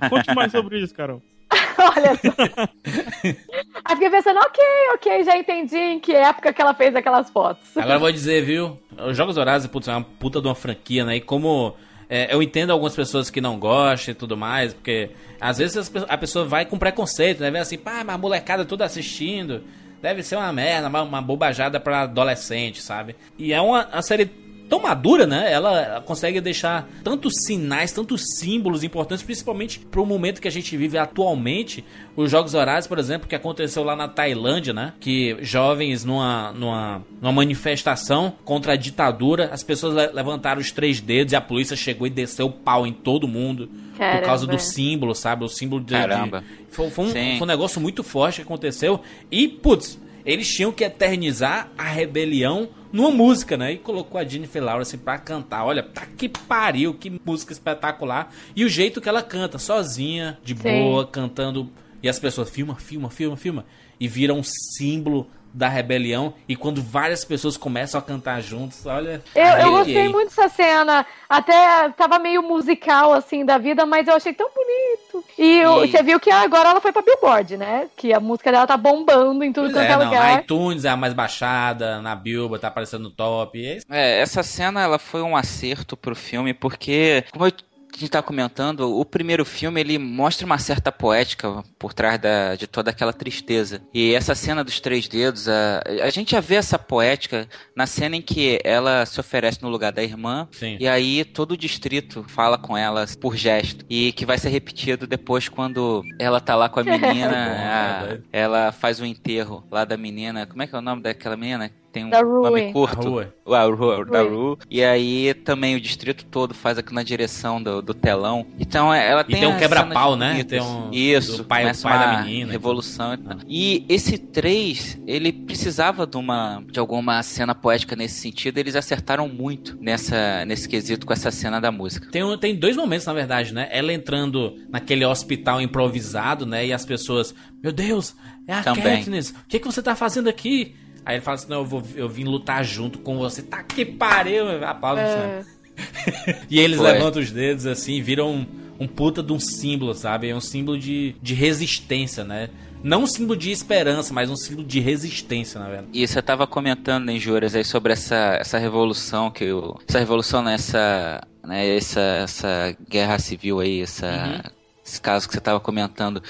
Ah, 0.00 0.08
conte 0.08 0.34
mais 0.34 0.50
sobre 0.52 0.80
isso, 0.80 0.94
Carol. 0.94 1.22
Olha 1.96 2.14
só. 2.16 2.34
Aí 3.84 3.94
fiquei 3.94 4.10
pensando, 4.10 4.38
ok, 4.38 4.64
ok, 4.94 5.24
já 5.24 5.36
entendi 5.36 5.76
em 5.76 6.00
que 6.00 6.12
época 6.12 6.52
que 6.52 6.60
ela 6.60 6.74
fez 6.74 6.94
aquelas 6.96 7.30
fotos. 7.30 7.76
Agora 7.76 7.94
eu 7.94 8.00
vou 8.00 8.12
dizer, 8.12 8.44
viu? 8.44 8.78
Os 8.98 9.16
Jogos 9.16 9.36
Horazes, 9.36 9.68
putz, 9.68 9.88
é 9.88 9.92
uma 9.92 10.02
puta 10.02 10.40
de 10.40 10.48
uma 10.48 10.54
franquia, 10.54 11.04
né? 11.04 11.16
E 11.16 11.20
como 11.20 11.74
é, 12.08 12.32
eu 12.32 12.42
entendo 12.42 12.70
algumas 12.70 12.94
pessoas 12.94 13.30
que 13.30 13.40
não 13.40 13.58
gostam 13.58 14.12
e 14.12 14.14
tudo 14.14 14.36
mais, 14.36 14.72
porque 14.72 15.10
às 15.40 15.58
vezes 15.58 15.92
a 16.08 16.18
pessoa 16.18 16.44
vai 16.44 16.64
com 16.64 16.78
preconceito, 16.78 17.40
né? 17.40 17.50
Vê 17.50 17.58
assim, 17.58 17.78
pá, 17.78 18.02
mas 18.04 18.14
a 18.14 18.18
molecada 18.18 18.64
toda 18.64 18.84
assistindo. 18.84 19.62
Deve 20.00 20.22
ser 20.22 20.36
uma 20.36 20.52
merda, 20.52 20.88
uma, 20.88 21.02
uma 21.02 21.22
bobajada 21.22 21.80
pra 21.80 22.02
adolescente, 22.02 22.82
sabe? 22.82 23.16
E 23.38 23.52
é 23.52 23.60
uma, 23.60 23.86
uma 23.86 24.02
série 24.02 24.30
tão 24.68 24.80
madura, 24.82 25.26
né? 25.26 25.50
Ela, 25.52 25.80
ela 25.80 26.00
consegue 26.00 26.40
deixar 26.40 26.88
tantos 27.04 27.32
sinais, 27.44 27.92
tantos 27.92 28.22
símbolos 28.38 28.82
importantes, 28.84 29.24
principalmente 29.24 29.78
pro 29.78 30.04
momento 30.06 30.40
que 30.40 30.48
a 30.48 30.50
gente 30.50 30.76
vive 30.76 30.98
atualmente. 30.98 31.84
Os 32.16 32.30
Jogos 32.30 32.54
Horários, 32.54 32.86
por 32.86 32.98
exemplo, 32.98 33.28
que 33.28 33.34
aconteceu 33.34 33.84
lá 33.84 33.94
na 33.94 34.08
Tailândia, 34.08 34.72
né? 34.72 34.92
Que 35.00 35.36
jovens 35.40 36.04
numa, 36.04 36.52
numa, 36.52 37.02
numa 37.20 37.32
manifestação 37.32 38.32
contra 38.44 38.72
a 38.72 38.76
ditadura, 38.76 39.50
as 39.52 39.62
pessoas 39.62 39.94
le- 39.94 40.12
levantaram 40.12 40.60
os 40.60 40.70
três 40.70 41.00
dedos 41.00 41.32
e 41.32 41.36
a 41.36 41.40
polícia 41.40 41.76
chegou 41.76 42.06
e 42.06 42.10
desceu 42.10 42.46
o 42.46 42.52
pau 42.52 42.86
em 42.86 42.92
todo 42.92 43.26
mundo. 43.28 43.68
Caramba. 43.96 44.18
Por 44.20 44.26
causa 44.26 44.46
do 44.46 44.58
símbolo, 44.58 45.14
sabe? 45.14 45.44
O 45.44 45.48
símbolo 45.48 45.82
de. 45.82 45.92
Caramba. 45.94 46.40
de- 46.40 46.46
foi, 46.70 46.90
foi 46.90 47.04
um, 47.06 47.10
foi 47.38 47.42
um 47.42 47.46
negócio 47.46 47.80
muito 47.80 48.02
forte 48.02 48.36
que 48.36 48.42
aconteceu. 48.42 49.00
E, 49.30 49.48
putz, 49.48 49.98
eles 50.26 50.52
tinham 50.52 50.72
que 50.72 50.82
eternizar 50.82 51.70
a 51.78 51.84
rebelião 51.84 52.68
numa 52.92 53.10
música, 53.10 53.56
né? 53.56 53.72
E 53.72 53.78
colocou 53.78 54.20
a 54.20 54.24
Jennifer 54.24 54.62
Lawrence 54.62 54.98
pra 54.98 55.18
cantar. 55.18 55.64
Olha, 55.64 55.82
tá 55.82 56.04
que 56.04 56.28
pariu, 56.28 56.92
que 56.94 57.20
música 57.24 57.52
espetacular. 57.52 58.32
E 58.54 58.64
o 58.64 58.68
jeito 58.68 59.00
que 59.00 59.08
ela 59.08 59.22
canta, 59.22 59.58
sozinha, 59.58 60.36
de 60.42 60.54
Sim. 60.56 60.62
boa, 60.62 61.06
cantando. 61.06 61.70
E 62.02 62.08
as 62.08 62.18
pessoas, 62.18 62.50
filma, 62.50 62.74
filma, 62.74 63.08
filma, 63.08 63.36
filma. 63.36 63.64
E 64.00 64.08
vira 64.08 64.34
um 64.34 64.42
símbolo 64.42 65.28
da 65.52 65.68
rebelião. 65.68 66.34
E 66.48 66.54
quando 66.54 66.82
várias 66.82 67.24
pessoas 67.24 67.56
começam 67.56 67.98
a 67.98 68.02
cantar 68.02 68.40
juntos, 68.42 68.84
olha. 68.86 69.22
Eu, 69.34 69.44
eu 69.44 69.70
gostei 69.70 70.08
muito 70.08 70.28
dessa 70.28 70.48
cena. 70.48 71.06
Até 71.28 71.88
tava 71.90 72.18
meio 72.18 72.42
musical, 72.42 73.12
assim, 73.12 73.44
da 73.44 73.58
vida, 73.58 73.84
mas 73.86 74.06
eu 74.06 74.14
achei 74.14 74.32
tão 74.32 74.48
bonito. 74.54 75.24
E, 75.38 75.60
E- 75.60 75.64
você 75.90 76.02
viu 76.02 76.20
que 76.20 76.30
agora 76.30 76.68
ela 76.70 76.80
foi 76.80 76.92
pra 76.92 77.02
Billboard, 77.02 77.56
né? 77.56 77.88
Que 77.96 78.12
a 78.12 78.20
música 78.20 78.52
dela 78.52 78.66
tá 78.66 78.76
bombando 78.76 79.42
em 79.44 79.52
tudo 79.52 79.70
Pois 79.72 79.74
quanto 79.74 79.84
é, 79.84 79.92
é 79.92 79.96
não, 79.96 79.98
na 80.04 80.10
lugar. 80.10 80.40
iTunes 80.40 80.84
é 80.84 80.90
a 80.90 80.96
mais 80.96 81.12
baixada, 81.14 82.00
na 82.02 82.14
Billboard 82.14 82.60
tá 82.62 82.68
aparecendo 82.68 83.02
no 83.04 83.10
top. 83.10 83.64
É. 83.64 83.78
É, 83.90 84.20
essa 84.20 84.42
cena 84.42 84.82
ela 84.82 84.98
foi 84.98 85.22
um 85.22 85.36
acerto 85.36 85.96
pro 85.96 86.14
filme 86.14 86.52
porque, 86.54 87.24
como 87.32 87.46
eu- 87.46 87.52
a 87.94 87.98
gente 87.98 88.10
tá 88.10 88.22
comentando, 88.22 88.80
o 88.98 89.04
primeiro 89.04 89.44
filme 89.44 89.80
ele 89.80 89.98
mostra 89.98 90.44
uma 90.44 90.58
certa 90.58 90.92
poética 90.92 91.62
por 91.78 91.94
trás 91.94 92.18
da, 92.20 92.54
de 92.54 92.66
toda 92.66 92.90
aquela 92.90 93.12
tristeza. 93.12 93.80
E 93.94 94.14
essa 94.14 94.34
cena 94.34 94.62
dos 94.62 94.80
três 94.80 95.08
dedos, 95.08 95.48
a, 95.48 95.82
a 96.02 96.10
gente 96.10 96.32
já 96.32 96.40
vê 96.40 96.56
essa 96.56 96.78
poética 96.78 97.48
na 97.74 97.86
cena 97.86 98.16
em 98.16 98.20
que 98.22 98.58
ela 98.64 99.06
se 99.06 99.18
oferece 99.18 99.62
no 99.62 99.68
lugar 99.70 99.92
da 99.92 100.02
irmã 100.02 100.46
Sim. 100.52 100.76
e 100.78 100.86
aí 100.86 101.24
todo 101.24 101.52
o 101.52 101.56
distrito 101.56 102.24
fala 102.28 102.58
com 102.58 102.76
ela 102.76 103.06
por 103.20 103.34
gesto. 103.36 103.84
E 103.88 104.12
que 104.12 104.26
vai 104.26 104.36
ser 104.38 104.50
repetido 104.50 105.06
depois 105.06 105.48
quando 105.48 106.02
ela 106.18 106.38
tá 106.40 106.54
lá 106.54 106.68
com 106.68 106.80
a 106.80 106.84
menina, 106.84 107.36
a- 107.36 108.00
Verdade. 108.04 108.24
ela 108.32 108.72
faz 108.72 109.00
o 109.00 109.06
enterro 109.06 109.64
lá 109.70 109.84
da 109.84 109.96
menina. 109.96 110.46
Como 110.46 110.62
é 110.62 110.66
que 110.66 110.74
é 110.74 110.78
o 110.78 110.82
nome 110.82 111.02
daquela 111.02 111.36
menina? 111.36 111.70
Tem 111.92 112.04
um 112.04 112.10
Da 112.10 112.22
nome 112.22 112.72
curto. 112.72 113.24
O 113.44 113.54
a 113.54 113.62
Ru- 113.64 114.04
da 114.04 114.20
Rui. 114.20 114.28
Ru. 114.30 114.58
E 114.70 114.82
aí 114.84 115.32
também 115.32 115.74
o 115.76 115.80
distrito 115.80 116.24
todo 116.26 116.52
faz 116.52 116.76
aqui 116.76 116.92
na 116.92 117.02
direção 117.02 117.62
do, 117.62 117.80
do 117.80 117.94
telão. 117.94 118.46
Então 118.58 118.92
é- 118.92 119.08
ela 119.08 119.22
E 119.22 119.24
tem 119.32 119.40
tem 119.40 119.48
um 119.48 119.56
quebra-pau, 119.56 120.14
né? 120.16 120.44
Tem 120.44 120.60
um- 120.60 120.90
Isso. 120.92 121.38
do 121.38 121.44
pai- 121.44 121.70
o 121.70 121.82
pai 121.82 121.98
da 121.98 122.06
uma 122.12 122.22
menina 122.22 122.50
e 122.50 122.52
Revolução 122.52 123.14
e 123.14 123.16
tal. 123.16 123.38
E 123.48 123.84
esse 123.88 124.18
3, 124.18 124.98
ele 125.06 125.32
precisava 125.32 126.06
de 126.06 126.16
uma 126.16 126.62
de 126.70 126.78
alguma 126.78 127.22
cena 127.22 127.54
poética 127.54 127.96
nesse 127.96 128.20
sentido. 128.20 128.58
Eles 128.58 128.76
acertaram 128.76 129.28
muito 129.28 129.76
nessa, 129.80 130.44
nesse 130.44 130.68
quesito 130.68 131.06
com 131.06 131.12
essa 131.12 131.30
cena 131.30 131.60
da 131.60 131.70
música. 131.72 132.08
Tem, 132.10 132.22
um- 132.22 132.36
tem 132.36 132.54
dois 132.54 132.76
momentos, 132.76 133.06
na 133.06 133.12
verdade, 133.14 133.54
né? 133.54 133.68
Ela 133.70 133.92
entrando 133.92 134.54
naquele 134.68 135.04
hospital 135.06 135.60
improvisado, 135.60 136.44
né? 136.44 136.66
E 136.66 136.72
as 136.72 136.84
pessoas, 136.84 137.34
meu 137.62 137.72
Deus, 137.72 138.14
é 138.46 138.52
a 138.54 138.62
Também. 138.62 138.82
Katniss, 138.98 139.30
o 139.30 139.46
que, 139.48 139.58
que 139.58 139.66
você 139.66 139.82
tá 139.82 139.94
fazendo 139.96 140.28
aqui? 140.28 140.74
Aí 141.06 141.14
ele 141.14 141.22
fala 141.22 141.36
assim, 141.36 141.48
não, 141.48 141.58
eu, 141.58 141.64
vou, 141.64 141.82
eu 141.94 142.08
vim 142.08 142.24
lutar 142.24 142.64
junto 142.64 142.98
com 142.98 143.16
você. 143.16 143.40
Tá 143.40 143.62
que 143.62 143.84
pariu, 143.84 144.64
aplausos. 144.66 145.04
É. 145.04 145.16
né? 145.16 145.46
E 146.50 146.58
eles 146.58 146.78
Foi. 146.78 146.90
levantam 146.90 147.22
os 147.22 147.30
dedos 147.30 147.64
assim 147.64 148.02
viram 148.02 148.34
um, 148.34 148.46
um 148.80 148.88
puta 148.88 149.22
de 149.22 149.32
um 149.32 149.38
símbolo, 149.38 149.94
sabe? 149.94 150.28
É 150.28 150.34
um 150.34 150.40
símbolo 150.40 150.76
de, 150.76 151.14
de 151.22 151.32
resistência, 151.32 152.24
né? 152.24 152.50
Não 152.82 153.04
um 153.04 153.06
símbolo 153.06 153.38
de 153.38 153.52
esperança, 153.52 154.12
mas 154.12 154.28
um 154.28 154.36
símbolo 154.36 154.66
de 154.66 154.80
resistência, 154.80 155.60
na 155.60 155.66
verdade. 155.68 155.88
E 155.92 156.06
você 156.06 156.18
estava 156.18 156.44
comentando, 156.44 157.04
né, 157.04 157.18
Juras, 157.18 157.54
aí 157.54 157.64
sobre 157.64 157.92
essa, 157.92 158.38
essa 158.40 158.58
revolução 158.58 159.30
que 159.30 159.52
o, 159.52 159.78
essa 159.88 160.00
revolução 160.00 160.42
nessa, 160.42 161.20
né, 161.44 161.76
essa, 161.76 162.00
essa 162.00 162.76
guerra 162.88 163.18
civil 163.18 163.60
aí, 163.60 163.80
essa, 163.82 164.52
esse 164.84 165.00
caso 165.00 165.28
que 165.28 165.34
você 165.34 165.38
estava 165.38 165.60
comentando, 165.60 166.22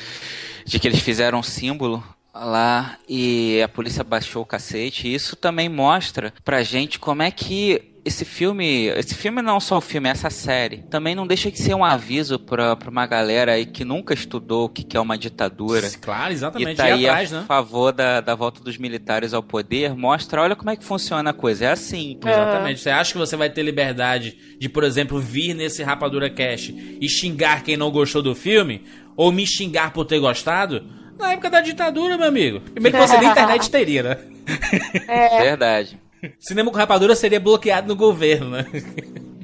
de 0.65 0.79
que 0.79 0.87
eles 0.87 1.01
fizeram 1.01 1.39
um 1.39 1.43
símbolo 1.43 2.03
lá 2.45 2.99
e 3.09 3.61
a 3.63 3.69
polícia 3.69 4.05
baixou 4.05 4.43
o 4.43 4.47
cacete. 4.47 5.09
E 5.09 5.15
isso 5.15 5.37
também 5.37 5.69
mostra 5.69 6.33
pra 6.45 6.63
gente 6.63 6.99
como 6.99 7.23
é 7.23 7.31
que 7.31 7.93
esse 8.07 8.25
filme, 8.25 8.87
esse 8.87 9.17
filme 9.17 9.43
não 9.43 9.59
só 9.59 9.79
o 9.79 9.81
filme, 9.81 10.09
essa 10.09 10.31
série, 10.31 10.79
também 10.89 11.13
não 11.13 11.27
deixa 11.27 11.51
de 11.51 11.59
ser 11.59 11.75
um 11.75 11.85
aviso 11.85 12.39
pra, 12.39 12.77
pra 12.77 12.89
uma 12.89 13.05
galera 13.05 13.55
aí 13.55 13.67
que 13.67 13.85
nunca 13.85 14.15
estudou 14.15 14.67
o 14.67 14.69
que, 14.69 14.85
que 14.85 14.97
é 14.97 15.01
uma 15.01 15.19
ditadura. 15.19 15.91
Claro, 16.01 16.33
exatamente. 16.33 16.71
E 16.71 16.77
tá 16.77 16.85
aí 16.85 17.09
atrás, 17.09 17.33
a 17.33 17.41
né? 17.41 17.47
favor 17.49 17.93
da, 17.93 18.21
da 18.21 18.37
volta 18.37 18.63
dos 18.63 18.79
militares 18.79 19.35
ao 19.35 19.43
poder, 19.43 19.97
mostra, 19.97 20.41
olha 20.41 20.55
como 20.55 20.71
é 20.71 20.77
que 20.77 20.85
funciona 20.85 21.31
a 21.31 21.33
coisa. 21.33 21.65
É 21.65 21.73
assim. 21.73 22.17
Exatamente. 22.25 22.81
Você 22.81 22.91
acha 22.91 23.11
que 23.11 23.19
você 23.19 23.37
vai 23.37 23.51
ter 23.51 23.65
liberdade 23.65 24.39
de, 24.57 24.69
por 24.69 24.85
exemplo, 24.85 25.19
vir 25.19 25.53
nesse 25.53 25.83
Rapadura 25.83 26.31
Cash 26.31 26.73
e 27.01 27.09
xingar 27.09 27.65
quem 27.65 27.77
não 27.77 27.91
gostou 27.91 28.23
do 28.23 28.37
filme? 28.37 28.85
Ou 29.17 29.33
me 29.33 29.45
xingar 29.45 29.93
por 29.93 30.05
ter 30.05 30.21
gostado? 30.21 30.85
Na 31.19 31.33
época 31.33 31.51
da 31.51 31.61
ditadura, 31.61 32.17
meu 32.17 32.29
amigo. 32.29 32.61
Primeiro 32.61 32.99
que 32.99 33.07
você 33.07 33.19
nem 33.19 33.31
internet 33.31 33.69
teria, 33.71 34.03
né? 34.03 34.19
Verdade. 35.41 35.99
Cinema 36.39 36.71
com 36.71 36.77
rapadura 36.77 37.15
seria 37.15 37.41
bloqueado 37.41 37.89
no 37.89 37.97
governo, 37.97 38.51
né? 38.51 38.67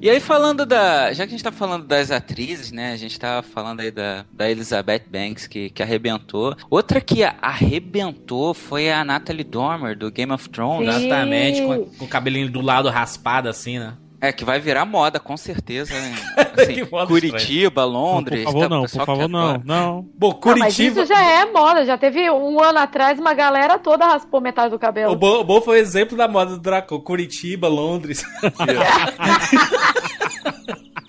E 0.01 0.11
aí 0.11 0.19
falando 0.19 0.67
da. 0.67 1.13
Já 1.13 1.25
que 1.25 1.29
a 1.29 1.37
gente 1.37 1.45
tá 1.45 1.53
falando 1.53 1.87
das 1.87 2.11
atrizes, 2.11 2.73
né? 2.73 2.93
A 2.93 2.97
gente 2.97 3.19
tava 3.21 3.41
falando 3.41 3.81
aí 3.81 3.91
da, 3.93 4.25
da 4.33 4.51
Elizabeth 4.51 5.05
Banks, 5.09 5.47
que, 5.47 5.71
que 5.71 5.81
arrebentou. 5.81 6.57
Outra 6.69 7.01
que 7.01 7.23
arrebentou 7.23 8.53
foi 8.53 8.91
a 8.91 9.05
Natalie 9.05 9.45
Dormer, 9.45 9.97
do 9.97 10.11
Game 10.11 10.33
of 10.33 10.49
Thrones. 10.49 10.93
Sim. 10.93 11.07
Exatamente, 11.07 11.63
com, 11.63 11.85
com 11.85 12.05
o 12.05 12.09
cabelinho 12.09 12.51
do 12.51 12.61
lado 12.61 12.89
raspado 12.89 13.49
assim, 13.49 13.79
né? 13.79 13.95
É, 14.23 14.33
que 14.33 14.45
vai 14.45 14.61
virar 14.61 14.85
moda, 14.85 15.19
com 15.19 15.37
certeza. 15.37 15.93
né? 15.93 16.15
Assim, 16.57 16.87
Curitiba, 17.09 17.83
Não, 17.83 17.91
Londres. 17.91 18.45
por 18.45 18.53
favor, 18.53 18.63
tá, 18.63 18.69
não, 18.69 18.79
o 18.79 18.89
por 18.89 19.05
favor, 19.05 19.29
não, 19.29 19.63
não. 19.65 20.09
Bom, 20.17 20.31
mas 20.31 20.41
Curitiba. 20.77 21.03
isso 21.03 21.13
já 21.13 21.21
é 21.21 21.45
moda. 21.51 21.85
Já 21.85 21.99
teve 21.99 22.31
um 22.31 22.63
ano 22.63 22.79
atrás 22.79 23.19
uma 23.19 23.35
galera 23.35 23.81
toda 23.81 24.07
raspou 24.07 24.41
metade 24.41 24.71
do 24.71 24.77
O 24.77 24.79
cabelo. 24.79 25.17
Bo, 25.17 25.41
o 25.41 25.45
Bo 25.45 25.61
foi 25.61 25.79
o 25.79 25.81
exemplo 25.81 26.17
da 26.17 26.29
moda 26.29 26.53
do 26.53 26.61
Draco. 26.61 27.01
Curitiba, 27.01 27.67
Londres. 27.67 28.23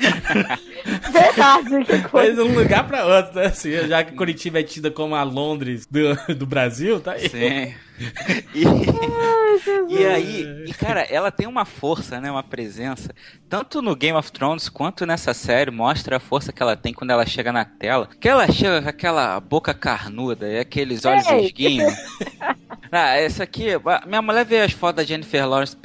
Verdade, 1.13 1.85
que 1.85 2.01
coisa. 2.09 2.43
de 2.43 2.49
um 2.49 2.53
lugar 2.55 2.87
pra 2.87 3.05
outro, 3.05 3.35
né? 3.35 3.45
Assim, 3.45 3.71
já 3.87 4.03
que 4.03 4.13
Curitiba 4.13 4.59
é 4.59 4.63
tida 4.63 4.91
como 4.91 5.15
a 5.15 5.23
Londres 5.23 5.85
do, 5.85 6.35
do 6.35 6.45
Brasil, 6.45 6.99
tá 6.99 7.13
aí. 7.13 7.29
Sim. 7.29 7.73
E, 8.55 9.93
e 9.93 10.05
aí, 10.05 10.65
e 10.67 10.73
cara, 10.73 11.01
ela 11.01 11.31
tem 11.31 11.47
uma 11.47 11.63
força, 11.63 12.19
né? 12.19 12.29
Uma 12.29 12.41
presença. 12.41 13.13
Tanto 13.47 13.83
no 13.83 13.95
Game 13.95 14.17
of 14.17 14.31
Thrones 14.31 14.67
quanto 14.67 15.05
nessa 15.05 15.33
série, 15.33 15.69
mostra 15.69 16.17
a 16.17 16.19
força 16.19 16.51
que 16.51 16.61
ela 16.61 16.75
tem 16.75 16.91
quando 16.91 17.11
ela 17.11 17.25
chega 17.25 17.51
na 17.53 17.63
tela. 17.63 18.09
Que 18.19 18.27
ela 18.27 18.51
chega 18.51 18.81
com 18.81 18.89
aquela 18.89 19.39
boca 19.39 19.73
carnuda 19.73 20.47
e 20.47 20.59
aqueles 20.59 21.05
olhos 21.05 21.25
esguinhos. 21.27 21.93
Ah, 22.95 23.15
essa 23.15 23.43
aqui, 23.43 23.69
minha 24.05 24.21
mulher 24.21 24.45
vê 24.45 24.61
as 24.61 24.71
fotos 24.71 24.97
da 24.97 25.03
Jennifer 25.03 25.49
Lawrence 25.49 25.75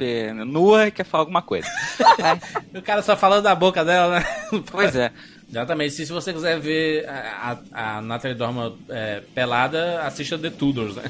nua 0.45 0.87
e 0.87 0.91
quer 0.91 1.03
falar 1.03 1.23
alguma 1.23 1.41
coisa. 1.41 1.67
O 2.75 2.83
cara 2.83 3.01
só 3.01 3.17
falando 3.17 3.43
da 3.43 3.55
boca 3.55 3.83
dela, 3.83 4.19
né? 4.19 4.25
Pois 4.71 4.95
é. 4.95 5.11
Exatamente. 5.49 5.93
Se, 5.93 6.05
se 6.05 6.11
você 6.13 6.31
quiser 6.31 6.59
ver 6.59 7.07
a, 7.09 7.57
a, 7.73 7.97
a 7.97 8.01
Natalie 8.01 8.37
Dormer 8.37 8.71
é, 8.89 9.21
pelada, 9.33 10.01
assista 10.03 10.37
The 10.37 10.51
Tudors, 10.51 10.95
né? 10.95 11.03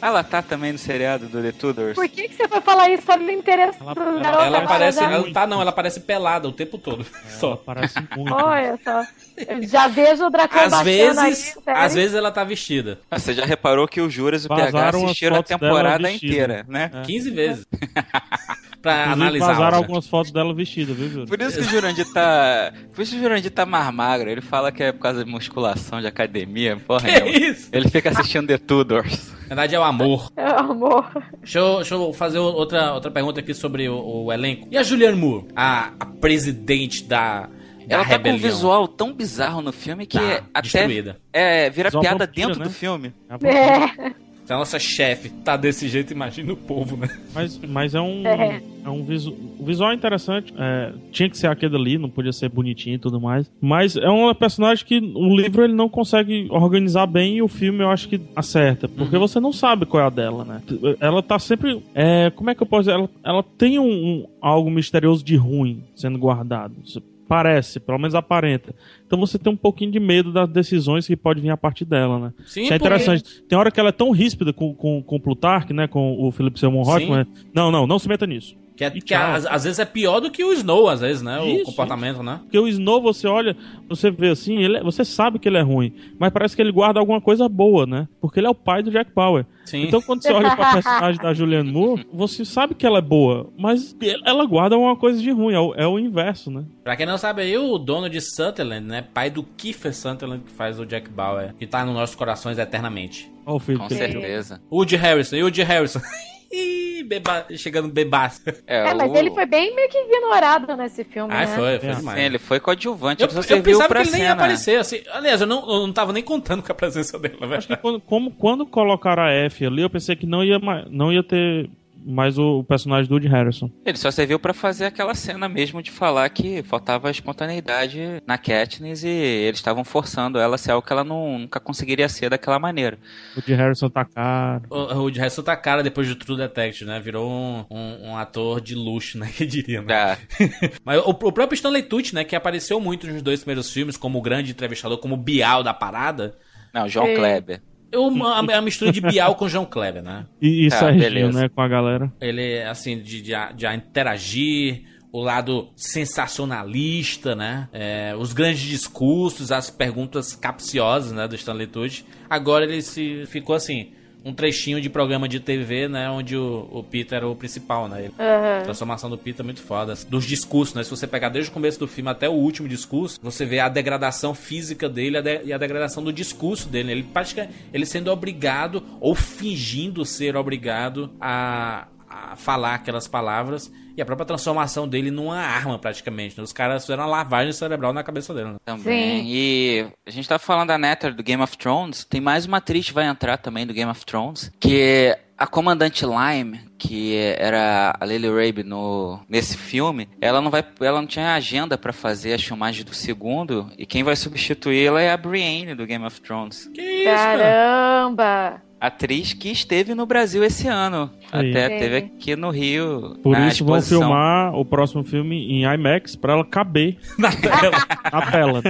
Ah, 0.00 0.08
ela 0.08 0.24
tá 0.24 0.42
também 0.42 0.72
no 0.72 0.78
seriado 0.78 1.26
do 1.28 1.40
The 1.40 1.52
Tudors. 1.52 1.94
Por 1.94 2.08
que, 2.08 2.28
que 2.28 2.34
você 2.36 2.48
foi 2.48 2.60
falar 2.62 2.88
isso? 2.90 3.04
Olha 3.08 3.26
o 3.26 3.30
interesse 3.30 3.78
Ela- 3.80 3.94
ela-. 4.26 4.46
Ela 4.46 4.60
parece. 4.62 4.98
já- 4.98 5.10
Ela 5.12 5.32
tá, 5.32 5.46
não, 5.46 5.60
ela 5.60 5.70
parece 5.72 6.00
pelada 6.00 6.48
o 6.48 6.52
tempo 6.52 6.78
todo. 6.78 7.06
Só. 7.38 7.56
Parece 7.56 7.94
muito. 8.16 8.34
Olha 8.34 8.78
só. 8.82 9.04
Eu 9.36 9.62
já 9.68 9.86
vejo 9.86 10.24
o 10.26 10.30
Dracon 10.30 10.58
Às 10.58 10.80
vezes, 10.82 11.18
aí, 11.18 11.74
às 11.74 11.94
vezes 11.94 12.14
ela 12.16 12.32
tá 12.32 12.42
vestida. 12.42 12.98
Ah, 13.10 13.18
Você 13.18 13.34
já 13.34 13.44
reparou 13.44 13.86
que 13.86 14.00
o 14.00 14.08
Juras 14.10 14.44
e 14.44 14.46
o 14.46 14.48
PH 14.48 14.64
Vazaram 14.70 15.04
assistiram 15.04 15.36
a 15.36 15.42
temporada 15.42 16.10
inteira, 16.10 16.64
né? 16.68 16.90
É. 16.94 17.02
15 17.02 17.30
vezes. 17.30 17.66
pra 18.92 19.12
analisar. 19.12 19.46
vazaram 19.46 19.78
algumas 19.78 20.06
fotos 20.06 20.30
dela 20.32 20.54
vestida, 20.54 20.92
viu, 20.94 21.08
Júlio? 21.08 21.26
Por 21.26 21.40
isso 21.40 21.58
que 21.58 21.64
o 21.66 21.68
Jurandir 21.68 22.12
tá. 22.12 22.72
Por 22.94 23.02
isso 23.02 23.12
que 23.12 23.18
o 23.18 23.22
Jurandir 23.22 23.50
tá 23.50 23.66
mais 23.66 23.92
magro. 23.92 24.30
Ele 24.30 24.40
fala 24.40 24.70
que 24.70 24.82
é 24.82 24.92
por 24.92 25.00
causa 25.00 25.24
de 25.24 25.30
musculação, 25.30 26.00
de 26.00 26.06
academia. 26.06 26.76
Porra, 26.86 27.08
Que 27.08 27.20
não. 27.20 27.26
isso? 27.26 27.68
Ele 27.72 27.88
fica 27.88 28.10
assistindo 28.10 28.46
The 28.46 28.58
Tudors. 28.58 29.32
Na 29.42 29.48
verdade 29.48 29.74
é 29.74 29.78
o 29.80 29.84
amor. 29.84 30.30
É, 30.36 30.44
amor. 30.46 31.08
Deixa 31.40 31.58
eu, 31.58 31.76
deixa 31.76 31.94
eu 31.94 32.12
fazer 32.12 32.38
outra, 32.38 32.92
outra 32.94 33.10
pergunta 33.10 33.40
aqui 33.40 33.54
sobre 33.54 33.88
o, 33.88 34.24
o 34.24 34.32
elenco. 34.32 34.66
E 34.70 34.76
a 34.76 34.82
Julianne 34.82 35.16
Moore? 35.16 35.46
A, 35.54 35.92
a 36.00 36.06
presidente 36.06 37.04
da, 37.04 37.48
Ela 37.88 38.02
tá 38.04 38.08
com 38.10 38.14
um 38.14 38.32
rebelião. 38.32 38.38
visual 38.38 38.88
tão 38.88 39.12
bizarro 39.12 39.60
no 39.62 39.72
filme 39.72 40.04
que 40.04 40.18
Tá, 40.18 40.42
até 40.52 40.62
destruída. 40.62 41.20
é, 41.32 41.70
vira 41.70 41.88
Visual 41.90 42.02
piada 42.02 42.26
vampira, 42.26 42.46
dentro 42.48 42.60
né? 42.60 42.66
do 42.66 42.72
filme. 42.72 43.14
É. 43.44 44.25
Se 44.46 44.52
a 44.52 44.56
nossa 44.56 44.78
chefe 44.78 45.28
tá 45.28 45.56
desse 45.56 45.88
jeito, 45.88 46.12
imagina 46.12 46.52
o 46.52 46.56
povo, 46.56 46.96
né? 46.96 47.08
Mas, 47.34 47.58
mas 47.68 47.94
é 47.96 48.00
um, 48.00 48.24
É. 48.24 48.62
é 48.84 48.88
um 48.88 49.02
visu, 49.04 49.34
o 49.58 49.64
visual 49.64 49.90
é 49.90 49.94
interessante. 49.94 50.54
é, 50.56 50.92
tinha 51.10 51.28
que 51.28 51.36
ser 51.36 51.48
aquele 51.48 51.74
ali, 51.74 51.98
não 51.98 52.08
podia 52.08 52.32
ser 52.32 52.48
bonitinho 52.48 52.94
e 52.94 52.98
tudo 52.98 53.20
mais. 53.20 53.50
Mas 53.60 53.96
é 53.96 54.08
um 54.08 54.32
personagem 54.34 54.86
que 54.86 54.98
o 54.98 55.36
livro 55.36 55.64
ele 55.64 55.72
não 55.74 55.88
consegue 55.88 56.46
organizar 56.48 57.06
bem 57.06 57.38
e 57.38 57.42
o 57.42 57.48
filme 57.48 57.82
eu 57.82 57.90
acho 57.90 58.08
que 58.08 58.20
acerta. 58.36 58.88
Porque 58.88 59.18
você 59.18 59.40
não 59.40 59.52
sabe 59.52 59.84
qual 59.84 60.02
é 60.04 60.06
a 60.06 60.10
dela, 60.10 60.44
né? 60.44 60.62
Ela 61.00 61.22
tá 61.24 61.38
sempre. 61.40 61.82
é, 61.92 62.30
como 62.30 62.48
é 62.48 62.54
que 62.54 62.62
eu 62.62 62.66
posso 62.66 62.82
dizer? 62.82 62.92
Ela, 62.92 63.10
ela 63.24 63.42
tem 63.42 63.80
um, 63.80 63.84
um- 63.90 64.26
algo 64.40 64.70
misterioso 64.70 65.24
de 65.24 65.34
ruim 65.34 65.82
sendo 65.96 66.18
guardado. 66.18 66.74
Isso 66.84 67.02
Parece, 67.28 67.80
pelo 67.80 67.98
menos 67.98 68.14
aparenta. 68.14 68.74
Então 69.06 69.18
você 69.18 69.36
tem 69.38 69.52
um 69.52 69.56
pouquinho 69.56 69.90
de 69.90 69.98
medo 69.98 70.32
das 70.32 70.48
decisões 70.48 71.06
que 71.06 71.16
pode 71.16 71.40
vir 71.40 71.50
a 71.50 71.56
partir 71.56 71.84
dela, 71.84 72.18
né? 72.20 72.32
Sim, 72.46 72.62
Isso 72.64 72.72
é 72.72 72.78
porque- 72.78 72.94
interessante. 72.94 73.42
Tem 73.48 73.58
hora 73.58 73.70
que 73.70 73.80
ela 73.80 73.88
é 73.88 73.92
tão 73.92 74.10
ríspida 74.12 74.52
com, 74.52 74.72
com, 74.74 75.02
com 75.02 75.16
o 75.16 75.20
Plutarque, 75.20 75.72
né? 75.72 75.88
Com 75.88 76.16
o 76.24 76.30
Philip 76.30 76.58
Seymour. 76.58 76.88
Hoffman. 76.88 77.26
Não, 77.52 77.70
não, 77.72 77.86
não 77.86 77.98
se 77.98 78.08
meta 78.08 78.26
nisso. 78.26 78.56
Que, 78.76 78.84
é- 78.84 78.90
que 78.90 79.14
às, 79.14 79.46
às 79.46 79.64
vezes 79.64 79.78
é 79.78 79.84
pior 79.86 80.20
do 80.20 80.30
que 80.30 80.44
o 80.44 80.52
Snow, 80.52 80.88
às 80.88 81.00
vezes, 81.00 81.22
né? 81.22 81.40
O 81.40 81.46
Isso, 81.46 81.64
comportamento, 81.64 82.22
né? 82.22 82.40
Porque 82.42 82.58
o 82.58 82.68
Snow, 82.68 83.00
você 83.00 83.26
olha, 83.26 83.56
você 83.88 84.10
vê 84.10 84.28
assim, 84.28 84.58
ele 84.58 84.76
é- 84.76 84.82
você 84.82 85.04
sabe 85.04 85.38
que 85.38 85.48
ele 85.48 85.56
é 85.56 85.62
ruim, 85.62 85.94
mas 86.18 86.30
parece 86.30 86.54
que 86.54 86.60
ele 86.60 86.70
guarda 86.70 87.00
alguma 87.00 87.20
coisa 87.20 87.48
boa, 87.48 87.86
né? 87.86 88.06
Porque 88.20 88.38
ele 88.38 88.46
é 88.46 88.50
o 88.50 88.54
pai 88.54 88.82
do 88.82 88.90
Jack 88.90 89.10
Bauer. 89.14 89.46
Sim. 89.64 89.82
Então 89.84 90.00
quando 90.02 90.22
você 90.22 90.32
olha 90.32 90.54
pra 90.54 90.74
personagem 90.74 91.20
da 91.20 91.32
Julianne 91.34 91.72
Moore, 91.72 92.06
você 92.12 92.44
sabe 92.44 92.74
que 92.74 92.86
ela 92.86 92.98
é 92.98 93.02
boa, 93.02 93.50
mas 93.58 93.96
ela 94.24 94.44
guarda 94.44 94.76
uma 94.76 94.94
coisa 94.94 95.20
de 95.20 95.30
ruim, 95.30 95.54
é 95.54 95.58
o, 95.58 95.74
é 95.74 95.86
o 95.86 95.98
inverso, 95.98 96.50
né? 96.50 96.64
Pra 96.84 96.94
quem 96.96 97.06
não 97.06 97.16
sabe 97.18 97.42
aí, 97.42 97.56
o 97.56 97.78
dono 97.78 98.08
de 98.10 98.20
Sutherland, 98.20 98.86
né? 98.86 99.02
Pai 99.14 99.30
do 99.30 99.42
Kiefer 99.42 99.94
Sutherland, 99.94 100.44
que 100.44 100.52
faz 100.52 100.78
o 100.78 100.84
Jack 100.84 101.08
Bauer, 101.10 101.54
que 101.58 101.66
tá 101.66 101.84
nos 101.84 101.94
nossos 101.94 102.14
corações 102.14 102.58
eternamente. 102.58 103.30
Olha 103.44 103.56
o 103.56 103.58
filho 103.58 103.78
Com 103.78 103.88
certeza. 103.88 104.60
Woody 104.70 104.96
Harrison, 104.96 105.36
e 105.36 105.42
Woody 105.42 105.62
Harrison. 105.62 106.00
Ih, 106.50 107.02
beba, 107.04 107.46
chegando 107.56 107.88
bebaço. 107.88 108.40
É, 108.66 108.88
É, 108.88 108.94
mas 108.94 109.10
o- 109.10 109.16
ele 109.16 109.30
foi 109.32 109.46
bem 109.46 109.74
meio 109.74 109.88
que 109.88 109.98
ignorado 109.98 110.76
nesse 110.76 111.02
filme, 111.04 111.32
Ah, 111.34 111.40
né? 111.40 111.46
foi, 111.48 111.78
foi 111.80 111.88
É. 111.88 111.94
demais. 111.94 112.18
Sim, 112.18 112.24
ele 112.24 112.38
foi 112.38 112.60
coadjuvante. 112.60 113.22
Eu, 113.22 113.28
eu 113.28 113.62
pensava 113.62 113.94
que 113.94 114.00
ele 114.02 114.10
nem 114.12 114.20
ia 114.20 114.26
cena. 114.28 114.32
aparecer, 114.32 114.78
assim. 114.78 115.00
Aliás, 115.12 115.40
eu 115.40 115.46
não, 115.46 115.60
eu 115.68 115.86
não 115.86 115.92
tava 115.92 116.12
nem 116.12 116.22
contando 116.22 116.62
com 116.62 116.70
a 116.70 116.74
presença 116.74 117.18
dele, 117.18 117.36
na 117.40 117.56
Acho 117.56 117.66
que 117.68 117.76
quando, 117.76 118.00
como, 118.00 118.30
quando 118.30 118.64
colocaram 118.66 119.22
a 119.24 119.30
F 119.30 119.66
ali, 119.66 119.82
eu 119.82 119.90
pensei 119.90 120.14
que 120.14 120.26
não 120.26 120.44
ia, 120.44 120.58
não 120.90 121.12
ia 121.12 121.22
ter 121.22 121.68
mais 122.06 122.38
o, 122.38 122.60
o 122.60 122.64
personagem 122.64 123.08
do 123.08 123.12
Woody 123.14 123.28
Harrison. 123.28 123.70
Ele 123.84 123.96
só 123.98 124.10
serviu 124.10 124.38
pra 124.38 124.54
fazer 124.54 124.84
aquela 124.86 125.14
cena 125.14 125.48
mesmo 125.48 125.82
de 125.82 125.90
falar 125.90 126.28
que 126.30 126.62
faltava 126.62 127.10
espontaneidade 127.10 128.22
na 128.26 128.38
Katniss 128.38 129.02
e 129.04 129.08
eles 129.08 129.58
estavam 129.58 129.84
forçando 129.84 130.38
ela 130.38 130.54
a 130.54 130.58
ser 130.58 130.70
algo 130.72 130.86
que 130.86 130.92
ela 130.92 131.04
não- 131.04 131.38
nunca 131.38 131.58
conseguiria 131.60 132.08
ser 132.08 132.30
daquela 132.30 132.58
maneira. 132.58 132.98
O 133.34 133.40
Woody 133.40 133.54
Harrison 133.54 133.88
tá 133.90 134.04
caro. 134.04 134.62
O 134.70 134.76
o 134.96 134.98
Woody 135.02 135.18
Harrison 135.18 135.42
tá 135.42 135.56
cara 135.56 135.82
depois 135.82 136.08
do 136.08 136.14
True 136.16 136.36
Detective, 136.36 136.84
né? 136.88 137.00
Virou 137.00 137.28
um, 137.30 137.64
um, 137.70 138.10
um 138.10 138.16
ator 138.16 138.60
de 138.60 138.74
luxo, 138.74 139.18
né? 139.18 139.30
Que 139.36 139.44
diria, 139.44 139.82
né? 139.82 139.94
Ah, 139.94 140.18
Mas 140.84 140.98
o, 141.04 141.10
o 141.10 141.32
próprio 141.32 141.54
Stanley 141.56 141.82
Tucci, 141.82 142.14
né? 142.14 142.24
Que 142.24 142.36
apareceu 142.36 142.80
muito 142.80 143.06
nos 143.06 143.20
dois 143.22 143.40
primeiros 143.40 143.70
filmes 143.70 143.96
como 143.96 144.18
o 144.18 144.22
grande 144.22 144.50
entrevistador, 144.52 144.98
como 144.98 145.14
o 145.14 145.18
Bial 145.18 145.62
da 145.62 145.74
parada. 145.74 146.36
não, 146.72 146.88
João 146.88 147.06
É. 147.08 147.14
Kleber. 147.16 147.62
Eu, 147.96 148.08
uma, 148.08 148.40
uma 148.40 148.60
mistura 148.60 148.92
de 148.92 149.00
Bial 149.00 149.34
com 149.34 149.48
João 149.48 149.64
Kleber, 149.64 150.02
né? 150.02 150.26
E, 150.40 150.66
e 150.66 150.68
Tá, 150.68 150.80
Serginho, 150.80 151.32
né, 151.32 151.48
com 151.48 151.62
a 151.62 151.68
galera. 151.68 152.12
Ele, 152.20 152.62
assim, 152.62 153.00
de, 153.00 153.22
de, 153.22 153.32
de 153.54 153.66
interagir, 153.74 154.82
o 155.10 155.22
lado 155.22 155.70
sensacionalista, 155.74 157.34
né? 157.34 157.70
É, 157.72 158.14
os 158.18 158.34
grandes 158.34 158.60
discursos, 158.60 159.50
as 159.50 159.70
perguntas 159.70 160.36
capciosas, 160.36 161.10
né, 161.10 161.26
do 161.26 161.34
Stanley 161.34 161.68
Tucci. 161.68 162.04
Agora 162.28 162.66
ele 162.66 162.82
se 162.82 163.24
ficou 163.26 163.56
assim, 163.56 163.92
um 164.28 164.32
trechinho 164.34 164.80
de 164.80 164.90
programa 164.90 165.28
de 165.28 165.38
TV, 165.38 165.86
né, 165.86 166.10
onde 166.10 166.36
o, 166.36 166.68
o 166.72 166.82
Peter 166.82 167.18
era 167.18 167.28
o 167.28 167.36
principal, 167.36 167.86
né? 167.88 168.10
A 168.18 168.62
transformação 168.64 169.08
do 169.08 169.16
Peter 169.16 169.42
é 169.42 169.44
muito 169.44 169.62
foda. 169.62 169.94
Dos 170.08 170.24
discursos, 170.24 170.74
né? 170.74 170.82
Se 170.82 170.90
você 170.90 171.06
pegar 171.06 171.28
desde 171.28 171.50
o 171.50 171.54
começo 171.54 171.78
do 171.78 171.86
filme 171.86 172.10
até 172.10 172.28
o 172.28 172.32
último 172.32 172.66
discurso, 172.68 173.20
você 173.22 173.44
vê 173.44 173.60
a 173.60 173.68
degradação 173.68 174.34
física 174.34 174.88
dele 174.88 175.18
a 175.18 175.20
de- 175.20 175.42
e 175.44 175.52
a 175.52 175.58
degradação 175.58 176.02
do 176.02 176.12
discurso 176.12 176.68
dele. 176.68 176.90
Ele 176.90 177.02
pratica, 177.04 177.48
ele 177.72 177.86
sendo 177.86 178.10
obrigado 178.10 178.82
ou 179.00 179.14
fingindo 179.14 180.04
ser 180.04 180.36
obrigado 180.36 181.10
a, 181.20 181.86
a 182.32 182.36
falar 182.36 182.74
aquelas 182.74 183.06
palavras 183.06 183.70
e 183.96 184.02
a 184.02 184.04
própria 184.06 184.26
transformação 184.26 184.86
dele 184.86 185.10
numa 185.10 185.38
arma, 185.38 185.78
praticamente. 185.78 186.36
né? 186.36 186.42
Os 186.44 186.52
caras 186.52 186.82
fizeram 186.84 187.02
uma 187.04 187.08
lavagem 187.10 187.52
cerebral 187.52 187.92
na 187.92 188.02
cabeça 188.02 188.34
dele. 188.34 188.50
né? 188.50 188.56
Também. 188.64 189.20
Sim. 189.20 189.26
E 189.28 189.86
a 190.06 190.10
gente 190.10 190.28
tá 190.28 190.38
falando 190.38 190.68
da 190.68 190.78
Natalie 190.78 191.16
do 191.16 191.22
Game 191.22 191.42
of 191.42 191.56
Thrones. 191.56 192.04
Tem 192.04 192.20
mais 192.20 192.46
uma 192.46 192.58
atriz 192.58 192.86
que 192.86 192.92
vai 192.92 193.06
entrar 193.06 193.36
também 193.38 193.66
do 193.66 193.72
Game 193.74 193.90
of 193.90 194.04
Thrones, 194.04 194.50
que 194.60 194.80
é 194.80 195.18
a 195.38 195.46
comandante 195.46 196.04
Lime, 196.04 196.60
que 196.78 197.14
era 197.38 197.94
a 197.98 198.04
Lily 198.06 198.28
Rabe 198.28 198.62
no 198.62 199.20
nesse 199.28 199.56
filme. 199.56 200.08
Ela 200.20 200.40
não 200.40 200.50
vai, 200.50 200.64
ela 200.80 201.00
não 201.00 201.06
tinha 201.06 201.34
agenda 201.34 201.76
pra 201.76 201.92
fazer 201.92 202.32
as 202.34 202.42
filmagens 202.42 202.84
do 202.84 202.94
segundo 202.94 203.70
e 203.78 203.84
quem 203.84 204.02
vai 204.02 204.16
substituí-la 204.16 205.00
é 205.02 205.10
a 205.12 205.16
Brienne 205.16 205.74
do 205.74 205.86
Game 205.86 206.04
of 206.06 206.20
Thrones. 206.22 206.70
Que 206.74 206.80
isso, 206.80 207.04
cara? 207.14 208.64
Atriz 208.86 209.32
que 209.32 209.50
esteve 209.50 209.94
no 209.94 210.06
Brasil 210.06 210.42
esse 210.44 210.66
ano. 210.68 211.10
Aí. 211.32 211.50
Até 211.50 211.68
Sim. 211.68 211.78
teve 211.78 211.96
aqui 211.96 212.36
no 212.36 212.50
Rio. 212.50 213.16
Por 213.22 213.32
na 213.38 213.48
isso 213.48 213.64
vão 213.64 213.76
exposição. 213.76 214.00
filmar 214.00 214.54
o 214.54 214.64
próximo 214.64 215.02
filme 215.02 215.36
em 215.52 215.64
IMAX 215.64 216.14
pra 216.16 216.34
ela 216.34 216.44
caber 216.44 216.96
Na 217.18 217.30
tela. 217.30 217.72
na 218.12 218.30
tela. 218.30 218.62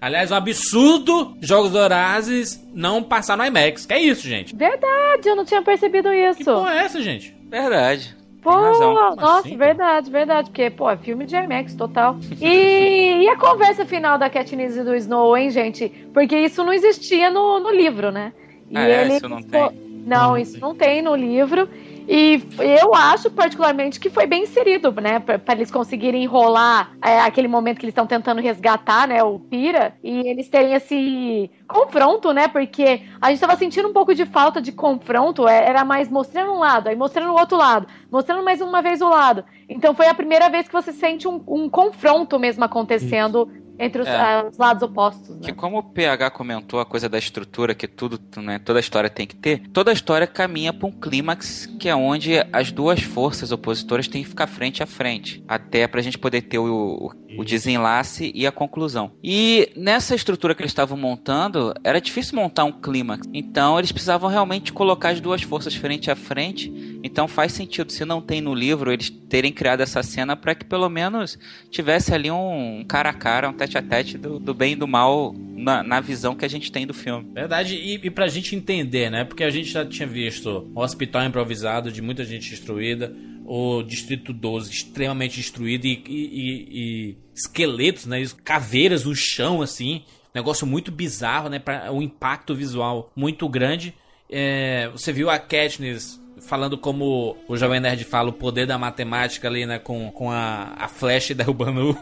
Aliás, 0.00 0.30
um 0.30 0.34
absurdo 0.36 1.36
Jogos 1.40 1.74
Horazes 1.74 2.64
não 2.74 3.02
passar 3.02 3.36
no 3.36 3.44
IMAX. 3.44 3.86
Que 3.86 3.94
é 3.94 4.00
isso, 4.00 4.26
gente? 4.28 4.54
Verdade, 4.54 5.28
eu 5.28 5.36
não 5.36 5.44
tinha 5.44 5.62
percebido 5.62 6.08
Que 6.10 6.16
isso. 6.30 6.44
porra 6.44 6.72
é 6.74 6.78
essa, 6.84 7.00
gente? 7.02 7.34
Verdade. 7.50 8.14
Pô, 8.42 8.52
nossa, 8.52 9.38
assim, 9.40 9.56
verdade, 9.56 10.08
verdade. 10.08 10.50
Porque, 10.50 10.70
pô, 10.70 10.88
é 10.88 10.96
filme 10.96 11.26
de 11.26 11.34
IMAX 11.34 11.74
total. 11.74 12.16
E, 12.40 12.46
e 13.24 13.28
a 13.28 13.36
conversa 13.36 13.84
final 13.84 14.16
da 14.18 14.30
Katniss 14.30 14.76
e 14.76 14.84
do 14.84 14.94
Snow, 14.94 15.36
hein, 15.36 15.50
gente? 15.50 15.88
Porque 16.14 16.36
isso 16.38 16.62
não 16.62 16.72
existia 16.72 17.28
no, 17.28 17.58
no 17.58 17.70
livro, 17.72 18.12
né? 18.12 18.32
E 18.70 18.76
Ah, 18.76 18.88
é? 18.88 19.08
Isso 19.08 19.28
não 19.28 19.42
tem. 19.42 19.86
Não, 20.06 20.38
isso 20.38 20.58
não 20.60 20.74
tem 20.74 21.02
no 21.02 21.16
livro. 21.16 21.68
E 22.08 22.40
eu 22.78 22.94
acho 22.94 23.28
particularmente 23.32 23.98
que 23.98 24.08
foi 24.08 24.26
bem 24.26 24.44
inserido, 24.44 24.92
né? 24.92 25.18
Pra 25.18 25.40
eles 25.54 25.72
conseguirem 25.72 26.22
enrolar 26.22 26.92
é, 27.02 27.18
aquele 27.18 27.48
momento 27.48 27.78
que 27.80 27.84
eles 27.84 27.92
estão 27.92 28.06
tentando 28.06 28.40
resgatar, 28.40 29.08
né? 29.08 29.24
O 29.24 29.40
Pira. 29.40 29.94
E 30.04 30.28
eles 30.28 30.48
terem 30.48 30.74
esse 30.74 31.50
confronto, 31.66 32.32
né? 32.32 32.46
Porque 32.46 33.02
a 33.20 33.30
gente 33.30 33.40
tava 33.40 33.56
sentindo 33.56 33.88
um 33.88 33.92
pouco 33.92 34.14
de 34.14 34.24
falta 34.24 34.62
de 34.62 34.70
confronto. 34.70 35.48
é, 35.48 35.68
Era 35.68 35.84
mais 35.84 36.08
mostrando 36.08 36.52
um 36.52 36.60
lado, 36.60 36.88
aí 36.88 36.94
mostrando 36.94 37.32
o 37.32 37.38
outro 37.38 37.58
lado, 37.58 37.88
mostrando 38.08 38.44
mais 38.44 38.60
uma 38.60 38.80
vez 38.80 39.00
o 39.00 39.08
lado. 39.08 39.44
Então 39.68 39.92
foi 39.92 40.06
a 40.06 40.14
primeira 40.14 40.48
vez 40.48 40.68
que 40.68 40.72
você 40.72 40.92
sente 40.92 41.26
um, 41.26 41.42
um 41.48 41.68
confronto 41.68 42.38
mesmo 42.38 42.62
acontecendo 42.62 43.50
entre 43.78 44.02
os, 44.02 44.08
É. 44.08 44.16
ah, 44.16 44.46
os 44.50 44.56
lados 44.58 44.82
opostos. 44.82 45.36
Que 45.40 45.48
Né? 45.48 45.52
como 45.52 45.78
o 45.78 45.82
PH 45.82 46.30
comentou 46.30 46.80
a 46.80 46.84
coisa 46.86 47.08
da 47.08 47.18
estrutura 47.18 47.74
que 47.74 47.86
tudo, 47.86 48.20
né, 48.38 48.58
toda 48.58 48.78
a 48.78 48.80
história 48.80 49.10
tem 49.10 49.26
que 49.26 49.36
ter, 49.36 49.60
toda 49.72 49.90
a 49.90 49.94
história 49.94 50.26
caminha 50.26 50.72
para 50.72 50.86
um 50.86 50.92
clímax 50.92 51.66
que 51.78 51.88
é 51.88 51.94
onde 51.94 52.34
as 52.52 52.72
duas 52.72 53.02
forças 53.02 53.52
opositoras 53.52 54.08
têm 54.08 54.22
que 54.22 54.28
ficar 54.28 54.46
frente 54.46 54.82
a 54.82 54.86
frente, 54.86 55.42
até 55.46 55.86
pra 55.86 56.02
gente 56.02 56.18
poder 56.18 56.42
ter 56.42 56.58
o, 56.58 57.12
o 57.36 57.44
desenlace 57.44 58.32
e 58.34 58.46
a 58.46 58.52
conclusão. 58.52 59.12
E 59.22 59.70
nessa 59.76 60.14
estrutura 60.14 60.54
que 60.54 60.62
eles 60.62 60.70
estavam 60.72 60.96
montando, 60.96 61.74
era 61.84 62.00
difícil 62.00 62.36
montar 62.36 62.64
um 62.64 62.72
clímax. 62.72 63.26
Então 63.32 63.78
eles 63.78 63.92
precisavam 63.92 64.28
realmente 64.30 64.72
colocar 64.72 65.10
as 65.10 65.20
duas 65.20 65.42
forças 65.42 65.74
frente 65.74 66.10
a 66.10 66.16
frente. 66.16 67.00
Então 67.02 67.28
faz 67.28 67.52
sentido, 67.52 67.92
se 67.92 68.04
não 68.04 68.20
tem 68.20 68.40
no 68.40 68.54
livro, 68.54 68.92
eles 68.92 69.10
terem 69.10 69.52
criado 69.52 69.80
essa 69.80 70.02
cena 70.02 70.36
para 70.36 70.54
que 70.54 70.64
pelo 70.64 70.88
menos 70.88 71.38
tivesse 71.70 72.14
ali 72.14 72.30
um 72.30 72.84
cara 72.88 73.10
a 73.10 73.12
cara, 73.12 73.48
um 73.48 73.52
tete 73.66 73.78
a 73.78 73.82
tete 73.82 74.18
do, 74.18 74.38
do 74.38 74.54
bem 74.54 74.72
e 74.72 74.76
do 74.76 74.86
mal 74.86 75.34
na, 75.36 75.82
na 75.82 76.00
visão 76.00 76.34
que 76.34 76.44
a 76.44 76.48
gente 76.48 76.70
tem 76.70 76.86
do 76.86 76.94
filme. 76.94 77.28
Verdade, 77.32 77.74
e, 77.74 77.94
e 78.02 78.10
pra 78.10 78.28
gente 78.28 78.54
entender, 78.54 79.10
né? 79.10 79.24
Porque 79.24 79.44
a 79.44 79.50
gente 79.50 79.68
já 79.68 79.84
tinha 79.84 80.06
visto 80.06 80.70
o 80.74 80.80
hospital 80.80 81.24
improvisado 81.24 81.90
de 81.90 82.00
muita 82.00 82.24
gente 82.24 82.50
destruída, 82.50 83.14
o 83.44 83.82
Distrito 83.82 84.32
12 84.32 84.70
extremamente 84.70 85.36
destruído 85.36 85.84
e, 85.86 86.02
e- 86.08 86.68
e- 87.12 87.16
esqueletos, 87.34 88.06
né? 88.06 88.22
Caveiras 88.44 89.04
no 89.04 89.14
chão, 89.14 89.62
assim. 89.62 90.02
Negócio 90.34 90.66
muito 90.66 90.90
bizarro, 90.90 91.48
né? 91.48 91.58
Pra, 91.58 91.90
um 91.92 92.02
impacto 92.02 92.54
visual 92.54 93.10
muito 93.16 93.48
grande. 93.48 93.94
É, 94.28 94.88
você 94.90 95.12
viu 95.12 95.30
a 95.30 95.38
Katniss 95.38 96.20
falando 96.40 96.76
como 96.76 97.36
o 97.48 97.56
Jovem 97.56 97.80
Nerd 97.80 98.04
fala, 98.04 98.30
o 98.30 98.32
poder 98.32 98.66
da 98.66 98.78
matemática 98.78 99.48
ali, 99.48 99.66
né? 99.66 99.78
Com, 99.78 100.10
com 100.10 100.30
a, 100.30 100.74
a 100.78 100.88
flecha 100.88 101.32
derrubando 101.34 101.96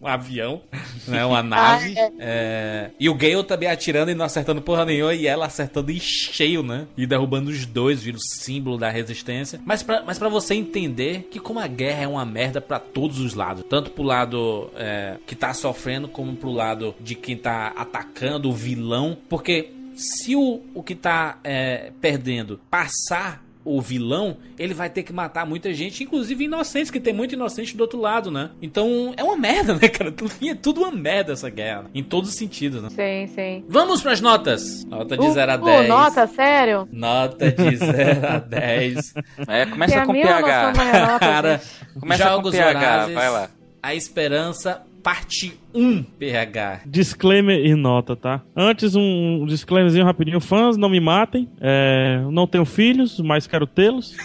um 0.00 0.06
avião, 0.06 0.62
né? 1.06 1.24
Uma 1.24 1.42
nave. 1.42 1.94
É, 2.18 2.90
e 2.98 3.08
o 3.08 3.14
Gale 3.14 3.44
também 3.44 3.68
atirando 3.68 4.10
e 4.10 4.14
não 4.14 4.24
acertando 4.24 4.62
porra 4.62 4.84
nenhuma, 4.84 5.14
e 5.14 5.26
ela 5.26 5.46
acertando 5.46 5.90
em 5.90 6.00
cheio, 6.00 6.62
né? 6.62 6.86
E 6.96 7.06
derrubando 7.06 7.50
os 7.50 7.66
dois, 7.66 8.02
vira 8.02 8.16
o 8.16 8.20
símbolo 8.20 8.78
da 8.78 8.90
resistência. 8.90 9.60
Mas 9.64 9.82
pra, 9.82 10.02
mas 10.02 10.18
pra 10.18 10.28
você 10.28 10.54
entender 10.54 11.28
que 11.30 11.38
como 11.38 11.58
a 11.58 11.66
guerra 11.66 12.04
é 12.04 12.08
uma 12.08 12.24
merda 12.24 12.60
pra 12.60 12.78
todos 12.78 13.18
os 13.18 13.34
lados. 13.34 13.64
Tanto 13.68 13.90
pro 13.90 14.02
lado 14.02 14.70
é, 14.76 15.16
que 15.26 15.34
tá 15.34 15.52
sofrendo, 15.54 16.08
como 16.08 16.34
pro 16.36 16.50
lado 16.50 16.94
de 17.00 17.14
quem 17.14 17.36
tá 17.36 17.72
atacando, 17.76 18.48
o 18.48 18.52
vilão. 18.52 19.16
Porque 19.28 19.70
se 19.94 20.34
o, 20.34 20.62
o 20.74 20.82
que 20.82 20.94
tá 20.94 21.38
é, 21.44 21.92
perdendo 22.00 22.60
passar 22.70 23.43
o 23.64 23.80
vilão, 23.80 24.36
ele 24.58 24.74
vai 24.74 24.90
ter 24.90 25.02
que 25.02 25.12
matar 25.12 25.46
muita 25.46 25.72
gente, 25.72 26.02
inclusive 26.04 26.44
inocentes, 26.44 26.90
que 26.90 27.00
tem 27.00 27.12
muito 27.14 27.32
inocente 27.34 27.76
do 27.76 27.80
outro 27.80 27.98
lado, 27.98 28.30
né? 28.30 28.50
Então 28.60 29.14
é 29.16 29.24
uma 29.24 29.36
merda, 29.36 29.74
né, 29.74 29.88
cara? 29.88 30.12
No 30.20 30.28
fim 30.28 30.50
é 30.50 30.54
tudo 30.54 30.82
uma 30.82 30.90
merda 30.90 31.32
essa 31.32 31.48
guerra, 31.48 31.86
em 31.94 32.02
todos 32.02 32.30
os 32.30 32.36
sentidos, 32.36 32.82
né? 32.82 32.90
Sim, 32.90 33.32
sim. 33.34 33.64
Vamos 33.68 34.02
pras 34.02 34.20
notas. 34.20 34.84
Nota 34.84 35.16
de 35.16 35.24
Uh, 35.26 35.32
0 35.32 35.52
a 35.52 35.54
uh, 35.56 35.64
10. 35.64 35.88
nota, 35.88 36.26
sério? 36.26 36.88
Nota 36.92 37.50
de 37.50 37.76
0 37.76 38.26
a 38.28 38.38
10. 38.38 39.14
É, 39.48 39.66
começa 39.66 40.04
com 40.06 40.12
PH. 40.12 40.66
nota, 40.66 41.18
Cara. 41.18 41.60
Começa 41.98 42.24
com 42.24 42.30
Jogos 42.30 42.52
PH, 42.54 42.72
Vorazes, 42.80 43.14
vai 43.14 43.30
lá. 43.30 43.48
A 43.82 43.94
Esperança, 43.94 44.82
parte 45.04 45.52
1, 45.74 46.02
PH. 46.02 46.80
Disclaimer 46.86 47.64
e 47.64 47.74
nota, 47.74 48.16
tá? 48.16 48.40
Antes, 48.56 48.96
um 48.96 49.42
um 49.42 49.46
disclaimerzinho 49.46 50.04
rapidinho. 50.04 50.40
Fãs, 50.40 50.76
não 50.76 50.88
me 50.88 50.98
matem. 50.98 51.48
É, 51.60 52.22
não 52.32 52.46
tenho 52.46 52.64
filhos, 52.64 53.20
mas 53.20 53.46
quero 53.46 53.66
tê-los. 53.66 54.16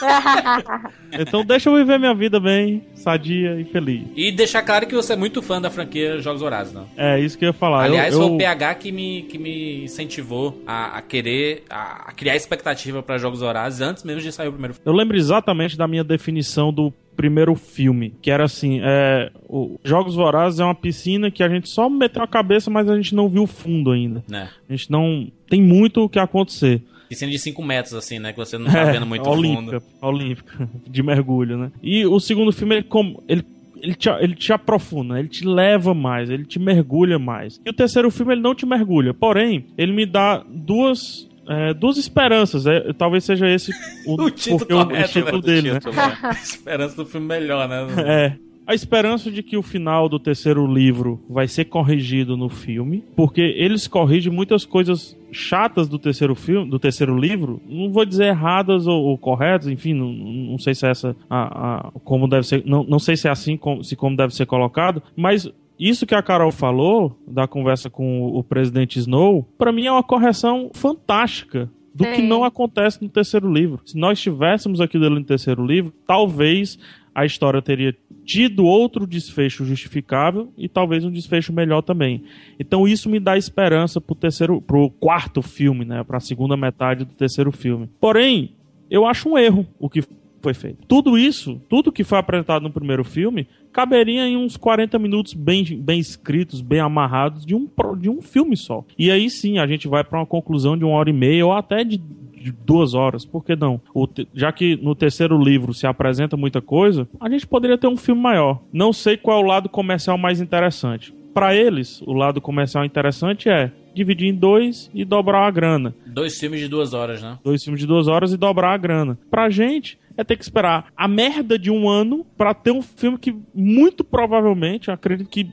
Então 1.12 1.44
deixa 1.44 1.68
eu 1.68 1.74
viver 1.76 1.98
minha 1.98 2.14
vida 2.14 2.38
bem, 2.38 2.84
sadia 2.94 3.60
e 3.60 3.64
feliz. 3.64 4.04
E 4.14 4.30
deixar 4.30 4.62
claro 4.62 4.86
que 4.86 4.94
você 4.94 5.12
é 5.14 5.16
muito 5.16 5.42
fã 5.42 5.60
da 5.60 5.68
franquia 5.70 6.20
Jogos 6.20 6.40
Vorazes, 6.40 6.72
não? 6.72 6.86
É 6.96 7.18
isso 7.18 7.36
que 7.36 7.44
eu 7.44 7.48
ia 7.48 7.52
falar. 7.52 7.84
Aliás, 7.84 8.12
eu, 8.14 8.20
foi 8.20 8.28
eu- 8.30 8.34
o 8.34 8.38
PH 8.38 8.74
que 8.76 8.92
me, 8.92 9.22
que 9.22 9.38
me 9.38 9.84
incentivou 9.84 10.62
a, 10.66 10.98
a 10.98 11.02
querer, 11.02 11.64
a, 11.68 12.08
a 12.08 12.12
criar 12.12 12.36
expectativa 12.36 13.02
para 13.02 13.18
Jogos 13.18 13.40
Vorazes 13.40 13.80
antes 13.80 14.04
mesmo 14.04 14.20
de 14.22 14.30
sair 14.32 14.48
o 14.48 14.52
primeiro 14.52 14.74
filme. 14.74 14.86
Eu 14.88 14.92
lembro 14.96 15.16
exatamente 15.16 15.76
da 15.76 15.88
minha 15.88 16.04
definição 16.04 16.72
do 16.72 16.92
primeiro 17.16 17.54
filme, 17.54 18.14
que 18.22 18.30
era 18.30 18.44
assim, 18.44 18.80
é, 18.82 19.30
o 19.48 19.78
Jogos 19.84 20.14
Vorazes 20.14 20.58
é 20.60 20.64
uma 20.64 20.74
piscina 20.74 21.30
que 21.30 21.42
a 21.42 21.48
gente 21.48 21.68
só 21.68 21.90
meteu 21.90 22.22
a 22.22 22.26
cabeça, 22.28 22.70
mas 22.70 22.88
a 22.88 22.96
gente 22.96 23.14
não 23.14 23.28
viu 23.28 23.42
o 23.42 23.46
fundo 23.46 23.90
ainda. 23.90 24.24
Né? 24.28 24.48
A 24.68 24.72
gente 24.72 24.90
não 24.90 25.30
tem 25.48 25.60
muito 25.60 26.02
o 26.04 26.08
que 26.08 26.18
acontecer. 26.18 26.80
Piscina 27.10 27.30
de 27.30 27.38
5 27.38 27.62
metros, 27.62 27.92
assim, 27.94 28.18
né? 28.18 28.32
Que 28.32 28.38
você 28.38 28.56
não 28.56 28.66
tá 28.72 28.84
vendo 28.84 29.04
muito 29.04 29.28
olímpica, 29.28 29.80
fundo. 29.80 29.92
olímpica, 30.00 30.68
de 30.88 31.02
mergulho, 31.02 31.58
né? 31.58 31.70
E 31.82 32.06
o 32.06 32.18
segundo 32.18 32.52
filme, 32.52 32.76
ele, 32.76 32.84
como, 32.84 33.22
ele, 33.28 33.44
ele, 33.82 33.94
te, 33.94 34.08
ele 34.08 34.34
te 34.34 34.52
aprofunda, 34.52 35.18
ele 35.18 35.28
te 35.28 35.44
leva 35.46 35.92
mais, 35.92 36.30
ele 36.30 36.44
te 36.46 36.58
mergulha 36.58 37.18
mais. 37.18 37.60
E 37.66 37.68
o 37.68 37.72
terceiro 37.74 38.10
filme, 38.10 38.32
ele 38.34 38.40
não 38.40 38.54
te 38.54 38.64
mergulha. 38.64 39.12
Porém, 39.12 39.66
ele 39.76 39.92
me 39.92 40.06
dá 40.06 40.42
duas... 40.48 41.28
é, 41.48 41.74
duas 41.74 41.96
esperanças, 41.98 42.64
é, 42.66 42.92
talvez 42.92 43.24
seja 43.24 43.48
esse 43.48 43.72
o, 44.06 44.14
O 44.22 44.30
título 44.30 44.58
porque 44.60 44.72
o- 44.74 44.80
o 44.80 44.84
correto, 44.86 45.08
título 45.12 45.36
né, 45.38 45.42
dele, 45.42 45.70
título, 45.72 45.96
né? 45.96 46.18
Esperança 46.40 46.96
do 46.96 47.04
filme 47.06 47.26
melhor, 47.26 47.68
né? 47.68 47.86
É. 48.06 48.49
A 48.70 48.74
esperança 48.74 49.32
de 49.32 49.42
que 49.42 49.56
o 49.56 49.62
final 49.62 50.08
do 50.08 50.20
terceiro 50.20 50.64
livro 50.64 51.20
vai 51.28 51.48
ser 51.48 51.64
corrigido 51.64 52.36
no 52.36 52.48
filme, 52.48 53.02
porque 53.16 53.40
eles 53.40 53.88
corrigem 53.88 54.32
muitas 54.32 54.64
coisas 54.64 55.18
chatas 55.32 55.88
do 55.88 55.98
terceiro 55.98 56.36
filme, 56.36 56.70
do 56.70 56.78
terceiro 56.78 57.18
livro. 57.18 57.60
Não 57.68 57.90
vou 57.90 58.04
dizer 58.04 58.26
erradas 58.26 58.86
ou, 58.86 59.02
ou 59.06 59.18
corretas, 59.18 59.66
enfim, 59.66 59.92
não, 59.92 60.12
não 60.12 60.56
sei 60.58 60.72
se 60.76 60.86
é 60.86 60.90
essa 60.90 61.16
a, 61.28 61.88
a- 61.88 61.90
como 62.04 62.28
deve 62.28 62.46
ser, 62.46 62.62
não, 62.64 62.84
não 62.84 63.00
sei 63.00 63.16
se 63.16 63.26
é 63.26 63.30
assim 63.32 63.56
como, 63.56 63.82
se 63.82 63.96
como 63.96 64.16
deve 64.16 64.32
ser 64.32 64.46
colocado, 64.46 65.02
mas 65.16 65.50
isso 65.76 66.06
que 66.06 66.14
a 66.14 66.22
Carol 66.22 66.52
falou 66.52 67.18
da 67.26 67.48
conversa 67.48 67.90
com 67.90 68.22
o, 68.22 68.38
o 68.38 68.44
presidente 68.44 69.00
Snow, 69.00 69.48
pra 69.58 69.72
mim 69.72 69.86
é 69.86 69.90
uma 69.90 70.04
correção 70.04 70.70
fantástica 70.74 71.68
do 71.92 72.04
que 72.04 72.16
Sim. 72.18 72.28
não 72.28 72.44
acontece 72.44 73.02
no 73.02 73.08
terceiro 73.08 73.52
livro. 73.52 73.80
Se 73.84 73.98
nós 73.98 74.20
tivéssemos 74.20 74.80
aquilo 74.80 75.06
ali 75.06 75.16
no 75.16 75.24
terceiro 75.24 75.66
livro, 75.66 75.92
talvez 76.06 76.78
a 77.12 77.24
história 77.26 77.60
teria 77.60 77.92
tido 78.30 78.64
outro 78.64 79.08
desfecho 79.08 79.64
justificável 79.64 80.52
e 80.56 80.68
talvez 80.68 81.04
um 81.04 81.10
desfecho 81.10 81.52
melhor 81.52 81.82
também. 81.82 82.22
Então 82.60 82.86
isso 82.86 83.10
me 83.10 83.18
dá 83.18 83.36
esperança 83.36 84.00
pro 84.00 84.14
terceiro, 84.14 84.60
pro 84.60 84.88
quarto 84.88 85.42
filme, 85.42 85.84
né, 85.84 86.04
para 86.04 86.18
a 86.18 86.20
segunda 86.20 86.56
metade 86.56 87.04
do 87.04 87.12
terceiro 87.12 87.50
filme. 87.50 87.90
Porém, 88.00 88.52
eu 88.88 89.04
acho 89.04 89.28
um 89.28 89.36
erro 89.36 89.66
o 89.80 89.90
que 89.90 90.04
foi 90.40 90.54
feito. 90.54 90.86
Tudo 90.86 91.18
isso, 91.18 91.60
tudo 91.68 91.90
que 91.90 92.04
foi 92.04 92.18
apresentado 92.18 92.62
no 92.62 92.70
primeiro 92.70 93.02
filme, 93.02 93.48
caberia 93.72 94.24
em 94.24 94.36
uns 94.36 94.56
40 94.56 94.96
minutos 94.96 95.34
bem, 95.34 95.64
bem 95.80 95.98
escritos, 95.98 96.60
bem 96.60 96.78
amarrados 96.78 97.44
de 97.44 97.56
um, 97.56 97.68
de 97.98 98.08
um 98.08 98.22
filme 98.22 98.56
só. 98.56 98.84
E 98.96 99.10
aí 99.10 99.28
sim 99.28 99.58
a 99.58 99.66
gente 99.66 99.88
vai 99.88 100.04
para 100.04 100.20
uma 100.20 100.26
conclusão 100.26 100.78
de 100.78 100.84
uma 100.84 100.94
hora 100.94 101.10
e 101.10 101.12
meia 101.12 101.44
ou 101.44 101.52
até 101.52 101.82
de, 101.82 102.00
de 102.40 102.50
duas 102.52 102.94
horas. 102.94 103.24
Por 103.24 103.44
que 103.44 103.54
não? 103.54 103.80
Te- 104.14 104.26
já 104.34 104.50
que 104.50 104.76
no 104.76 104.94
terceiro 104.94 105.38
livro 105.42 105.74
se 105.74 105.86
apresenta 105.86 106.36
muita 106.36 106.60
coisa, 106.60 107.06
a 107.20 107.28
gente 107.28 107.46
poderia 107.46 107.76
ter 107.78 107.86
um 107.86 107.96
filme 107.96 108.20
maior. 108.22 108.60
Não 108.72 108.92
sei 108.92 109.16
qual 109.16 109.40
é 109.40 109.44
o 109.44 109.46
lado 109.46 109.68
comercial 109.68 110.16
mais 110.16 110.40
interessante. 110.40 111.12
Para 111.34 111.54
eles, 111.54 112.02
o 112.06 112.12
lado 112.12 112.40
comercial 112.40 112.84
interessante 112.84 113.48
é 113.48 113.70
dividir 113.94 114.28
em 114.28 114.34
dois 114.34 114.90
e 114.94 115.04
dobrar 115.04 115.46
a 115.46 115.50
grana 115.50 115.94
Dois 116.06 116.38
filmes 116.38 116.60
de 116.60 116.68
duas 116.68 116.92
horas, 116.94 117.22
né? 117.22 117.38
dois 117.44 117.62
filmes 117.62 117.80
de 117.80 117.86
duas 117.86 118.08
horas 118.08 118.32
e 118.32 118.36
dobrar 118.36 118.72
a 118.72 118.76
grana. 118.76 119.18
Pra 119.30 119.48
gente, 119.50 119.98
é 120.16 120.24
ter 120.24 120.36
que 120.36 120.42
esperar 120.42 120.86
a 120.96 121.06
merda 121.06 121.56
de 121.58 121.70
um 121.70 121.88
ano 121.88 122.24
pra 122.36 122.52
ter 122.54 122.70
um 122.72 122.82
filme 122.82 123.16
que, 123.18 123.34
muito 123.54 124.02
provavelmente, 124.02 124.90
acredito 124.90 125.28
que 125.28 125.48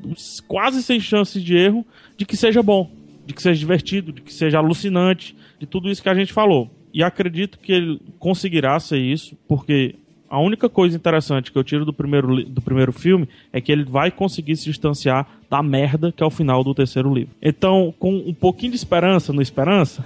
quase 0.48 0.82
sem 0.84 1.00
chance 1.00 1.40
de 1.42 1.56
erro, 1.56 1.86
de 2.16 2.26
que 2.26 2.36
seja 2.38 2.62
bom, 2.64 2.90
de 3.26 3.34
que 3.34 3.42
seja 3.42 3.60
divertido, 3.60 4.12
de 4.12 4.22
que 4.22 4.34
seja 4.34 4.58
alucinante, 4.60 5.36
de 5.60 5.66
tudo 5.66 5.90
isso 5.90 6.02
que 6.04 6.10
a 6.10 6.16
gente 6.16 6.32
falou. 6.34 6.70
E 6.98 7.04
acredito 7.04 7.60
que 7.60 7.72
ele 7.72 8.02
conseguirá 8.18 8.80
ser 8.80 8.98
isso, 8.98 9.38
porque 9.48 9.94
a 10.30 10.40
única 10.40 10.68
coisa 10.68 10.96
interessante 10.98 11.52
que 11.52 11.58
eu 11.58 11.64
tiro 11.64 11.86
do 11.86 11.94
primeiro, 11.94 12.44
do 12.44 12.60
primeiro 12.60 12.92
filme 12.92 13.30
é 13.54 13.62
que 13.62 13.72
ele 13.72 13.84
vai 13.84 14.10
conseguir 14.10 14.56
se 14.56 14.66
distanciar 14.66 15.28
da 15.50 15.62
merda 15.62 16.12
que 16.12 16.24
é 16.24 16.26
o 16.26 16.32
final 16.32 16.64
do 16.64 16.74
terceiro 16.74 17.14
livro. 17.14 17.34
Então, 17.42 17.94
com 18.00 18.16
um 18.16 18.34
pouquinho 18.34 18.72
de 18.72 18.78
esperança 18.78 19.32
no 19.32 19.42
Esperança, 19.44 20.04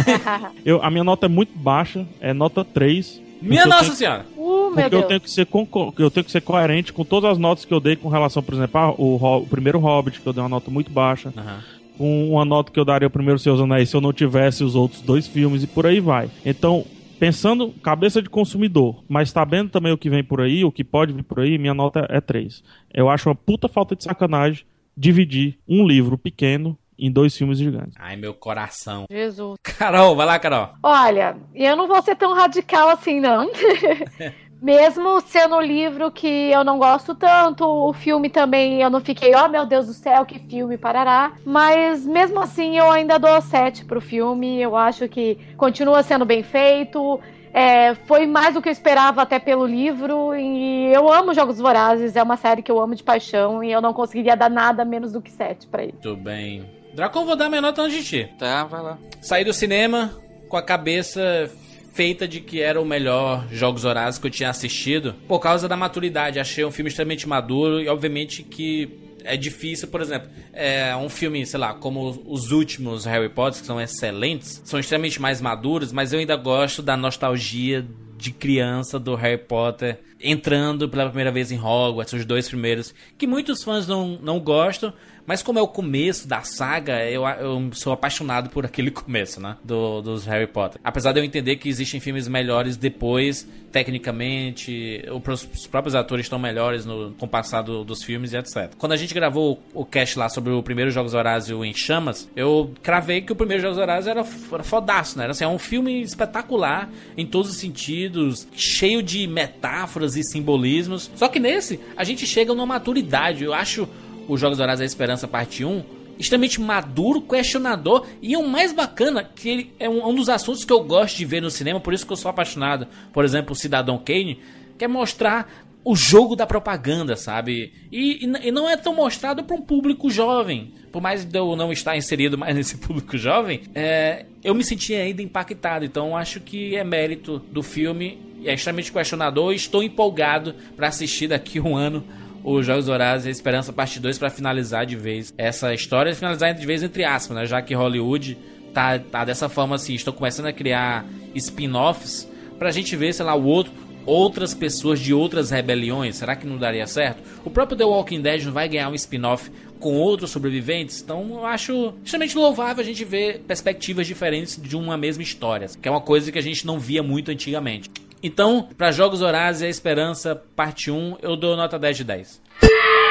eu, 0.64 0.82
a 0.82 0.90
minha 0.90 1.02
nota 1.04 1.26
é 1.26 1.28
muito 1.28 1.56
baixa, 1.58 2.06
é 2.20 2.32
nota 2.32 2.64
3. 2.64 3.22
Minha 3.40 3.66
Nossa 3.66 3.84
tenho- 3.84 3.94
Senhora! 3.96 4.26
Uh, 4.36 4.70
meu 4.70 4.74
Porque 4.74 4.94
eu 4.94 5.02
tenho, 5.02 5.20
que 5.20 5.30
ser 5.30 5.46
conco- 5.46 5.94
eu 5.98 6.10
tenho 6.10 6.24
que 6.24 6.30
ser 6.30 6.40
coerente 6.40 6.92
com 6.92 7.04
todas 7.04 7.30
as 7.32 7.38
notas 7.38 7.64
que 7.64 7.72
eu 7.74 7.80
dei 7.80 7.94
com 7.96 8.08
relação, 8.08 8.42
por 8.42 8.54
exemplo, 8.54 8.78
ao 8.80 8.94
o, 8.98 9.16
Ho- 9.22 9.38
o 9.42 9.46
primeiro 9.46 9.78
Hobbit, 9.78 10.20
que 10.20 10.26
eu 10.26 10.32
dei 10.32 10.42
uma 10.42 10.48
nota 10.48 10.70
muito 10.70 10.90
baixa. 10.90 11.32
Aham. 11.36 11.60
Com 11.96 12.30
uma 12.30 12.44
nota 12.44 12.72
que 12.72 12.78
eu 12.78 12.84
daria 12.84 13.10
primeiro 13.10 13.38
Seus 13.38 13.60
Anéis 13.60 13.90
se 13.90 13.96
eu 13.96 14.00
não 14.00 14.12
tivesse 14.12 14.62
os 14.62 14.74
outros 14.74 15.00
dois 15.00 15.26
filmes 15.26 15.62
e 15.62 15.66
por 15.66 15.86
aí 15.86 16.00
vai. 16.00 16.30
Então, 16.44 16.84
pensando 17.18 17.72
cabeça 17.82 18.22
de 18.22 18.28
consumidor, 18.28 19.02
mas 19.08 19.30
sabendo 19.30 19.70
também 19.70 19.92
o 19.92 19.98
que 19.98 20.10
vem 20.10 20.22
por 20.22 20.40
aí, 20.40 20.64
o 20.64 20.72
que 20.72 20.84
pode 20.84 21.12
vir 21.12 21.22
por 21.22 21.40
aí, 21.40 21.58
minha 21.58 21.74
nota 21.74 22.06
é 22.08 22.20
3. 22.20 22.62
Eu 22.92 23.08
acho 23.08 23.28
uma 23.28 23.34
puta 23.34 23.68
falta 23.68 23.96
de 23.96 24.04
sacanagem 24.04 24.64
dividir 24.96 25.58
um 25.68 25.86
livro 25.86 26.16
pequeno 26.16 26.78
em 26.98 27.10
dois 27.10 27.36
filmes 27.36 27.58
gigantes. 27.58 27.94
Ai, 27.98 28.16
meu 28.16 28.32
coração. 28.32 29.04
Jesus. 29.10 29.58
Carol, 29.62 30.16
vai 30.16 30.26
lá, 30.26 30.38
Carol. 30.38 30.70
Olha, 30.82 31.36
eu 31.54 31.76
não 31.76 31.86
vou 31.86 32.00
ser 32.02 32.16
tão 32.16 32.34
radical 32.34 32.88
assim, 32.88 33.20
não. 33.20 33.50
Mesmo 34.60 35.20
sendo 35.20 35.56
um 35.56 35.60
livro 35.60 36.10
que 36.10 36.50
eu 36.50 36.64
não 36.64 36.78
gosto 36.78 37.14
tanto, 37.14 37.64
o 37.64 37.92
filme 37.92 38.30
também 38.30 38.80
eu 38.80 38.88
não 38.88 39.00
fiquei, 39.00 39.34
oh 39.34 39.48
meu 39.48 39.66
Deus 39.66 39.86
do 39.86 39.92
céu, 39.92 40.24
que 40.24 40.38
filme, 40.38 40.78
parará. 40.78 41.32
Mas 41.44 42.06
mesmo 42.06 42.40
assim 42.40 42.78
eu 42.78 42.90
ainda 42.90 43.18
dou 43.18 43.40
7 43.40 43.84
pro 43.84 44.00
filme. 44.00 44.60
Eu 44.60 44.76
acho 44.76 45.08
que 45.08 45.38
continua 45.56 46.02
sendo 46.02 46.24
bem 46.24 46.42
feito. 46.42 47.20
É, 47.52 47.94
foi 48.06 48.26
mais 48.26 48.54
do 48.54 48.60
que 48.60 48.68
eu 48.68 48.72
esperava 48.72 49.22
até 49.22 49.38
pelo 49.38 49.66
livro. 49.66 50.34
E 50.34 50.92
eu 50.92 51.10
amo 51.12 51.34
Jogos 51.34 51.58
Vorazes, 51.58 52.16
é 52.16 52.22
uma 52.22 52.36
série 52.36 52.62
que 52.62 52.70
eu 52.70 52.78
amo 52.78 52.94
de 52.94 53.02
paixão. 53.02 53.62
E 53.62 53.70
eu 53.70 53.80
não 53.80 53.92
conseguiria 53.92 54.36
dar 54.36 54.50
nada 54.50 54.84
menos 54.84 55.12
do 55.12 55.22
que 55.22 55.30
7 55.30 55.66
pra 55.66 55.82
ele. 55.82 55.92
Muito 55.92 56.16
bem. 56.16 56.64
Dracon, 56.94 57.26
vou 57.26 57.36
dar 57.36 57.50
minha 57.50 57.60
nota 57.60 57.82
antes 57.82 57.98
de 57.98 58.04
ti. 58.04 58.32
Tá, 58.38 58.64
vai 58.64 58.82
lá. 58.82 58.98
Saí 59.20 59.44
do 59.44 59.52
cinema 59.52 60.12
com 60.48 60.56
a 60.56 60.62
cabeça 60.62 61.50
feita 61.96 62.28
de 62.28 62.40
que 62.40 62.60
era 62.60 62.78
o 62.78 62.84
melhor 62.84 63.46
Jogos 63.50 63.86
Horazes 63.86 64.20
que 64.20 64.26
eu 64.26 64.30
tinha 64.30 64.50
assistido 64.50 65.14
por 65.26 65.40
causa 65.40 65.66
da 65.66 65.76
maturidade. 65.76 66.38
Achei 66.38 66.62
um 66.62 66.70
filme 66.70 66.90
extremamente 66.90 67.26
maduro 67.26 67.80
e, 67.80 67.88
obviamente, 67.88 68.42
que 68.42 68.90
é 69.24 69.34
difícil, 69.34 69.88
por 69.88 70.02
exemplo, 70.02 70.28
é 70.52 70.94
um 70.94 71.08
filme, 71.08 71.44
sei 71.46 71.58
lá, 71.58 71.72
como 71.72 72.22
os 72.26 72.52
últimos 72.52 73.06
Harry 73.06 73.30
Potter, 73.30 73.60
que 73.60 73.66
são 73.66 73.80
excelentes, 73.80 74.60
são 74.62 74.78
extremamente 74.78 75.20
mais 75.20 75.40
maduros, 75.40 75.90
mas 75.90 76.12
eu 76.12 76.18
ainda 76.18 76.36
gosto 76.36 76.82
da 76.82 76.98
nostalgia 76.98 77.84
de 78.16 78.30
criança 78.30 78.98
do 78.98 79.14
Harry 79.14 79.38
Potter 79.38 79.98
entrando 80.20 80.88
pela 80.88 81.06
primeira 81.06 81.30
vez 81.30 81.52
em 81.52 81.58
Hogwarts, 81.58 82.12
os 82.12 82.24
dois 82.24 82.48
primeiros, 82.48 82.94
que 83.18 83.26
muitos 83.26 83.62
fãs 83.62 83.86
não, 83.86 84.18
não 84.22 84.40
gostam, 84.40 84.92
mas 85.26 85.42
como 85.42 85.58
é 85.58 85.62
o 85.62 85.66
começo 85.66 86.28
da 86.28 86.42
saga, 86.42 87.04
eu, 87.10 87.26
eu 87.26 87.70
sou 87.72 87.92
apaixonado 87.92 88.48
por 88.48 88.64
aquele 88.64 88.90
começo, 88.92 89.40
né? 89.40 89.56
Do, 89.64 90.00
dos 90.00 90.24
Harry 90.24 90.46
Potter. 90.46 90.80
Apesar 90.84 91.12
de 91.12 91.20
eu 91.20 91.24
entender 91.24 91.56
que 91.56 91.68
existem 91.68 91.98
filmes 91.98 92.28
melhores 92.28 92.76
depois, 92.76 93.46
tecnicamente, 93.72 95.04
os 95.10 95.66
próprios 95.66 95.94
atores 95.94 96.26
estão 96.26 96.38
melhores 96.38 96.86
no, 96.86 97.12
com 97.14 97.26
o 97.26 97.28
passar 97.28 97.62
do, 97.62 97.84
dos 97.84 98.02
filmes 98.02 98.32
e 98.32 98.36
etc. 98.36 98.72
Quando 98.78 98.92
a 98.92 98.96
gente 98.96 99.12
gravou 99.12 99.60
o 99.74 99.84
cast 99.84 100.18
lá 100.18 100.28
sobre 100.28 100.52
o 100.52 100.62
primeiro 100.62 100.90
Jogos 100.90 101.12
Horário 101.12 101.64
em 101.64 101.74
Chamas, 101.74 102.30
eu 102.36 102.72
cravei 102.82 103.20
que 103.20 103.32
o 103.32 103.36
primeiro 103.36 103.62
Jogos 103.62 103.78
Horário 103.78 104.08
era, 104.08 104.24
era 104.52 104.62
fodaço, 104.62 105.18
né? 105.18 105.24
Era, 105.24 105.32
assim, 105.32 105.44
é 105.44 105.48
um 105.48 105.58
filme 105.58 106.00
espetacular 106.00 106.88
em 107.16 107.26
todos 107.26 107.50
os 107.50 107.56
sentidos, 107.56 108.46
cheio 108.54 109.02
de 109.02 109.26
metáforas 109.26 110.05
e 110.14 110.22
simbolismos. 110.22 111.10
Só 111.16 111.26
que 111.26 111.40
nesse, 111.40 111.80
a 111.96 112.04
gente 112.04 112.26
chega 112.26 112.54
numa 112.54 112.66
maturidade. 112.66 113.42
Eu 113.42 113.54
acho 113.54 113.88
os 114.28 114.40
Jogos 114.40 114.58
Dourados 114.58 114.80
da 114.80 114.84
Esperança 114.84 115.26
parte 115.26 115.64
1, 115.64 115.82
extremamente 116.18 116.60
maduro, 116.60 117.20
questionador 117.20 118.06
e 118.20 118.36
o 118.36 118.46
mais 118.46 118.72
bacana, 118.72 119.24
que 119.24 119.48
ele 119.48 119.72
é 119.78 119.88
um, 119.88 120.06
um, 120.08 120.14
dos 120.14 120.28
assuntos 120.28 120.64
que 120.64 120.72
eu 120.72 120.82
gosto 120.82 121.16
de 121.16 121.24
ver 121.24 121.40
no 121.40 121.50
cinema, 121.50 121.80
por 121.80 121.94
isso 121.94 122.06
que 122.06 122.12
eu 122.12 122.16
sou 122.16 122.30
apaixonado, 122.30 122.86
por 123.12 123.24
exemplo, 123.24 123.52
o 123.52 123.56
Cidadão 123.56 123.98
Kane, 123.98 124.40
que 124.78 124.84
é 124.84 124.88
mostrar 124.88 125.65
o 125.86 125.94
jogo 125.94 126.34
da 126.34 126.44
propaganda, 126.44 127.14
sabe? 127.14 127.72
E, 127.92 128.26
e, 128.26 128.48
e 128.48 128.50
não 128.50 128.68
é 128.68 128.76
tão 128.76 128.92
mostrado 128.92 129.44
para 129.44 129.54
um 129.54 129.62
público 129.62 130.10
jovem. 130.10 130.74
Por 130.90 131.00
mais 131.00 131.24
de 131.24 131.38
eu 131.38 131.54
não 131.54 131.70
estar 131.70 131.96
inserido 131.96 132.36
mais 132.36 132.54
nesse 132.56 132.78
público 132.78 133.16
jovem, 133.16 133.60
é, 133.72 134.26
eu 134.42 134.52
me 134.52 134.64
senti 134.64 134.94
ainda 134.94 135.22
impactado. 135.22 135.84
Então 135.84 136.16
acho 136.16 136.40
que 136.40 136.74
é 136.74 136.82
mérito 136.82 137.38
do 137.52 137.62
filme, 137.62 138.18
é 138.44 138.52
extremamente 138.52 138.90
questionador 138.90 139.52
estou 139.52 139.80
empolgado 139.80 140.56
para 140.76 140.88
assistir 140.88 141.28
daqui 141.28 141.60
um 141.60 141.76
ano 141.76 142.02
os 142.42 142.66
Jogos 142.66 142.88
Horários 142.88 143.24
e 143.24 143.28
a 143.28 143.32
Esperança 143.32 143.72
Parte 143.72 144.00
2 144.00 144.18
para 144.18 144.28
finalizar 144.28 144.86
de 144.86 144.96
vez 144.96 145.32
essa 145.38 145.72
história, 145.72 146.12
finalizar 146.16 146.52
de 146.52 146.66
vez 146.66 146.82
entre 146.82 147.04
aspas, 147.04 147.36
né? 147.36 147.46
Já 147.46 147.62
que 147.62 147.74
Hollywood 147.74 148.36
tá, 148.74 148.98
tá 148.98 149.24
dessa 149.24 149.48
forma 149.48 149.76
assim, 149.76 149.94
estão 149.94 150.12
começando 150.12 150.46
a 150.46 150.52
criar 150.52 151.06
spin-offs 151.32 152.28
pra 152.58 152.72
gente 152.72 152.96
ver, 152.96 153.12
sei 153.12 153.24
lá, 153.24 153.34
o 153.34 153.44
outro 153.44 153.72
outras 154.06 154.54
pessoas 154.54 155.00
de 155.00 155.12
outras 155.12 155.50
rebeliões. 155.50 156.16
Será 156.16 156.34
que 156.36 156.46
não 156.46 156.56
daria 156.56 156.86
certo? 156.86 157.22
O 157.44 157.50
próprio 157.50 157.76
The 157.76 157.84
Walking 157.84 158.22
Dead 158.22 158.44
não 158.44 158.52
vai 158.52 158.68
ganhar 158.68 158.88
um 158.88 158.94
spin-off 158.94 159.50
com 159.78 159.94
outros 159.94 160.30
sobreviventes? 160.30 161.02
Então 161.02 161.28
eu 161.30 161.44
acho 161.44 161.92
extremamente 162.02 162.38
louvável 162.38 162.82
a 162.82 162.86
gente 162.86 163.04
ver 163.04 163.40
perspectivas 163.40 164.06
diferentes 164.06 164.60
de 164.60 164.76
uma 164.76 164.96
mesma 164.96 165.22
história, 165.22 165.68
que 165.80 165.88
é 165.88 165.90
uma 165.90 166.00
coisa 166.00 166.32
que 166.32 166.38
a 166.38 166.42
gente 166.42 166.66
não 166.66 166.78
via 166.78 167.02
muito 167.02 167.30
antigamente. 167.30 167.90
Então, 168.22 168.68
para 168.76 168.90
Jogos 168.90 169.20
Horazes 169.20 169.62
e 169.62 169.66
a 169.66 169.68
Esperança, 169.68 170.34
parte 170.34 170.90
1, 170.90 171.18
eu 171.20 171.36
dou 171.36 171.56
nota 171.56 171.78
10 171.78 171.98
de 171.98 172.04
10. 172.04 172.42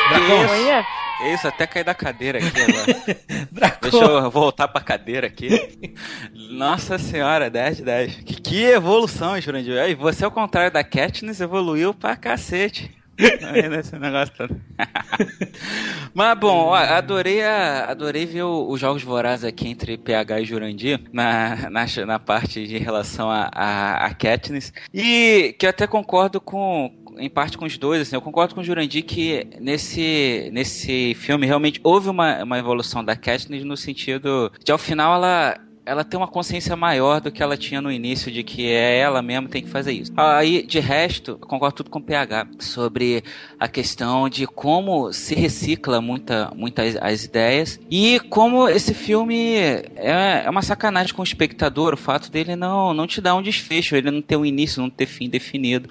Dracon. 0.09 0.45
Isso, 0.45 1.33
isso, 1.33 1.47
até 1.47 1.65
cair 1.65 1.83
da 1.83 1.93
cadeira 1.93 2.39
aqui 2.39 2.61
agora. 2.61 3.79
Deixa 3.81 3.97
eu 3.97 4.31
voltar 4.31 4.67
pra 4.67 4.81
cadeira 4.81 5.27
aqui. 5.27 5.95
Nossa 6.51 6.97
senhora, 6.97 7.49
10 7.49 7.77
de 7.77 7.83
10. 7.83 8.15
Que, 8.17 8.41
que 8.41 8.63
evolução, 8.63 9.39
Jurandir. 9.39 9.75
E 9.89 9.95
você, 9.95 10.25
ao 10.25 10.31
contrário 10.31 10.71
da 10.71 10.83
Katniss, 10.83 11.39
evoluiu 11.39 11.93
pra 11.93 12.15
cacete. 12.15 12.91
Esse 13.17 13.97
negócio 13.97 14.33
todo. 14.35 14.61
Mas 16.13 16.37
bom, 16.37 16.73
adorei, 16.73 17.43
a, 17.43 17.85
adorei 17.85 18.25
ver 18.25 18.43
os 18.43 18.79
jogos 18.79 19.03
vorazes 19.03 19.45
aqui 19.45 19.69
entre 19.69 19.97
PH 19.97 20.41
e 20.41 20.45
Jurandir 20.45 20.99
na, 21.13 21.69
na, 21.69 21.85
na 22.05 22.19
parte 22.19 22.67
de 22.67 22.77
relação 22.77 23.29
a, 23.31 23.49
a, 23.53 24.05
a 24.05 24.13
Katniss. 24.13 24.73
E 24.93 25.55
que 25.57 25.65
eu 25.65 25.69
até 25.69 25.87
concordo 25.87 26.41
com, 26.41 26.91
em 27.17 27.29
parte 27.29 27.57
com 27.57 27.65
os 27.65 27.77
dois, 27.77 28.01
assim, 28.01 28.15
eu 28.15 28.21
concordo 28.21 28.55
com 28.55 28.61
o 28.61 28.63
Jurandir 28.63 29.03
que 29.03 29.47
nesse, 29.59 30.49
nesse 30.53 31.13
filme 31.15 31.45
realmente 31.45 31.79
houve 31.83 32.09
uma, 32.09 32.43
uma 32.43 32.59
evolução 32.59 33.03
da 33.03 33.15
Katniss 33.15 33.63
no 33.63 33.77
sentido 33.77 34.51
de 34.63 34.71
ao 34.71 34.77
final 34.77 35.15
ela 35.15 35.59
ela 35.85 36.03
tem 36.03 36.17
uma 36.17 36.27
consciência 36.27 36.75
maior 36.75 37.21
do 37.21 37.31
que 37.31 37.43
ela 37.43 37.55
tinha 37.55 37.79
no 37.79 37.91
início 37.91 38.31
de 38.31 38.43
que 38.43 38.67
é 38.67 38.97
ela 38.97 39.21
mesma 39.21 39.47
tem 39.47 39.61
que 39.61 39.69
fazer 39.69 39.91
isso. 39.91 40.11
Aí, 40.17 40.63
de 40.63 40.79
resto, 40.79 41.37
concordo 41.37 41.75
tudo 41.75 41.89
com 41.91 41.99
o 41.99 42.01
PH 42.01 42.47
sobre 42.59 43.23
a 43.59 43.67
questão 43.67 44.27
de 44.27 44.47
como 44.47 45.13
se 45.13 45.35
recicla 45.35 46.01
muita, 46.01 46.51
muitas 46.55 46.95
as 46.97 47.23
ideias 47.23 47.79
e 47.89 48.19
como 48.29 48.67
esse 48.67 48.93
filme 48.93 49.55
é, 49.55 50.43
é 50.45 50.49
uma 50.49 50.63
sacanagem 50.63 51.13
com 51.13 51.21
o 51.21 51.25
espectador, 51.25 51.93
o 51.93 51.97
fato 51.97 52.31
dele 52.31 52.55
não, 52.55 52.93
não 52.93 53.05
te 53.05 53.21
dar 53.21 53.35
um 53.35 53.41
desfecho, 53.41 53.95
ele 53.95 54.09
não 54.09 54.21
ter 54.21 54.37
um 54.37 54.45
início, 54.45 54.81
não 54.81 54.89
ter 54.89 55.05
fim 55.05 55.29
definido 55.29 55.87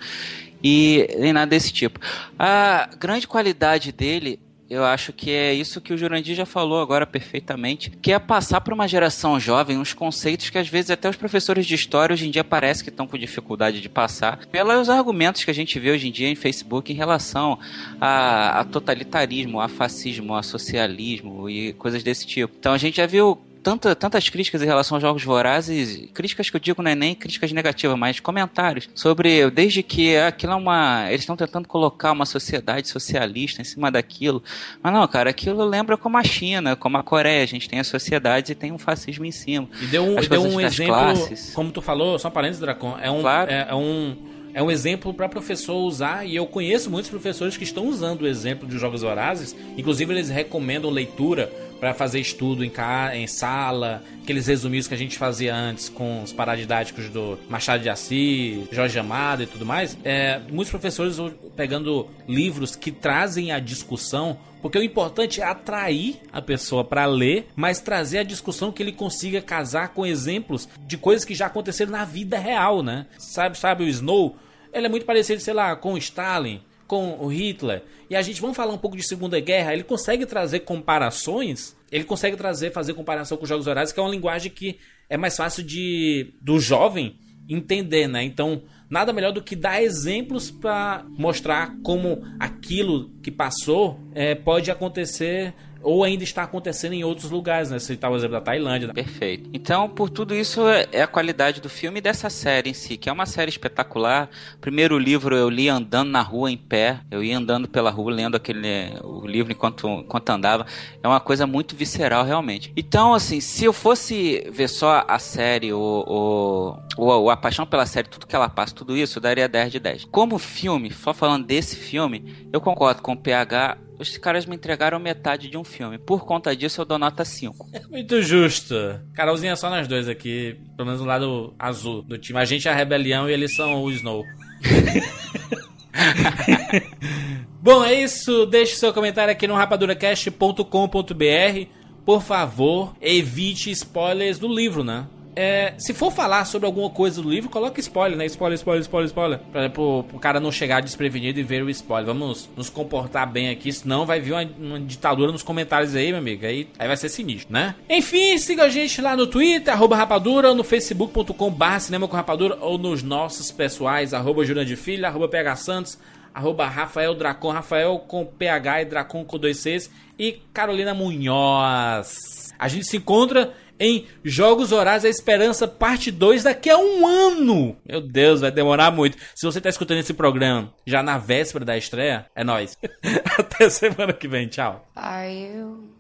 e 0.64 1.06
nem 1.18 1.32
nada 1.32 1.50
desse 1.50 1.70
tipo. 1.70 2.00
A 2.38 2.88
grande 2.98 3.28
qualidade 3.28 3.92
dele 3.92 4.40
eu 4.68 4.82
acho 4.82 5.12
que 5.12 5.30
é 5.30 5.52
isso 5.52 5.80
que 5.80 5.92
o 5.92 5.98
Jurandir 5.98 6.34
já 6.34 6.46
falou 6.46 6.80
agora 6.80 7.06
perfeitamente, 7.06 7.90
que 7.90 8.10
é 8.10 8.18
passar 8.18 8.62
para 8.62 8.74
uma 8.74 8.88
geração 8.88 9.38
jovem 9.38 9.76
uns 9.76 9.92
conceitos 9.92 10.48
que 10.48 10.56
às 10.56 10.68
vezes 10.68 10.90
até 10.90 11.08
os 11.08 11.16
professores 11.16 11.66
de 11.66 11.74
história 11.74 12.14
hoje 12.14 12.26
em 12.26 12.30
dia 12.30 12.42
parece 12.42 12.82
que 12.82 12.88
estão 12.88 13.06
com 13.06 13.18
dificuldade 13.18 13.80
de 13.80 13.88
passar, 13.90 14.38
pelos 14.46 14.88
argumentos 14.88 15.44
que 15.44 15.50
a 15.50 15.54
gente 15.54 15.78
vê 15.78 15.90
hoje 15.90 16.08
em 16.08 16.10
dia 16.10 16.28
em 16.28 16.34
Facebook 16.34 16.90
em 16.90 16.96
relação 16.96 17.58
a, 18.00 18.60
a 18.60 18.64
totalitarismo, 18.64 19.60
a 19.60 19.68
fascismo, 19.68 20.34
a 20.34 20.42
socialismo 20.42 21.48
e 21.48 21.74
coisas 21.74 22.02
desse 22.02 22.26
tipo. 22.26 22.54
Então 22.58 22.72
a 22.72 22.78
gente 22.78 22.96
já 22.96 23.06
viu 23.06 23.38
tanta, 23.64 23.96
tantas 23.96 24.28
críticas 24.28 24.62
em 24.62 24.66
relação 24.66 24.96
aos 24.96 25.02
jogos 25.02 25.24
vorazes, 25.24 26.06
críticas 26.12 26.50
que 26.50 26.56
eu 26.56 26.60
digo 26.60 26.82
não 26.82 26.90
é 26.90 26.94
nem 26.94 27.14
críticas 27.14 27.50
negativas, 27.50 27.98
mas 27.98 28.20
comentários 28.20 28.88
sobre 28.94 29.50
desde 29.50 29.82
que 29.82 30.16
aquilo 30.18 30.52
é 30.52 30.56
uma. 30.56 31.06
Eles 31.08 31.22
estão 31.22 31.34
tentando 31.34 31.66
colocar 31.66 32.12
uma 32.12 32.26
sociedade 32.26 32.88
socialista 32.88 33.62
em 33.62 33.64
cima 33.64 33.90
daquilo. 33.90 34.42
Mas 34.82 34.92
não, 34.92 35.08
cara, 35.08 35.30
aquilo 35.30 35.64
lembra 35.64 35.96
como 35.96 36.18
a 36.18 36.22
China, 36.22 36.76
como 36.76 36.98
a 36.98 37.02
Coreia. 37.02 37.42
A 37.42 37.46
gente 37.46 37.68
tem 37.68 37.80
as 37.80 37.86
sociedades 37.86 38.50
e 38.50 38.54
tem 38.54 38.70
um 38.70 38.78
fascismo 38.78 39.24
em 39.24 39.32
cima. 39.32 39.66
E 39.80 39.86
deu 39.86 40.04
um, 40.04 40.16
deu 40.16 40.42
um 40.42 40.60
exemplo, 40.60 40.94
classes. 40.94 41.52
como 41.54 41.72
tu 41.72 41.80
falou, 41.80 42.18
só 42.18 42.28
um 42.28 42.30
parênteses, 42.30 42.60
Dracon, 42.60 42.98
é 43.00 43.10
um. 43.10 43.22
Claro. 43.22 43.50
é, 43.50 43.66
é 43.70 43.74
um 43.74 44.34
é 44.54 44.62
um 44.62 44.70
exemplo 44.70 45.12
para 45.12 45.28
professor 45.28 45.74
usar 45.74 46.24
e 46.24 46.36
eu 46.36 46.46
conheço 46.46 46.88
muitos 46.88 47.10
professores 47.10 47.56
que 47.56 47.64
estão 47.64 47.88
usando 47.88 48.22
o 48.22 48.26
exemplo 48.26 48.68
de 48.68 48.78
jogos 48.78 49.02
vorazes. 49.02 49.54
Inclusive 49.76 50.14
eles 50.14 50.28
recomendam 50.28 50.90
leitura 50.90 51.50
para 51.84 51.92
fazer 51.92 52.18
estudo 52.18 52.64
em, 52.64 52.70
ca... 52.70 53.14
em 53.14 53.26
sala, 53.26 54.02
aqueles 54.22 54.46
resumidos 54.46 54.88
que 54.88 54.94
a 54.94 54.96
gente 54.96 55.18
fazia 55.18 55.54
antes 55.54 55.90
com 55.90 56.22
os 56.22 56.32
paradidáticos 56.32 57.10
do 57.10 57.38
Machado 57.46 57.82
de 57.82 57.90
Assis, 57.90 58.66
Jorge 58.72 58.98
Amado 58.98 59.42
e 59.42 59.46
tudo 59.46 59.66
mais. 59.66 59.94
É, 60.02 60.40
muitos 60.50 60.70
professores 60.70 61.18
pegando 61.54 62.08
livros 62.26 62.74
que 62.74 62.90
trazem 62.90 63.52
a 63.52 63.58
discussão 63.58 64.38
porque 64.62 64.78
o 64.78 64.82
importante 64.82 65.42
é 65.42 65.44
atrair 65.44 66.22
a 66.32 66.40
pessoa 66.40 66.82
para 66.82 67.04
ler, 67.04 67.48
mas 67.54 67.80
trazer 67.80 68.20
a 68.20 68.22
discussão 68.22 68.72
que 68.72 68.82
ele 68.82 68.92
consiga 68.92 69.42
casar 69.42 69.88
com 69.88 70.06
exemplos 70.06 70.66
de 70.86 70.96
coisas 70.96 71.22
que 71.22 71.34
já 71.34 71.48
aconteceram 71.48 71.92
na 71.92 72.06
vida 72.06 72.38
real, 72.38 72.82
né? 72.82 73.04
Sabe, 73.18 73.58
sabe 73.58 73.84
o 73.84 73.88
Snow? 73.88 74.38
Ele 74.72 74.86
é 74.86 74.88
muito 74.88 75.04
parecido, 75.04 75.38
sei 75.42 75.52
lá, 75.52 75.76
com 75.76 75.92
o 75.92 75.98
Stalin, 75.98 76.62
com 76.94 77.18
o 77.18 77.26
Hitler. 77.26 77.82
E 78.08 78.14
a 78.14 78.22
gente 78.22 78.40
vamos 78.40 78.56
falar 78.56 78.72
um 78.72 78.78
pouco 78.78 78.96
de 78.96 79.02
Segunda 79.02 79.40
Guerra. 79.40 79.72
Ele 79.72 79.82
consegue 79.82 80.24
trazer 80.24 80.60
comparações. 80.60 81.76
Ele 81.90 82.04
consegue 82.04 82.36
trazer, 82.36 82.70
fazer 82.70 82.94
comparação 82.94 83.36
com 83.36 83.42
os 83.42 83.48
Jogos 83.48 83.66
Horários, 83.66 83.90
que 83.90 83.98
é 83.98 84.02
uma 84.02 84.12
linguagem 84.12 84.52
que 84.52 84.78
é 85.10 85.16
mais 85.16 85.36
fácil 85.36 85.64
de 85.64 86.32
do 86.40 86.60
jovem 86.60 87.16
entender, 87.48 88.06
né? 88.06 88.22
Então, 88.22 88.62
nada 88.88 89.12
melhor 89.12 89.32
do 89.32 89.42
que 89.42 89.56
dar 89.56 89.82
exemplos 89.82 90.52
para 90.52 91.04
mostrar 91.18 91.74
como 91.82 92.22
aquilo 92.38 93.10
que 93.22 93.30
passou 93.30 93.98
é, 94.14 94.36
pode 94.36 94.70
acontecer 94.70 95.52
ou 95.84 96.02
ainda 96.02 96.24
está 96.24 96.42
acontecendo 96.42 96.94
em 96.94 97.04
outros 97.04 97.30
lugares, 97.30 97.70
né? 97.70 97.78
Você 97.78 97.92
estava 97.92 98.14
o 98.14 98.16
exemplo 98.16 98.34
da 98.34 98.40
Tailândia. 98.40 98.92
Perfeito. 98.92 99.50
Então, 99.52 99.88
por 99.88 100.08
tudo 100.10 100.34
isso, 100.34 100.66
é 100.66 100.84
é 100.94 101.02
a 101.02 101.06
qualidade 101.06 101.60
do 101.60 101.68
filme 101.68 101.98
e 101.98 102.00
dessa 102.00 102.30
série 102.30 102.70
em 102.70 102.74
si, 102.74 102.96
que 102.96 103.08
é 103.08 103.12
uma 103.12 103.26
série 103.26 103.50
espetacular. 103.50 104.30
Primeiro 104.60 104.98
livro 104.98 105.36
eu 105.36 105.50
li 105.50 105.68
andando 105.68 106.10
na 106.10 106.22
rua 106.22 106.50
em 106.50 106.56
pé. 106.56 107.00
Eu 107.10 107.22
ia 107.22 107.36
andando 107.36 107.68
pela 107.68 107.90
rua 107.90 108.12
lendo 108.12 108.36
aquele 108.36 108.92
o 109.02 109.26
livro 109.26 109.52
enquanto, 109.52 109.88
enquanto 109.88 110.30
andava. 110.30 110.66
É 111.02 111.08
uma 111.08 111.20
coisa 111.20 111.46
muito 111.46 111.74
visceral, 111.74 112.24
realmente. 112.24 112.72
Então, 112.76 113.12
assim, 113.12 113.40
se 113.40 113.64
eu 113.64 113.72
fosse 113.72 114.48
ver 114.52 114.68
só 114.68 115.04
a 115.06 115.18
série, 115.18 115.72
o, 115.72 116.78
o, 116.96 117.04
o, 117.04 117.30
a 117.30 117.36
paixão 117.36 117.66
pela 117.66 117.86
série, 117.86 118.08
tudo 118.08 118.26
que 118.26 118.36
ela 118.36 118.48
passa, 118.48 118.74
tudo 118.74 118.96
isso, 118.96 119.18
eu 119.18 119.22
daria 119.22 119.48
10 119.48 119.72
de 119.72 119.80
10. 119.80 120.04
Como 120.06 120.38
filme, 120.38 120.92
só 120.92 121.12
falando 121.12 121.44
desse 121.44 121.76
filme, 121.76 122.48
eu 122.52 122.60
concordo 122.60 123.02
com 123.02 123.12
o 123.12 123.16
PH 123.16 123.78
os 123.98 124.16
caras 124.18 124.46
me 124.46 124.56
entregaram 124.56 124.98
metade 124.98 125.48
de 125.48 125.56
um 125.56 125.64
filme. 125.64 125.98
Por 125.98 126.24
conta 126.24 126.54
disso, 126.54 126.80
eu 126.80 126.84
dou 126.84 126.98
nota 126.98 127.24
5. 127.24 127.68
Muito 127.90 128.22
justo. 128.22 128.74
Carolzinha 129.14 129.52
é 129.52 129.56
só 129.56 129.70
nós 129.70 129.86
dois 129.86 130.08
aqui, 130.08 130.56
pelo 130.76 130.86
menos 130.86 131.00
o 131.00 131.04
lado 131.04 131.54
azul 131.58 132.02
do 132.02 132.18
time. 132.18 132.38
A 132.38 132.44
gente 132.44 132.68
é 132.68 132.70
a 132.70 132.74
rebelião 132.74 133.28
e 133.28 133.32
eles 133.32 133.54
são 133.54 133.82
o 133.82 133.90
Snow. 133.90 134.24
Bom, 137.62 137.84
é 137.84 137.94
isso. 137.94 138.46
Deixe 138.46 138.76
seu 138.76 138.92
comentário 138.92 139.32
aqui 139.32 139.46
no 139.46 139.54
rapaduracast.com.br. 139.54 141.68
Por 142.04 142.20
favor, 142.20 142.94
evite 143.00 143.70
spoilers 143.70 144.38
do 144.38 144.46
livro, 144.46 144.84
né? 144.84 145.06
É, 145.36 145.74
se 145.78 145.92
for 145.92 146.12
falar 146.12 146.44
sobre 146.44 146.66
alguma 146.66 146.90
coisa 146.90 147.20
do 147.20 147.28
livro, 147.28 147.50
coloque 147.50 147.80
spoiler, 147.80 148.16
né? 148.16 148.26
Spoiler, 148.26 148.54
spoiler, 148.56 148.82
spoiler, 148.82 149.06
spoiler. 149.06 149.38
Pra, 149.52 149.68
pro, 149.68 150.04
pro 150.04 150.18
cara 150.18 150.40
não 150.40 150.52
chegar 150.52 150.80
desprevenido 150.80 151.40
e 151.40 151.42
ver 151.42 151.62
o 151.62 151.70
spoiler. 151.70 152.06
Vamos 152.06 152.48
nos 152.56 152.70
comportar 152.70 153.30
bem 153.30 153.50
aqui, 153.50 153.72
senão 153.72 154.06
vai 154.06 154.20
vir 154.20 154.32
uma, 154.32 154.48
uma 154.58 154.80
ditadura 154.80 155.32
nos 155.32 155.42
comentários 155.42 155.94
aí, 155.94 156.08
meu 156.08 156.18
amigo. 156.18 156.46
Aí, 156.46 156.68
aí 156.78 156.86
vai 156.86 156.96
ser 156.96 157.08
sinistro, 157.08 157.52
né? 157.52 157.74
Enfim, 157.88 158.38
siga 158.38 158.64
a 158.64 158.68
gente 158.68 159.00
lá 159.00 159.16
no 159.16 159.26
Twitter, 159.26 159.72
arroba 159.72 159.96
rapadura, 159.96 160.54
no 160.54 160.64
facebook.com 160.64 161.50
barra 161.50 161.80
cinema 161.80 162.06
com 162.06 162.16
rapadura, 162.16 162.56
ou 162.60 162.78
nos 162.78 163.02
nossos 163.02 163.50
pessoais, 163.50 164.14
arroba 164.14 164.44
Jurandir 164.44 164.76
Filho, 164.76 165.06
arroba 165.06 165.28
PH 165.28 165.56
Santos, 165.56 165.98
arroba 166.32 166.66
Rafael 166.66 167.14
Dracon, 167.14 167.50
Rafael 167.50 167.98
com 167.98 168.24
PH 168.24 168.82
e 168.82 168.84
Dracon 168.86 169.24
com 169.24 169.38
dois 169.38 169.58
Cs, 169.58 169.90
e 170.18 170.40
Carolina 170.52 170.94
Munhoz. 170.94 172.52
A 172.58 172.68
gente 172.68 172.86
se 172.86 172.96
encontra 172.96 173.52
em 173.84 174.06
Jogos 174.24 174.72
Horários 174.72 175.04
a 175.04 175.08
Esperança, 175.08 175.68
parte 175.68 176.10
2, 176.10 176.44
daqui 176.44 176.70
a 176.70 176.78
um 176.78 177.06
ano. 177.06 177.76
Meu 177.84 178.00
Deus, 178.00 178.40
vai 178.40 178.50
demorar 178.50 178.90
muito. 178.90 179.18
Se 179.34 179.44
você 179.44 179.60
tá 179.60 179.68
escutando 179.68 179.98
esse 179.98 180.14
programa 180.14 180.72
já 180.86 181.02
na 181.02 181.18
véspera 181.18 181.64
da 181.64 181.76
estreia, 181.76 182.26
é 182.34 182.42
nóis. 182.42 182.78
Até 183.38 183.68
semana 183.68 184.12
que 184.12 184.26
vem, 184.26 184.48
tchau. 184.48 184.86
Are 184.96 185.30
you, 185.30 185.90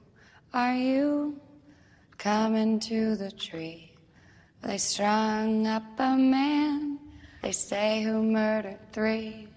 are 0.52 0.78
you 0.78 1.36
coming 2.16 2.78
to 2.78 3.16
the 3.18 3.30
tree? 3.30 3.92
They 4.62 4.78
strung 4.78 5.66
up 5.66 5.84
a 5.98 6.16
man, 6.16 6.98
they 7.42 7.52
say 7.52 8.02
who 8.02 8.22
murdered 8.22 8.78
three. 8.92 9.48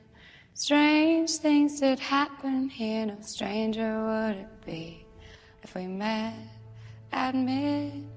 Strange 0.54 1.38
things 1.38 1.80
happen 1.80 2.68
here, 2.68 3.06
no 3.06 3.16
stranger 3.22 4.04
would 4.04 4.38
it 4.38 4.66
be 4.66 5.06
if 5.64 5.76
we 5.76 5.86
met 5.88 6.34
at 7.14 7.36
midnight 7.36 8.17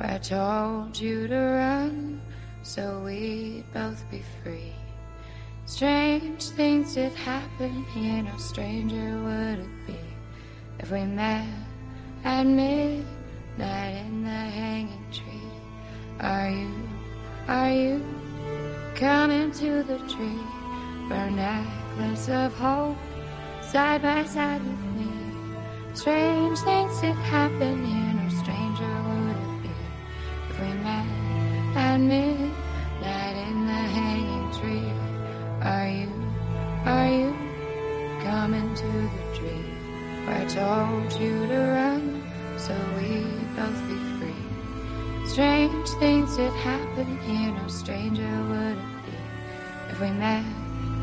where 0.00 0.12
I 0.12 0.18
told 0.18 0.98
you 0.98 1.28
to 1.28 1.36
run 1.36 2.22
so 2.62 3.02
we'd 3.04 3.64
both 3.74 4.02
be 4.10 4.22
free? 4.42 4.72
Strange 5.66 6.42
things 6.42 6.94
did 6.94 7.12
happen 7.12 7.84
here, 7.92 8.22
no 8.22 8.36
stranger 8.38 9.18
would 9.22 9.58
it 9.58 9.86
be 9.86 9.98
if 10.78 10.90
we 10.90 11.04
met 11.04 11.46
at 12.24 12.46
midnight 12.46 14.06
in 14.06 14.24
the 14.24 14.30
hanging 14.30 15.04
tree. 15.12 15.50
Are 16.20 16.48
you, 16.48 16.88
are 17.46 17.70
you 17.70 18.04
coming 18.94 19.52
to 19.52 19.82
the 19.82 19.98
tree 20.08 20.40
a 21.12 21.30
necklace 21.30 22.28
of 22.28 22.54
hope 22.54 22.96
side 23.60 24.00
by 24.00 24.24
side 24.24 24.62
with 24.62 24.84
me? 24.96 25.10
Strange 25.92 26.58
things 26.60 27.00
did 27.00 27.16
happen 27.16 27.84
here, 27.84 28.19
at 31.76 31.98
midnight 31.98 33.36
in 33.48 33.66
the 33.66 33.82
hanging 33.98 34.50
tree. 34.58 34.92
Are 35.62 35.88
you, 35.88 36.08
are 36.84 37.08
you 37.08 37.30
coming 38.22 38.74
to 38.74 38.86
the 38.86 39.38
tree 39.38 39.66
where 40.24 40.40
I 40.40 40.44
told 40.46 41.12
you 41.20 41.46
to 41.46 41.58
run 41.76 42.22
so 42.56 42.74
we 42.96 43.24
both 43.56 43.80
be 43.88 43.98
free? 44.18 45.28
Strange 45.28 45.88
things 46.00 46.36
did 46.36 46.52
happen 46.54 47.18
here, 47.20 47.52
no 47.52 47.68
stranger 47.68 48.32
would 48.48 48.76
it 48.76 49.06
be 49.06 49.16
if 49.90 50.00
we 50.00 50.10
met 50.10 50.44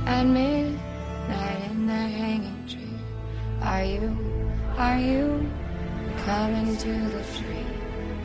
at 0.06 0.24
midnight 0.26 1.72
in 1.72 1.88
the 1.88 1.94
hanging 1.94 2.68
tree. 2.68 3.00
Are 3.62 3.84
you, 3.84 4.18
are 4.78 4.98
you 4.98 5.50
coming 6.26 6.76
to 6.78 6.94
the 7.10 7.24
tree? 7.38 7.66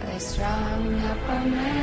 They 0.01 0.19
strung 0.19 1.01
up 1.01 1.19
a 1.29 1.41
man, 1.47 1.82